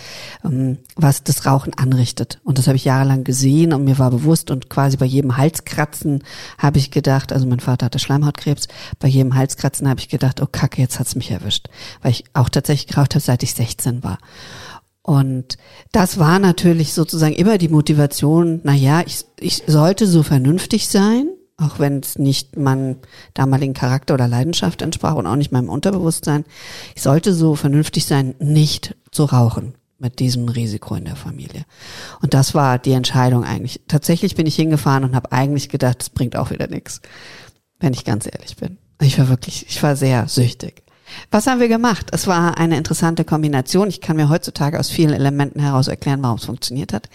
ähm, 0.44 0.80
was 0.96 1.24
das 1.24 1.46
Rauchen 1.46 1.74
anrichtet. 1.74 2.40
Und 2.44 2.58
das 2.58 2.68
habe 2.68 2.76
ich 2.76 2.84
jahrelang 2.84 3.24
gesehen 3.24 3.72
und 3.72 3.86
mir 3.86 3.98
war 3.98 4.12
bewusst 4.12 4.52
und 4.52 4.70
quasi 4.70 4.98
bei 4.98 5.06
jedem 5.06 5.38
Halskratzen 5.38 6.24
habe 6.58 6.80
ich 6.80 6.92
gedacht, 6.92 7.32
also 7.32 7.48
mein 7.48 7.62
Vater 7.62 7.86
hatte 7.86 8.00
Schleimhautkrebs, 8.00 8.68
bei 9.00 9.08
jedem 9.08 9.36
Halskratzen 9.36 9.88
habe 9.88 10.02
ich 10.02 10.10
gedacht, 10.10 10.42
oh 10.42 10.48
Kacke, 10.52 10.82
jetzt 10.82 11.00
hat's 11.00 11.16
mich 11.16 11.32
erwischt. 11.32 11.70
Weil 12.02 12.12
ich 12.12 12.26
auch 12.34 12.50
tatsächlich 12.50 12.88
geraucht 12.88 13.16
habe, 13.16 13.24
seit 13.24 13.42
ich 13.42 13.54
16 13.54 14.04
war. 14.04 14.18
Und 15.02 15.58
das 15.94 16.20
war 16.20 16.40
natürlich 16.40 16.94
sozusagen 16.94 17.34
immer 17.34 17.58
die 17.58 17.70
Motivation, 17.70 18.60
na 18.66 18.74
ja, 18.74 19.02
ich, 19.06 19.24
ich 19.40 19.64
sollte 19.66 20.06
so 20.06 20.22
vernünftig 20.22 20.90
sein, 20.90 21.30
auch 21.58 21.80
wenn 21.80 22.00
es 22.00 22.20
nicht 22.20 22.56
meinem 22.56 22.98
damaligen 23.34 23.74
Charakter 23.74 24.14
oder 24.14 24.28
Leidenschaft 24.28 24.82
entsprach 24.82 25.16
und 25.16 25.26
auch 25.26 25.36
nicht 25.36 25.52
meinem 25.52 25.70
Unterbewusstsein. 25.70 26.46
Ich 26.96 27.02
sollte 27.02 27.34
so 27.34 27.56
vernünftig 27.56 28.06
sein, 28.06 28.36
nicht 28.40 28.96
zu 29.12 29.26
rauchen 29.26 29.74
mit 30.00 30.20
diesem 30.20 30.48
Risiko 30.48 30.94
in 30.94 31.06
der 31.06 31.16
Familie. 31.16 31.66
Und 32.22 32.36
das 32.36 32.54
war 32.54 32.78
die 32.78 32.92
Entscheidung 32.92 33.44
eigentlich. 33.44 33.82
Tatsächlich 33.88 34.36
bin 34.36 34.46
ich 34.46 34.56
hingefahren 34.56 35.04
und 35.04 35.16
habe 35.16 35.32
eigentlich 35.32 35.70
gedacht, 35.70 36.04
es 36.04 36.10
bringt 36.12 36.36
auch 36.36 36.52
wieder 36.52 36.68
nichts, 36.68 37.02
wenn 37.80 37.94
ich 37.94 38.06
ganz 38.06 38.28
ehrlich 38.28 38.56
bin. 38.58 38.78
Ich 39.02 39.18
war 39.18 39.30
wirklich, 39.30 39.66
ich 39.68 39.82
war 39.82 39.96
sehr 39.96 40.28
süchtig. 40.28 40.84
Was 41.32 41.48
haben 41.48 41.60
wir 41.60 41.68
gemacht? 41.68 42.08
Es 42.12 42.28
war 42.28 42.58
eine 42.58 42.78
interessante 42.78 43.24
Kombination. 43.24 43.90
Ich 43.90 44.02
kann 44.02 44.16
mir 44.16 44.30
heutzutage 44.30 44.80
aus 44.80 44.90
vielen 44.90 45.14
Elementen 45.14 45.60
heraus 45.60 45.88
erklären, 45.88 46.22
warum 46.22 46.38
es 46.38 46.46
funktioniert 46.46 46.94
hat. 46.94 47.10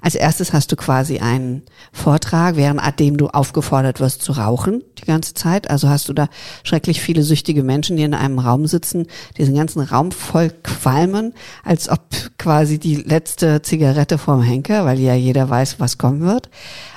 Als 0.00 0.14
erstes 0.14 0.52
hast 0.52 0.72
du 0.72 0.76
quasi 0.76 1.18
einen 1.18 1.62
Vortrag, 1.92 2.56
währenddem 2.56 3.16
du 3.16 3.28
aufgefordert 3.28 4.00
wirst 4.00 4.22
zu 4.22 4.32
rauchen 4.32 4.82
die 4.98 5.06
ganze 5.06 5.34
Zeit. 5.34 5.70
Also 5.70 5.88
hast 5.88 6.08
du 6.08 6.12
da 6.12 6.28
schrecklich 6.62 7.00
viele 7.00 7.22
süchtige 7.22 7.62
Menschen, 7.62 7.96
die 7.96 8.02
in 8.02 8.14
einem 8.14 8.38
Raum 8.38 8.66
sitzen, 8.66 9.06
diesen 9.36 9.54
ganzen 9.54 9.80
Raum 9.80 10.12
voll 10.12 10.50
qualmen, 10.62 11.34
als 11.62 11.88
ob 11.88 12.00
quasi 12.38 12.78
die 12.78 12.96
letzte 12.96 13.62
Zigarette 13.62 14.18
vorm 14.18 14.42
Henker, 14.42 14.84
weil 14.84 14.98
ja 14.98 15.14
jeder 15.14 15.48
weiß, 15.48 15.80
was 15.80 15.98
kommen 15.98 16.20
wird. 16.22 16.50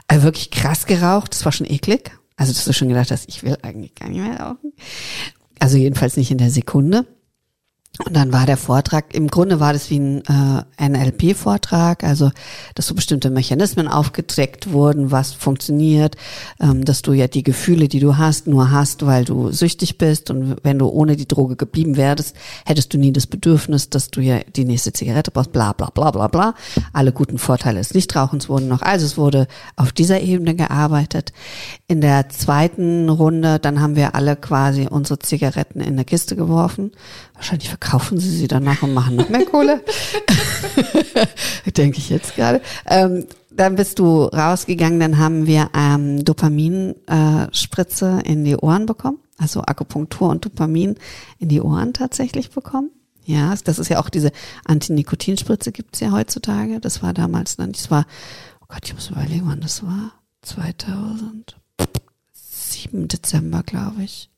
Also 0.07 0.23
wirklich 0.23 0.51
krass 0.51 0.85
geraucht. 0.85 1.33
Das 1.33 1.45
war 1.45 1.51
schon 1.51 1.69
eklig. 1.69 2.11
Also, 2.39 2.53
dass 2.53 2.65
du 2.65 2.73
schon 2.73 2.89
gedacht 2.89 3.09
hast, 3.09 3.27
ich 3.27 3.43
will 3.43 3.57
eigentlich 3.63 3.95
gar 3.95 4.09
nicht 4.09 4.21
mehr 4.21 4.39
rauchen. 4.39 4.71
Also 5.59 5.77
jedenfalls 5.77 6.17
nicht 6.17 6.31
in 6.31 6.37
der 6.37 6.51
Sekunde. 6.51 7.05
Und 8.05 8.15
dann 8.15 8.31
war 8.31 8.45
der 8.45 8.57
Vortrag, 8.57 9.15
im 9.15 9.27
Grunde 9.27 9.59
war 9.59 9.73
das 9.73 9.89
wie 9.89 9.99
ein 9.99 10.23
äh, 10.79 10.89
NLP-Vortrag, 10.89 12.03
also 12.03 12.31
dass 12.75 12.87
so 12.87 12.93
bestimmte 12.93 13.31
Mechanismen 13.31 13.87
aufgedeckt 13.87 14.71
wurden, 14.71 15.09
was 15.11 15.33
funktioniert, 15.33 16.15
ähm, 16.59 16.85
dass 16.85 17.01
du 17.01 17.13
ja 17.13 17.27
die 17.27 17.41
Gefühle, 17.41 17.87
die 17.87 17.99
du 17.99 18.17
hast, 18.17 18.45
nur 18.45 18.69
hast, 18.69 19.05
weil 19.07 19.25
du 19.25 19.51
süchtig 19.51 19.97
bist 19.97 20.29
und 20.29 20.57
wenn 20.63 20.77
du 20.77 20.87
ohne 20.87 21.15
die 21.15 21.27
Droge 21.27 21.55
geblieben 21.55 21.97
wärst, 21.97 22.35
hättest 22.65 22.93
du 22.93 22.99
nie 22.99 23.11
das 23.11 23.25
Bedürfnis, 23.25 23.89
dass 23.89 24.11
du 24.11 24.21
ja 24.21 24.41
die 24.55 24.65
nächste 24.65 24.93
Zigarette 24.93 25.31
brauchst, 25.31 25.51
bla 25.51 25.73
bla 25.73 25.89
bla 25.89 26.11
bla 26.11 26.27
bla. 26.27 26.53
Alle 26.93 27.11
guten 27.11 27.39
Vorteile 27.39 27.79
des 27.79 27.95
Nichtrauchens 27.95 28.47
wurden 28.47 28.67
noch, 28.67 28.83
also 28.83 29.07
es 29.07 29.17
wurde 29.17 29.47
auf 29.75 29.91
dieser 29.91 30.21
Ebene 30.21 30.53
gearbeitet. 30.53 31.33
In 31.87 32.01
der 32.01 32.29
zweiten 32.29 33.09
Runde, 33.09 33.57
dann 33.57 33.81
haben 33.81 33.95
wir 33.95 34.13
alle 34.13 34.35
quasi 34.35 34.87
unsere 34.87 35.17
Zigaretten 35.17 35.79
in 35.79 35.93
eine 35.93 36.05
Kiste 36.05 36.35
geworfen, 36.35 36.91
wahrscheinlich 37.33 37.71
verkaufen 37.87 38.19
sie 38.19 38.35
sie 38.35 38.49
danach 38.49 38.83
und 38.83 38.93
machen 38.93 39.15
noch 39.15 39.29
mehr 39.29 39.45
Kohle. 39.45 39.81
Denke 41.77 41.99
ich 41.99 42.09
jetzt 42.09 42.35
gerade. 42.35 42.61
Ähm, 42.85 43.27
dann 43.49 43.75
bist 43.75 43.99
du 43.99 44.23
rausgegangen, 44.23 44.99
dann 44.99 45.17
haben 45.17 45.47
wir 45.47 45.69
ähm, 45.73 46.25
Dopaminspritze 46.25 48.21
äh, 48.23 48.29
in 48.29 48.43
die 48.43 48.57
Ohren 48.57 48.85
bekommen. 48.85 49.19
Also 49.37 49.61
Akupunktur 49.61 50.27
und 50.29 50.43
Dopamin 50.45 50.95
in 51.39 51.47
die 51.47 51.61
Ohren 51.61 51.93
tatsächlich 51.93 52.49
bekommen. 52.49 52.91
Ja, 53.23 53.53
das 53.63 53.79
ist 53.79 53.87
ja 53.89 53.99
auch 53.99 54.09
diese 54.09 54.31
Antinikotinspritze 54.65 55.71
gibt's 55.71 56.01
ja 56.01 56.11
heutzutage. 56.11 56.79
Das 56.79 57.03
war 57.03 57.13
damals 57.13 57.55
dann, 57.55 57.71
das 57.71 57.89
war, 57.89 58.05
oh 58.61 58.65
Gott, 58.67 58.85
ich 58.85 58.95
muss 58.95 59.09
überlegen, 59.09 59.45
wann 59.45 59.61
das 59.61 59.83
war. 59.83 60.11
2007 60.41 63.07
Dezember, 63.07 63.63
glaube 63.63 64.03
ich. 64.03 64.29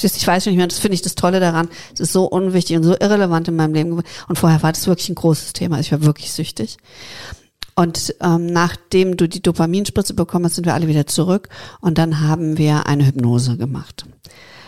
Ich 0.00 0.26
weiß 0.26 0.46
nicht 0.46 0.56
mehr, 0.56 0.66
das 0.66 0.78
finde 0.78 0.94
ich 0.94 1.02
das 1.02 1.14
Tolle 1.14 1.40
daran. 1.40 1.68
Es 1.94 2.00
ist 2.00 2.12
so 2.12 2.24
unwichtig 2.24 2.76
und 2.76 2.84
so 2.84 2.94
irrelevant 2.98 3.48
in 3.48 3.56
meinem 3.56 3.74
Leben. 3.74 4.02
Und 4.28 4.38
vorher 4.38 4.62
war 4.62 4.72
das 4.72 4.86
wirklich 4.86 5.08
ein 5.08 5.14
großes 5.14 5.52
Thema. 5.52 5.80
Ich 5.80 5.92
war 5.92 6.02
wirklich 6.02 6.32
süchtig. 6.32 6.76
Und 7.74 8.14
ähm, 8.20 8.46
nachdem 8.46 9.16
du 9.16 9.28
die 9.28 9.40
Dopaminspritze 9.40 10.14
bekommen 10.14 10.44
hast, 10.44 10.56
sind 10.56 10.66
wir 10.66 10.74
alle 10.74 10.88
wieder 10.88 11.06
zurück. 11.06 11.48
Und 11.80 11.98
dann 11.98 12.20
haben 12.20 12.58
wir 12.58 12.86
eine 12.86 13.06
Hypnose 13.06 13.56
gemacht. 13.56 14.04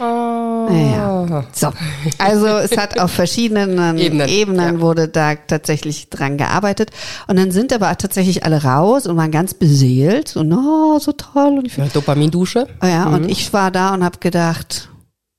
Oh. 0.00 0.68
Ja. 0.70 1.44
So. 1.52 1.70
Also 2.18 2.46
es 2.46 2.76
hat 2.76 2.98
auf 2.98 3.10
verschiedenen 3.10 3.98
Ebenen, 3.98 4.28
Ebenen 4.28 4.74
ja. 4.76 4.80
wurde 4.80 5.08
da 5.08 5.34
tatsächlich 5.34 6.08
dran 6.08 6.38
gearbeitet. 6.38 6.90
Und 7.26 7.38
dann 7.38 7.50
sind 7.50 7.72
aber 7.72 7.96
tatsächlich 7.96 8.44
alle 8.44 8.64
raus 8.64 9.06
und 9.06 9.16
waren 9.16 9.30
ganz 9.30 9.54
beseelt. 9.54 10.36
Und 10.36 10.52
oh, 10.52 10.98
so 10.98 11.12
toll. 11.12 11.58
Und 11.58 11.66
ich, 11.66 11.76
ja, 11.76 11.86
Dopamindusche. 11.86 12.66
Ja, 12.82 13.06
mhm. 13.06 13.14
und 13.14 13.28
ich 13.28 13.52
war 13.52 13.70
da 13.70 13.92
und 13.94 14.02
habe 14.02 14.18
gedacht, 14.18 14.88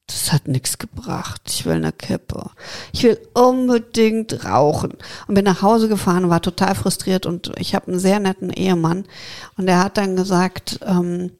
das 0.07 0.31
hat 0.31 0.47
nichts 0.47 0.77
gebracht. 0.77 1.41
Ich 1.47 1.65
will 1.65 1.75
eine 1.75 1.91
Kippe. 1.91 2.51
Ich 2.93 3.03
will 3.03 3.19
unbedingt 3.33 4.45
rauchen. 4.45 4.93
Und 5.27 5.35
bin 5.35 5.45
nach 5.45 5.61
Hause 5.61 5.87
gefahren 5.87 6.29
war 6.29 6.41
total 6.41 6.75
frustriert. 6.75 7.25
Und 7.25 7.51
ich 7.57 7.73
habe 7.73 7.87
einen 7.87 7.99
sehr 7.99 8.19
netten 8.19 8.51
Ehemann. 8.51 9.05
Und 9.57 9.67
er 9.67 9.83
hat 9.83 9.97
dann 9.97 10.15
gesagt, 10.15 10.79
ähm, 10.85 11.31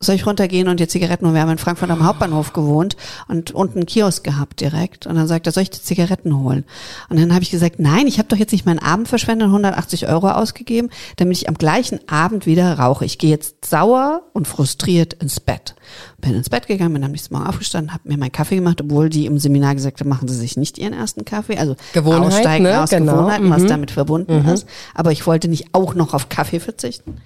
soll 0.00 0.14
ich 0.14 0.26
runtergehen 0.26 0.68
und 0.68 0.78
dir 0.78 0.88
Zigaretten 0.88 1.26
holen? 1.26 1.34
Wir 1.34 1.42
haben 1.42 1.50
in 1.50 1.58
Frankfurt 1.58 1.90
am 1.90 2.04
Hauptbahnhof 2.04 2.52
gewohnt 2.52 2.96
und 3.26 3.50
unten 3.50 3.78
einen 3.78 3.86
Kiosk 3.86 4.22
gehabt 4.22 4.60
direkt. 4.60 5.08
Und 5.08 5.16
dann 5.16 5.26
sagt 5.26 5.46
er, 5.46 5.52
soll 5.52 5.64
ich 5.64 5.70
dir 5.70 5.82
Zigaretten 5.82 6.38
holen? 6.38 6.64
Und 7.08 7.18
dann 7.18 7.34
habe 7.34 7.42
ich 7.42 7.50
gesagt, 7.50 7.80
nein, 7.80 8.06
ich 8.06 8.18
habe 8.18 8.28
doch 8.28 8.36
jetzt 8.36 8.52
nicht 8.52 8.64
meinen 8.64 8.78
Abend 8.78 9.08
verschwendet, 9.08 9.46
180 9.46 10.06
Euro 10.06 10.30
ausgegeben, 10.30 10.90
damit 11.16 11.36
ich 11.36 11.48
am 11.48 11.56
gleichen 11.56 11.98
Abend 12.08 12.46
wieder 12.46 12.78
rauche. 12.78 13.04
Ich 13.04 13.18
gehe 13.18 13.30
jetzt 13.30 13.64
sauer 13.64 14.22
und 14.34 14.46
frustriert 14.46 15.14
ins 15.14 15.40
Bett. 15.40 15.74
Bin 16.20 16.34
ins 16.34 16.48
Bett 16.48 16.68
gegangen, 16.68 16.94
bin 16.94 17.02
am 17.02 17.10
nächsten 17.10 17.34
Morgen 17.34 17.48
aufgestanden, 17.48 17.92
habe 17.92 18.08
mir 18.08 18.18
meinen 18.18 18.30
Kaffee 18.30 18.56
gemacht, 18.56 18.80
obwohl 18.80 19.08
die 19.08 19.26
im 19.26 19.40
Seminar 19.40 19.74
gesagt 19.74 19.98
haben, 19.98 20.08
machen 20.08 20.28
Sie 20.28 20.36
sich 20.36 20.56
nicht 20.56 20.78
Ihren 20.78 20.92
ersten 20.92 21.24
Kaffee. 21.24 21.58
Also 21.58 21.74
Gewohnheit, 21.92 22.34
aussteigen 22.34 22.64
ne? 22.64 22.80
aus 22.80 22.90
genau. 22.90 23.14
Gewohnheiten, 23.14 23.46
mhm. 23.46 23.50
was 23.50 23.66
damit 23.66 23.90
verbunden 23.90 24.44
mhm. 24.44 24.48
ist. 24.48 24.68
Aber 24.94 25.10
ich 25.10 25.26
wollte 25.26 25.48
nicht 25.48 25.74
auch 25.74 25.96
noch 25.96 26.14
auf 26.14 26.28
Kaffee 26.28 26.60
verzichten. 26.60 27.16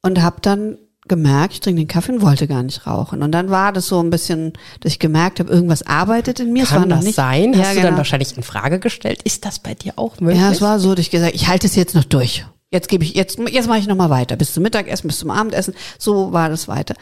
Und 0.00 0.22
habe 0.22 0.36
dann 0.40 0.76
gemerkt, 1.08 1.54
ich 1.54 1.60
trinke 1.60 1.82
den 1.82 1.88
Kaffee 1.88 2.12
und 2.12 2.22
wollte 2.22 2.46
gar 2.46 2.62
nicht 2.62 2.86
rauchen. 2.86 3.22
Und 3.22 3.32
dann 3.32 3.50
war 3.50 3.72
das 3.72 3.86
so 3.88 4.00
ein 4.00 4.10
bisschen, 4.10 4.52
dass 4.80 4.92
ich 4.92 4.98
gemerkt 4.98 5.40
habe, 5.40 5.52
irgendwas 5.52 5.86
arbeitet 5.86 6.40
in 6.40 6.52
mir. 6.52 6.64
Kann 6.64 6.76
es 6.76 6.80
war 6.80 6.86
noch 6.86 6.96
das 6.96 7.04
nicht, 7.04 7.14
sein? 7.14 7.52
Hast 7.52 7.58
ja, 7.58 7.68
du 7.70 7.74
genau. 7.76 7.88
dann 7.88 7.96
wahrscheinlich 7.98 8.36
in 8.36 8.42
Frage 8.42 8.78
gestellt? 8.78 9.22
Ist 9.22 9.44
das 9.44 9.58
bei 9.58 9.74
dir 9.74 9.94
auch 9.96 10.20
möglich? 10.20 10.40
Ja, 10.40 10.50
es 10.50 10.60
war 10.60 10.78
so, 10.78 10.94
dass 10.94 11.04
ich 11.04 11.10
gesagt 11.10 11.34
ich 11.34 11.48
halte 11.48 11.66
es 11.66 11.76
jetzt 11.76 11.94
noch 11.94 12.04
durch. 12.04 12.44
Jetzt 12.70 12.88
gebe 12.88 13.04
ich, 13.04 13.14
jetzt, 13.14 13.38
jetzt 13.38 13.68
mache 13.68 13.78
ich 13.78 13.86
nochmal 13.86 14.10
weiter. 14.10 14.34
Bis 14.34 14.52
zum 14.52 14.64
Mittagessen, 14.64 15.06
bis 15.06 15.20
zum 15.20 15.30
Abendessen. 15.30 15.74
So 15.96 16.32
war 16.32 16.48
das 16.48 16.66
weiter. 16.66 16.94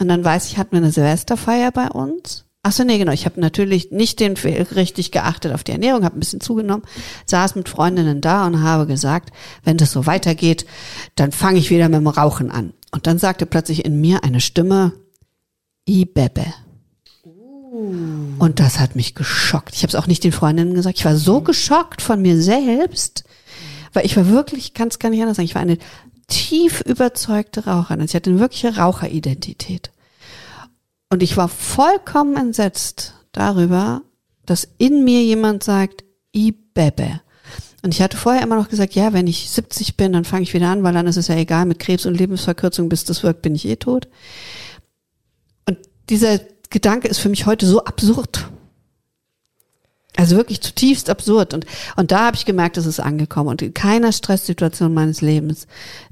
Und 0.00 0.08
dann 0.08 0.24
weiß 0.24 0.46
ich, 0.46 0.58
hatten 0.58 0.72
wir 0.72 0.78
eine 0.78 0.90
Silvesterfeier 0.90 1.70
bei 1.70 1.88
uns. 1.88 2.46
Ach 2.62 2.72
so, 2.72 2.84
nee, 2.84 2.98
genau. 2.98 3.12
Ich 3.12 3.24
habe 3.24 3.40
natürlich 3.40 3.90
nicht 3.90 4.20
den 4.20 4.34
richtig 4.36 5.12
geachtet 5.12 5.54
auf 5.54 5.64
die 5.64 5.72
Ernährung, 5.72 6.04
habe 6.04 6.16
ein 6.16 6.20
bisschen 6.20 6.42
zugenommen, 6.42 6.84
saß 7.24 7.54
mit 7.54 7.68
Freundinnen 7.68 8.20
da 8.20 8.46
und 8.46 8.62
habe 8.62 8.86
gesagt, 8.86 9.32
wenn 9.64 9.78
das 9.78 9.92
so 9.92 10.04
weitergeht, 10.04 10.66
dann 11.14 11.32
fange 11.32 11.58
ich 11.58 11.70
wieder 11.70 11.88
mit 11.88 12.00
dem 12.00 12.08
Rauchen 12.08 12.50
an. 12.50 12.74
Und 12.90 13.06
dann 13.06 13.18
sagte 13.18 13.46
plötzlich 13.46 13.84
in 13.84 14.00
mir 14.00 14.24
eine 14.24 14.40
Stimme, 14.40 14.92
Ibebe. 15.86 16.46
Und 18.38 18.58
das 18.58 18.80
hat 18.80 18.96
mich 18.96 19.14
geschockt. 19.14 19.74
Ich 19.74 19.82
habe 19.82 19.88
es 19.88 19.94
auch 19.94 20.06
nicht 20.06 20.24
den 20.24 20.32
Freundinnen 20.32 20.74
gesagt. 20.74 20.98
Ich 20.98 21.04
war 21.04 21.16
so 21.16 21.40
geschockt 21.40 22.02
von 22.02 22.20
mir 22.20 22.40
selbst, 22.40 23.24
weil 23.92 24.04
ich 24.06 24.16
war 24.16 24.28
wirklich, 24.28 24.74
kann 24.74 24.88
es 24.88 24.98
gar 24.98 25.10
nicht 25.10 25.20
anders 25.20 25.36
sagen, 25.36 25.46
ich 25.46 25.54
war 25.54 25.62
eine 25.62 25.78
tief 26.26 26.80
überzeugte 26.80 27.66
Raucherin. 27.66 28.04
Ich 28.04 28.14
hatte 28.14 28.30
eine 28.30 28.40
wirkliche 28.40 28.76
Raucheridentität. 28.76 29.92
Und 31.10 31.22
ich 31.22 31.36
war 31.36 31.48
vollkommen 31.48 32.36
entsetzt 32.36 33.14
darüber, 33.32 34.02
dass 34.46 34.68
in 34.78 35.04
mir 35.04 35.22
jemand 35.22 35.62
sagt, 35.62 36.04
Ibebe. 36.32 37.20
Und 37.82 37.94
ich 37.94 38.02
hatte 38.02 38.16
vorher 38.16 38.42
immer 38.42 38.56
noch 38.56 38.68
gesagt, 38.68 38.94
ja, 38.94 39.12
wenn 39.12 39.26
ich 39.26 39.50
70 39.50 39.96
bin, 39.96 40.12
dann 40.12 40.24
fange 40.24 40.42
ich 40.42 40.52
wieder 40.52 40.68
an, 40.68 40.82
weil 40.82 40.92
dann 40.92 41.06
ist 41.06 41.16
es 41.16 41.28
ja 41.28 41.36
egal, 41.36 41.64
mit 41.64 41.78
Krebs 41.78 42.04
und 42.04 42.14
Lebensverkürzung, 42.14 42.88
bis 42.88 43.04
das 43.04 43.22
wirkt, 43.22 43.42
bin 43.42 43.54
ich 43.54 43.66
eh 43.66 43.76
tot. 43.76 44.08
Und 45.66 45.78
dieser 46.10 46.40
Gedanke 46.68 47.08
ist 47.08 47.18
für 47.18 47.30
mich 47.30 47.46
heute 47.46 47.66
so 47.66 47.84
absurd. 47.84 48.48
Also 50.16 50.36
wirklich 50.36 50.60
zutiefst 50.60 51.08
absurd. 51.08 51.54
Und, 51.54 51.64
und 51.96 52.12
da 52.12 52.26
habe 52.26 52.36
ich 52.36 52.44
gemerkt, 52.44 52.76
es 52.76 52.86
ist 52.86 53.00
angekommen. 53.00 53.48
Und 53.48 53.62
in 53.62 53.72
keiner 53.72 54.12
Stresssituation 54.12 54.92
meines 54.92 55.22
Lebens, 55.22 55.66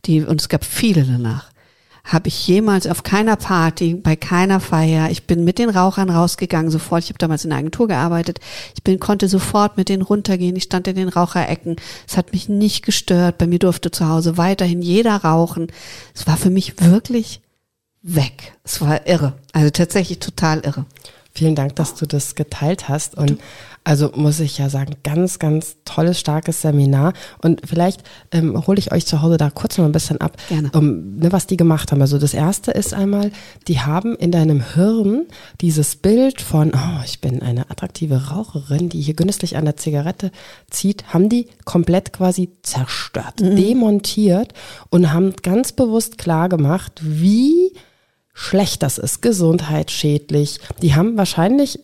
die, 0.07 0.23
und 0.23 0.41
es 0.41 0.49
gab 0.49 0.65
viele 0.65 1.05
danach, 1.05 1.51
habe 2.09 2.29
ich 2.29 2.49
jemals 2.49 2.87
auf 2.87 3.03
keiner 3.03 3.37
Party, 3.37 3.95
bei 3.95 4.17
keiner 4.17 4.61
Feier, 4.61 5.11
ich 5.11 5.25
bin 5.25 5.45
mit 5.45 5.59
den 5.59 5.69
Rauchern 5.69 6.11
rausgegangen 6.11 6.71
sofort, 6.71 7.05
ich 7.05 7.11
habe 7.11 7.19
damals 7.19 7.45
in 7.45 7.51
der 7.51 7.59
Agentur 7.59 7.87
gearbeitet, 7.87 8.41
ich 8.75 8.83
bin 8.83 8.99
konnte 8.99 9.29
sofort 9.29 9.77
mit 9.77 9.91
denen 9.91 10.03
runtergehen, 10.03 10.57
ich 10.57 10.65
stand 10.65 10.89
in 10.89 10.97
den 10.97 11.09
Raucherecken, 11.09 11.77
es 12.09 12.17
hat 12.17 12.33
mich 12.33 12.49
nicht 12.49 12.85
gestört, 12.85 13.39
bei 13.39 13.47
mir 13.47 13.59
durfte 13.59 13.91
zu 13.91 14.09
Hause 14.09 14.39
weiterhin 14.39 14.81
jeder 14.81 15.17
rauchen. 15.17 15.69
Es 16.15 16.27
war 16.27 16.37
für 16.37 16.51
mich 16.51 16.81
wirklich 16.81 17.43
weg. 18.03 18.55
Es 18.65 18.81
war 18.81 19.07
irre, 19.07 19.35
also 19.53 19.71
tatsächlich 19.71 20.19
total 20.19 20.61
irre. 20.61 20.87
Vielen 21.33 21.55
Dank, 21.55 21.77
dass 21.77 21.95
du 21.95 22.07
das 22.07 22.35
geteilt 22.35 22.89
hast. 22.89 23.17
Und 23.17 23.39
also 23.89 24.13
muss 24.15 24.39
ich 24.39 24.59
ja 24.59 24.69
sagen, 24.69 24.97
ganz, 25.03 25.39
ganz 25.39 25.79
tolles, 25.87 26.21
starkes 26.21 26.61
Seminar. 26.61 27.15
Und 27.41 27.63
vielleicht 27.65 28.03
ähm, 28.33 28.67
hole 28.67 28.79
ich 28.79 28.93
euch 28.93 29.07
zu 29.07 29.23
Hause 29.23 29.39
da 29.39 29.49
kurz 29.49 29.79
noch 29.79 29.87
ein 29.87 29.93
bisschen 29.93 30.21
ab. 30.21 30.37
Um, 30.75 31.17
ne, 31.17 31.33
was 31.33 31.47
die 31.47 31.57
gemacht 31.57 31.91
haben. 31.91 32.03
Also 32.03 32.19
das 32.19 32.35
erste 32.35 32.71
ist 32.71 32.93
einmal, 32.93 33.33
die 33.67 33.81
haben 33.81 34.15
in 34.15 34.31
deinem 34.31 34.75
Hirn 34.75 35.25
dieses 35.63 35.97
Bild 35.97 36.43
von, 36.43 36.73
oh, 36.75 37.03
ich 37.03 37.23
bin 37.23 37.41
eine 37.41 37.71
attraktive 37.71 38.29
Raucherin, 38.29 38.91
die 38.91 39.01
hier 39.01 39.15
genüsslich 39.15 39.57
an 39.57 39.65
der 39.65 39.79
Zigarette 39.79 40.33
zieht, 40.69 41.15
haben 41.15 41.31
die 41.31 41.47
komplett 41.65 42.13
quasi 42.13 42.51
zerstört, 42.63 43.41
mhm. 43.41 43.57
demontiert 43.57 44.53
und 44.91 45.15
haben 45.15 45.33
ganz 45.43 45.73
bewusst 45.73 46.19
klar 46.19 46.51
gemacht, 46.51 47.01
wie 47.03 47.73
schlecht 48.39 48.85
das 48.85 48.99
ist, 48.99 49.21
gesundheitsschädlich. 49.21 50.61
Die 50.81 50.95
haben 50.95 51.19
wahrscheinlich 51.19 51.81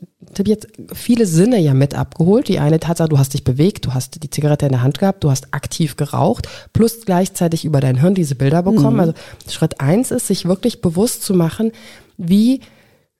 jetzt 0.46 0.68
viele 0.92 1.26
Sinne 1.26 1.58
ja 1.58 1.74
mit 1.74 1.96
abgeholt. 1.96 2.46
Die 2.46 2.60
eine 2.60 2.78
Tatsache, 2.78 3.08
du 3.08 3.18
hast 3.18 3.34
dich 3.34 3.42
bewegt, 3.42 3.86
du 3.86 3.92
hast 3.92 4.22
die 4.22 4.30
Zigarette 4.30 4.66
in 4.66 4.72
der 4.72 4.82
Hand 4.82 5.00
gehabt, 5.00 5.24
du 5.24 5.32
hast 5.32 5.52
aktiv 5.52 5.96
geraucht, 5.96 6.48
plus 6.72 7.04
gleichzeitig 7.04 7.64
über 7.64 7.80
dein 7.80 7.96
Hirn 7.96 8.14
diese 8.14 8.36
Bilder 8.36 8.62
bekommen. 8.62 8.94
Mhm. 8.94 9.00
Also 9.00 9.14
Schritt 9.48 9.80
eins 9.80 10.12
ist, 10.12 10.28
sich 10.28 10.44
wirklich 10.44 10.80
bewusst 10.80 11.24
zu 11.24 11.34
machen, 11.34 11.72
wie 12.18 12.60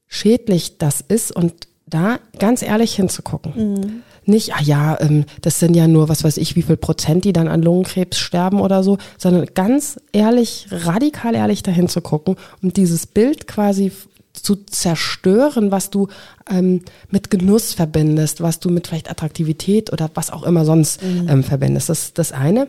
schädlich 0.07 0.79
das 0.79 1.01
ist 1.01 1.35
und 1.35 1.67
da 1.87 2.21
ganz 2.39 2.63
ehrlich 2.63 2.95
hinzugucken. 2.95 3.53
Mhm 3.57 4.03
nicht, 4.27 4.55
ah 4.55 4.63
ja, 4.63 4.99
ähm, 5.01 5.25
das 5.41 5.59
sind 5.59 5.75
ja 5.75 5.87
nur, 5.87 6.09
was 6.09 6.25
weiß 6.25 6.37
ich, 6.39 6.57
wie 6.57 6.63
viel 6.63 6.77
Prozent, 6.77 7.25
die 7.25 7.33
dann 7.33 7.49
an 7.49 7.63
Lungenkrebs 7.63 8.19
sterben 8.19 8.61
oder 8.61 8.83
so, 8.83 8.99
sondern 9.19 9.47
ganz 9.55 9.99
ehrlich, 10.13 10.67
radikal 10.71 11.35
ehrlich 11.35 11.63
dahin 11.63 11.89
zu 11.89 12.01
gucken 12.01 12.37
und 12.63 12.77
dieses 12.77 13.07
Bild 13.07 13.47
quasi 13.47 13.93
zu 14.33 14.57
zerstören, 14.57 15.71
was 15.71 15.91
du 15.91 16.09
ähm, 16.51 16.83
mit 17.11 17.31
Genuss 17.31 17.73
verbindest, 17.73 18.41
was 18.41 18.61
du 18.61 18.69
mit 18.69 18.87
vielleicht 18.89 19.11
Attraktivität 19.11 19.93
oder 19.93 20.11
was 20.15 20.31
auch 20.31 20.43
immer 20.43 20.65
sonst 20.65 21.03
mhm. 21.03 21.29
ähm, 21.29 21.45
verbindest. 21.45 21.89
Das 21.89 22.03
ist 22.03 22.19
das 22.19 22.33
eine. 22.33 22.69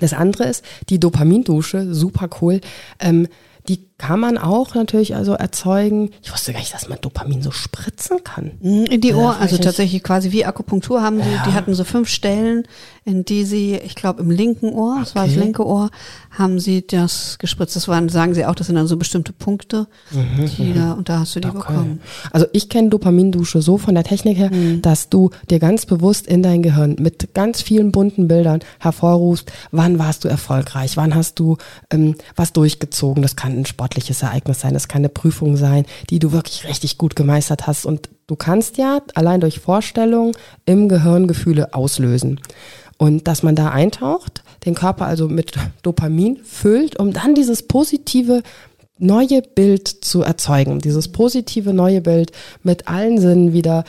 Das 0.00 0.12
andere 0.12 0.44
ist 0.44 0.64
die 0.88 1.00
Dopamindusche, 1.00 1.94
super 1.94 2.28
cool. 2.40 2.60
Ähm, 2.98 3.28
die 3.68 3.80
kann 4.02 4.18
man 4.18 4.36
auch 4.36 4.74
natürlich 4.74 5.14
also 5.14 5.34
erzeugen. 5.34 6.10
Ich 6.24 6.32
wusste 6.32 6.52
gar 6.52 6.58
nicht, 6.58 6.74
dass 6.74 6.88
man 6.88 6.98
Dopamin 7.00 7.40
so 7.40 7.52
spritzen 7.52 8.24
kann. 8.24 8.50
In 8.60 9.00
die 9.00 9.14
Ohr, 9.14 9.36
also 9.38 9.58
tatsächlich 9.58 10.02
quasi 10.02 10.32
wie 10.32 10.44
Akupunktur 10.44 11.00
haben 11.00 11.22
die, 11.22 11.30
ja. 11.30 11.44
die 11.46 11.52
hatten 11.52 11.72
so 11.72 11.84
fünf 11.84 12.08
Stellen, 12.08 12.64
in 13.04 13.24
die 13.24 13.44
sie, 13.44 13.76
ich 13.76 13.94
glaube 13.94 14.22
im 14.22 14.30
linken 14.30 14.72
Ohr, 14.72 14.96
das 14.98 15.14
war 15.14 15.26
das 15.26 15.36
linke 15.36 15.64
Ohr, 15.64 15.90
haben 16.30 16.58
sie 16.58 16.84
das 16.84 17.38
gespritzt. 17.38 17.76
Das 17.76 17.86
waren, 17.86 18.08
sagen 18.08 18.34
sie 18.34 18.44
auch, 18.44 18.56
das 18.56 18.66
sind 18.66 18.76
dann 18.76 18.88
so 18.88 18.96
bestimmte 18.96 19.32
Punkte, 19.32 19.86
mhm, 20.10 20.50
die 20.56 20.62
mhm. 20.64 20.74
da, 20.74 20.92
und 20.92 21.08
da 21.08 21.20
hast 21.20 21.36
du 21.36 21.40
die 21.40 21.48
okay. 21.48 21.58
bekommen. 21.58 22.00
Also 22.32 22.46
ich 22.52 22.68
kenne 22.68 22.88
Dopamindusche 22.88 23.62
so 23.62 23.78
von 23.78 23.94
der 23.94 24.02
Technik 24.02 24.36
her, 24.36 24.50
mhm. 24.52 24.82
dass 24.82 25.10
du 25.10 25.30
dir 25.48 25.60
ganz 25.60 25.86
bewusst 25.86 26.26
in 26.26 26.42
dein 26.42 26.62
Gehirn 26.62 26.96
mit 26.98 27.34
ganz 27.34 27.62
vielen 27.62 27.92
bunten 27.92 28.26
Bildern 28.26 28.60
hervorrufst, 28.80 29.52
wann 29.70 30.00
warst 30.00 30.24
du 30.24 30.28
erfolgreich, 30.28 30.96
wann 30.96 31.14
hast 31.14 31.38
du 31.38 31.56
ähm, 31.90 32.16
was 32.34 32.52
durchgezogen. 32.52 33.22
Das 33.22 33.36
kann 33.36 33.52
ein 33.52 33.66
sportliches 33.92 34.22
Ereignis 34.22 34.60
sein, 34.60 34.74
das 34.74 34.88
kann 34.88 35.00
eine 35.00 35.08
Prüfung 35.08 35.56
sein, 35.56 35.84
die 36.08 36.18
du 36.18 36.32
wirklich 36.32 36.66
richtig 36.66 36.98
gut 36.98 37.14
gemeistert 37.14 37.66
hast. 37.66 37.84
Und 37.84 38.08
du 38.26 38.36
kannst 38.36 38.78
ja 38.78 39.00
allein 39.14 39.40
durch 39.40 39.60
Vorstellung 39.60 40.32
im 40.64 40.88
Gehirn 40.88 41.26
Gefühle 41.26 41.74
auslösen. 41.74 42.40
Und 42.98 43.28
dass 43.28 43.42
man 43.42 43.54
da 43.54 43.70
eintaucht, 43.70 44.42
den 44.64 44.74
Körper 44.74 45.06
also 45.06 45.28
mit 45.28 45.52
Dopamin 45.82 46.38
füllt, 46.44 46.98
um 46.98 47.12
dann 47.12 47.34
dieses 47.34 47.64
positive 47.64 48.42
neue 48.98 49.42
Bild 49.42 49.88
zu 49.88 50.22
erzeugen. 50.22 50.78
Dieses 50.78 51.08
positive 51.08 51.74
neue 51.74 52.00
Bild 52.00 52.32
mit 52.62 52.88
allen 52.88 53.18
Sinnen 53.18 53.52
wieder 53.52 53.84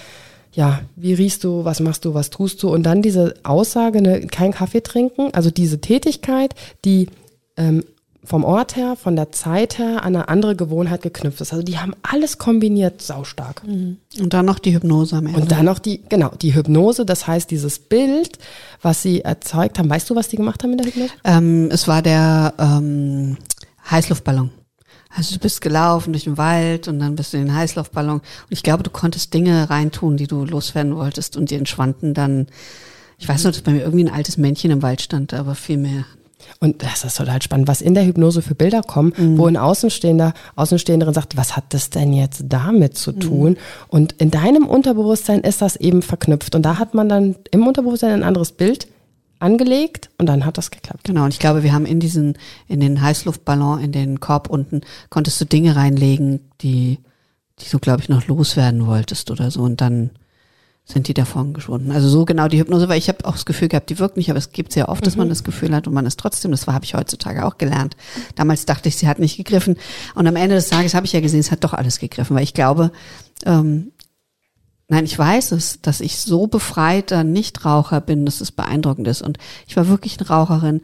ja, 0.55 0.81
wie 0.95 1.15
riechst 1.15 1.43
du, 1.43 1.65
was 1.65 1.79
machst 1.79 2.05
du, 2.05 2.13
was 2.13 2.29
tust 2.29 2.61
du? 2.61 2.69
Und 2.69 2.83
dann 2.83 3.01
diese 3.01 3.33
Aussage, 3.41 4.03
ne, 4.03 4.27
kein 4.27 4.51
Kaffee 4.51 4.83
trinken, 4.83 5.33
also 5.33 5.49
diese 5.49 5.81
Tätigkeit, 5.81 6.53
die 6.85 7.07
ähm, 7.57 7.83
vom 8.25 8.45
Ort 8.45 8.75
her, 8.75 8.95
von 8.95 9.15
der 9.15 9.31
Zeit 9.31 9.77
her 9.77 10.03
an 10.03 10.15
eine 10.15 10.29
andere 10.29 10.55
Gewohnheit 10.55 11.01
geknüpft 11.01 11.41
ist. 11.41 11.51
Also 11.51 11.63
die 11.63 11.77
haben 11.77 11.93
alles 12.03 12.37
kombiniert, 12.37 13.01
saustark. 13.01 13.65
Mhm. 13.67 13.97
Und 14.19 14.33
dann 14.33 14.45
noch 14.45 14.59
die 14.59 14.73
Hypnose 14.73 15.17
am 15.17 15.27
Ende. 15.27 15.41
Und 15.41 15.51
dann 15.51 15.65
noch 15.65 15.79
die, 15.79 16.01
genau, 16.07 16.29
die 16.41 16.55
Hypnose, 16.55 17.05
das 17.05 17.27
heißt 17.27 17.51
dieses 17.51 17.79
Bild, 17.79 18.37
was 18.81 19.01
sie 19.01 19.21
erzeugt 19.21 19.77
haben. 19.77 19.89
Weißt 19.89 20.09
du, 20.09 20.15
was 20.15 20.29
die 20.29 20.37
gemacht 20.37 20.63
haben 20.63 20.71
in 20.71 20.77
der 20.77 20.87
Hypnose? 20.87 21.13
Ähm, 21.25 21.69
es 21.71 21.87
war 21.87 22.01
der 22.01 22.53
ähm, 22.57 23.37
Heißluftballon. 23.89 24.51
Also 25.15 25.35
du 25.35 25.39
bist 25.39 25.61
gelaufen 25.61 26.13
durch 26.13 26.23
den 26.23 26.37
Wald 26.37 26.87
und 26.87 26.99
dann 26.99 27.15
bist 27.15 27.33
du 27.33 27.37
in 27.37 27.45
den 27.45 27.55
Heißluftballon. 27.55 28.19
Und 28.19 28.23
ich 28.49 28.63
glaube, 28.63 28.83
du 28.83 28.89
konntest 28.89 29.33
Dinge 29.33 29.69
reintun, 29.69 30.17
die 30.17 30.27
du 30.27 30.45
loswerden 30.45 30.95
wolltest 30.95 31.37
und 31.37 31.51
die 31.51 31.55
entschwanden 31.55 32.13
dann. 32.13 32.47
Ich 33.19 33.29
weiß 33.29 33.43
nur, 33.43 33.51
dass 33.51 33.61
bei 33.61 33.71
mir 33.71 33.83
irgendwie 33.83 34.05
ein 34.05 34.13
altes 34.13 34.37
Männchen 34.37 34.71
im 34.71 34.81
Wald 34.81 35.01
stand, 35.01 35.33
aber 35.33 35.55
viel 35.55 35.77
mehr 35.77 36.05
und 36.59 36.81
das 36.83 37.03
ist 37.03 37.17
total 37.17 37.41
spannend, 37.41 37.67
was 37.67 37.81
in 37.81 37.93
der 37.93 38.05
Hypnose 38.05 38.41
für 38.41 38.55
Bilder 38.55 38.81
kommen, 38.81 39.13
mhm. 39.17 39.37
wo 39.37 39.47
ein 39.47 39.57
Außenstehender, 39.57 40.33
Außenstehenderin 40.55 41.13
sagt, 41.13 41.37
was 41.37 41.55
hat 41.55 41.65
das 41.69 41.89
denn 41.89 42.13
jetzt 42.13 42.45
damit 42.47 42.97
zu 42.97 43.11
tun? 43.11 43.51
Mhm. 43.51 43.57
Und 43.87 44.11
in 44.13 44.31
deinem 44.31 44.67
Unterbewusstsein 44.67 45.41
ist 45.41 45.61
das 45.61 45.75
eben 45.75 46.01
verknüpft. 46.01 46.55
Und 46.55 46.63
da 46.63 46.79
hat 46.79 46.93
man 46.93 47.09
dann 47.09 47.35
im 47.51 47.67
Unterbewusstsein 47.67 48.13
ein 48.13 48.23
anderes 48.23 48.53
Bild 48.53 48.87
angelegt 49.39 50.09
und 50.17 50.27
dann 50.27 50.45
hat 50.45 50.57
das 50.57 50.71
geklappt. 50.71 51.03
Genau, 51.03 51.25
und 51.25 51.33
ich 51.33 51.39
glaube, 51.39 51.63
wir 51.63 51.73
haben 51.73 51.85
in 51.85 51.99
diesen, 51.99 52.37
in 52.67 52.79
den 52.79 53.01
Heißluftballon, 53.01 53.81
in 53.81 53.91
den 53.91 54.19
Korb 54.21 54.49
unten, 54.49 54.81
konntest 55.09 55.41
du 55.41 55.45
Dinge 55.45 55.75
reinlegen, 55.75 56.39
die, 56.61 56.99
die 57.59 57.69
du, 57.69 57.79
glaube 57.79 58.01
ich, 58.01 58.09
noch 58.09 58.25
loswerden 58.27 58.87
wolltest 58.87 59.29
oder 59.31 59.51
so. 59.51 59.61
Und 59.61 59.81
dann 59.81 60.11
sind 60.85 61.07
die 61.07 61.13
davon 61.13 61.53
geschwunden. 61.53 61.91
Also 61.91 62.09
so 62.09 62.25
genau 62.25 62.47
die 62.49 62.59
Hypnose, 62.59 62.89
weil 62.89 62.97
ich 62.97 63.07
habe 63.07 63.25
auch 63.25 63.33
das 63.33 63.45
Gefühl 63.45 63.69
gehabt, 63.69 63.89
die 63.89 63.99
wirkt 63.99 64.17
nicht, 64.17 64.29
aber 64.29 64.37
es 64.37 64.51
gibt 64.51 64.73
sehr 64.73 64.89
oft, 64.89 65.05
dass 65.05 65.15
mhm. 65.15 65.19
man 65.19 65.29
das 65.29 65.43
Gefühl 65.43 65.73
hat 65.73 65.87
und 65.87 65.93
man 65.93 66.05
ist 66.05 66.19
trotzdem, 66.19 66.51
das 66.51 66.67
habe 66.67 66.83
ich 66.83 66.93
heutzutage 66.93 67.45
auch 67.45 67.57
gelernt. 67.57 67.95
Damals 68.35 68.65
dachte 68.65 68.89
ich, 68.89 68.97
sie 68.97 69.07
hat 69.07 69.19
nicht 69.19 69.37
gegriffen 69.37 69.77
und 70.13 70.27
am 70.27 70.35
Ende 70.35 70.55
des 70.55 70.67
Tages 70.67 70.93
habe 70.93 71.05
ich 71.05 71.13
ja 71.13 71.21
gesehen, 71.21 71.39
es 71.39 71.51
hat 71.51 71.63
doch 71.63 71.73
alles 71.73 71.99
gegriffen, 71.99 72.35
weil 72.35 72.43
ich 72.43 72.53
glaube, 72.53 72.91
ähm, 73.45 73.91
Nein, 74.89 75.05
ich 75.05 75.17
weiß 75.17 75.53
es, 75.53 75.81
dass 75.81 76.01
ich 76.01 76.19
so 76.19 76.45
befreiter 76.45 77.23
Nichtraucher 77.23 78.01
bin, 78.01 78.25
dass 78.25 78.41
es 78.41 78.51
beeindruckend 78.51 79.07
ist. 79.07 79.21
Und 79.21 79.37
ich 79.65 79.77
war 79.77 79.87
wirklich 79.87 80.19
eine 80.19 80.27
Raucherin. 80.27 80.81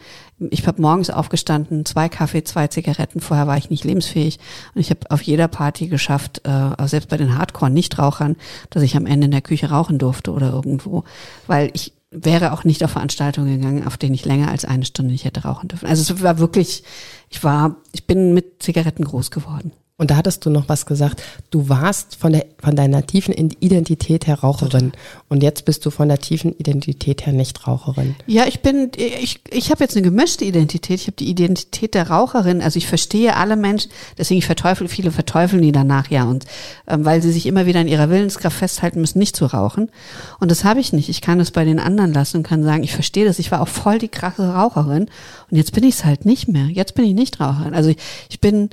Ich 0.52 0.66
habe 0.68 0.82
morgens 0.82 1.10
aufgestanden, 1.10 1.86
zwei 1.86 2.10
Kaffee, 2.10 2.44
zwei 2.44 2.68
Zigaretten. 2.68 3.20
Vorher 3.20 3.48
war 3.48 3.58
ich 3.58 3.70
nicht 3.70 3.84
lebensfähig. 3.84 4.40
Und 4.74 4.82
ich 4.82 4.90
habe 4.90 5.10
auf 5.10 5.22
jeder 5.22 5.48
Party 5.48 5.88
geschafft, 5.88 6.42
äh, 6.46 6.88
selbst 6.88 7.10
bei 7.10 7.18
den 7.18 7.38
Hardcore-Nichtrauchern, 7.38 8.36
dass 8.70 8.84
ich 8.84 8.96
am 8.96 9.06
Ende 9.06 9.26
in 9.26 9.32
der 9.32 9.42
Küche 9.42 9.70
rauchen 9.70 9.98
durfte 9.98 10.32
oder 10.32 10.52
irgendwo. 10.52 11.04
Weil 11.48 11.72
ich 11.74 11.94
wäre 12.12 12.54
auch 12.54 12.64
nicht 12.64 12.84
auf 12.84 12.92
Veranstaltungen 12.92 13.60
gegangen, 13.60 13.86
auf 13.86 13.98
denen 13.98 14.16
ich 14.16 14.26
länger 14.26 14.50
als 14.50 14.66
eine 14.66 14.86
Stunde 14.86 15.12
nicht 15.12 15.26
hätte 15.26 15.44
rauchen 15.44 15.68
dürfen. 15.68 15.88
Also 15.88 16.14
es 16.14 16.24
war 16.24 16.40
wirklich, 16.40 16.84
ich 17.30 17.44
war, 17.44 17.76
ich 17.92 18.08
bin 18.08 18.34
mit 18.34 18.64
Zigaretten 18.64 19.04
groß 19.04 19.32
geworden. 19.32 19.72
Und 20.00 20.12
da 20.12 20.16
hattest 20.16 20.46
du 20.46 20.50
noch 20.50 20.70
was 20.70 20.86
gesagt. 20.86 21.22
Du 21.52 21.68
warst 21.68 22.16
von 22.16 22.32
der 22.32 22.46
von 22.62 22.76
deiner 22.78 23.06
tiefen 23.06 23.34
Identität 23.34 24.28
her 24.28 24.40
Raucherin 24.40 24.94
und 25.28 25.44
jetzt 25.44 25.66
bist 25.66 25.86
du 25.86 25.92
von 25.92 26.08
der 26.08 26.20
tiefen 26.20 26.54
Identität 26.58 27.26
her 27.26 27.34
nicht 27.34 27.68
Raucherin. 27.68 28.16
Ja, 28.26 28.46
ich 28.48 28.62
bin 28.62 28.92
ich 28.96 29.42
ich 29.50 29.72
habe 29.72 29.84
jetzt 29.84 29.98
eine 29.98 30.04
gemischte 30.04 30.46
Identität. 30.46 31.02
Ich 31.02 31.08
habe 31.08 31.18
die 31.18 31.30
Identität 31.30 31.96
der 31.96 32.10
Raucherin. 32.10 32.62
Also 32.62 32.78
ich 32.78 32.88
verstehe 32.88 33.36
alle 33.36 33.58
Menschen. 33.58 33.92
Deswegen 34.18 34.40
ich 34.40 34.46
verteufel 34.46 34.88
viele 34.88 35.12
verteufeln 35.12 35.62
die 35.62 35.74
danach 35.74 36.10
ja 36.10 36.24
und 36.24 36.46
ähm, 36.88 37.04
weil 37.04 37.22
sie 37.22 37.34
sich 37.34 37.46
immer 37.46 37.66
wieder 37.66 37.82
in 37.82 37.90
ihrer 37.90 38.10
Willenskraft 38.10 38.58
festhalten 38.58 39.02
müssen, 39.02 39.20
nicht 39.20 39.36
zu 39.36 39.48
rauchen. 39.48 39.92
Und 40.40 40.50
das 40.50 40.64
habe 40.64 40.80
ich 40.80 40.94
nicht. 40.94 41.10
Ich 41.10 41.20
kann 41.20 41.42
es 41.42 41.52
bei 41.52 41.66
den 41.66 41.80
anderen 41.80 42.14
lassen 42.14 42.38
und 42.38 42.44
kann 42.44 42.64
sagen, 42.64 42.84
ich 42.84 42.94
verstehe 42.94 43.26
das. 43.26 43.38
Ich 43.38 43.52
war 43.52 43.60
auch 43.60 43.68
voll 43.68 44.00
die 44.00 44.08
krasse 44.08 44.54
Raucherin 44.54 45.10
und 45.52 45.58
jetzt 45.58 45.74
bin 45.74 45.84
ich 45.84 45.96
es 45.96 46.06
halt 46.06 46.26
nicht 46.26 46.48
mehr. 46.48 46.68
Jetzt 46.68 46.96
bin 46.96 47.04
ich 47.04 47.14
nicht 47.14 47.42
Raucherin. 47.42 47.74
Also 47.74 47.90
ich, 47.90 47.98
ich 48.30 48.40
bin 48.40 48.70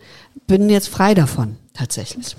bin 0.47 0.69
jetzt 0.71 0.89
frei 0.89 1.15
davon, 1.15 1.57
tatsächlich. 1.73 2.37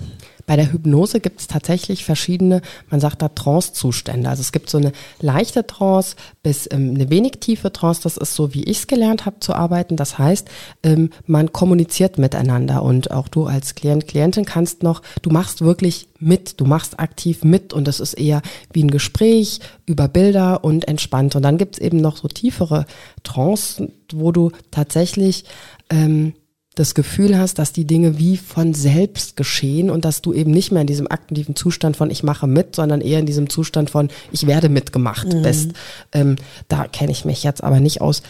Bei 0.48 0.56
der 0.56 0.72
Hypnose 0.72 1.20
gibt 1.20 1.40
es 1.40 1.46
tatsächlich 1.46 2.06
verschiedene, 2.06 2.62
man 2.88 3.00
sagt 3.00 3.20
da 3.20 3.28
Trance-Zustände. 3.28 4.30
Also 4.30 4.40
es 4.40 4.50
gibt 4.50 4.70
so 4.70 4.78
eine 4.78 4.92
leichte 5.20 5.66
Trance 5.66 6.16
bis 6.42 6.66
ähm, 6.70 6.94
eine 6.94 7.10
wenig 7.10 7.32
tiefe 7.32 7.70
Trance. 7.70 8.00
Das 8.02 8.16
ist 8.16 8.32
so, 8.32 8.54
wie 8.54 8.64
ich 8.64 8.78
es 8.78 8.86
gelernt 8.86 9.26
habe 9.26 9.40
zu 9.40 9.52
arbeiten. 9.52 9.96
Das 9.96 10.16
heißt, 10.16 10.48
ähm, 10.82 11.10
man 11.26 11.52
kommuniziert 11.52 12.16
miteinander 12.16 12.82
und 12.82 13.10
auch 13.10 13.28
du 13.28 13.44
als 13.44 13.74
Klient, 13.74 14.08
Klientin 14.08 14.46
kannst 14.46 14.82
noch, 14.82 15.02
du 15.20 15.28
machst 15.28 15.60
wirklich 15.60 16.08
mit, 16.18 16.58
du 16.58 16.64
machst 16.64 16.98
aktiv 16.98 17.44
mit 17.44 17.74
und 17.74 17.86
das 17.86 18.00
ist 18.00 18.14
eher 18.14 18.40
wie 18.72 18.84
ein 18.84 18.90
Gespräch 18.90 19.60
über 19.84 20.08
Bilder 20.08 20.64
und 20.64 20.88
entspannt. 20.88 21.36
Und 21.36 21.42
dann 21.42 21.58
gibt 21.58 21.74
es 21.74 21.80
eben 21.82 21.98
noch 21.98 22.16
so 22.16 22.26
tiefere 22.26 22.86
Trance, 23.22 23.92
wo 24.14 24.32
du 24.32 24.50
tatsächlich 24.70 25.44
ähm, 25.90 26.32
das 26.78 26.94
Gefühl 26.94 27.36
hast, 27.36 27.58
dass 27.58 27.72
die 27.72 27.86
Dinge 27.86 28.18
wie 28.18 28.36
von 28.36 28.72
selbst 28.72 29.36
geschehen 29.36 29.90
und 29.90 30.04
dass 30.04 30.22
du 30.22 30.32
eben 30.32 30.52
nicht 30.52 30.70
mehr 30.70 30.82
in 30.82 30.86
diesem 30.86 31.10
aktiven 31.10 31.56
Zustand 31.56 31.96
von 31.96 32.10
ich 32.10 32.22
mache 32.22 32.46
mit, 32.46 32.76
sondern 32.76 33.00
eher 33.00 33.18
in 33.18 33.26
diesem 33.26 33.50
Zustand 33.50 33.90
von 33.90 34.08
ich 34.30 34.46
werde 34.46 34.68
mitgemacht 34.68 35.32
mhm. 35.32 35.42
bist. 35.42 35.72
Ähm, 36.12 36.36
da 36.68 36.86
kenne 36.86 37.10
ich 37.10 37.24
mich 37.24 37.42
jetzt 37.42 37.64
aber 37.64 37.80
nicht 37.80 38.00
aus 38.00 38.22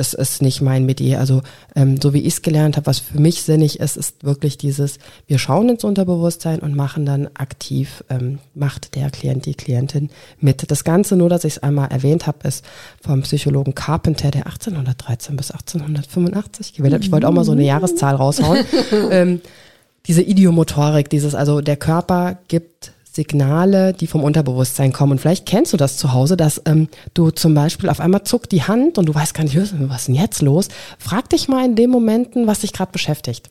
das 0.00 0.14
ist 0.14 0.40
nicht 0.40 0.62
mein 0.62 0.86
Metier. 0.86 1.20
Also 1.20 1.42
ähm, 1.76 2.00
so 2.00 2.14
wie 2.14 2.20
ich 2.20 2.34
es 2.34 2.42
gelernt 2.42 2.78
habe, 2.78 2.86
was 2.86 2.98
für 2.98 3.20
mich 3.20 3.42
sinnig 3.42 3.80
ist, 3.80 3.98
ist 3.98 4.24
wirklich 4.24 4.56
dieses, 4.56 4.98
wir 5.26 5.38
schauen 5.38 5.68
ins 5.68 5.84
Unterbewusstsein 5.84 6.60
und 6.60 6.74
machen 6.74 7.04
dann 7.04 7.28
aktiv, 7.34 8.02
ähm, 8.08 8.38
macht 8.54 8.94
der 8.94 9.10
Klient, 9.10 9.44
die 9.44 9.54
Klientin 9.54 10.08
mit. 10.40 10.70
Das 10.70 10.84
Ganze, 10.84 11.16
nur 11.16 11.28
dass 11.28 11.44
ich 11.44 11.56
es 11.56 11.62
einmal 11.62 11.90
erwähnt 11.90 12.26
habe, 12.26 12.48
ist 12.48 12.64
vom 13.02 13.20
Psychologen 13.20 13.74
Carpenter, 13.74 14.30
der 14.30 14.46
1813 14.46 15.36
bis 15.36 15.50
1885 15.50 16.72
gewählt 16.72 16.94
hat. 16.94 17.02
Ich 17.02 17.12
wollte 17.12 17.28
auch 17.28 17.32
mal 17.32 17.44
so 17.44 17.52
eine 17.52 17.64
Jahreszahl 17.64 18.14
raushauen. 18.14 18.64
ähm, 19.10 19.42
diese 20.06 20.22
Idiomotorik, 20.22 21.10
dieses, 21.10 21.34
also 21.34 21.60
der 21.60 21.76
Körper 21.76 22.38
gibt 22.48 22.92
Signale, 23.12 23.92
die 23.92 24.06
vom 24.06 24.22
Unterbewusstsein 24.22 24.92
kommen. 24.92 25.12
Und 25.12 25.20
vielleicht 25.20 25.46
kennst 25.46 25.72
du 25.72 25.76
das 25.76 25.96
zu 25.96 26.12
Hause, 26.12 26.36
dass 26.36 26.62
ähm, 26.66 26.88
du 27.14 27.30
zum 27.30 27.54
Beispiel 27.54 27.88
auf 27.88 28.00
einmal 28.00 28.24
zuckt 28.24 28.52
die 28.52 28.62
Hand 28.62 28.98
und 28.98 29.06
du 29.06 29.14
weißt 29.14 29.34
gar 29.34 29.44
nicht, 29.44 29.56
was 29.56 29.72
ist 29.72 30.08
denn 30.08 30.14
jetzt 30.14 30.42
los? 30.42 30.68
Frag 30.98 31.28
dich 31.30 31.48
mal 31.48 31.64
in 31.64 31.76
den 31.76 31.90
Momenten, 31.90 32.46
was 32.46 32.60
dich 32.60 32.72
gerade 32.72 32.92
beschäftigt. 32.92 33.50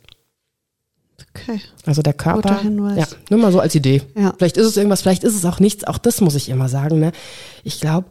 Okay. 1.35 1.61
Also 1.85 2.01
der 2.01 2.13
Körper, 2.13 2.61
ja, 2.63 3.05
nur 3.29 3.39
mal 3.39 3.51
so 3.51 3.59
als 3.59 3.75
Idee. 3.75 4.01
Ja. 4.15 4.33
Vielleicht 4.37 4.57
ist 4.57 4.65
es 4.65 4.77
irgendwas, 4.77 5.01
vielleicht 5.01 5.23
ist 5.23 5.35
es 5.35 5.45
auch 5.45 5.59
nichts. 5.59 5.83
Auch 5.83 5.97
das 5.97 6.21
muss 6.21 6.35
ich 6.35 6.49
immer 6.49 6.69
sagen. 6.69 6.99
Ne? 6.99 7.11
Ich 7.63 7.79
glaube, 7.79 8.07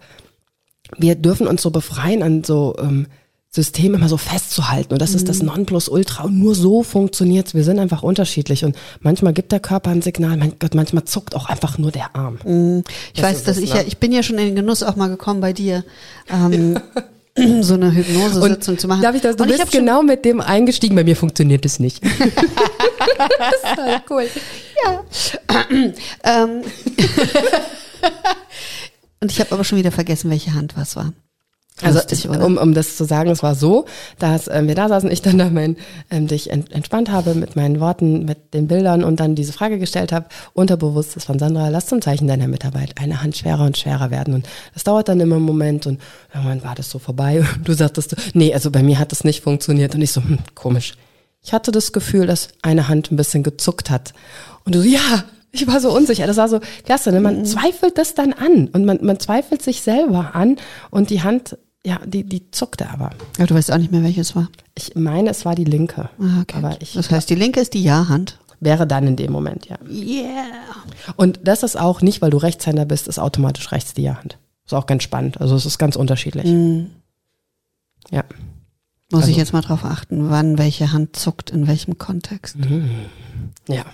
wir 0.97 1.15
dürfen 1.15 1.47
uns 1.47 1.63
so 1.63 1.71
befreien 1.71 2.23
an 2.23 2.45
so 2.45 2.77
ähm, 2.79 3.07
System 3.51 3.95
immer 3.95 4.09
so 4.09 4.19
festzuhalten. 4.19 4.93
Und 4.93 5.01
das 5.01 5.11
mhm. 5.11 5.17
ist 5.17 5.29
das 5.29 5.41
mhm. 5.41 5.47
Nonplusultra. 5.47 6.25
Und 6.25 6.39
nur 6.39 6.55
so 6.55 6.83
funktioniert's. 6.83 7.55
Wir 7.55 7.65
sind 7.65 7.79
einfach 7.79 8.03
unterschiedlich. 8.03 8.65
Und 8.65 8.77
manchmal 9.01 9.33
gibt 9.33 9.53
der 9.53 9.61
Körper 9.61 9.91
ein 9.91 10.03
Signal, 10.03 10.37
mein 10.37 10.59
Gott, 10.59 10.75
manchmal 10.75 11.05
zuckt 11.05 11.35
auch 11.35 11.49
einfach 11.49 11.79
nur 11.79 11.91
der 11.91 12.15
Arm. 12.15 12.39
Mhm. 12.45 12.85
Ich 13.15 13.21
das 13.21 13.31
weiß, 13.31 13.45
dass 13.45 13.59
ich 13.59 13.73
ne? 13.73 13.81
ja, 13.81 13.85
ich 13.87 13.99
bin 13.99 14.13
ja 14.13 14.23
schon 14.23 14.39
in 14.39 14.47
den 14.47 14.57
Genuss 14.57 14.83
auch 14.83 14.97
mal 14.97 15.09
gekommen 15.09 15.41
bei 15.41 15.53
dir. 15.53 15.85
Ähm, 16.29 16.79
so 17.63 17.75
eine 17.75 17.95
Hypnosesitzung 17.95 18.79
zu 18.79 18.89
machen. 18.89 19.03
Darf 19.03 19.15
ich 19.15 19.23
das? 19.23 19.37
Du 19.37 19.45
und 19.45 19.51
bist 19.51 19.71
genau 19.71 20.03
mit 20.03 20.25
dem 20.25 20.41
eingestiegen. 20.41 20.95
Bei 20.95 21.05
mir 21.05 21.17
funktioniert 21.17 21.65
es 21.65 21.79
nicht. 21.79 22.05
das 22.05 22.11
ist 22.11 23.77
halt 23.77 24.03
cool. 24.11 24.29
Ja. 24.85 25.05
ähm. 26.25 26.63
und 29.21 29.33
ich 29.33 29.41
habe 29.41 29.53
aber 29.53 29.65
schon 29.65 29.79
wieder 29.79 29.93
vergessen, 29.93 30.31
welche 30.31 30.53
Hand 30.55 30.77
was 30.77 30.97
war. 30.97 31.13
Also 31.83 32.01
ich, 32.11 32.29
um, 32.29 32.57
um 32.57 32.75
das 32.75 32.97
zu 32.97 33.05
sagen, 33.05 33.31
es 33.31 33.43
war 33.43 33.55
so, 33.55 33.87
dass 34.19 34.49
ähm, 34.49 34.67
wir 34.67 34.75
da 34.75 34.89
saßen, 34.89 35.11
ich 35.11 35.23
dann 35.23 35.39
da 35.39 35.49
mein, 35.49 35.77
ähm, 36.11 36.27
dich 36.27 36.51
ent, 36.51 36.73
entspannt 36.73 37.11
habe 37.11 37.35
mit 37.35 37.57
meinen 37.57 37.81
Worten, 37.81 38.25
mit 38.25 38.53
den 38.55 38.67
Bildern 38.67 39.05
und 39.05 39.21
dann 39.21 39.35
diese 39.35 39.53
Frage 39.53 39.79
gestellt 39.79 40.13
habe, 40.13 40.27
unterbewusstes 40.55 41.25
von 41.25 41.39
Sandra, 41.39 41.69
lass 41.69 41.87
zum 41.87 42.03
Zeichen 42.03 42.27
deiner 42.27 42.49
Mitarbeit 42.49 42.95
eine 43.01 43.23
Hand 43.23 43.37
schwerer 43.37 43.65
und 43.65 43.77
schwerer 43.77 44.11
werden. 44.11 44.35
Und 44.35 44.49
das 44.75 44.85
dauert 44.85 45.09
dann 45.09 45.21
immer 45.21 45.37
einen 45.37 45.45
Moment 45.45 45.87
und 45.87 46.01
irgendwann 46.35 46.65
war 46.65 46.75
das 46.75 46.91
so 46.91 46.99
vorbei 46.99 47.45
und 47.57 47.69
du 47.69 47.73
sagtest, 47.75 48.17
nee, 48.35 48.53
also 48.53 48.71
bei 48.71 48.83
mir 48.83 48.99
hat 48.99 49.13
das 49.13 49.25
nicht 49.25 49.43
funktioniert. 49.43 49.95
Und 49.95 50.03
ich 50.03 50.13
so, 50.13 50.23
hm, 50.23 50.39
komisch. 50.55 50.95
Ich 51.43 51.53
hatte 51.53 51.71
das 51.71 51.93
Gefühl, 51.93 52.27
dass 52.27 52.49
eine 52.63 52.89
Hand 52.89 53.13
ein 53.13 53.17
bisschen 53.17 53.43
gezuckt 53.43 53.91
hat. 53.91 54.13
Und 54.65 54.75
du 54.75 54.83
so, 54.83 54.89
ja, 54.89 55.25
ich 55.51 55.67
war 55.67 55.81
so 55.81 55.95
unsicher. 55.95 56.27
Das 56.27 56.37
war 56.37 56.49
so 56.49 56.61
klasse. 56.85 57.13
Ne? 57.13 57.21
Man 57.21 57.39
mhm. 57.39 57.45
zweifelt 57.45 57.99
das 57.99 58.15
dann 58.15 58.33
an 58.33 58.69
und 58.69 58.85
man, 58.85 58.99
man 59.03 59.19
zweifelt 59.19 59.63
sich 59.63 59.83
selber 59.83 60.35
an 60.35 60.57
und 60.91 61.11
die 61.11 61.23
Hand 61.23 61.57
ja, 61.89 61.99
die, 62.05 62.23
die 62.23 62.51
zuckte 62.51 62.91
aber. 62.91 63.11
Ja, 63.39 63.47
du 63.47 63.55
weißt 63.55 63.73
auch 63.73 63.79
nicht 63.79 63.91
mehr, 63.91 64.03
welches 64.03 64.37
war. 64.37 64.49
Ich 64.75 64.95
meine, 64.95 65.31
es 65.31 65.47
war 65.47 65.55
die 65.55 65.65
linke. 65.65 66.11
Ah, 66.21 66.43
okay. 66.43 66.59
Aber 66.59 66.77
ich, 66.83 66.93
das 66.93 67.11
heißt, 67.11 67.31
die 67.31 67.35
linke 67.35 67.61
ist 67.61 67.73
die 67.73 67.83
Ja-Hand. 67.83 68.39
Wäre 68.61 68.87
dann 68.87 69.07
in 69.07 69.17
dem 69.17 69.33
Moment, 69.33 69.67
ja. 69.67 69.79
Yeah. 69.89 70.45
Und 71.17 71.41
das 71.45 71.63
ist 71.63 71.81
auch 71.81 72.03
nicht, 72.03 72.21
weil 72.21 72.31
du 72.31 72.37
Rechtshänder 72.37 72.85
bist, 72.85 73.09
ist 73.09 73.19
automatisch 73.19 73.73
rechts 73.73 73.95
die 73.95 74.03
Ja-Hand. 74.03 74.37
Ist 74.67 74.75
auch 74.75 74.85
ganz 74.85 75.03
spannend. 75.03 75.41
Also 75.41 75.57
es 75.57 75.65
ist 75.65 75.79
ganz 75.79 75.97
unterschiedlich. 75.97 76.45
Mhm. 76.45 76.91
Ja. 78.11 78.25
Muss 79.11 79.23
also. 79.23 79.31
ich 79.31 79.39
jetzt 79.39 79.55
mal 79.55 79.63
drauf 79.63 79.85
achten, 79.85 80.29
wann 80.29 80.59
welche 80.59 80.93
Hand 80.93 81.17
zuckt, 81.17 81.51
in 81.51 81.67
welchem 81.67 81.97
Kontext. 81.97 82.57
Mhm. 82.59 82.91
Ja. 83.67 83.87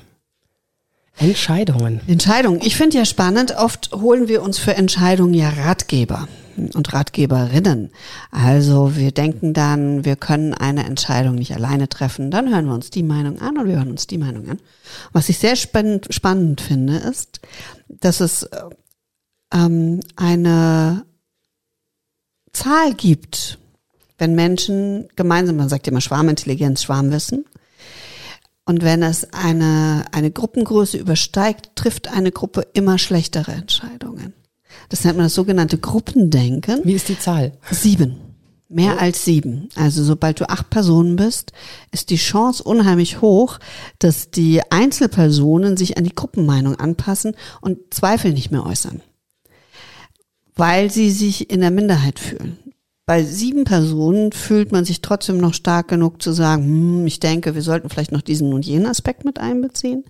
Entscheidungen. 1.17 2.01
Entscheidungen. 2.07 2.61
Ich 2.63 2.77
finde 2.77 2.99
ja 2.99 3.05
spannend, 3.05 3.57
oft 3.57 3.93
holen 3.93 4.29
wir 4.29 4.43
uns 4.43 4.59
für 4.59 4.75
Entscheidungen 4.75 5.35
ja 5.35 5.49
Ratgeber 5.51 6.29
und 6.57 6.93
Ratgeberinnen. 6.93 7.91
Also 8.31 8.97
wir 8.97 9.13
denken 9.13 9.55
dann, 9.55 10.05
wir 10.05 10.17
können 10.17 10.55
eine 10.55 10.85
Entscheidung 10.85 11.37
nicht 11.37 11.55
alleine 11.55 11.89
treffen. 11.89 12.31
Dann 12.31 12.53
hören 12.53 12.67
wir 12.67 12.75
uns 12.75 12.91
die 12.91 13.03
Meinung 13.03 13.41
an 13.41 13.59
und 13.59 13.69
wir 13.69 13.77
hören 13.77 13.91
uns 13.91 14.07
die 14.07 14.19
Meinung 14.19 14.49
an. 14.49 14.61
Was 15.13 15.29
ich 15.29 15.39
sehr 15.39 15.57
spannend, 15.57 16.09
spannend 16.11 16.61
finde, 16.61 16.97
ist, 16.97 17.41
dass 17.89 18.21
es 18.21 18.49
ähm, 19.53 20.01
eine 20.17 21.05
Zahl 22.53 22.95
gibt, 22.95 23.59
wenn 24.19 24.35
Menschen 24.35 25.09
gemeinsam, 25.17 25.57
man 25.57 25.69
sagt 25.69 25.89
immer 25.89 26.01
Schwarmintelligenz, 26.01 26.83
Schwarmwissen, 26.83 27.45
und 28.67 28.83
wenn 28.83 29.03
es 29.03 29.33
eine, 29.33 30.05
eine 30.13 30.31
Gruppengröße 30.31 30.97
übersteigt, 30.97 31.71
trifft 31.75 32.09
eine 32.09 32.33
Gruppe 32.33 32.67
immer 32.73 32.99
schlechtere 32.99 33.53
Entscheidungen. 33.53 34.33
Das 34.89 35.05
nennt 35.05 35.17
man 35.17 35.27
das 35.27 35.35
sogenannte 35.35 35.79
Gruppendenken. 35.79 36.81
Wie 36.85 36.95
ist 36.95 37.09
die 37.09 37.19
Zahl? 37.19 37.53
Sieben. 37.71 38.17
Mehr 38.69 39.01
als 39.01 39.25
sieben. 39.25 39.69
Also 39.77 40.03
sobald 40.03 40.41
du 40.41 40.49
acht 40.49 40.71
Personen 40.71 41.17
bist, 41.17 41.53
ist 41.93 42.11
die 42.11 42.17
Chance 42.17 42.63
unheimlich 42.63 43.21
hoch, 43.21 43.59
dass 43.99 44.31
die 44.31 44.63
Einzelpersonen 44.71 45.77
sich 45.77 45.99
an 45.99 46.05
die 46.05 46.15
Gruppenmeinung 46.15 46.77
anpassen 46.77 47.37
und 47.61 47.93
Zweifel 47.93 48.33
nicht 48.33 48.51
mehr 48.51 48.65
äußern. 48.65 49.03
Weil 50.57 50.91
sie 50.91 51.11
sich 51.11 51.51
in 51.51 51.61
der 51.61 51.71
Minderheit 51.71 52.19
fühlen 52.19 52.59
bei 53.07 53.23
sieben 53.23 53.65
Personen 53.65 54.33
fühlt 54.33 54.73
man 54.73 54.87
sich 54.87 55.03
trotzdem 55.03 55.37
noch 55.37 55.53
stark 55.53 55.89
genug 55.89 56.23
zu 56.23 56.33
sagen, 56.33 56.65
hm, 56.65 57.07
ich 57.07 57.21
denke, 57.21 57.55
wir 57.55 57.61
sollten 57.61 57.91
vielleicht 57.91 58.13
noch 58.13 58.23
diesen 58.23 58.55
und 58.55 58.65
jenen 58.65 58.87
Aspekt 58.87 59.27
mit 59.27 59.39
einbeziehen. 59.39 60.05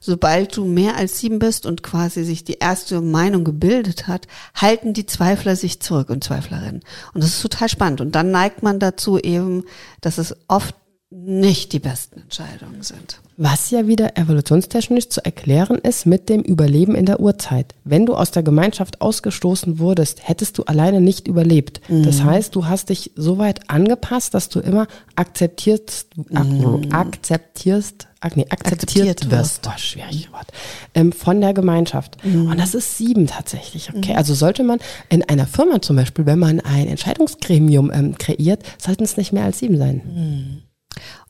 Sobald 0.00 0.56
du 0.56 0.64
mehr 0.64 0.96
als 0.96 1.20
sieben 1.20 1.38
bist 1.38 1.64
und 1.64 1.84
quasi 1.84 2.24
sich 2.24 2.42
die 2.42 2.58
erste 2.58 3.00
Meinung 3.00 3.44
gebildet 3.44 4.08
hat, 4.08 4.26
halten 4.54 4.94
die 4.94 5.06
Zweifler 5.06 5.54
sich 5.54 5.80
zurück 5.80 6.10
und 6.10 6.24
Zweiflerinnen. 6.24 6.82
Und 7.14 7.22
das 7.22 7.30
ist 7.30 7.42
total 7.42 7.68
spannend. 7.68 8.00
Und 8.00 8.16
dann 8.16 8.32
neigt 8.32 8.64
man 8.64 8.80
dazu 8.80 9.18
eben, 9.18 9.64
dass 10.00 10.18
es 10.18 10.34
oft 10.48 10.74
nicht 11.10 11.72
die 11.72 11.78
besten 11.78 12.22
Entscheidungen 12.22 12.82
sind. 12.82 13.20
Was 13.36 13.70
ja 13.70 13.88
wieder 13.88 14.16
evolutionstechnisch 14.16 15.08
zu 15.08 15.24
erklären 15.24 15.78
ist 15.78 16.06
mit 16.06 16.28
dem 16.28 16.42
Überleben 16.42 16.94
in 16.94 17.04
der 17.04 17.18
Urzeit. 17.18 17.74
Wenn 17.82 18.06
du 18.06 18.14
aus 18.14 18.30
der 18.30 18.44
Gemeinschaft 18.44 19.00
ausgestoßen 19.00 19.80
wurdest, 19.80 20.28
hättest 20.28 20.58
du 20.58 20.62
alleine 20.64 21.00
nicht 21.00 21.26
überlebt. 21.26 21.80
Mhm. 21.88 22.04
Das 22.04 22.22
heißt, 22.22 22.54
du 22.54 22.66
hast 22.66 22.90
dich 22.90 23.10
so 23.16 23.38
weit 23.38 23.68
angepasst, 23.68 24.34
dass 24.34 24.50
du 24.50 24.60
immer 24.60 24.86
akzeptierst, 25.16 26.16
mhm. 26.16 26.92
akzeptierst, 26.92 28.06
nee, 28.36 28.46
akzeptiert, 28.48 28.52
akzeptiert 28.52 29.30
wirst. 29.32 29.66
Oh, 29.66 29.78
schwierig 29.78 30.30
Wort. 30.32 30.46
Ähm, 30.94 31.10
von 31.10 31.40
der 31.40 31.54
Gemeinschaft. 31.54 32.24
Mhm. 32.24 32.52
Und 32.52 32.60
das 32.60 32.74
ist 32.74 32.98
sieben 32.98 33.26
tatsächlich. 33.26 33.90
Okay, 33.92 34.12
mhm. 34.12 34.18
also 34.18 34.34
sollte 34.34 34.62
man 34.62 34.78
in 35.08 35.28
einer 35.28 35.48
Firma 35.48 35.82
zum 35.82 35.96
Beispiel, 35.96 36.24
wenn 36.26 36.38
man 36.38 36.60
ein 36.60 36.86
Entscheidungsgremium 36.86 37.90
ähm, 37.92 38.16
kreiert, 38.16 38.62
sollten 38.78 39.02
es 39.02 39.16
nicht 39.16 39.32
mehr 39.32 39.44
als 39.44 39.58
sieben 39.58 39.76
sein. 39.76 40.62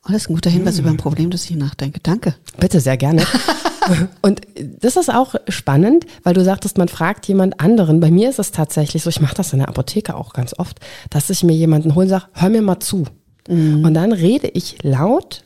Oh, 0.06 0.12
das 0.12 0.22
ist 0.22 0.31
ein 0.31 0.35
guter 0.35 0.51
Hinweis 0.51 0.78
über 0.78 0.90
ein 0.90 0.98
Problem, 0.98 1.31
das 1.31 1.44
ich 1.44 1.56
nachdenke. 1.56 2.01
Danke. 2.02 2.35
Bitte, 2.59 2.81
sehr 2.81 2.97
gerne. 2.97 3.24
Und 4.22 4.43
das 4.81 4.97
ist 4.97 5.12
auch 5.12 5.35
spannend, 5.48 6.06
weil 6.22 6.35
du 6.35 6.44
sagtest, 6.44 6.78
man 6.78 6.89
fragt 6.89 7.26
jemand 7.26 7.60
anderen. 7.60 8.01
Bei 8.01 8.10
mir 8.10 8.28
ist 8.28 8.39
es 8.39 8.51
tatsächlich 8.51 9.02
so, 9.02 9.10
ich 9.10 9.20
mache 9.20 9.35
das 9.35 9.52
in 9.52 9.60
der 9.60 9.68
Apotheke 9.68 10.14
auch 10.14 10.32
ganz 10.32 10.59
oft, 10.59 10.81
dass 11.10 11.31
ich 11.31 11.43
mir 11.43 11.55
jemanden 11.55 11.94
hole 11.94 12.05
und 12.05 12.10
sage, 12.10 12.26
hör 12.32 12.51
mir 12.51 12.62
mal 12.62 12.81
zu. 12.81 13.05
Mhm. 13.48 13.85
Und 13.85 13.94
dann 13.94 14.12
rede 14.12 14.48
ich 14.48 14.82
laut 14.82 15.43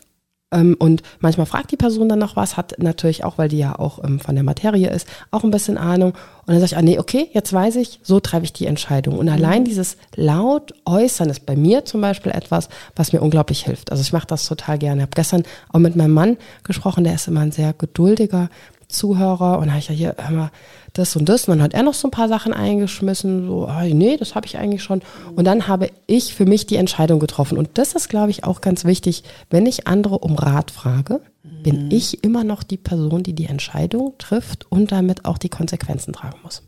und 0.51 1.03
manchmal 1.21 1.45
fragt 1.45 1.73
die 1.73 1.77
Person 1.77 2.09
dann 2.09 2.19
noch 2.19 2.35
was, 2.35 2.57
hat 2.57 2.75
natürlich 2.79 3.23
auch, 3.23 3.37
weil 3.37 3.51
die 3.51 3.59
ja 3.59 3.79
auch 3.79 4.03
ähm, 4.03 4.19
von 4.19 4.35
der 4.35 4.45
Materie 4.45 4.89
ist, 4.89 5.07
auch 5.31 5.45
ein 5.45 5.51
bisschen 5.51 5.77
Ahnung. 5.77 6.13
Und 6.13 6.55
dann 6.55 6.61
sage 6.61 6.73
ich, 6.73 6.77
ah 6.79 6.83
nee, 6.83 6.99
okay, 6.99 7.29
jetzt 7.35 7.53
weiß 7.53 7.77
ich, 7.77 8.01
so 8.03 8.19
treffe 8.19 8.45
ich 8.45 8.55
die 8.55 8.65
Entscheidung. 8.65 9.19
Und 9.19 9.27
mhm. 9.27 9.33
allein 9.33 9.65
dieses 9.67 9.99
laut 10.17 10.73
äußern 10.87 11.29
ist 11.29 11.45
bei 11.45 11.55
mir 11.55 11.85
zum 11.85 12.01
Beispiel 12.01 12.33
etwas, 12.33 12.71
was 12.97 13.13
mir 13.13 13.21
unglaublich 13.21 13.67
hilft. 13.67 13.93
Also 13.93 14.01
ich 14.01 14.15
mache 14.15 14.27
das 14.27 14.47
total 14.47 14.79
gerne. 14.79 15.03
Ich 15.03 15.03
habe 15.03 15.17
gestern 15.17 15.43
auch 15.71 15.81
mit 15.81 15.97
meinem 15.97 16.15
Mann 16.15 16.39
gesprochen, 16.65 17.05
der 17.05 17.17
ist 17.17 17.29
immer 17.29 17.41
ein 17.41 17.53
sehr 17.53 17.75
geduldiger 17.75 18.49
Zuhörer 18.89 19.59
und 19.59 19.67
dann 19.67 19.71
habe 19.71 19.81
ich 19.81 19.89
ja 19.89 19.95
hier, 19.95 20.15
mal, 20.31 20.51
das 20.95 21.15
und 21.17 21.29
das. 21.29 21.47
Und 21.47 21.59
dann 21.59 21.63
hat 21.63 21.75
er 21.75 21.83
noch 21.83 21.95
so 21.95 22.09
ein 22.09 22.11
paar 22.11 22.29
Sachen 22.29 22.53
eingeschmissen, 22.53 23.47
so, 23.47 23.69
oh, 23.69 23.95
nee, 23.95 24.17
das 24.17 24.35
habe 24.35 24.47
ich 24.47 24.59
eigentlich 24.59 24.83
schon. 24.83 25.03
Und 25.37 25.45
dann 25.45 25.69
habe 25.69 25.91
ich 26.07 26.35
für 26.35 26.47
mich 26.47 26.67
die 26.67 26.77
Entscheidung 26.77 27.19
getroffen. 27.19 27.59
Und 27.59 27.77
das 27.79 27.93
ist, 27.93 28.09
glaube 28.09 28.31
ich, 28.31 28.45
auch 28.45 28.61
ganz 28.61 28.85
wichtig. 28.85 29.25
Wenn 29.51 29.67
ich 29.67 29.87
andere 29.87 30.19
um 30.19 30.37
Rat 30.37 30.71
frage, 30.71 31.21
mhm. 31.43 31.63
bin 31.63 31.91
ich 31.91 32.25
immer 32.25 32.45
noch 32.45 32.63
die 32.63 32.77
Person, 32.77 33.23
die 33.23 33.35
die 33.35 33.47
Entscheidung 33.47 34.15
trifft 34.19 34.71
und 34.71 34.91
damit 34.91 35.25
auch 35.25 35.39
die 35.39 35.51
Konsequenzen 35.51 36.13
tragen 36.13 36.39
muss. 36.43 36.63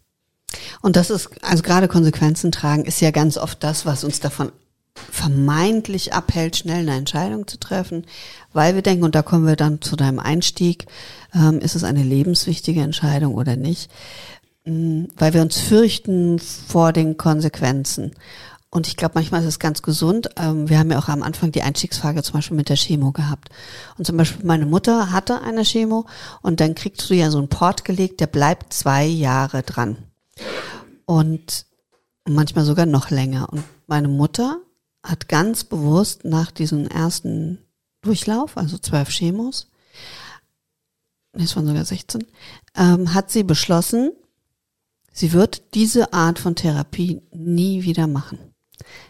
Und 0.82 0.96
das 0.96 1.10
ist, 1.10 1.30
also 1.42 1.62
gerade 1.62 1.88
Konsequenzen 1.88 2.52
tragen, 2.52 2.84
ist 2.84 3.00
ja 3.00 3.10
ganz 3.10 3.38
oft 3.38 3.62
das, 3.62 3.86
was 3.86 4.04
uns 4.04 4.20
davon 4.20 4.50
vermeintlich 4.94 6.12
abhält, 6.12 6.56
schnell 6.56 6.80
eine 6.80 6.96
Entscheidung 6.96 7.46
zu 7.46 7.58
treffen, 7.58 8.06
weil 8.52 8.74
wir 8.74 8.82
denken, 8.82 9.04
und 9.04 9.14
da 9.14 9.22
kommen 9.22 9.46
wir 9.46 9.56
dann 9.56 9.80
zu 9.80 9.96
deinem 9.96 10.18
Einstieg, 10.18 10.86
ähm, 11.34 11.60
ist 11.60 11.74
es 11.74 11.84
eine 11.84 12.02
lebenswichtige 12.02 12.82
Entscheidung 12.82 13.34
oder 13.34 13.56
nicht, 13.56 13.90
ähm, 14.64 15.08
weil 15.16 15.34
wir 15.34 15.42
uns 15.42 15.58
fürchten 15.58 16.38
vor 16.38 16.92
den 16.92 17.16
Konsequenzen. 17.16 18.12
Und 18.72 18.86
ich 18.86 18.96
glaube, 18.96 19.14
manchmal 19.16 19.40
ist 19.40 19.48
es 19.48 19.58
ganz 19.58 19.82
gesund. 19.82 20.30
Ähm, 20.36 20.68
wir 20.68 20.78
haben 20.78 20.92
ja 20.92 20.98
auch 20.98 21.08
am 21.08 21.24
Anfang 21.24 21.50
die 21.50 21.62
Einstiegsfrage 21.62 22.22
zum 22.22 22.34
Beispiel 22.34 22.56
mit 22.56 22.68
der 22.68 22.76
Chemo 22.76 23.10
gehabt. 23.10 23.48
Und 23.98 24.06
zum 24.06 24.16
Beispiel 24.16 24.46
meine 24.46 24.66
Mutter 24.66 25.10
hatte 25.10 25.42
eine 25.42 25.64
Chemo 25.64 26.06
und 26.40 26.60
dann 26.60 26.76
kriegst 26.76 27.10
du 27.10 27.14
ja 27.14 27.30
so 27.30 27.38
einen 27.38 27.48
Port 27.48 27.84
gelegt, 27.84 28.20
der 28.20 28.28
bleibt 28.28 28.72
zwei 28.72 29.04
Jahre 29.04 29.62
dran. 29.64 29.98
Und 31.04 31.66
manchmal 32.28 32.64
sogar 32.64 32.86
noch 32.86 33.10
länger. 33.10 33.48
Und 33.52 33.64
meine 33.88 34.06
Mutter 34.06 34.60
hat 35.02 35.28
ganz 35.28 35.64
bewusst 35.64 36.24
nach 36.24 36.50
diesem 36.50 36.86
ersten 36.86 37.58
Durchlauf, 38.02 38.56
also 38.56 38.78
zwölf 38.78 39.08
Chemos, 39.10 39.68
es 41.32 41.54
waren 41.56 41.66
sogar 41.66 41.84
16, 41.84 42.26
ähm, 42.76 43.14
hat 43.14 43.30
sie 43.30 43.44
beschlossen, 43.44 44.12
sie 45.12 45.32
wird 45.32 45.74
diese 45.74 46.12
Art 46.12 46.38
von 46.38 46.56
Therapie 46.56 47.22
nie 47.32 47.84
wieder 47.84 48.06
machen. 48.06 48.38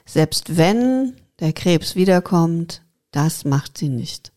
Selbst 0.05 0.57
wenn 0.57 1.15
der 1.39 1.53
Krebs 1.53 1.95
wiederkommt, 1.95 2.83
das 3.11 3.45
macht 3.45 3.79
sie 3.79 3.89
nicht. 3.89 4.33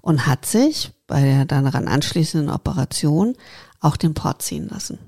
Und 0.00 0.26
hat 0.26 0.46
sich 0.46 0.92
bei 1.06 1.22
der 1.22 1.44
daran 1.46 1.88
anschließenden 1.88 2.50
Operation 2.50 3.34
auch 3.80 3.96
den 3.96 4.14
Port 4.14 4.42
ziehen 4.42 4.68
lassen. 4.68 4.98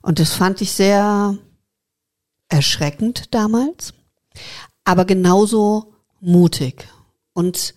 Und 0.00 0.18
das 0.18 0.32
fand 0.32 0.60
ich 0.60 0.72
sehr 0.72 1.36
erschreckend 2.48 3.34
damals, 3.34 3.94
aber 4.84 5.04
genauso 5.04 5.94
mutig. 6.20 6.88
Und 7.32 7.74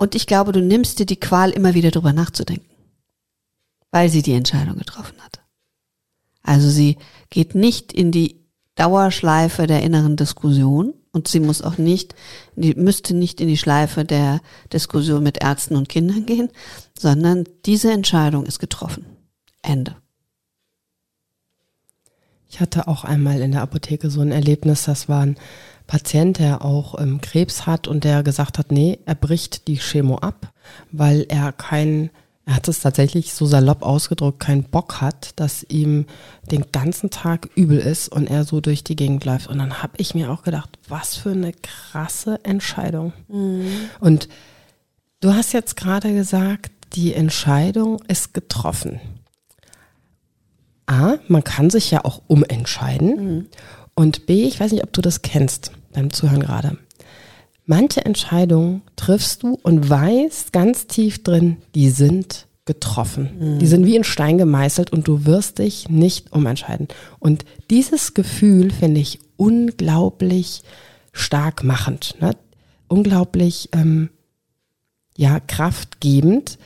und 0.00 0.14
ich 0.14 0.26
glaube, 0.26 0.52
du 0.52 0.60
nimmst 0.60 1.00
dir 1.00 1.06
die 1.06 1.18
Qual, 1.18 1.50
immer 1.50 1.74
wieder 1.74 1.90
drüber 1.90 2.12
nachzudenken, 2.12 2.70
weil 3.90 4.08
sie 4.08 4.22
die 4.22 4.34
Entscheidung 4.34 4.76
getroffen 4.76 5.20
hat. 5.20 5.40
Also 6.42 6.70
sie 6.70 6.98
geht 7.30 7.56
nicht 7.56 7.92
in 7.92 8.12
die 8.12 8.40
Dauerschleife 8.76 9.66
der 9.66 9.82
inneren 9.82 10.16
Diskussion 10.16 10.94
und 11.10 11.26
sie 11.26 11.40
muss 11.40 11.62
auch 11.62 11.78
nicht, 11.78 12.14
die 12.54 12.74
müsste 12.74 13.12
nicht 13.12 13.40
in 13.40 13.48
die 13.48 13.56
Schleife 13.56 14.04
der 14.04 14.40
Diskussion 14.72 15.22
mit 15.22 15.42
Ärzten 15.42 15.74
und 15.74 15.88
Kindern 15.88 16.26
gehen, 16.26 16.48
sondern 16.96 17.44
diese 17.66 17.90
Entscheidung 17.90 18.46
ist 18.46 18.60
getroffen. 18.60 19.04
Ende. 19.62 19.96
Ich 22.50 22.60
hatte 22.60 22.88
auch 22.88 23.04
einmal 23.04 23.40
in 23.40 23.52
der 23.52 23.62
Apotheke 23.62 24.10
so 24.10 24.20
ein 24.20 24.32
Erlebnis, 24.32 24.84
das 24.84 25.08
waren 25.08 25.36
Patient, 25.86 26.38
der 26.38 26.64
auch 26.64 27.00
ähm, 27.00 27.20
Krebs 27.20 27.66
hat 27.66 27.88
und 27.88 28.04
der 28.04 28.22
gesagt 28.22 28.58
hat, 28.58 28.70
nee, 28.70 28.98
er 29.06 29.14
bricht 29.14 29.66
die 29.68 29.78
Chemo 29.78 30.18
ab, 30.18 30.52
weil 30.92 31.26
er 31.28 31.50
kein, 31.52 32.10
er 32.44 32.56
hat 32.56 32.68
es 32.68 32.80
tatsächlich 32.80 33.32
so 33.32 33.46
salopp 33.46 33.82
ausgedrückt, 33.82 34.38
keinen 34.38 34.64
Bock 34.64 35.00
hat, 35.00 35.32
dass 35.36 35.64
ihm 35.64 36.06
den 36.50 36.66
ganzen 36.72 37.10
Tag 37.10 37.48
übel 37.54 37.78
ist 37.78 38.08
und 38.08 38.28
er 38.28 38.44
so 38.44 38.60
durch 38.60 38.84
die 38.84 38.96
Gegend 38.96 39.24
läuft. 39.24 39.48
Und 39.48 39.58
dann 39.58 39.82
habe 39.82 39.94
ich 39.96 40.14
mir 40.14 40.30
auch 40.30 40.42
gedacht, 40.42 40.78
was 40.88 41.16
für 41.16 41.30
eine 41.30 41.52
krasse 41.52 42.38
Entscheidung. 42.44 43.12
Mhm. 43.28 43.70
Und 43.98 44.28
du 45.20 45.34
hast 45.34 45.52
jetzt 45.52 45.76
gerade 45.76 46.14
gesagt, 46.14 46.70
die 46.94 47.14
Entscheidung 47.14 48.02
ist 48.08 48.34
getroffen. 48.34 49.00
A, 50.88 51.16
man 51.28 51.44
kann 51.44 51.70
sich 51.70 51.90
ja 51.90 52.04
auch 52.04 52.22
umentscheiden. 52.26 53.08
Mhm. 53.08 53.46
Und 53.94 54.26
B, 54.26 54.44
ich 54.44 54.58
weiß 54.58 54.72
nicht, 54.72 54.84
ob 54.84 54.92
du 54.92 55.00
das 55.00 55.22
kennst 55.22 55.72
beim 55.92 56.12
Zuhören 56.12 56.40
gerade. 56.40 56.78
Manche 57.66 58.04
Entscheidungen 58.04 58.82
triffst 58.96 59.42
du 59.42 59.58
und 59.62 59.90
weißt 59.90 60.52
ganz 60.52 60.86
tief 60.86 61.22
drin, 61.22 61.58
die 61.74 61.90
sind 61.90 62.46
getroffen. 62.64 63.30
Mhm. 63.38 63.58
Die 63.58 63.66
sind 63.66 63.84
wie 63.86 63.96
in 63.96 64.04
Stein 64.04 64.38
gemeißelt 64.38 64.92
und 64.92 65.08
du 65.08 65.26
wirst 65.26 65.58
dich 65.58 65.88
nicht 65.88 66.32
umentscheiden. 66.32 66.88
Und 67.18 67.44
dieses 67.70 68.14
Gefühl 68.14 68.70
finde 68.70 69.00
ich 69.00 69.18
unglaublich 69.36 70.62
stark 71.12 71.64
machend, 71.64 72.14
ne? 72.20 72.36
unglaublich 72.88 73.68
ähm, 73.72 74.10
ja 75.16 75.40
kraftgebend. 75.40 76.58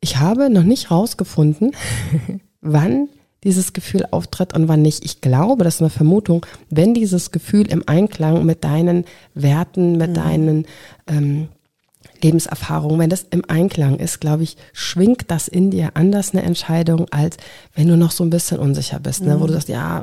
Ich 0.00 0.18
habe 0.18 0.50
noch 0.50 0.64
nicht 0.64 0.90
rausgefunden, 0.90 1.72
wann 2.60 3.08
dieses 3.44 3.72
Gefühl 3.72 4.06
auftritt 4.10 4.54
und 4.54 4.68
wann 4.68 4.82
nicht. 4.82 5.04
Ich 5.04 5.20
glaube, 5.20 5.64
das 5.64 5.76
ist 5.76 5.80
eine 5.80 5.90
Vermutung, 5.90 6.44
wenn 6.70 6.94
dieses 6.94 7.30
Gefühl 7.30 7.70
im 7.70 7.82
Einklang 7.86 8.44
mit 8.44 8.64
deinen 8.64 9.04
Werten, 9.34 9.96
mit 9.96 10.10
mhm. 10.10 10.14
deinen 10.14 10.66
ähm, 11.06 11.48
Lebenserfahrungen, 12.22 12.98
wenn 12.98 13.10
das 13.10 13.26
im 13.30 13.44
Einklang 13.48 13.98
ist, 13.98 14.20
glaube 14.20 14.42
ich, 14.42 14.56
schwingt 14.72 15.30
das 15.30 15.46
in 15.46 15.70
dir 15.70 15.90
anders 15.94 16.32
eine 16.32 16.42
Entscheidung, 16.42 17.06
als 17.10 17.36
wenn 17.74 17.88
du 17.88 17.96
noch 17.96 18.10
so 18.10 18.24
ein 18.24 18.30
bisschen 18.30 18.58
unsicher 18.58 18.98
bist, 18.98 19.22
ne? 19.22 19.40
wo 19.40 19.46
du 19.46 19.52
mhm. 19.52 19.54
sagst, 19.54 19.68
ja, 19.68 20.02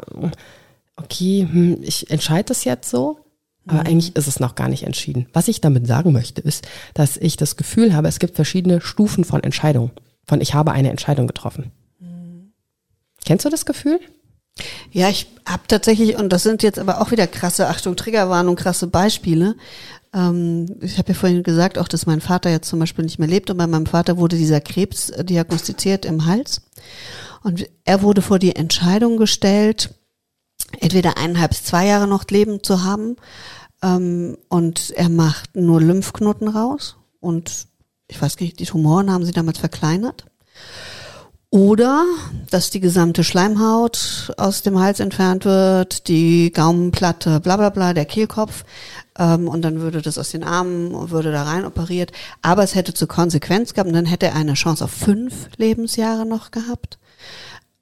okay, 0.96 1.48
hm, 1.52 1.78
ich 1.82 2.10
entscheide 2.12 2.50
das 2.50 2.64
jetzt 2.64 2.90
so, 2.90 3.20
aber 3.66 3.82
mhm. 3.82 3.88
eigentlich 3.88 4.16
ist 4.16 4.28
es 4.28 4.40
noch 4.40 4.56
gar 4.56 4.70
nicht 4.70 4.84
entschieden. 4.84 5.28
Was 5.34 5.48
ich 5.48 5.62
damit 5.62 5.88
sagen 5.88 6.12
möchte, 6.12 6.42
ist, 6.42 6.68
dass 6.94 7.18
ich 7.18 7.38
das 7.38 7.58
Gefühl 7.58 7.96
habe, 7.96 8.08
es 8.08 8.20
gibt 8.20 8.36
verschiedene 8.36 8.82
Stufen 8.82 9.24
von 9.24 9.44
Entscheidung. 9.44 9.92
Von 10.26 10.42
ich 10.42 10.54
habe 10.54 10.72
eine 10.72 10.92
Entscheidung 10.92 11.28
getroffen. 11.28 11.72
Kennst 13.32 13.46
du 13.46 13.50
das 13.50 13.66
Gefühl? 13.66 14.02
Ja, 14.92 15.08
ich 15.08 15.26
habe 15.46 15.64
tatsächlich, 15.66 16.18
und 16.18 16.34
das 16.34 16.44
sind 16.44 16.64
jetzt 16.64 16.78
aber 16.78 17.00
auch 17.00 17.12
wieder 17.12 17.28
krasse, 17.28 17.70
Achtung, 17.70 17.96
Triggerwarnung, 17.96 18.58
krasse 18.58 18.88
Beispiele. 18.88 19.56
Ähm, 20.14 20.66
ich 20.82 20.98
habe 20.98 21.14
ja 21.14 21.14
vorhin 21.14 21.42
gesagt, 21.42 21.78
auch 21.78 21.88
dass 21.88 22.06
mein 22.06 22.20
Vater 22.20 22.50
jetzt 22.50 22.68
zum 22.68 22.80
Beispiel 22.80 23.06
nicht 23.06 23.20
mehr 23.20 23.30
lebt 23.30 23.50
und 23.50 23.56
bei 23.56 23.68
meinem 23.68 23.86
Vater 23.86 24.18
wurde 24.18 24.36
dieser 24.36 24.60
Krebs 24.60 25.12
äh, 25.12 25.24
diagnostiziert 25.24 26.04
im 26.04 26.26
Hals. 26.26 26.64
Und 27.42 27.70
er 27.86 28.02
wurde 28.02 28.22
vor 28.22 28.38
die 28.38 28.54
Entscheidung 28.54 29.16
gestellt, 29.16 29.92
entweder 30.82 31.16
eineinhalb 31.16 31.52
bis 31.52 31.64
zwei 31.64 31.86
Jahre 31.86 32.10
noch 32.10 32.26
Leben 32.28 32.62
zu 32.62 32.84
haben 32.84 33.16
ähm, 33.82 34.38
und 34.50 34.92
er 34.98 35.08
macht 35.08 35.56
nur 35.56 35.80
Lymphknoten 35.80 36.50
raus 36.50 36.98
und 37.22 37.68
ich 38.10 38.22
weiß 38.22 38.42
nicht, 38.42 38.60
die 38.60 38.66
Tumoren 38.66 39.10
haben 39.10 39.24
sie 39.24 39.32
damals 39.32 39.58
verkleinert 39.58 40.26
Oder 41.54 42.06
dass 42.50 42.70
die 42.70 42.80
gesamte 42.80 43.26
Schleimhaut 43.26 44.32
aus 44.38 44.62
dem 44.62 44.80
Hals 44.80 45.02
entfernt 45.02 45.44
wird, 45.44 46.08
die 46.08 46.50
Gaumenplatte, 46.54 47.42
bla 47.42 47.58
bla 47.58 47.70
bla, 47.70 47.94
der 47.94 48.06
Kehlkopf. 48.06 48.64
Ähm, 49.20 49.50
und 49.50 49.62
dann 49.62 49.82
würde 49.82 50.02
das 50.02 50.18
aus 50.18 50.30
den 50.30 50.46
Armen, 50.46 51.12
würde 51.12 51.34
da 51.34 51.44
rein 51.44 51.66
operiert. 51.66 52.14
Aber 52.42 52.64
es 52.64 52.74
hätte 52.74 52.94
zur 52.94 53.10
Konsequenz 53.10 53.74
gehabt 53.74 53.90
und 53.90 53.96
dann 53.96 54.06
hätte 54.06 54.28
er 54.28 54.36
eine 54.36 54.54
Chance 54.54 54.86
auf 54.86 54.92
fünf 54.92 55.50
Lebensjahre 55.58 56.26
noch 56.26 56.52
gehabt. 56.52 56.98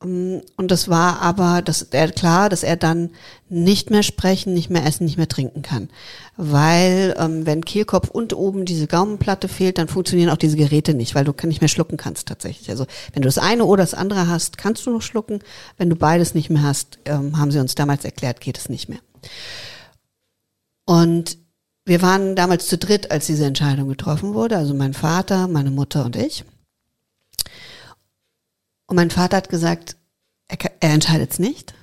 Ähm, 0.04 0.42
und 0.58 0.72
das 0.72 0.90
war 0.90 1.22
aber, 1.22 1.62
dass 1.62 1.82
er 1.82 2.12
klar, 2.12 2.50
dass 2.50 2.64
er 2.64 2.76
dann 2.78 3.12
nicht 3.50 3.90
mehr 3.90 4.04
sprechen, 4.04 4.54
nicht 4.54 4.70
mehr 4.70 4.86
essen, 4.86 5.06
nicht 5.06 5.18
mehr 5.18 5.28
trinken 5.28 5.62
kann. 5.62 5.90
Weil 6.38 7.16
ähm, 7.18 7.46
wenn 7.46 7.66
Kehlkopf 7.66 8.10
und 8.10 8.34
oben 8.34 8.66
diese 8.66 8.88
Gaumenplatte 8.88 9.48
fehlt, 9.48 9.78
dann 9.78 9.88
funktionieren 9.88 10.30
auch 10.30 10.38
diese 10.38 10.58
Geräte 10.58 10.94
nicht, 10.94 11.16
weil 11.16 11.26
du 11.26 11.34
nicht 11.48 11.62
mehr 11.62 11.68
schlucken 11.68 11.98
kannst 11.98 12.28
tatsächlich. 12.28 12.70
Also 12.70 12.86
wenn 13.14 13.22
du 13.22 13.28
das 13.28 13.38
eine 13.38 13.66
oder 13.66 13.84
das 13.84 13.94
andere 13.94 14.28
hast, 14.28 14.58
kannst 14.58 14.86
du 14.86 14.92
noch 14.92 15.02
schlucken. 15.02 15.40
Wenn 15.78 15.90
du 15.90 15.96
beides 15.96 16.34
nicht 16.34 16.50
mehr 16.50 16.64
hast, 16.64 17.00
ähm, 17.06 17.38
haben 17.38 17.52
sie 17.52 17.60
uns 17.60 17.76
damals 17.76 18.06
erklärt, 18.06 18.42
geht 18.42 18.58
es 18.58 18.70
nicht 18.70 18.90
mehr. 18.90 19.00
Und 20.86 21.38
wir 21.86 22.02
waren 22.02 22.36
damals 22.36 22.68
zu 22.68 22.78
dritt, 22.78 23.12
als 23.12 23.26
diese 23.26 23.46
Entscheidung 23.46 23.90
getroffen 23.90 24.34
wurde, 24.34 24.58
also 24.58 24.74
mein 24.74 24.94
Vater, 24.94 25.48
meine 25.48 25.72
Mutter 25.72 26.06
und 26.06 26.16
ich. 26.16 26.46
Und 28.90 28.95
mein 28.95 29.11
Vater 29.11 29.38
hat 29.38 29.49
gesagt, 29.49 29.98
er, 30.48 30.57
er 30.80 30.94
entscheidet 30.95 31.32
es 31.32 31.38
nicht. 31.38 31.76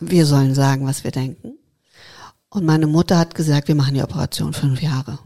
Wir 0.00 0.24
sollen 0.24 0.54
sagen, 0.54 0.86
was 0.86 1.04
wir 1.04 1.10
denken. 1.10 1.58
Und 2.48 2.64
meine 2.64 2.86
Mutter 2.86 3.18
hat 3.18 3.34
gesagt, 3.34 3.68
wir 3.68 3.74
machen 3.74 3.92
die 3.92 4.02
Operation 4.02 4.54
fünf 4.54 4.80
Jahre. 4.80 5.18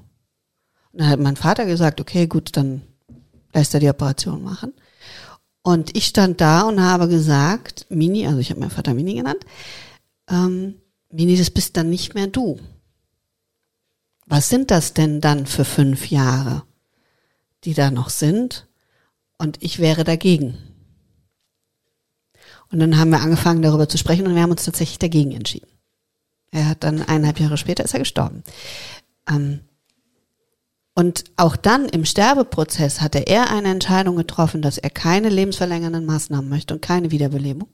Und 0.90 1.02
dann 1.02 1.09
hat 1.09 1.20
mein 1.20 1.36
Vater 1.36 1.66
gesagt, 1.66 2.01
okay, 2.01 2.27
gut, 2.27 2.56
dann 2.56 2.82
lässt 3.55 3.74
er 3.74 3.81
die 3.81 3.89
Operation 3.89 4.43
machen. 4.43 4.72
Und 5.62 5.97
ich 5.97 6.06
stand 6.06 6.40
da 6.40 6.62
und 6.62 6.81
habe 6.81 7.06
gesagt, 7.06 7.86
Mini, 7.89 8.27
also 8.27 8.40
ich 8.40 8.51
habe 8.51 8.59
meinen 8.59 8.70
Vater 8.70 8.93
Mini 8.93 9.14
genannt, 9.14 9.44
ähm, 10.28 10.81
Mini, 11.12 11.36
das 11.36 11.51
bist 11.51 11.77
dann 11.77 11.90
nicht 11.90 12.16
mehr 12.16 12.27
du. 12.27 12.59
Was 14.27 14.48
sind 14.48 14.72
das 14.72 14.94
denn 14.94 15.20
dann 15.20 15.47
für 15.47 15.64
fünf 15.64 16.10
Jahre, 16.10 16.64
die 17.62 17.74
da 17.74 17.93
noch 17.93 18.10
sind? 18.10 18.66
Und 19.41 19.57
ich 19.62 19.79
wäre 19.79 20.05
dagegen. 20.05 20.59
Und 22.71 22.79
dann 22.79 22.99
haben 22.99 23.09
wir 23.09 23.23
angefangen, 23.23 23.62
darüber 23.62 23.89
zu 23.89 23.97
sprechen 23.97 24.27
und 24.27 24.35
wir 24.35 24.43
haben 24.43 24.51
uns 24.51 24.67
tatsächlich 24.67 24.99
dagegen 24.99 25.33
entschieden. 25.33 25.71
Er 26.51 26.69
hat 26.69 26.85
dann 26.85 27.01
eineinhalb 27.01 27.41
Jahre 27.41 27.57
später 27.57 27.83
ist 27.83 27.95
er 27.95 28.01
gestorben. 28.01 28.45
Ähm, 29.27 29.61
und 30.95 31.25
auch 31.37 31.57
dann 31.57 31.89
im 31.89 32.05
Sterbeprozess 32.05 33.01
hatte 33.01 33.21
er 33.21 33.51
eine 33.51 33.71
Entscheidung 33.71 34.17
getroffen, 34.17 34.61
dass 34.61 34.77
er 34.77 34.91
keine 34.91 35.31
lebensverlängernden 35.31 36.05
Maßnahmen 36.05 36.51
möchte 36.51 36.75
und 36.75 36.83
keine 36.83 37.11
Wiederbelebung. 37.11 37.71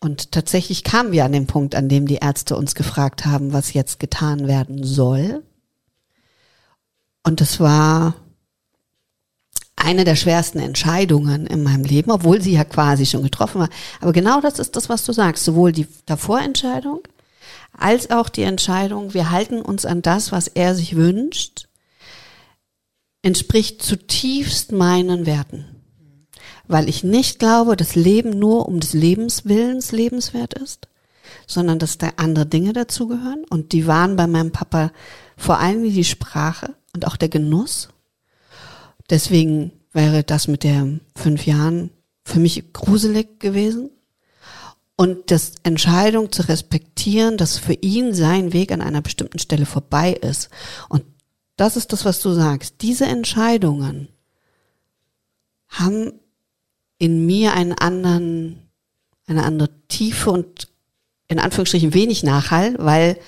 Und 0.00 0.32
tatsächlich 0.32 0.84
kamen 0.84 1.12
wir 1.12 1.24
an 1.24 1.32
den 1.32 1.46
Punkt, 1.46 1.74
an 1.74 1.88
dem 1.88 2.06
die 2.06 2.16
Ärzte 2.16 2.56
uns 2.56 2.74
gefragt 2.74 3.24
haben, 3.24 3.54
was 3.54 3.72
jetzt 3.72 4.00
getan 4.00 4.46
werden 4.48 4.84
soll. 4.84 5.42
Und 7.22 7.40
es 7.40 7.58
war 7.58 8.16
eine 9.82 10.04
der 10.04 10.16
schwersten 10.16 10.58
Entscheidungen 10.58 11.46
in 11.46 11.62
meinem 11.62 11.84
Leben, 11.84 12.10
obwohl 12.10 12.40
sie 12.40 12.52
ja 12.52 12.64
quasi 12.64 13.06
schon 13.06 13.22
getroffen 13.22 13.60
war. 13.60 13.68
Aber 14.00 14.12
genau 14.12 14.40
das 14.40 14.58
ist 14.58 14.76
das, 14.76 14.88
was 14.88 15.04
du 15.04 15.12
sagst. 15.12 15.44
Sowohl 15.44 15.72
die 15.72 15.86
Davorentscheidung 16.06 17.00
als 17.76 18.10
auch 18.10 18.28
die 18.28 18.42
Entscheidung, 18.42 19.14
wir 19.14 19.30
halten 19.30 19.60
uns 19.60 19.84
an 19.86 20.02
das, 20.02 20.30
was 20.30 20.46
er 20.46 20.74
sich 20.74 20.96
wünscht, 20.96 21.68
entspricht 23.22 23.82
zutiefst 23.82 24.72
meinen 24.72 25.26
Werten. 25.26 25.64
Weil 26.68 26.88
ich 26.88 27.02
nicht 27.02 27.38
glaube, 27.38 27.76
dass 27.76 27.94
Leben 27.94 28.38
nur 28.38 28.68
um 28.68 28.80
des 28.80 28.92
Lebenswillens 28.92 29.92
lebenswert 29.92 30.54
ist, 30.54 30.88
sondern 31.46 31.78
dass 31.78 31.98
da 31.98 32.10
andere 32.16 32.46
Dinge 32.46 32.72
dazugehören. 32.72 33.44
Und 33.48 33.72
die 33.72 33.86
waren 33.86 34.16
bei 34.16 34.26
meinem 34.26 34.52
Papa 34.52 34.92
vor 35.36 35.58
allem 35.58 35.82
die 35.82 36.04
Sprache 36.04 36.74
und 36.94 37.06
auch 37.06 37.16
der 37.16 37.28
Genuss 37.28 37.88
Deswegen 39.12 39.72
wäre 39.92 40.24
das 40.24 40.48
mit 40.48 40.64
der 40.64 40.88
fünf 41.14 41.44
Jahren 41.44 41.90
für 42.24 42.40
mich 42.40 42.72
gruselig 42.72 43.38
gewesen. 43.40 43.90
Und 44.96 45.30
das 45.30 45.52
Entscheidung 45.64 46.32
zu 46.32 46.48
respektieren, 46.48 47.36
dass 47.36 47.58
für 47.58 47.74
ihn 47.74 48.14
sein 48.14 48.54
Weg 48.54 48.72
an 48.72 48.80
einer 48.80 49.02
bestimmten 49.02 49.38
Stelle 49.38 49.66
vorbei 49.66 50.14
ist. 50.14 50.48
Und 50.88 51.04
das 51.56 51.76
ist 51.76 51.92
das, 51.92 52.06
was 52.06 52.22
du 52.22 52.32
sagst. 52.32 52.76
Diese 52.80 53.04
Entscheidungen 53.04 54.08
haben 55.68 56.14
in 56.96 57.26
mir 57.26 57.52
einen 57.52 57.72
anderen, 57.72 58.62
eine 59.26 59.42
andere 59.44 59.68
Tiefe 59.88 60.30
und 60.30 60.68
in 61.28 61.38
Anführungsstrichen 61.38 61.92
wenig 61.92 62.22
Nachhall, 62.22 62.76
weil 62.78 63.18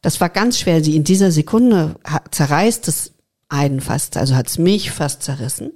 das 0.00 0.20
war 0.20 0.30
ganz 0.30 0.58
schwer. 0.58 0.82
Sie 0.82 0.96
in 0.96 1.04
dieser 1.04 1.30
Sekunde 1.30 1.94
zerreißt 2.32 2.88
es 2.88 3.11
einen 3.52 3.80
fast, 3.80 4.16
also 4.16 4.34
hat 4.34 4.48
es 4.48 4.58
mich 4.58 4.90
fast 4.90 5.22
zerrissen. 5.22 5.72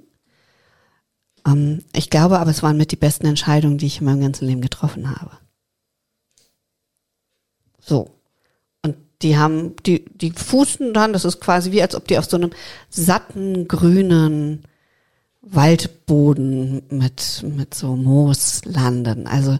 Ähm, 1.45 1.83
ich 1.93 2.09
glaube 2.09 2.39
aber, 2.39 2.49
es 2.49 2.63
waren 2.63 2.75
mit 2.75 2.91
die 2.91 2.97
besten 2.97 3.27
Entscheidungen, 3.27 3.77
die 3.77 3.85
ich 3.85 3.99
in 3.99 4.05
meinem 4.05 4.21
ganzen 4.21 4.47
Leben 4.47 4.61
getroffen 4.61 5.09
habe. 5.11 5.37
So. 7.79 8.09
Und 8.83 8.97
die 9.21 9.37
haben, 9.37 9.75
die, 9.85 10.05
die 10.05 10.31
fußen 10.31 10.93
dann, 10.93 11.13
das 11.13 11.23
ist 11.23 11.39
quasi 11.39 11.71
wie, 11.71 11.81
als 11.81 11.93
ob 11.93 12.07
die 12.07 12.17
auf 12.17 12.25
so 12.25 12.37
einem 12.37 12.49
satten, 12.89 13.67
grünen 13.67 14.63
Waldboden 15.41 16.81
mit, 16.89 17.43
mit 17.43 17.75
so 17.75 17.95
Moos 17.95 18.65
landen. 18.65 19.27
Also, 19.27 19.59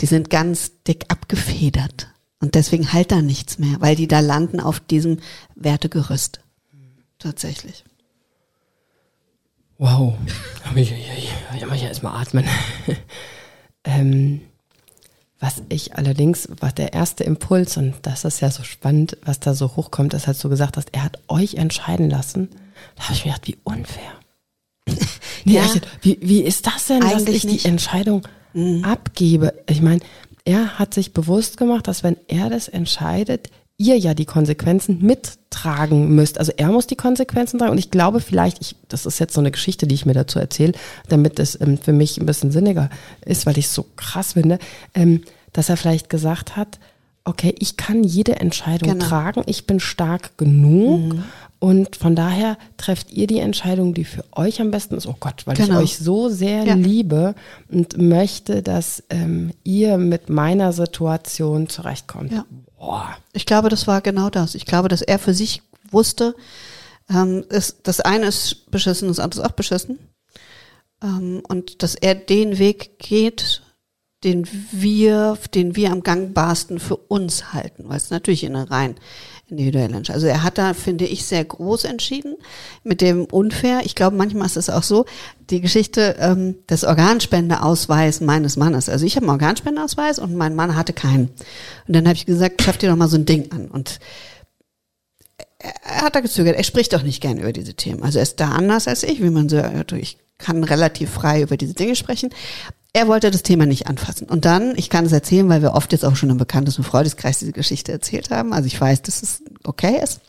die 0.00 0.06
sind 0.06 0.30
ganz 0.30 0.82
dick 0.84 1.04
abgefedert. 1.08 2.08
Und 2.40 2.54
deswegen 2.54 2.94
halt 2.94 3.12
da 3.12 3.20
nichts 3.20 3.58
mehr, 3.58 3.76
weil 3.80 3.96
die 3.96 4.08
da 4.08 4.20
landen 4.20 4.60
auf 4.60 4.80
diesem 4.80 5.18
Wertegerüst 5.56 6.40
tatsächlich. 7.20 7.84
Wow. 9.78 10.14
Ich, 10.74 10.92
ich, 10.92 11.32
ich 11.56 11.66
muss 11.66 11.80
ja 11.80 11.88
erstmal 11.88 12.20
atmen. 12.20 12.44
ähm, 13.84 14.42
was 15.38 15.62
ich 15.70 15.96
allerdings, 15.96 16.48
was 16.60 16.74
der 16.74 16.92
erste 16.92 17.24
Impuls, 17.24 17.78
und 17.78 17.94
das 18.02 18.24
ist 18.26 18.40
ja 18.40 18.50
so 18.50 18.62
spannend, 18.62 19.16
was 19.24 19.40
da 19.40 19.54
so 19.54 19.74
hochkommt, 19.76 20.12
ist, 20.12 20.28
als 20.28 20.38
du 20.40 20.50
gesagt 20.50 20.76
hast, 20.76 20.90
er 20.92 21.02
hat 21.02 21.18
euch 21.28 21.54
entscheiden 21.54 22.10
lassen. 22.10 22.50
Da 22.96 23.04
habe 23.04 23.14
ich 23.14 23.24
mir 23.24 23.32
gedacht, 23.32 23.48
wie 23.48 23.56
unfair. 23.64 24.12
nee, 25.44 25.54
ja, 25.54 25.64
ich, 25.64 25.80
wie, 26.02 26.18
wie 26.20 26.42
ist 26.42 26.66
das 26.66 26.88
denn, 26.88 27.00
dass 27.00 27.22
ich 27.22 27.44
nicht. 27.44 27.64
die 27.64 27.68
Entscheidung 27.68 28.28
mhm. 28.52 28.84
abgebe? 28.84 29.54
Ich 29.66 29.80
meine, 29.80 30.00
er 30.44 30.78
hat 30.78 30.92
sich 30.92 31.14
bewusst 31.14 31.56
gemacht, 31.56 31.88
dass 31.88 32.02
wenn 32.02 32.18
er 32.28 32.50
das 32.50 32.68
entscheidet, 32.68 33.50
ihr 33.80 33.96
ja 33.98 34.12
die 34.12 34.26
Konsequenzen 34.26 34.98
mittragen 35.00 36.14
müsst. 36.14 36.38
Also 36.38 36.52
er 36.56 36.68
muss 36.68 36.86
die 36.86 36.96
Konsequenzen 36.96 37.58
tragen. 37.58 37.72
Und 37.72 37.78
ich 37.78 37.90
glaube 37.90 38.20
vielleicht, 38.20 38.60
ich, 38.60 38.76
das 38.88 39.06
ist 39.06 39.18
jetzt 39.18 39.32
so 39.32 39.40
eine 39.40 39.50
Geschichte, 39.50 39.86
die 39.86 39.94
ich 39.94 40.04
mir 40.04 40.12
dazu 40.12 40.38
erzähle, 40.38 40.74
damit 41.08 41.38
es 41.38 41.58
ähm, 41.60 41.78
für 41.78 41.94
mich 41.94 42.18
ein 42.18 42.26
bisschen 42.26 42.52
sinniger 42.52 42.90
ist, 43.24 43.46
weil 43.46 43.56
ich 43.56 43.64
es 43.64 43.74
so 43.74 43.86
krass 43.96 44.34
finde, 44.34 44.58
ähm, 44.94 45.22
dass 45.54 45.70
er 45.70 45.78
vielleicht 45.78 46.10
gesagt 46.10 46.56
hat, 46.56 46.78
okay, 47.24 47.54
ich 47.58 47.78
kann 47.78 48.04
jede 48.04 48.36
Entscheidung 48.36 48.90
genau. 48.90 49.06
tragen, 49.06 49.42
ich 49.46 49.66
bin 49.66 49.80
stark 49.80 50.36
genug 50.36 51.14
mhm. 51.14 51.24
Und 51.60 51.94
von 51.94 52.16
daher 52.16 52.56
trefft 52.78 53.12
ihr 53.12 53.26
die 53.26 53.38
Entscheidung, 53.38 53.92
die 53.92 54.06
für 54.06 54.24
euch 54.32 54.62
am 54.62 54.70
besten 54.70 54.94
ist. 54.94 55.06
Oh 55.06 55.16
Gott, 55.20 55.46
weil 55.46 55.56
genau. 55.56 55.80
ich 55.80 55.84
euch 55.84 55.98
so 55.98 56.30
sehr 56.30 56.64
ja. 56.64 56.74
liebe 56.74 57.34
und 57.68 57.98
möchte, 57.98 58.62
dass 58.62 59.04
ähm, 59.10 59.52
ihr 59.62 59.98
mit 59.98 60.30
meiner 60.30 60.72
Situation 60.72 61.68
zurechtkommt. 61.68 62.32
Ja. 62.32 62.46
Boah. 62.78 63.14
Ich 63.34 63.44
glaube, 63.44 63.68
das 63.68 63.86
war 63.86 64.00
genau 64.00 64.30
das. 64.30 64.54
Ich 64.54 64.64
glaube, 64.64 64.88
dass 64.88 65.02
er 65.02 65.18
für 65.18 65.34
sich 65.34 65.60
wusste, 65.90 66.34
ähm, 67.10 67.44
ist, 67.50 67.80
das 67.82 68.00
eine 68.00 68.24
ist 68.26 68.70
beschissen, 68.70 69.08
das 69.08 69.18
andere 69.18 69.42
ist 69.42 69.46
auch 69.46 69.54
beschissen. 69.54 69.98
Ähm, 71.02 71.42
und 71.46 71.82
dass 71.82 71.94
er 71.94 72.14
den 72.14 72.58
Weg 72.58 72.98
geht, 72.98 73.60
den 74.24 74.48
wir, 74.72 75.36
den 75.54 75.76
wir 75.76 75.92
am 75.92 76.02
gangbarsten 76.02 76.78
für 76.78 76.96
uns 76.96 77.52
halten, 77.52 77.84
weil 77.86 77.98
es 77.98 78.10
natürlich 78.10 78.44
in 78.44 78.56
eine 78.56 78.70
rein 78.70 78.96
individuelle 79.50 79.96
Entscheidung. 79.96 80.14
Also 80.14 80.26
er 80.26 80.42
hat 80.42 80.58
da, 80.58 80.74
finde 80.74 81.04
ich, 81.04 81.24
sehr 81.24 81.44
groß 81.44 81.84
entschieden 81.84 82.36
mit 82.84 83.00
dem 83.00 83.24
unfair. 83.24 83.80
Ich 83.84 83.94
glaube, 83.94 84.16
manchmal 84.16 84.46
ist 84.46 84.56
es 84.56 84.70
auch 84.70 84.82
so, 84.82 85.06
die 85.50 85.60
Geschichte 85.60 86.16
ähm, 86.18 86.56
des 86.68 86.84
Organspendeausweis 86.84 88.20
meines 88.20 88.56
Mannes. 88.56 88.88
Also 88.88 89.06
ich 89.06 89.16
habe 89.16 89.24
einen 89.24 89.32
Organspendeausweis 89.32 90.18
und 90.18 90.34
mein 90.34 90.54
Mann 90.54 90.76
hatte 90.76 90.92
keinen. 90.92 91.30
Und 91.86 91.96
dann 91.96 92.06
habe 92.06 92.16
ich 92.16 92.26
gesagt, 92.26 92.62
schaff 92.62 92.78
dir 92.78 92.90
doch 92.90 92.96
mal 92.96 93.08
so 93.08 93.16
ein 93.16 93.26
Ding 93.26 93.50
an. 93.52 93.68
Und 93.68 94.00
er 95.58 96.02
hat 96.02 96.14
da 96.14 96.20
gezögert. 96.20 96.56
Er 96.56 96.64
spricht 96.64 96.92
doch 96.92 97.02
nicht 97.02 97.20
gerne 97.20 97.40
über 97.40 97.52
diese 97.52 97.74
Themen. 97.74 98.02
Also 98.02 98.18
er 98.18 98.22
ist 98.22 98.40
da 98.40 98.50
anders 98.50 98.88
als 98.88 99.02
ich, 99.02 99.22
wie 99.22 99.30
man 99.30 99.48
so. 99.48 99.62
Ich 99.96 100.18
kann 100.38 100.64
relativ 100.64 101.10
frei 101.10 101.42
über 101.42 101.56
diese 101.56 101.74
Dinge 101.74 101.96
sprechen 101.96 102.30
er 102.92 103.06
wollte 103.08 103.30
das 103.30 103.42
Thema 103.42 103.66
nicht 103.66 103.86
anfassen. 103.86 104.28
Und 104.28 104.44
dann, 104.44 104.74
ich 104.76 104.90
kann 104.90 105.06
es 105.06 105.12
erzählen, 105.12 105.48
weil 105.48 105.62
wir 105.62 105.74
oft 105.74 105.92
jetzt 105.92 106.04
auch 106.04 106.16
schon 106.16 106.30
im 106.30 106.38
Bekanntes- 106.38 106.78
und 106.78 106.84
Freundeskreis 106.84 107.38
diese 107.38 107.52
Geschichte 107.52 107.92
erzählt 107.92 108.30
haben. 108.30 108.52
Also 108.52 108.66
ich 108.66 108.80
weiß, 108.80 109.02
dass 109.02 109.22
es 109.22 109.42
okay 109.64 110.00
ist. 110.02 110.20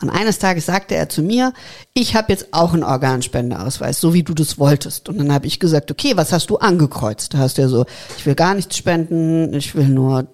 Und 0.00 0.10
eines 0.10 0.38
Tages 0.38 0.66
sagte 0.66 0.94
er 0.94 1.08
zu 1.08 1.22
mir, 1.22 1.52
ich 1.94 2.14
habe 2.14 2.32
jetzt 2.32 2.52
auch 2.52 2.74
einen 2.74 2.84
Organspendeausweis, 2.84 4.00
so 4.00 4.14
wie 4.14 4.22
du 4.22 4.34
das 4.34 4.58
wolltest. 4.58 5.08
Und 5.08 5.18
dann 5.18 5.32
habe 5.32 5.46
ich 5.46 5.58
gesagt, 5.58 5.90
okay, 5.90 6.16
was 6.16 6.32
hast 6.32 6.50
du 6.50 6.58
angekreuzt? 6.58 7.34
Da 7.34 7.38
hast 7.38 7.58
du 7.58 7.62
ja 7.62 7.68
so, 7.68 7.86
ich 8.16 8.26
will 8.26 8.34
gar 8.34 8.54
nichts 8.54 8.76
spenden, 8.76 9.52
ich 9.54 9.74
will 9.74 9.88
nur, 9.88 10.28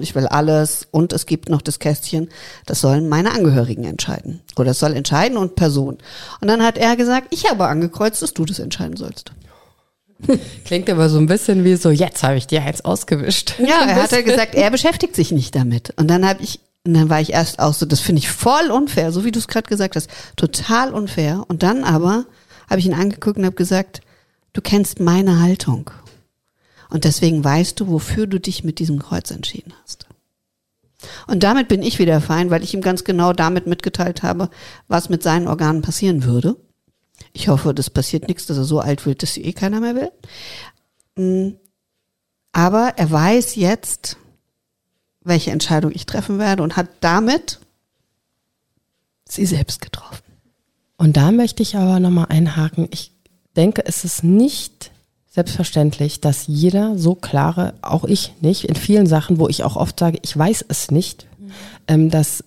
ich 0.00 0.14
will 0.14 0.26
alles. 0.26 0.86
Und 0.90 1.12
es 1.12 1.26
gibt 1.26 1.48
noch 1.48 1.62
das 1.62 1.78
Kästchen, 1.78 2.28
das 2.66 2.80
sollen 2.80 3.08
meine 3.08 3.32
Angehörigen 3.32 3.84
entscheiden. 3.84 4.40
Oder 4.56 4.72
es 4.72 4.78
soll 4.78 4.94
entscheiden 4.94 5.38
und 5.38 5.56
Person. 5.56 5.98
Und 6.40 6.48
dann 6.48 6.62
hat 6.62 6.78
er 6.78 6.94
gesagt, 6.96 7.28
ich 7.30 7.50
habe 7.50 7.66
angekreuzt, 7.66 8.22
dass 8.22 8.34
du 8.34 8.44
das 8.44 8.58
entscheiden 8.58 8.96
sollst. 8.96 9.32
Klingt 10.64 10.90
aber 10.90 11.08
so 11.08 11.18
ein 11.18 11.26
bisschen 11.26 11.64
wie 11.64 11.76
so, 11.76 11.90
jetzt 11.90 12.22
habe 12.22 12.36
ich 12.36 12.46
dir 12.46 12.62
eins 12.62 12.84
ausgewischt. 12.84 13.54
Ja, 13.58 13.84
er 13.86 14.02
hat 14.02 14.12
ja 14.12 14.22
gesagt, 14.22 14.54
er 14.54 14.70
beschäftigt 14.70 15.14
sich 15.14 15.30
nicht 15.32 15.54
damit. 15.54 15.92
Und 15.96 16.08
dann 16.08 16.26
habe 16.26 16.42
ich 16.42 16.60
und 16.86 16.94
dann 16.94 17.10
war 17.10 17.20
ich 17.20 17.34
erst 17.34 17.58
auch 17.58 17.74
so, 17.74 17.84
das 17.84 18.00
finde 18.00 18.20
ich 18.20 18.30
voll 18.30 18.70
unfair, 18.70 19.12
so 19.12 19.22
wie 19.24 19.30
du 19.30 19.38
es 19.38 19.48
gerade 19.48 19.68
gesagt 19.68 19.94
hast, 19.94 20.08
total 20.36 20.94
unfair. 20.94 21.44
Und 21.48 21.62
dann 21.62 21.84
aber 21.84 22.24
habe 22.70 22.80
ich 22.80 22.86
ihn 22.86 22.94
angeguckt 22.94 23.36
und 23.36 23.44
habe 23.44 23.56
gesagt, 23.56 24.00
du 24.54 24.62
kennst 24.62 24.98
meine 24.98 25.40
Haltung. 25.40 25.90
Und 26.88 27.04
deswegen 27.04 27.44
weißt 27.44 27.78
du, 27.78 27.88
wofür 27.88 28.26
du 28.26 28.40
dich 28.40 28.64
mit 28.64 28.78
diesem 28.78 28.98
Kreuz 28.98 29.30
entschieden 29.30 29.74
hast. 29.82 30.06
Und 31.26 31.42
damit 31.42 31.68
bin 31.68 31.82
ich 31.82 31.98
wieder 31.98 32.20
fein, 32.20 32.50
weil 32.50 32.64
ich 32.64 32.74
ihm 32.74 32.80
ganz 32.80 33.04
genau 33.04 33.32
damit 33.32 33.66
mitgeteilt 33.66 34.22
habe, 34.22 34.48
was 34.88 35.10
mit 35.10 35.22
seinen 35.22 35.46
Organen 35.46 35.82
passieren 35.82 36.24
würde. 36.24 36.56
Ich 37.32 37.48
hoffe, 37.48 37.74
das 37.74 37.90
passiert 37.90 38.28
nichts, 38.28 38.46
dass 38.46 38.56
er 38.56 38.64
so 38.64 38.80
alt 38.80 39.06
wird, 39.06 39.22
dass 39.22 39.34
sie 39.34 39.44
eh 39.44 39.52
keiner 39.52 39.80
mehr 39.80 39.94
will. 39.94 40.12
Mm. 41.16 41.56
Aber 42.52 42.94
er 42.96 43.10
weiß 43.10 43.56
jetzt, 43.56 44.16
welche 45.22 45.50
Entscheidung 45.50 45.92
ich 45.94 46.06
treffen 46.06 46.38
werde 46.38 46.62
und 46.62 46.76
hat 46.76 46.88
damit 47.00 47.60
sie 49.28 49.46
selbst 49.46 49.80
getroffen. 49.80 50.24
Und 50.96 51.16
da 51.16 51.30
möchte 51.30 51.62
ich 51.62 51.76
aber 51.76 52.00
nochmal 52.00 52.26
einhaken. 52.28 52.88
Ich 52.90 53.12
denke, 53.54 53.84
es 53.84 54.04
ist 54.04 54.24
nicht 54.24 54.90
selbstverständlich, 55.30 56.20
dass 56.20 56.48
jeder 56.48 56.98
so 56.98 57.14
klare, 57.14 57.74
auch 57.82 58.04
ich 58.04 58.32
nicht, 58.40 58.64
in 58.64 58.74
vielen 58.74 59.06
Sachen, 59.06 59.38
wo 59.38 59.48
ich 59.48 59.62
auch 59.62 59.76
oft 59.76 60.00
sage, 60.00 60.18
ich 60.22 60.36
weiß 60.36 60.64
es 60.68 60.90
nicht, 60.90 61.26
mhm. 61.38 61.52
ähm, 61.86 62.10
dass 62.10 62.42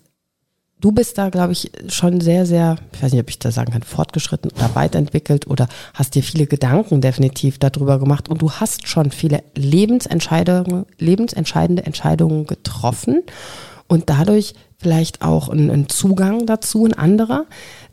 du 0.82 0.92
bist 0.92 1.18
da, 1.18 1.30
glaube 1.30 1.54
ich, 1.54 1.72
schon 1.88 2.20
sehr, 2.20 2.46
sehr, 2.46 2.78
ich 2.92 3.02
weiß 3.02 3.12
nicht, 3.14 3.22
ob 3.22 3.30
ich 3.30 3.40
da 3.40 3.52
sagen 3.52 3.72
kann, 3.72 3.84
fortgeschritten 3.84 4.52
oder 4.52 4.76
weiterentwickelt 4.76 5.48
oder 5.48 5.70
hast 5.94 6.16
dir 6.16 6.24
viele 6.24 6.48
Gedanken 6.48 7.00
definitiv 7.00 7.60
darüber 7.60 8.00
gemacht 8.00 8.28
und 8.28 8.42
du 8.42 8.52
hast 8.52 8.88
schon 8.88 9.12
viele 9.12 9.44
Lebensentscheidungen, 9.56 10.86
lebensentscheidende 10.98 11.86
Entscheidungen 11.86 12.48
getroffen 12.48 13.22
und 13.88 14.10
dadurch 14.10 14.56
vielleicht 14.78 15.22
auch 15.22 15.50
einen, 15.50 15.88
Zugang 15.88 16.48
dazu, 16.48 16.86
ein 16.86 16.94
anderer. 16.94 17.46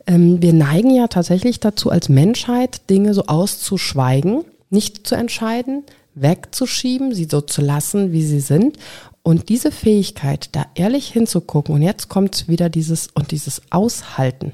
Ähm, 0.07 0.41
wir 0.41 0.53
neigen 0.53 0.89
ja 0.89 1.07
tatsächlich 1.07 1.59
dazu, 1.59 1.91
als 1.91 2.09
Menschheit 2.09 2.89
Dinge 2.89 3.13
so 3.13 3.25
auszuschweigen, 3.27 4.43
nicht 4.71 5.05
zu 5.05 5.15
entscheiden, 5.15 5.83
wegzuschieben, 6.15 7.13
sie 7.13 7.27
so 7.29 7.41
zu 7.41 7.61
lassen, 7.61 8.11
wie 8.11 8.23
sie 8.23 8.39
sind. 8.39 8.77
Und 9.23 9.49
diese 9.49 9.71
Fähigkeit, 9.71 10.49
da 10.53 10.65
ehrlich 10.75 11.09
hinzugucken, 11.11 11.75
und 11.75 11.81
jetzt 11.81 12.09
kommt 12.09 12.47
wieder 12.47 12.69
dieses 12.69 13.07
und 13.07 13.31
dieses 13.31 13.61
Aushalten. 13.69 14.53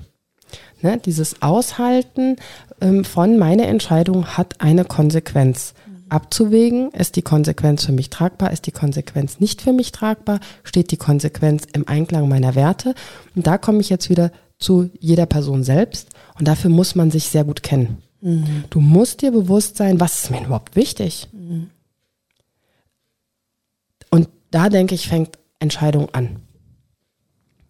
Ne, 0.81 0.99
dieses 1.03 1.41
Aushalten 1.41 2.35
ähm, 2.81 3.05
von 3.05 3.37
meine 3.37 3.65
Entscheidung 3.65 4.25
hat 4.37 4.61
eine 4.61 4.85
Konsequenz. 4.85 5.73
Abzuwägen, 6.09 6.91
ist 6.91 7.15
die 7.15 7.23
Konsequenz 7.23 7.85
für 7.85 7.91
mich 7.91 8.09
tragbar, 8.11 8.51
ist 8.51 8.67
die 8.67 8.71
Konsequenz 8.71 9.39
nicht 9.39 9.61
für 9.61 9.73
mich 9.73 9.91
tragbar, 9.91 10.39
steht 10.63 10.91
die 10.91 10.97
Konsequenz 10.97 11.63
im 11.73 11.87
Einklang 11.87 12.29
meiner 12.29 12.53
Werte. 12.53 12.93
Und 13.35 13.47
da 13.47 13.57
komme 13.57 13.81
ich 13.81 13.89
jetzt 13.89 14.09
wieder 14.09 14.31
zu 14.59 14.91
jeder 14.99 15.25
Person 15.25 15.63
selbst. 15.63 16.09
Und 16.37 16.47
dafür 16.47 16.69
muss 16.69 16.95
man 16.95 17.09
sich 17.09 17.25
sehr 17.25 17.43
gut 17.43 17.63
kennen. 17.63 18.03
Mhm. 18.21 18.65
Du 18.69 18.81
musst 18.81 19.21
dir 19.21 19.31
bewusst 19.31 19.77
sein, 19.77 19.99
was 19.99 20.23
ist 20.23 20.31
mir 20.31 20.43
überhaupt 20.43 20.75
wichtig. 20.75 21.27
Mhm. 21.31 21.69
Und 24.09 24.29
da 24.55 24.69
denke 24.69 24.95
ich, 24.95 25.09
fängt 25.09 25.37
Entscheidung 25.59 26.07
an. 26.13 26.37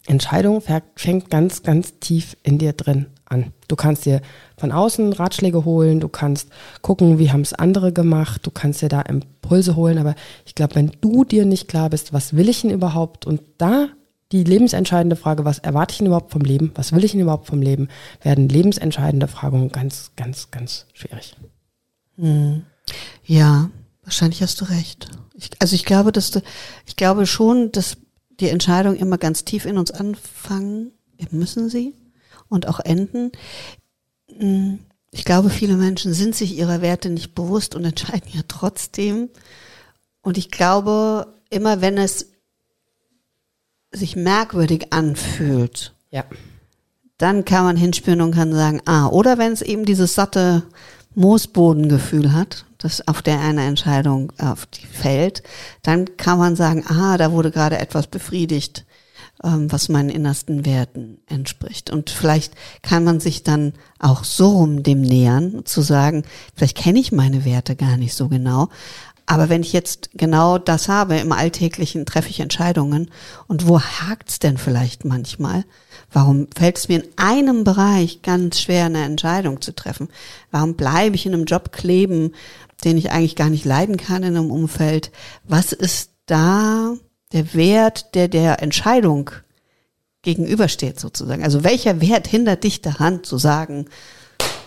Entscheidung 0.06 0.62
fängt 0.94 1.30
ganz, 1.30 1.64
ganz 1.64 1.98
tief 1.98 2.36
in 2.44 2.58
dir 2.58 2.74
drin 2.74 3.06
an. 3.24 3.52
Du 3.66 3.74
kannst 3.74 4.06
dir 4.06 4.20
von 4.56 4.70
außen 4.70 5.12
Ratschläge 5.12 5.64
holen, 5.64 5.98
du 5.98 6.08
kannst 6.08 6.48
gucken, 6.82 7.18
wie 7.18 7.32
haben 7.32 7.40
es 7.40 7.52
andere 7.52 7.92
gemacht, 7.92 8.46
du 8.46 8.52
kannst 8.52 8.82
dir 8.82 8.88
da 8.88 9.00
Impulse 9.00 9.74
holen, 9.74 9.98
aber 9.98 10.14
ich 10.44 10.54
glaube, 10.54 10.76
wenn 10.76 10.92
du 11.00 11.24
dir 11.24 11.44
nicht 11.44 11.66
klar 11.66 11.90
bist, 11.90 12.12
was 12.12 12.36
will 12.36 12.48
ich 12.48 12.62
denn 12.62 12.70
überhaupt 12.70 13.26
und 13.26 13.42
da 13.58 13.88
die 14.30 14.44
lebensentscheidende 14.44 15.16
Frage, 15.16 15.44
was 15.44 15.58
erwarte 15.58 15.90
ich 15.90 15.98
denn 15.98 16.06
überhaupt 16.06 16.30
vom 16.30 16.42
Leben, 16.42 16.70
was 16.76 16.92
will 16.92 17.02
ich 17.02 17.10
denn 17.12 17.20
überhaupt 17.20 17.48
vom 17.48 17.62
Leben, 17.62 17.88
werden 18.22 18.48
lebensentscheidende 18.48 19.26
Fragen 19.26 19.72
ganz, 19.72 20.12
ganz, 20.14 20.52
ganz 20.52 20.86
schwierig. 20.92 21.34
Hm. 22.16 22.62
Ja, 23.24 23.70
wahrscheinlich 24.04 24.40
hast 24.40 24.60
du 24.60 24.66
recht. 24.66 25.10
Ich, 25.36 25.50
also 25.58 25.74
ich 25.74 25.84
glaube, 25.84 26.12
dass 26.12 26.32
ich 26.86 26.96
glaube 26.96 27.26
schon, 27.26 27.70
dass 27.72 27.98
die 28.40 28.48
Entscheidungen 28.48 28.96
immer 28.96 29.18
ganz 29.18 29.44
tief 29.44 29.64
in 29.64 29.78
uns 29.78 29.90
anfangen, 29.90 30.92
müssen 31.30 31.68
sie 31.68 31.94
und 32.48 32.68
auch 32.68 32.80
enden. 32.80 33.32
Hm, 34.28 34.80
ich 35.10 35.24
glaube, 35.24 35.50
viele 35.50 35.76
Menschen 35.76 36.12
sind 36.12 36.34
sich 36.34 36.56
ihrer 36.56 36.82
Werte 36.82 37.08
nicht 37.08 37.34
bewusst 37.34 37.74
und 37.74 37.84
entscheiden 37.84 38.30
ja 38.32 38.42
trotzdem. 38.46 39.30
Und 40.20 40.36
ich 40.36 40.50
glaube, 40.50 41.34
immer 41.48 41.80
wenn 41.80 41.96
es 41.96 42.26
sich 43.92 44.16
merkwürdig 44.16 44.92
anfühlt, 44.92 45.94
ja. 46.10 46.24
dann 47.18 47.44
kann 47.44 47.64
man 47.64 47.76
hinspüren 47.76 48.20
und 48.20 48.34
kann 48.34 48.52
sagen, 48.52 48.82
ah, 48.84 49.06
oder 49.06 49.38
wenn 49.38 49.52
es 49.52 49.62
eben 49.62 49.84
dieses 49.84 50.14
satte 50.14 50.64
Moosbodengefühl 51.16 52.32
hat, 52.32 52.66
das 52.78 53.06
auf 53.08 53.22
der 53.22 53.40
eine 53.40 53.64
Entscheidung 53.64 54.32
auf 54.38 54.66
die 54.66 54.86
fällt, 54.86 55.42
dann 55.82 56.16
kann 56.16 56.38
man 56.38 56.56
sagen, 56.56 56.84
ah, 56.86 57.16
da 57.16 57.32
wurde 57.32 57.50
gerade 57.50 57.78
etwas 57.78 58.06
befriedigt, 58.06 58.84
ähm, 59.42 59.72
was 59.72 59.88
meinen 59.88 60.10
innersten 60.10 60.64
Werten 60.66 61.18
entspricht. 61.26 61.90
Und 61.90 62.10
vielleicht 62.10 62.52
kann 62.82 63.02
man 63.02 63.18
sich 63.18 63.42
dann 63.42 63.72
auch 63.98 64.24
so 64.24 64.50
rum 64.50 64.82
dem 64.82 65.00
nähern, 65.00 65.64
zu 65.64 65.80
sagen, 65.80 66.22
vielleicht 66.54 66.76
kenne 66.76 67.00
ich 67.00 67.12
meine 67.12 67.44
Werte 67.44 67.76
gar 67.76 67.96
nicht 67.96 68.14
so 68.14 68.28
genau, 68.28 68.68
aber 69.26 69.48
wenn 69.48 69.62
ich 69.62 69.72
jetzt 69.72 70.10
genau 70.14 70.56
das 70.56 70.88
habe, 70.88 71.16
im 71.16 71.32
Alltäglichen 71.32 72.06
treffe 72.06 72.30
ich 72.30 72.38
Entscheidungen. 72.38 73.10
Und 73.48 73.66
wo 73.66 73.80
hakt's 73.80 74.38
denn 74.38 74.56
vielleicht 74.56 75.04
manchmal? 75.04 75.64
Warum 76.12 76.46
fällt 76.56 76.78
es 76.78 76.88
mir 76.88 77.02
in 77.02 77.08
einem 77.16 77.64
Bereich 77.64 78.22
ganz 78.22 78.60
schwer, 78.60 78.86
eine 78.86 79.04
Entscheidung 79.04 79.60
zu 79.60 79.74
treffen? 79.74 80.08
Warum 80.50 80.74
bleibe 80.74 81.16
ich 81.16 81.26
in 81.26 81.34
einem 81.34 81.44
Job 81.44 81.72
kleben, 81.72 82.32
den 82.84 82.96
ich 82.96 83.10
eigentlich 83.10 83.36
gar 83.36 83.50
nicht 83.50 83.64
leiden 83.64 83.96
kann 83.96 84.22
in 84.22 84.36
einem 84.36 84.50
Umfeld? 84.50 85.10
Was 85.44 85.72
ist 85.72 86.10
da 86.26 86.94
der 87.32 87.54
Wert, 87.54 88.14
der 88.14 88.28
der 88.28 88.62
Entscheidung 88.62 89.30
gegenübersteht 90.22 91.00
sozusagen? 91.00 91.42
Also 91.42 91.64
welcher 91.64 92.00
Wert 92.00 92.26
hindert 92.26 92.64
dich 92.64 92.82
daran 92.82 93.24
zu 93.24 93.38
sagen, 93.38 93.86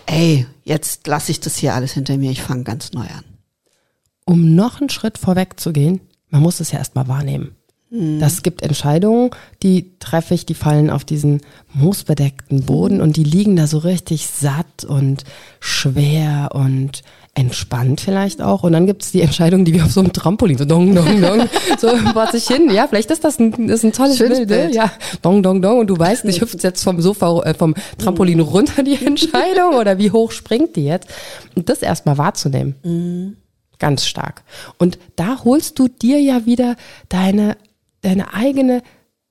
ey, 0.06 0.46
jetzt 0.62 1.06
lasse 1.06 1.32
ich 1.32 1.40
das 1.40 1.56
hier 1.56 1.74
alles 1.74 1.92
hinter 1.92 2.16
mir, 2.16 2.30
ich 2.30 2.42
fange 2.42 2.64
ganz 2.64 2.92
neu 2.92 3.06
an? 3.06 3.24
um 4.30 4.54
noch 4.54 4.80
einen 4.80 4.90
Schritt 4.90 5.18
vorweg 5.18 5.58
zu 5.58 5.72
gehen, 5.72 6.00
man 6.28 6.42
muss 6.42 6.60
es 6.60 6.70
ja 6.70 6.78
erstmal 6.78 7.08
wahrnehmen. 7.08 7.56
Mhm. 7.90 8.20
Das 8.20 8.42
gibt 8.42 8.62
Entscheidungen, 8.62 9.30
die 9.62 9.98
treffe 9.98 10.34
ich, 10.34 10.46
die 10.46 10.54
fallen 10.54 10.90
auf 10.90 11.04
diesen 11.04 11.40
moosbedeckten 11.74 12.64
Boden 12.64 13.00
und 13.00 13.16
die 13.16 13.24
liegen 13.24 13.56
da 13.56 13.66
so 13.66 13.78
richtig 13.78 14.28
satt 14.28 14.84
und 14.84 15.24
schwer 15.58 16.50
und 16.54 17.02
entspannt 17.34 18.00
vielleicht 18.00 18.42
auch. 18.42 18.64
Und 18.64 18.72
dann 18.72 18.86
gibt 18.86 19.02
es 19.02 19.12
die 19.12 19.20
Entscheidung, 19.20 19.64
die 19.64 19.74
wie 19.74 19.82
auf 19.82 19.92
so 19.92 20.00
einem 20.00 20.12
Trampolin, 20.12 20.58
so 20.58 20.64
dong, 20.64 20.94
dong, 20.94 21.20
dong, 21.20 21.48
so 21.78 21.88
vor 22.12 22.26
sich 22.28 22.46
hin. 22.46 22.70
Ja, 22.70 22.86
vielleicht 22.88 23.10
ist 23.10 23.24
das 23.24 23.38
ein, 23.38 23.68
ist 23.68 23.84
ein 23.84 23.92
tolles 23.92 24.18
Schönes 24.18 24.38
Bild, 24.38 24.50
ne? 24.50 24.56
Bild. 24.56 24.74
Ja, 24.74 24.92
dong, 25.22 25.42
dong, 25.42 25.62
dong. 25.62 25.78
Und 25.80 25.86
du 25.88 25.98
weißt 25.98 26.24
nicht, 26.24 26.40
hüpft 26.40 26.62
jetzt 26.62 26.82
vom 26.82 27.00
Sofa, 27.00 27.42
äh, 27.42 27.54
vom 27.54 27.74
Trampolin 27.98 28.38
mhm. 28.38 28.44
runter 28.44 28.82
die 28.82 29.04
Entscheidung 29.06 29.74
oder 29.74 29.98
wie 29.98 30.10
hoch 30.10 30.32
springt 30.32 30.76
die 30.76 30.84
jetzt? 30.84 31.08
Und 31.54 31.68
das 31.68 31.82
erstmal 31.82 32.18
wahrzunehmen. 32.18 32.74
Mhm. 32.82 33.36
Ganz 33.78 34.06
stark. 34.06 34.42
Und 34.76 34.98
da 35.16 35.42
holst 35.44 35.78
du 35.78 35.88
dir 35.88 36.20
ja 36.20 36.44
wieder 36.46 36.76
deine, 37.08 37.56
deine 38.02 38.34
eigene 38.34 38.82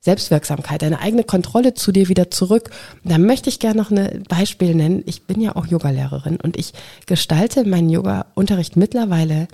Selbstwirksamkeit, 0.02 0.82
deine 0.82 1.02
eigene 1.02 1.24
Kontrolle 1.24 1.74
zu 1.74 1.92
dir 1.92 2.08
wieder 2.08 2.32
zurück. 2.32 2.70
da 3.04 3.18
möchte 3.18 3.50
ich 3.50 3.60
gerne 3.60 3.82
noch 3.82 3.92
ein 3.92 4.24
Beispiel 4.30 4.74
nennen. 4.74 5.04
Ich 5.06 5.24
bin 5.24 5.42
ja 5.42 5.56
auch 5.56 5.68
Yogalehrerin 5.68 6.38
und 6.38 6.58
ich 6.58 6.74
gestalte 7.06 7.66
meinen 7.66 7.90
Yoga-Unterricht 7.90 8.78
mittlerweile 8.78 9.48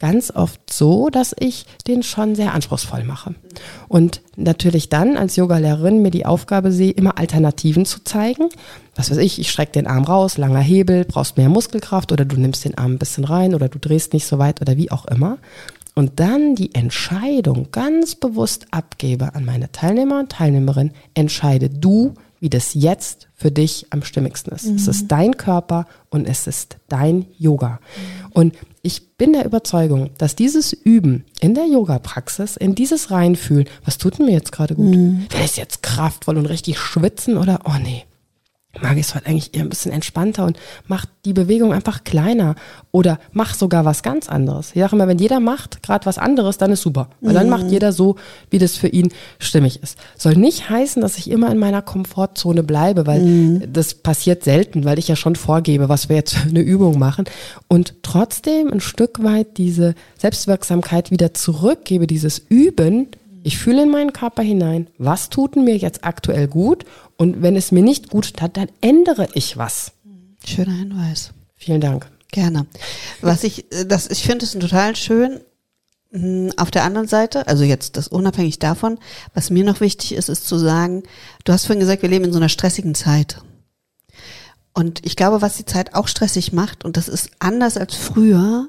ganz 0.00 0.32
oft 0.32 0.72
so, 0.72 1.08
dass 1.08 1.34
ich 1.38 1.66
den 1.86 2.02
schon 2.02 2.34
sehr 2.34 2.52
anspruchsvoll 2.52 3.04
mache. 3.04 3.34
Und 3.88 4.20
natürlich 4.36 4.88
dann 4.88 5.16
als 5.16 5.36
Yogalehrerin 5.36 6.02
mir 6.02 6.10
die 6.10 6.26
Aufgabe 6.26 6.72
sehe, 6.72 6.90
immer 6.90 7.16
Alternativen 7.16 7.86
zu 7.86 8.02
zeigen. 8.02 8.48
Was 8.96 9.10
weiß 9.10 9.18
ich, 9.18 9.38
ich 9.38 9.50
strecke 9.50 9.72
den 9.72 9.86
Arm 9.86 10.04
raus, 10.04 10.36
langer 10.36 10.60
Hebel, 10.60 11.04
brauchst 11.04 11.36
mehr 11.36 11.48
Muskelkraft 11.48 12.12
oder 12.12 12.24
du 12.24 12.36
nimmst 12.36 12.64
den 12.64 12.76
Arm 12.76 12.92
ein 12.92 12.98
bisschen 12.98 13.24
rein 13.24 13.54
oder 13.54 13.68
du 13.68 13.78
drehst 13.78 14.12
nicht 14.12 14.26
so 14.26 14.38
weit 14.38 14.60
oder 14.60 14.76
wie 14.76 14.90
auch 14.90 15.06
immer. 15.06 15.38
Und 15.94 16.18
dann 16.20 16.54
die 16.54 16.74
Entscheidung 16.74 17.68
ganz 17.70 18.14
bewusst 18.14 18.66
abgebe 18.70 19.34
an 19.34 19.44
meine 19.44 19.70
Teilnehmer 19.72 20.20
und 20.20 20.32
Teilnehmerin, 20.32 20.90
entscheide 21.14 21.70
du, 21.70 22.14
wie 22.40 22.50
das 22.50 22.74
jetzt 22.74 23.28
für 23.34 23.50
dich 23.50 23.86
am 23.90 24.02
stimmigsten 24.02 24.52
ist. 24.52 24.66
Mhm. 24.66 24.76
Es 24.76 24.88
ist 24.88 25.08
dein 25.08 25.36
Körper 25.36 25.86
und 26.10 26.26
es 26.28 26.46
ist 26.46 26.76
dein 26.88 27.26
Yoga. 27.38 27.78
Mhm. 27.78 28.32
Und 28.32 28.54
ich 28.82 29.16
bin 29.16 29.32
der 29.32 29.46
Überzeugung, 29.46 30.10
dass 30.18 30.36
dieses 30.36 30.72
Üben 30.72 31.24
in 31.40 31.54
der 31.54 31.66
Yoga-Praxis, 31.66 32.56
in 32.56 32.74
dieses 32.74 33.10
Reinfühlen, 33.10 33.66
was 33.84 33.96
tut 33.96 34.18
mir 34.18 34.32
jetzt 34.32 34.52
gerade 34.52 34.74
gut? 34.74 34.94
Mhm. 34.94 35.26
Will 35.30 35.44
ich 35.44 35.56
jetzt 35.56 35.82
kraftvoll 35.82 36.36
und 36.36 36.46
richtig 36.46 36.78
schwitzen 36.78 37.38
oder, 37.38 37.60
oh 37.64 37.78
nee, 37.82 38.04
mag 38.80 38.96
ich 38.96 39.06
es 39.06 39.14
heute 39.14 39.26
eigentlich 39.26 39.54
eher 39.54 39.62
ein 39.62 39.68
bisschen 39.68 39.92
entspannter 39.92 40.44
und 40.44 40.58
mach 40.86 41.06
die 41.24 41.32
Bewegung 41.32 41.72
einfach 41.72 42.04
kleiner 42.04 42.54
oder 42.90 43.18
mach 43.32 43.54
sogar 43.54 43.84
was 43.84 44.02
ganz 44.02 44.28
anderes. 44.28 44.72
Ich 44.74 44.80
sage 44.80 44.96
immer, 44.96 45.08
wenn 45.08 45.18
jeder 45.18 45.40
macht 45.40 45.82
gerade 45.82 46.06
was 46.06 46.18
anderes, 46.18 46.58
dann 46.58 46.72
ist 46.72 46.82
super. 46.82 47.08
Weil 47.20 47.32
mhm. 47.32 47.36
dann 47.36 47.48
macht 47.48 47.64
mhm. 47.64 47.70
jeder 47.70 47.92
so, 47.92 48.16
wie 48.50 48.58
das 48.58 48.76
für 48.76 48.88
ihn 48.88 49.12
stimmig 49.38 49.82
ist. 49.82 49.98
Soll 50.18 50.36
nicht 50.36 50.68
heißen, 50.68 51.00
dass 51.00 51.18
ich 51.18 51.30
immer 51.30 51.50
in 51.50 51.58
meiner 51.58 51.82
Komfortzone 51.82 52.62
bleibe, 52.62 53.06
weil 53.06 53.20
mhm. 53.20 53.72
das 53.72 53.94
passiert 53.94 54.44
selten, 54.44 54.84
weil 54.84 54.98
ich 54.98 55.08
ja 55.08 55.16
schon 55.16 55.36
vorgebe, 55.36 55.88
was 55.88 56.08
wir 56.08 56.16
jetzt 56.16 56.34
für 56.34 56.48
eine 56.48 56.60
Übung 56.60 56.98
machen 56.98 57.24
und 57.68 57.94
trotzdem 58.02 58.72
ein 58.72 58.80
Stück 58.80 59.22
weit 59.22 59.58
diese 59.58 59.94
Selbstwirksamkeit 60.18 61.10
wieder 61.10 61.34
zurückgebe, 61.34 62.06
dieses 62.06 62.38
Üben, 62.48 63.08
ich 63.46 63.58
fühle 63.58 63.82
in 63.82 63.90
meinen 63.90 64.14
Körper 64.14 64.42
hinein, 64.42 64.88
was 64.96 65.28
tut 65.28 65.54
mir 65.56 65.76
jetzt 65.76 66.04
aktuell 66.04 66.48
gut 66.48 66.84
und 67.16 67.42
wenn 67.42 67.56
es 67.56 67.72
mir 67.72 67.82
nicht 67.82 68.10
gut 68.10 68.34
tat, 68.36 68.56
dann 68.56 68.68
ändere 68.80 69.28
ich 69.34 69.56
was. 69.56 69.92
Schöner 70.44 70.74
Hinweis. 70.74 71.30
Vielen 71.56 71.80
Dank. 71.80 72.10
Gerne. 72.30 72.66
Was 73.20 73.44
ich, 73.44 73.72
äh, 73.72 73.86
das, 73.86 74.08
ich 74.10 74.24
finde 74.24 74.44
es 74.44 74.52
total 74.52 74.96
schön. 74.96 75.40
Hm, 76.10 76.52
auf 76.56 76.70
der 76.70 76.84
anderen 76.84 77.08
Seite, 77.08 77.46
also 77.46 77.64
jetzt 77.64 77.96
das 77.96 78.08
unabhängig 78.08 78.58
davon, 78.58 78.98
was 79.34 79.50
mir 79.50 79.64
noch 79.64 79.80
wichtig 79.80 80.12
ist, 80.12 80.28
ist 80.28 80.46
zu 80.46 80.58
sagen, 80.58 81.02
du 81.44 81.52
hast 81.52 81.66
vorhin 81.66 81.80
gesagt, 81.80 82.02
wir 82.02 82.08
leben 82.08 82.24
in 82.24 82.32
so 82.32 82.38
einer 82.38 82.48
stressigen 82.48 82.94
Zeit. 82.94 83.42
Und 84.72 85.06
ich 85.06 85.16
glaube, 85.16 85.42
was 85.42 85.56
die 85.56 85.64
Zeit 85.64 85.94
auch 85.94 86.08
stressig 86.08 86.52
macht, 86.52 86.84
und 86.84 86.96
das 86.96 87.08
ist 87.08 87.30
anders 87.38 87.76
als 87.76 87.94
früher, 87.94 88.68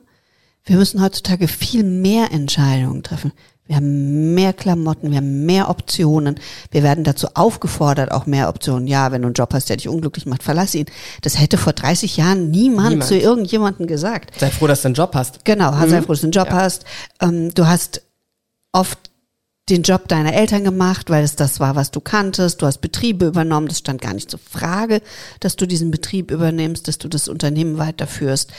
wir 0.64 0.78
müssen 0.78 1.02
heutzutage 1.02 1.48
viel 1.48 1.84
mehr 1.84 2.32
Entscheidungen 2.32 3.04
treffen. 3.04 3.32
Wir 3.68 3.78
haben 3.78 4.36
mehr 4.36 4.54
Klamotten, 4.54 5.10
wir 5.10 5.18
haben 5.18 5.46
mehr 5.46 5.70
Optionen. 5.70 6.40
Wir 6.70 6.84
werden 6.84 7.04
dazu 7.04 7.30
aufgefordert, 7.34 8.12
auch 8.12 8.28
mehr 8.28 8.48
Optionen. 8.48 8.88
Ja, 8.88 9.12
wenn 9.12 9.24
du 9.24 9.28
einen 9.28 9.34
Job 9.34 9.54
hast, 9.54 9.70
der 9.70 9.78
dich 9.78 9.90
unglücklich 9.90 10.28
macht, 10.28 10.44
verlass 10.44 10.76
ihn. 10.76 10.86
Das 11.22 11.40
hätte 11.40 11.58
vor 11.58 11.74
30 11.74 12.18
Jahren 12.18 12.52
niemand, 12.52 12.90
niemand. 12.90 13.08
zu 13.08 13.18
irgendjemandem 13.18 13.88
gesagt. 13.88 14.40
Sei 14.40 14.52
froh, 14.52 14.68
dass 14.68 14.84
du 14.84 14.90
einen 14.90 14.96
Job 14.96 15.16
hast. 15.16 15.46
Genau, 15.46 15.72
mhm. 15.72 15.90
sei 15.90 16.02
froh, 16.04 16.14
dass 16.14 16.22
du 16.22 16.28
einen 16.28 16.32
Job 16.32 16.50
ja. 16.50 16.54
hast. 16.54 16.86
Ähm, 17.20 17.54
du 17.56 17.66
hast 17.66 18.04
oft 18.72 19.00
den 19.70 19.82
Job 19.82 20.08
deiner 20.08 20.34
Eltern 20.34 20.64
gemacht, 20.64 21.10
weil 21.10 21.24
es 21.24 21.36
das 21.36 21.60
war, 21.60 21.76
was 21.76 21.90
du 21.90 22.00
kanntest. 22.00 22.62
Du 22.62 22.68
hast 22.68 22.82
Betriebe 22.82 23.26
übernommen. 23.26 23.68
Das 23.68 23.80
stand 23.80 24.00
gar 24.00 24.14
nicht 24.14 24.30
zur 24.30 24.40
Frage, 24.40 25.02
dass 25.40 25.56
du 25.56 25.66
diesen 25.66 25.90
Betrieb 25.90 26.30
übernimmst, 26.30 26.88
dass 26.88 27.00
du 27.00 27.08
das 27.08 27.28
Unternehmen 27.28 27.80
weiterführst. 27.80 28.52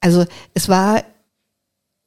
Also 0.00 0.26
es 0.54 0.68
war 0.68 1.02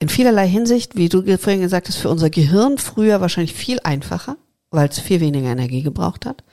in 0.02 0.10
vielerlei 0.10 0.48
Hinsicht, 0.48 0.96
wie 0.96 1.10
du 1.10 1.22
vorhin 1.38 1.62
gesagt 1.62 1.88
hast, 1.88 1.98
für 1.98 2.10
unser 2.10 2.32
Gehirn 2.32 2.80
früher 2.80 3.22
wahrscheinlich 3.22 3.54
viel 3.54 3.80
einfacher, 3.84 4.36
weil 4.72 4.90
es 4.90 5.00
viel 5.00 5.20
weniger 5.20 5.50
Energie 5.50 5.84
gebraucht 5.84 6.26
hat. 6.26 6.44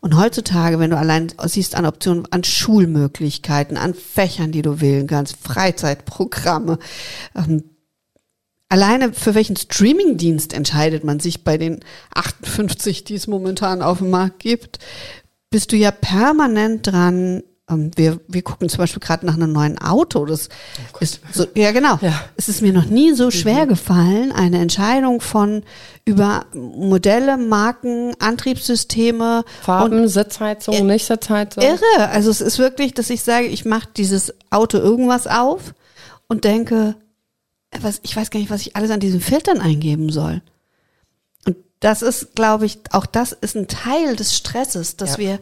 Und 0.00 0.16
heutzutage, 0.16 0.78
wenn 0.78 0.90
du 0.90 0.96
allein 0.96 1.30
siehst 1.44 1.74
an 1.74 1.84
Optionen, 1.84 2.24
an 2.30 2.44
Schulmöglichkeiten, 2.44 3.76
an 3.76 3.92
Fächern, 3.92 4.52
die 4.52 4.62
du 4.62 4.80
wählen 4.80 5.06
kannst, 5.06 5.36
Freizeitprogramme, 5.36 6.78
ähm, 7.34 7.64
alleine 8.70 9.12
für 9.12 9.34
welchen 9.34 9.56
Streamingdienst 9.56 10.54
entscheidet 10.54 11.04
man 11.04 11.20
sich 11.20 11.44
bei 11.44 11.58
den 11.58 11.80
58, 12.14 13.04
die 13.04 13.16
es 13.16 13.26
momentan 13.26 13.82
auf 13.82 13.98
dem 13.98 14.08
Markt 14.08 14.38
gibt, 14.38 14.78
bist 15.50 15.72
du 15.72 15.76
ja 15.76 15.90
permanent 15.90 16.86
dran, 16.86 17.42
wir, 17.68 18.20
wir 18.26 18.42
gucken 18.42 18.68
zum 18.68 18.78
Beispiel 18.78 19.00
gerade 19.00 19.26
nach 19.26 19.34
einem 19.34 19.52
neuen 19.52 19.78
Auto. 19.78 20.24
Das 20.24 20.48
oh 20.94 20.98
ist 21.00 21.20
so, 21.32 21.46
ja 21.54 21.72
genau. 21.72 21.98
Ja. 22.00 22.24
Es 22.36 22.48
ist 22.48 22.62
mir 22.62 22.72
noch 22.72 22.86
nie 22.86 23.12
so 23.12 23.30
schwer 23.30 23.66
mhm. 23.66 23.68
gefallen, 23.70 24.32
eine 24.32 24.58
Entscheidung 24.58 25.20
von 25.20 25.62
über 26.04 26.46
Modelle, 26.54 27.36
Marken, 27.36 28.14
Antriebssysteme, 28.18 29.44
Farben, 29.60 30.00
und 30.00 30.08
Sitzheizung, 30.08 30.86
nicht 30.86 31.04
Sitzheizung. 31.06 31.62
Irre. 31.62 32.08
Also 32.10 32.30
es 32.30 32.40
ist 32.40 32.58
wirklich, 32.58 32.94
dass 32.94 33.10
ich 33.10 33.22
sage, 33.22 33.46
ich 33.46 33.66
mache 33.66 33.88
dieses 33.96 34.32
Auto 34.50 34.78
irgendwas 34.78 35.26
auf 35.26 35.74
und 36.28 36.44
denke, 36.44 36.94
was, 37.78 38.00
ich 38.02 38.16
weiß 38.16 38.30
gar 38.30 38.40
nicht, 38.40 38.50
was 38.50 38.62
ich 38.62 38.76
alles 38.76 38.90
an 38.90 39.00
diesen 39.00 39.20
Filtern 39.20 39.60
eingeben 39.60 40.10
soll. 40.10 40.40
Und 41.44 41.56
das 41.80 42.00
ist, 42.00 42.34
glaube 42.34 42.64
ich, 42.64 42.78
auch 42.92 43.04
das 43.04 43.32
ist 43.32 43.56
ein 43.56 43.68
Teil 43.68 44.16
des 44.16 44.34
Stresses, 44.34 44.96
dass 44.96 45.12
ja. 45.12 45.18
wir 45.18 45.40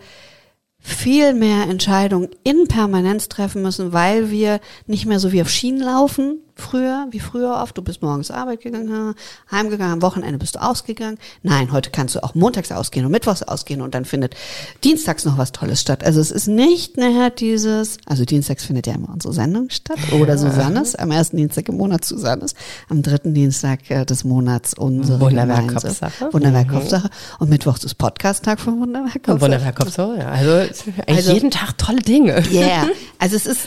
viel 0.86 1.34
mehr 1.34 1.64
Entscheidungen 1.64 2.30
in 2.44 2.68
Permanenz 2.68 3.28
treffen 3.28 3.60
müssen, 3.60 3.92
weil 3.92 4.30
wir 4.30 4.60
nicht 4.86 5.04
mehr 5.04 5.18
so 5.18 5.32
wie 5.32 5.42
auf 5.42 5.50
Schienen 5.50 5.80
laufen, 5.80 6.38
früher, 6.56 7.06
wie 7.10 7.20
früher 7.20 7.60
oft. 7.62 7.76
Du 7.76 7.82
bist 7.82 8.02
morgens 8.02 8.30
Arbeit 8.30 8.62
gegangen, 8.62 9.14
heimgegangen, 9.50 9.92
am 9.92 10.02
Wochenende 10.02 10.38
bist 10.38 10.56
du 10.56 10.62
ausgegangen. 10.62 11.18
Nein, 11.42 11.70
heute 11.70 11.90
kannst 11.90 12.14
du 12.14 12.22
auch 12.22 12.34
montags 12.34 12.72
ausgehen 12.72 13.04
und 13.04 13.12
mittwochs 13.12 13.42
ausgehen 13.42 13.82
und 13.82 13.94
dann 13.94 14.04
findet 14.04 14.34
dienstags 14.82 15.24
noch 15.24 15.38
was 15.38 15.52
Tolles 15.52 15.80
statt. 15.80 16.02
Also 16.02 16.20
es 16.20 16.30
ist 16.30 16.48
nicht 16.48 16.96
mehr 16.96 17.30
dieses, 17.30 17.98
also 18.06 18.24
dienstags 18.24 18.64
findet 18.64 18.86
ja 18.86 18.94
immer 18.94 19.10
unsere 19.10 19.34
Sendung 19.34 19.70
statt 19.70 19.98
oder 20.18 20.38
Susannes, 20.38 20.96
am 20.96 21.10
ersten 21.10 21.36
Dienstag 21.36 21.68
im 21.68 21.76
Monat 21.76 22.04
Susannes, 22.04 22.54
am 22.88 23.02
dritten 23.02 23.34
Dienstag 23.34 23.90
äh, 23.90 24.04
des 24.04 24.24
Monats 24.24 24.74
unsere 24.74 25.20
Wunderwerk 25.20 25.68
Kopfsache. 25.68 26.32
Wunderwerk 26.32 26.68
Kopfsache 26.68 27.10
und 27.38 27.50
mittwochs 27.50 27.84
ist 27.84 27.96
Podcast-Tag 27.96 28.60
von 28.60 28.80
Wunderwerk 28.80 29.22
Kopfsache. 29.22 29.40
Wunderwerk 29.40 29.76
Kopfsache, 29.76 30.18
ja. 30.18 30.28
Also, 30.28 30.72
also 31.06 31.32
jeden 31.32 31.50
Tag 31.50 31.76
tolle 31.76 32.00
Dinge. 32.00 32.42
Ja, 32.50 32.60
yeah. 32.60 32.88
also 33.18 33.36
es 33.36 33.46
ist 33.46 33.66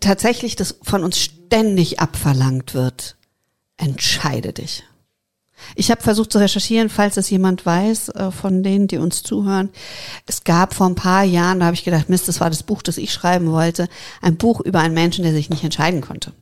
tatsächlich 0.00 0.56
das 0.56 0.76
von 0.82 1.04
uns 1.04 1.18
ständig 1.18 2.00
abverlangt 2.00 2.74
wird. 2.74 3.16
Entscheide 3.76 4.52
dich. 4.52 4.84
Ich 5.74 5.90
habe 5.90 6.02
versucht 6.02 6.32
zu 6.32 6.38
recherchieren, 6.38 6.88
falls 6.88 7.16
es 7.16 7.30
jemand 7.30 7.66
weiß 7.66 8.10
äh, 8.10 8.30
von 8.30 8.62
denen, 8.62 8.86
die 8.86 8.98
uns 8.98 9.22
zuhören. 9.22 9.70
Es 10.26 10.44
gab 10.44 10.74
vor 10.74 10.86
ein 10.86 10.94
paar 10.94 11.24
Jahren, 11.24 11.60
da 11.60 11.66
habe 11.66 11.74
ich 11.74 11.84
gedacht, 11.84 12.08
Mist, 12.08 12.28
das 12.28 12.40
war 12.40 12.50
das 12.50 12.62
Buch, 12.62 12.82
das 12.82 12.96
ich 12.96 13.12
schreiben 13.12 13.50
wollte, 13.50 13.88
ein 14.22 14.36
Buch 14.36 14.60
über 14.60 14.80
einen 14.80 14.94
Menschen, 14.94 15.24
der 15.24 15.32
sich 15.32 15.50
nicht 15.50 15.64
entscheiden 15.64 16.00
konnte. 16.00 16.32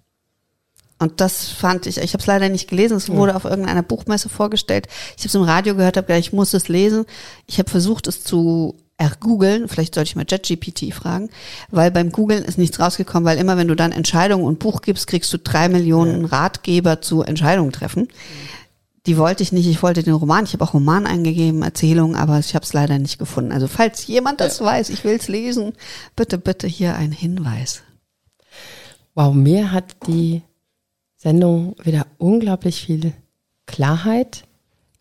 Und 0.98 1.20
das 1.20 1.48
fand 1.48 1.86
ich, 1.86 1.98
ich 1.98 2.14
habe 2.14 2.22
es 2.22 2.26
leider 2.26 2.48
nicht 2.48 2.68
gelesen, 2.68 2.96
es 2.96 3.10
wurde 3.10 3.36
auf 3.36 3.44
irgendeiner 3.44 3.82
Buchmesse 3.82 4.30
vorgestellt. 4.30 4.86
Ich 5.16 5.22
habe 5.22 5.28
es 5.28 5.34
im 5.34 5.42
Radio 5.42 5.74
gehört, 5.74 5.98
habe 5.98 6.06
gedacht, 6.06 6.20
ich 6.20 6.32
muss 6.32 6.54
es 6.54 6.68
lesen. 6.68 7.04
Ich 7.46 7.58
habe 7.58 7.68
versucht, 7.68 8.06
es 8.06 8.24
zu 8.24 8.76
ergoogeln, 8.98 9.68
vielleicht 9.68 9.94
sollte 9.94 10.08
ich 10.08 10.16
mal 10.16 10.26
JetGPT 10.28 10.94
fragen, 10.94 11.28
weil 11.70 11.90
beim 11.90 12.10
Googlen 12.10 12.44
ist 12.44 12.58
nichts 12.58 12.80
rausgekommen, 12.80 13.26
weil 13.26 13.38
immer 13.38 13.56
wenn 13.56 13.68
du 13.68 13.76
dann 13.76 13.92
Entscheidungen 13.92 14.44
und 14.44 14.58
Buch 14.58 14.80
gibst, 14.80 15.06
kriegst 15.06 15.32
du 15.32 15.38
drei 15.38 15.68
Millionen 15.68 16.24
Ratgeber 16.24 17.02
zu 17.02 17.22
Entscheidungen 17.22 17.72
treffen. 17.72 18.08
Die 19.04 19.18
wollte 19.18 19.42
ich 19.42 19.52
nicht, 19.52 19.68
ich 19.68 19.82
wollte 19.82 20.02
den 20.02 20.14
Roman, 20.14 20.44
ich 20.44 20.54
habe 20.54 20.64
auch 20.64 20.74
Roman 20.74 21.06
eingegeben, 21.06 21.62
Erzählungen, 21.62 22.16
aber 22.16 22.38
ich 22.38 22.54
habe 22.54 22.64
es 22.64 22.72
leider 22.72 22.98
nicht 22.98 23.18
gefunden. 23.18 23.52
Also 23.52 23.68
falls 23.68 24.06
jemand 24.06 24.40
das 24.40 24.58
ja. 24.58 24.66
weiß, 24.66 24.88
ich 24.88 25.04
will 25.04 25.16
es 25.16 25.28
lesen, 25.28 25.74
bitte, 26.16 26.38
bitte 26.38 26.66
hier 26.66 26.96
ein 26.96 27.12
Hinweis. 27.12 27.82
Wow, 29.14 29.34
mir 29.34 29.72
hat 29.72 29.84
die 30.06 30.42
Sendung 31.16 31.76
wieder 31.82 32.06
unglaublich 32.18 32.82
viel 32.82 33.12
Klarheit 33.66 34.45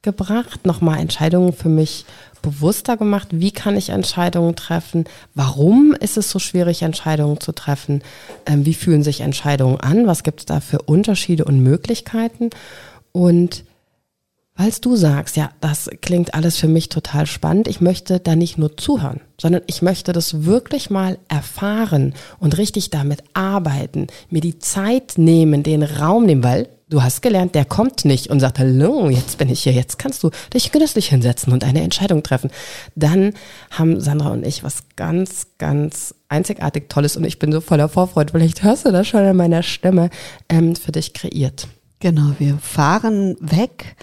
gebracht, 0.06 0.66
nochmal 0.66 1.00
Entscheidungen 1.00 1.52
für 1.52 1.68
mich 1.68 2.06
bewusster 2.42 2.96
gemacht, 2.96 3.28
wie 3.32 3.52
kann 3.52 3.76
ich 3.76 3.90
Entscheidungen 3.90 4.56
treffen, 4.56 5.04
warum 5.34 5.94
ist 6.00 6.16
es 6.16 6.30
so 6.30 6.40
schwierig, 6.40 6.84
Entscheidungen 6.84 7.42
zu 7.42 7.52
treffen, 7.52 8.02
ähm, 8.46 8.66
wie 8.66 8.76
fühlen 8.76 9.04
sich 9.04 9.20
Entscheidungen 9.20 9.82
an, 9.82 10.08
was 10.08 10.24
gibt 10.24 10.40
es 10.42 10.46
da 10.46 10.62
für 10.62 10.80
Unterschiede 10.84 11.44
und 11.44 11.60
Möglichkeiten? 11.60 12.52
Und 13.12 13.66
Falls 14.58 14.80
du 14.80 14.96
sagst, 14.96 15.36
ja, 15.36 15.50
das 15.60 15.90
klingt 16.02 16.34
alles 16.34 16.56
für 16.56 16.70
mich 16.70 16.88
total 16.88 17.28
spannend, 17.28 17.68
ich 17.68 17.82
möchte 17.82 18.22
da 18.22 18.38
nicht 18.38 18.58
nur 18.58 18.78
zuhören, 18.78 19.20
sondern 19.40 19.64
ich 19.68 19.82
möchte 19.82 20.14
das 20.14 20.46
wirklich 20.46 20.90
mal 20.90 21.18
erfahren 21.28 22.14
und 22.40 22.58
richtig 22.58 22.90
damit 22.90 23.22
arbeiten, 23.34 24.08
mir 24.30 24.40
die 24.40 24.58
Zeit 24.58 25.16
nehmen, 25.18 25.62
den 25.62 25.84
Raum 25.84 26.26
nehmen, 26.26 26.42
weil 26.42 26.70
du 26.90 27.02
hast 27.02 27.22
gelernt, 27.22 27.56
der 27.56 27.66
kommt 27.66 28.06
nicht 28.06 28.30
und 28.30 28.40
sagt, 28.40 28.60
hallo, 28.60 29.10
jetzt 29.10 29.38
bin 29.38 29.50
ich 29.50 29.64
hier, 29.64 29.74
jetzt 29.74 29.98
kannst 29.98 30.24
du 30.24 30.30
dich 30.54 30.72
genüsslich 30.72 31.10
hinsetzen 31.10 31.52
und 31.52 31.64
eine 31.64 31.82
Entscheidung 31.82 32.24
treffen. 32.24 32.52
Dann 32.96 33.34
haben 33.72 34.00
Sandra 34.00 34.30
und 34.30 34.46
ich 34.46 34.64
was 34.64 34.84
ganz, 34.96 35.48
ganz 35.58 36.14
einzigartig 36.30 36.90
Tolles 36.90 37.18
und 37.18 37.24
ich 37.24 37.40
bin 37.40 37.52
so 37.52 37.62
voller 37.62 37.90
Vorfreude, 37.90 38.32
vielleicht 38.32 38.64
hörst 38.64 38.86
du 38.86 38.92
das 38.92 39.08
schon 39.08 39.22
an 39.22 39.38
meiner 39.38 39.64
Stimme, 39.64 40.10
ähm, 40.50 40.76
für 40.76 40.92
dich 40.92 41.14
kreiert. 41.14 41.68
Genau, 42.00 42.34
wir 42.38 42.58
fahren 42.58 43.36
weg 43.40 43.96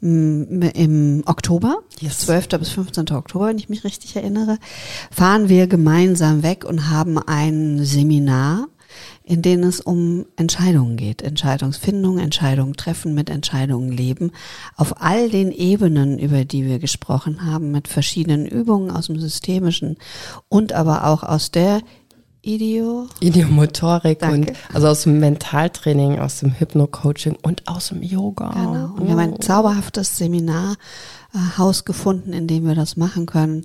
mm, 0.00 0.62
im 0.74 1.22
Oktober, 1.26 1.80
yes. 2.00 2.20
12. 2.20 2.48
bis 2.58 2.70
15. 2.70 3.10
Oktober, 3.10 3.48
wenn 3.48 3.58
ich 3.58 3.68
mich 3.68 3.84
richtig 3.84 4.16
erinnere, 4.16 4.58
fahren 5.10 5.48
wir 5.48 5.66
gemeinsam 5.66 6.42
weg 6.42 6.64
und 6.64 6.88
haben 6.88 7.18
ein 7.18 7.84
Seminar 7.84 8.68
in 9.24 9.42
denen 9.42 9.64
es 9.64 9.80
um 9.80 10.26
Entscheidungen 10.36 10.96
geht. 10.96 11.22
Entscheidungsfindung, 11.22 12.18
Entscheidungen 12.18 12.74
treffen, 12.74 13.14
mit 13.14 13.30
Entscheidungen 13.30 13.92
leben. 13.92 14.32
Auf 14.76 15.00
all 15.00 15.30
den 15.30 15.52
Ebenen, 15.52 16.18
über 16.18 16.44
die 16.44 16.66
wir 16.66 16.78
gesprochen 16.78 17.44
haben, 17.44 17.70
mit 17.70 17.88
verschiedenen 17.88 18.46
Übungen 18.46 18.90
aus 18.90 19.06
dem 19.06 19.18
Systemischen 19.18 19.96
und 20.48 20.72
aber 20.72 21.06
auch 21.06 21.22
aus 21.22 21.50
der 21.50 21.80
Ideo 22.42 23.06
Ideomotorik 23.20 24.22
und 24.22 24.52
also 24.72 24.88
aus 24.88 25.02
dem 25.02 25.20
Mentaltraining, 25.20 26.18
aus 26.18 26.40
dem 26.40 26.58
Hypno-Coaching 26.58 27.36
und 27.42 27.68
aus 27.68 27.88
dem 27.88 28.02
Yoga. 28.02 28.50
Genau. 28.50 28.94
Und 28.94 29.04
wir 29.04 29.10
haben 29.10 29.18
ein 29.18 29.34
oh. 29.34 29.38
zauberhaftes 29.38 30.16
Seminarhaus 30.16 31.84
gefunden, 31.84 32.32
in 32.32 32.46
dem 32.46 32.66
wir 32.66 32.74
das 32.74 32.96
machen 32.96 33.26
können 33.26 33.64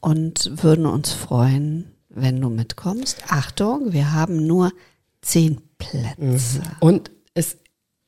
und 0.00 0.50
würden 0.62 0.86
uns 0.86 1.12
freuen, 1.12 1.90
wenn 2.14 2.40
du 2.40 2.48
mitkommst. 2.48 3.18
Achtung, 3.28 3.92
wir 3.92 4.12
haben 4.12 4.46
nur 4.46 4.72
zehn 5.20 5.60
Plätze. 5.78 6.60
Mhm. 6.60 6.76
Und 6.80 7.10
es 7.34 7.58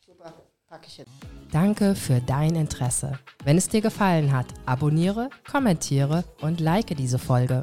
Super, 0.06 0.32
packe 0.68 0.86
ich 0.86 0.98
jetzt. 0.98 1.10
Danke 1.52 1.94
für 1.94 2.20
dein 2.20 2.54
Interesse. 2.54 3.18
Wenn 3.44 3.58
es 3.58 3.68
dir 3.68 3.80
gefallen 3.80 4.32
hat, 4.32 4.46
abonniere, 4.66 5.30
kommentiere 5.50 6.24
und 6.40 6.60
like 6.60 6.96
diese 6.96 7.18
Folge. 7.18 7.62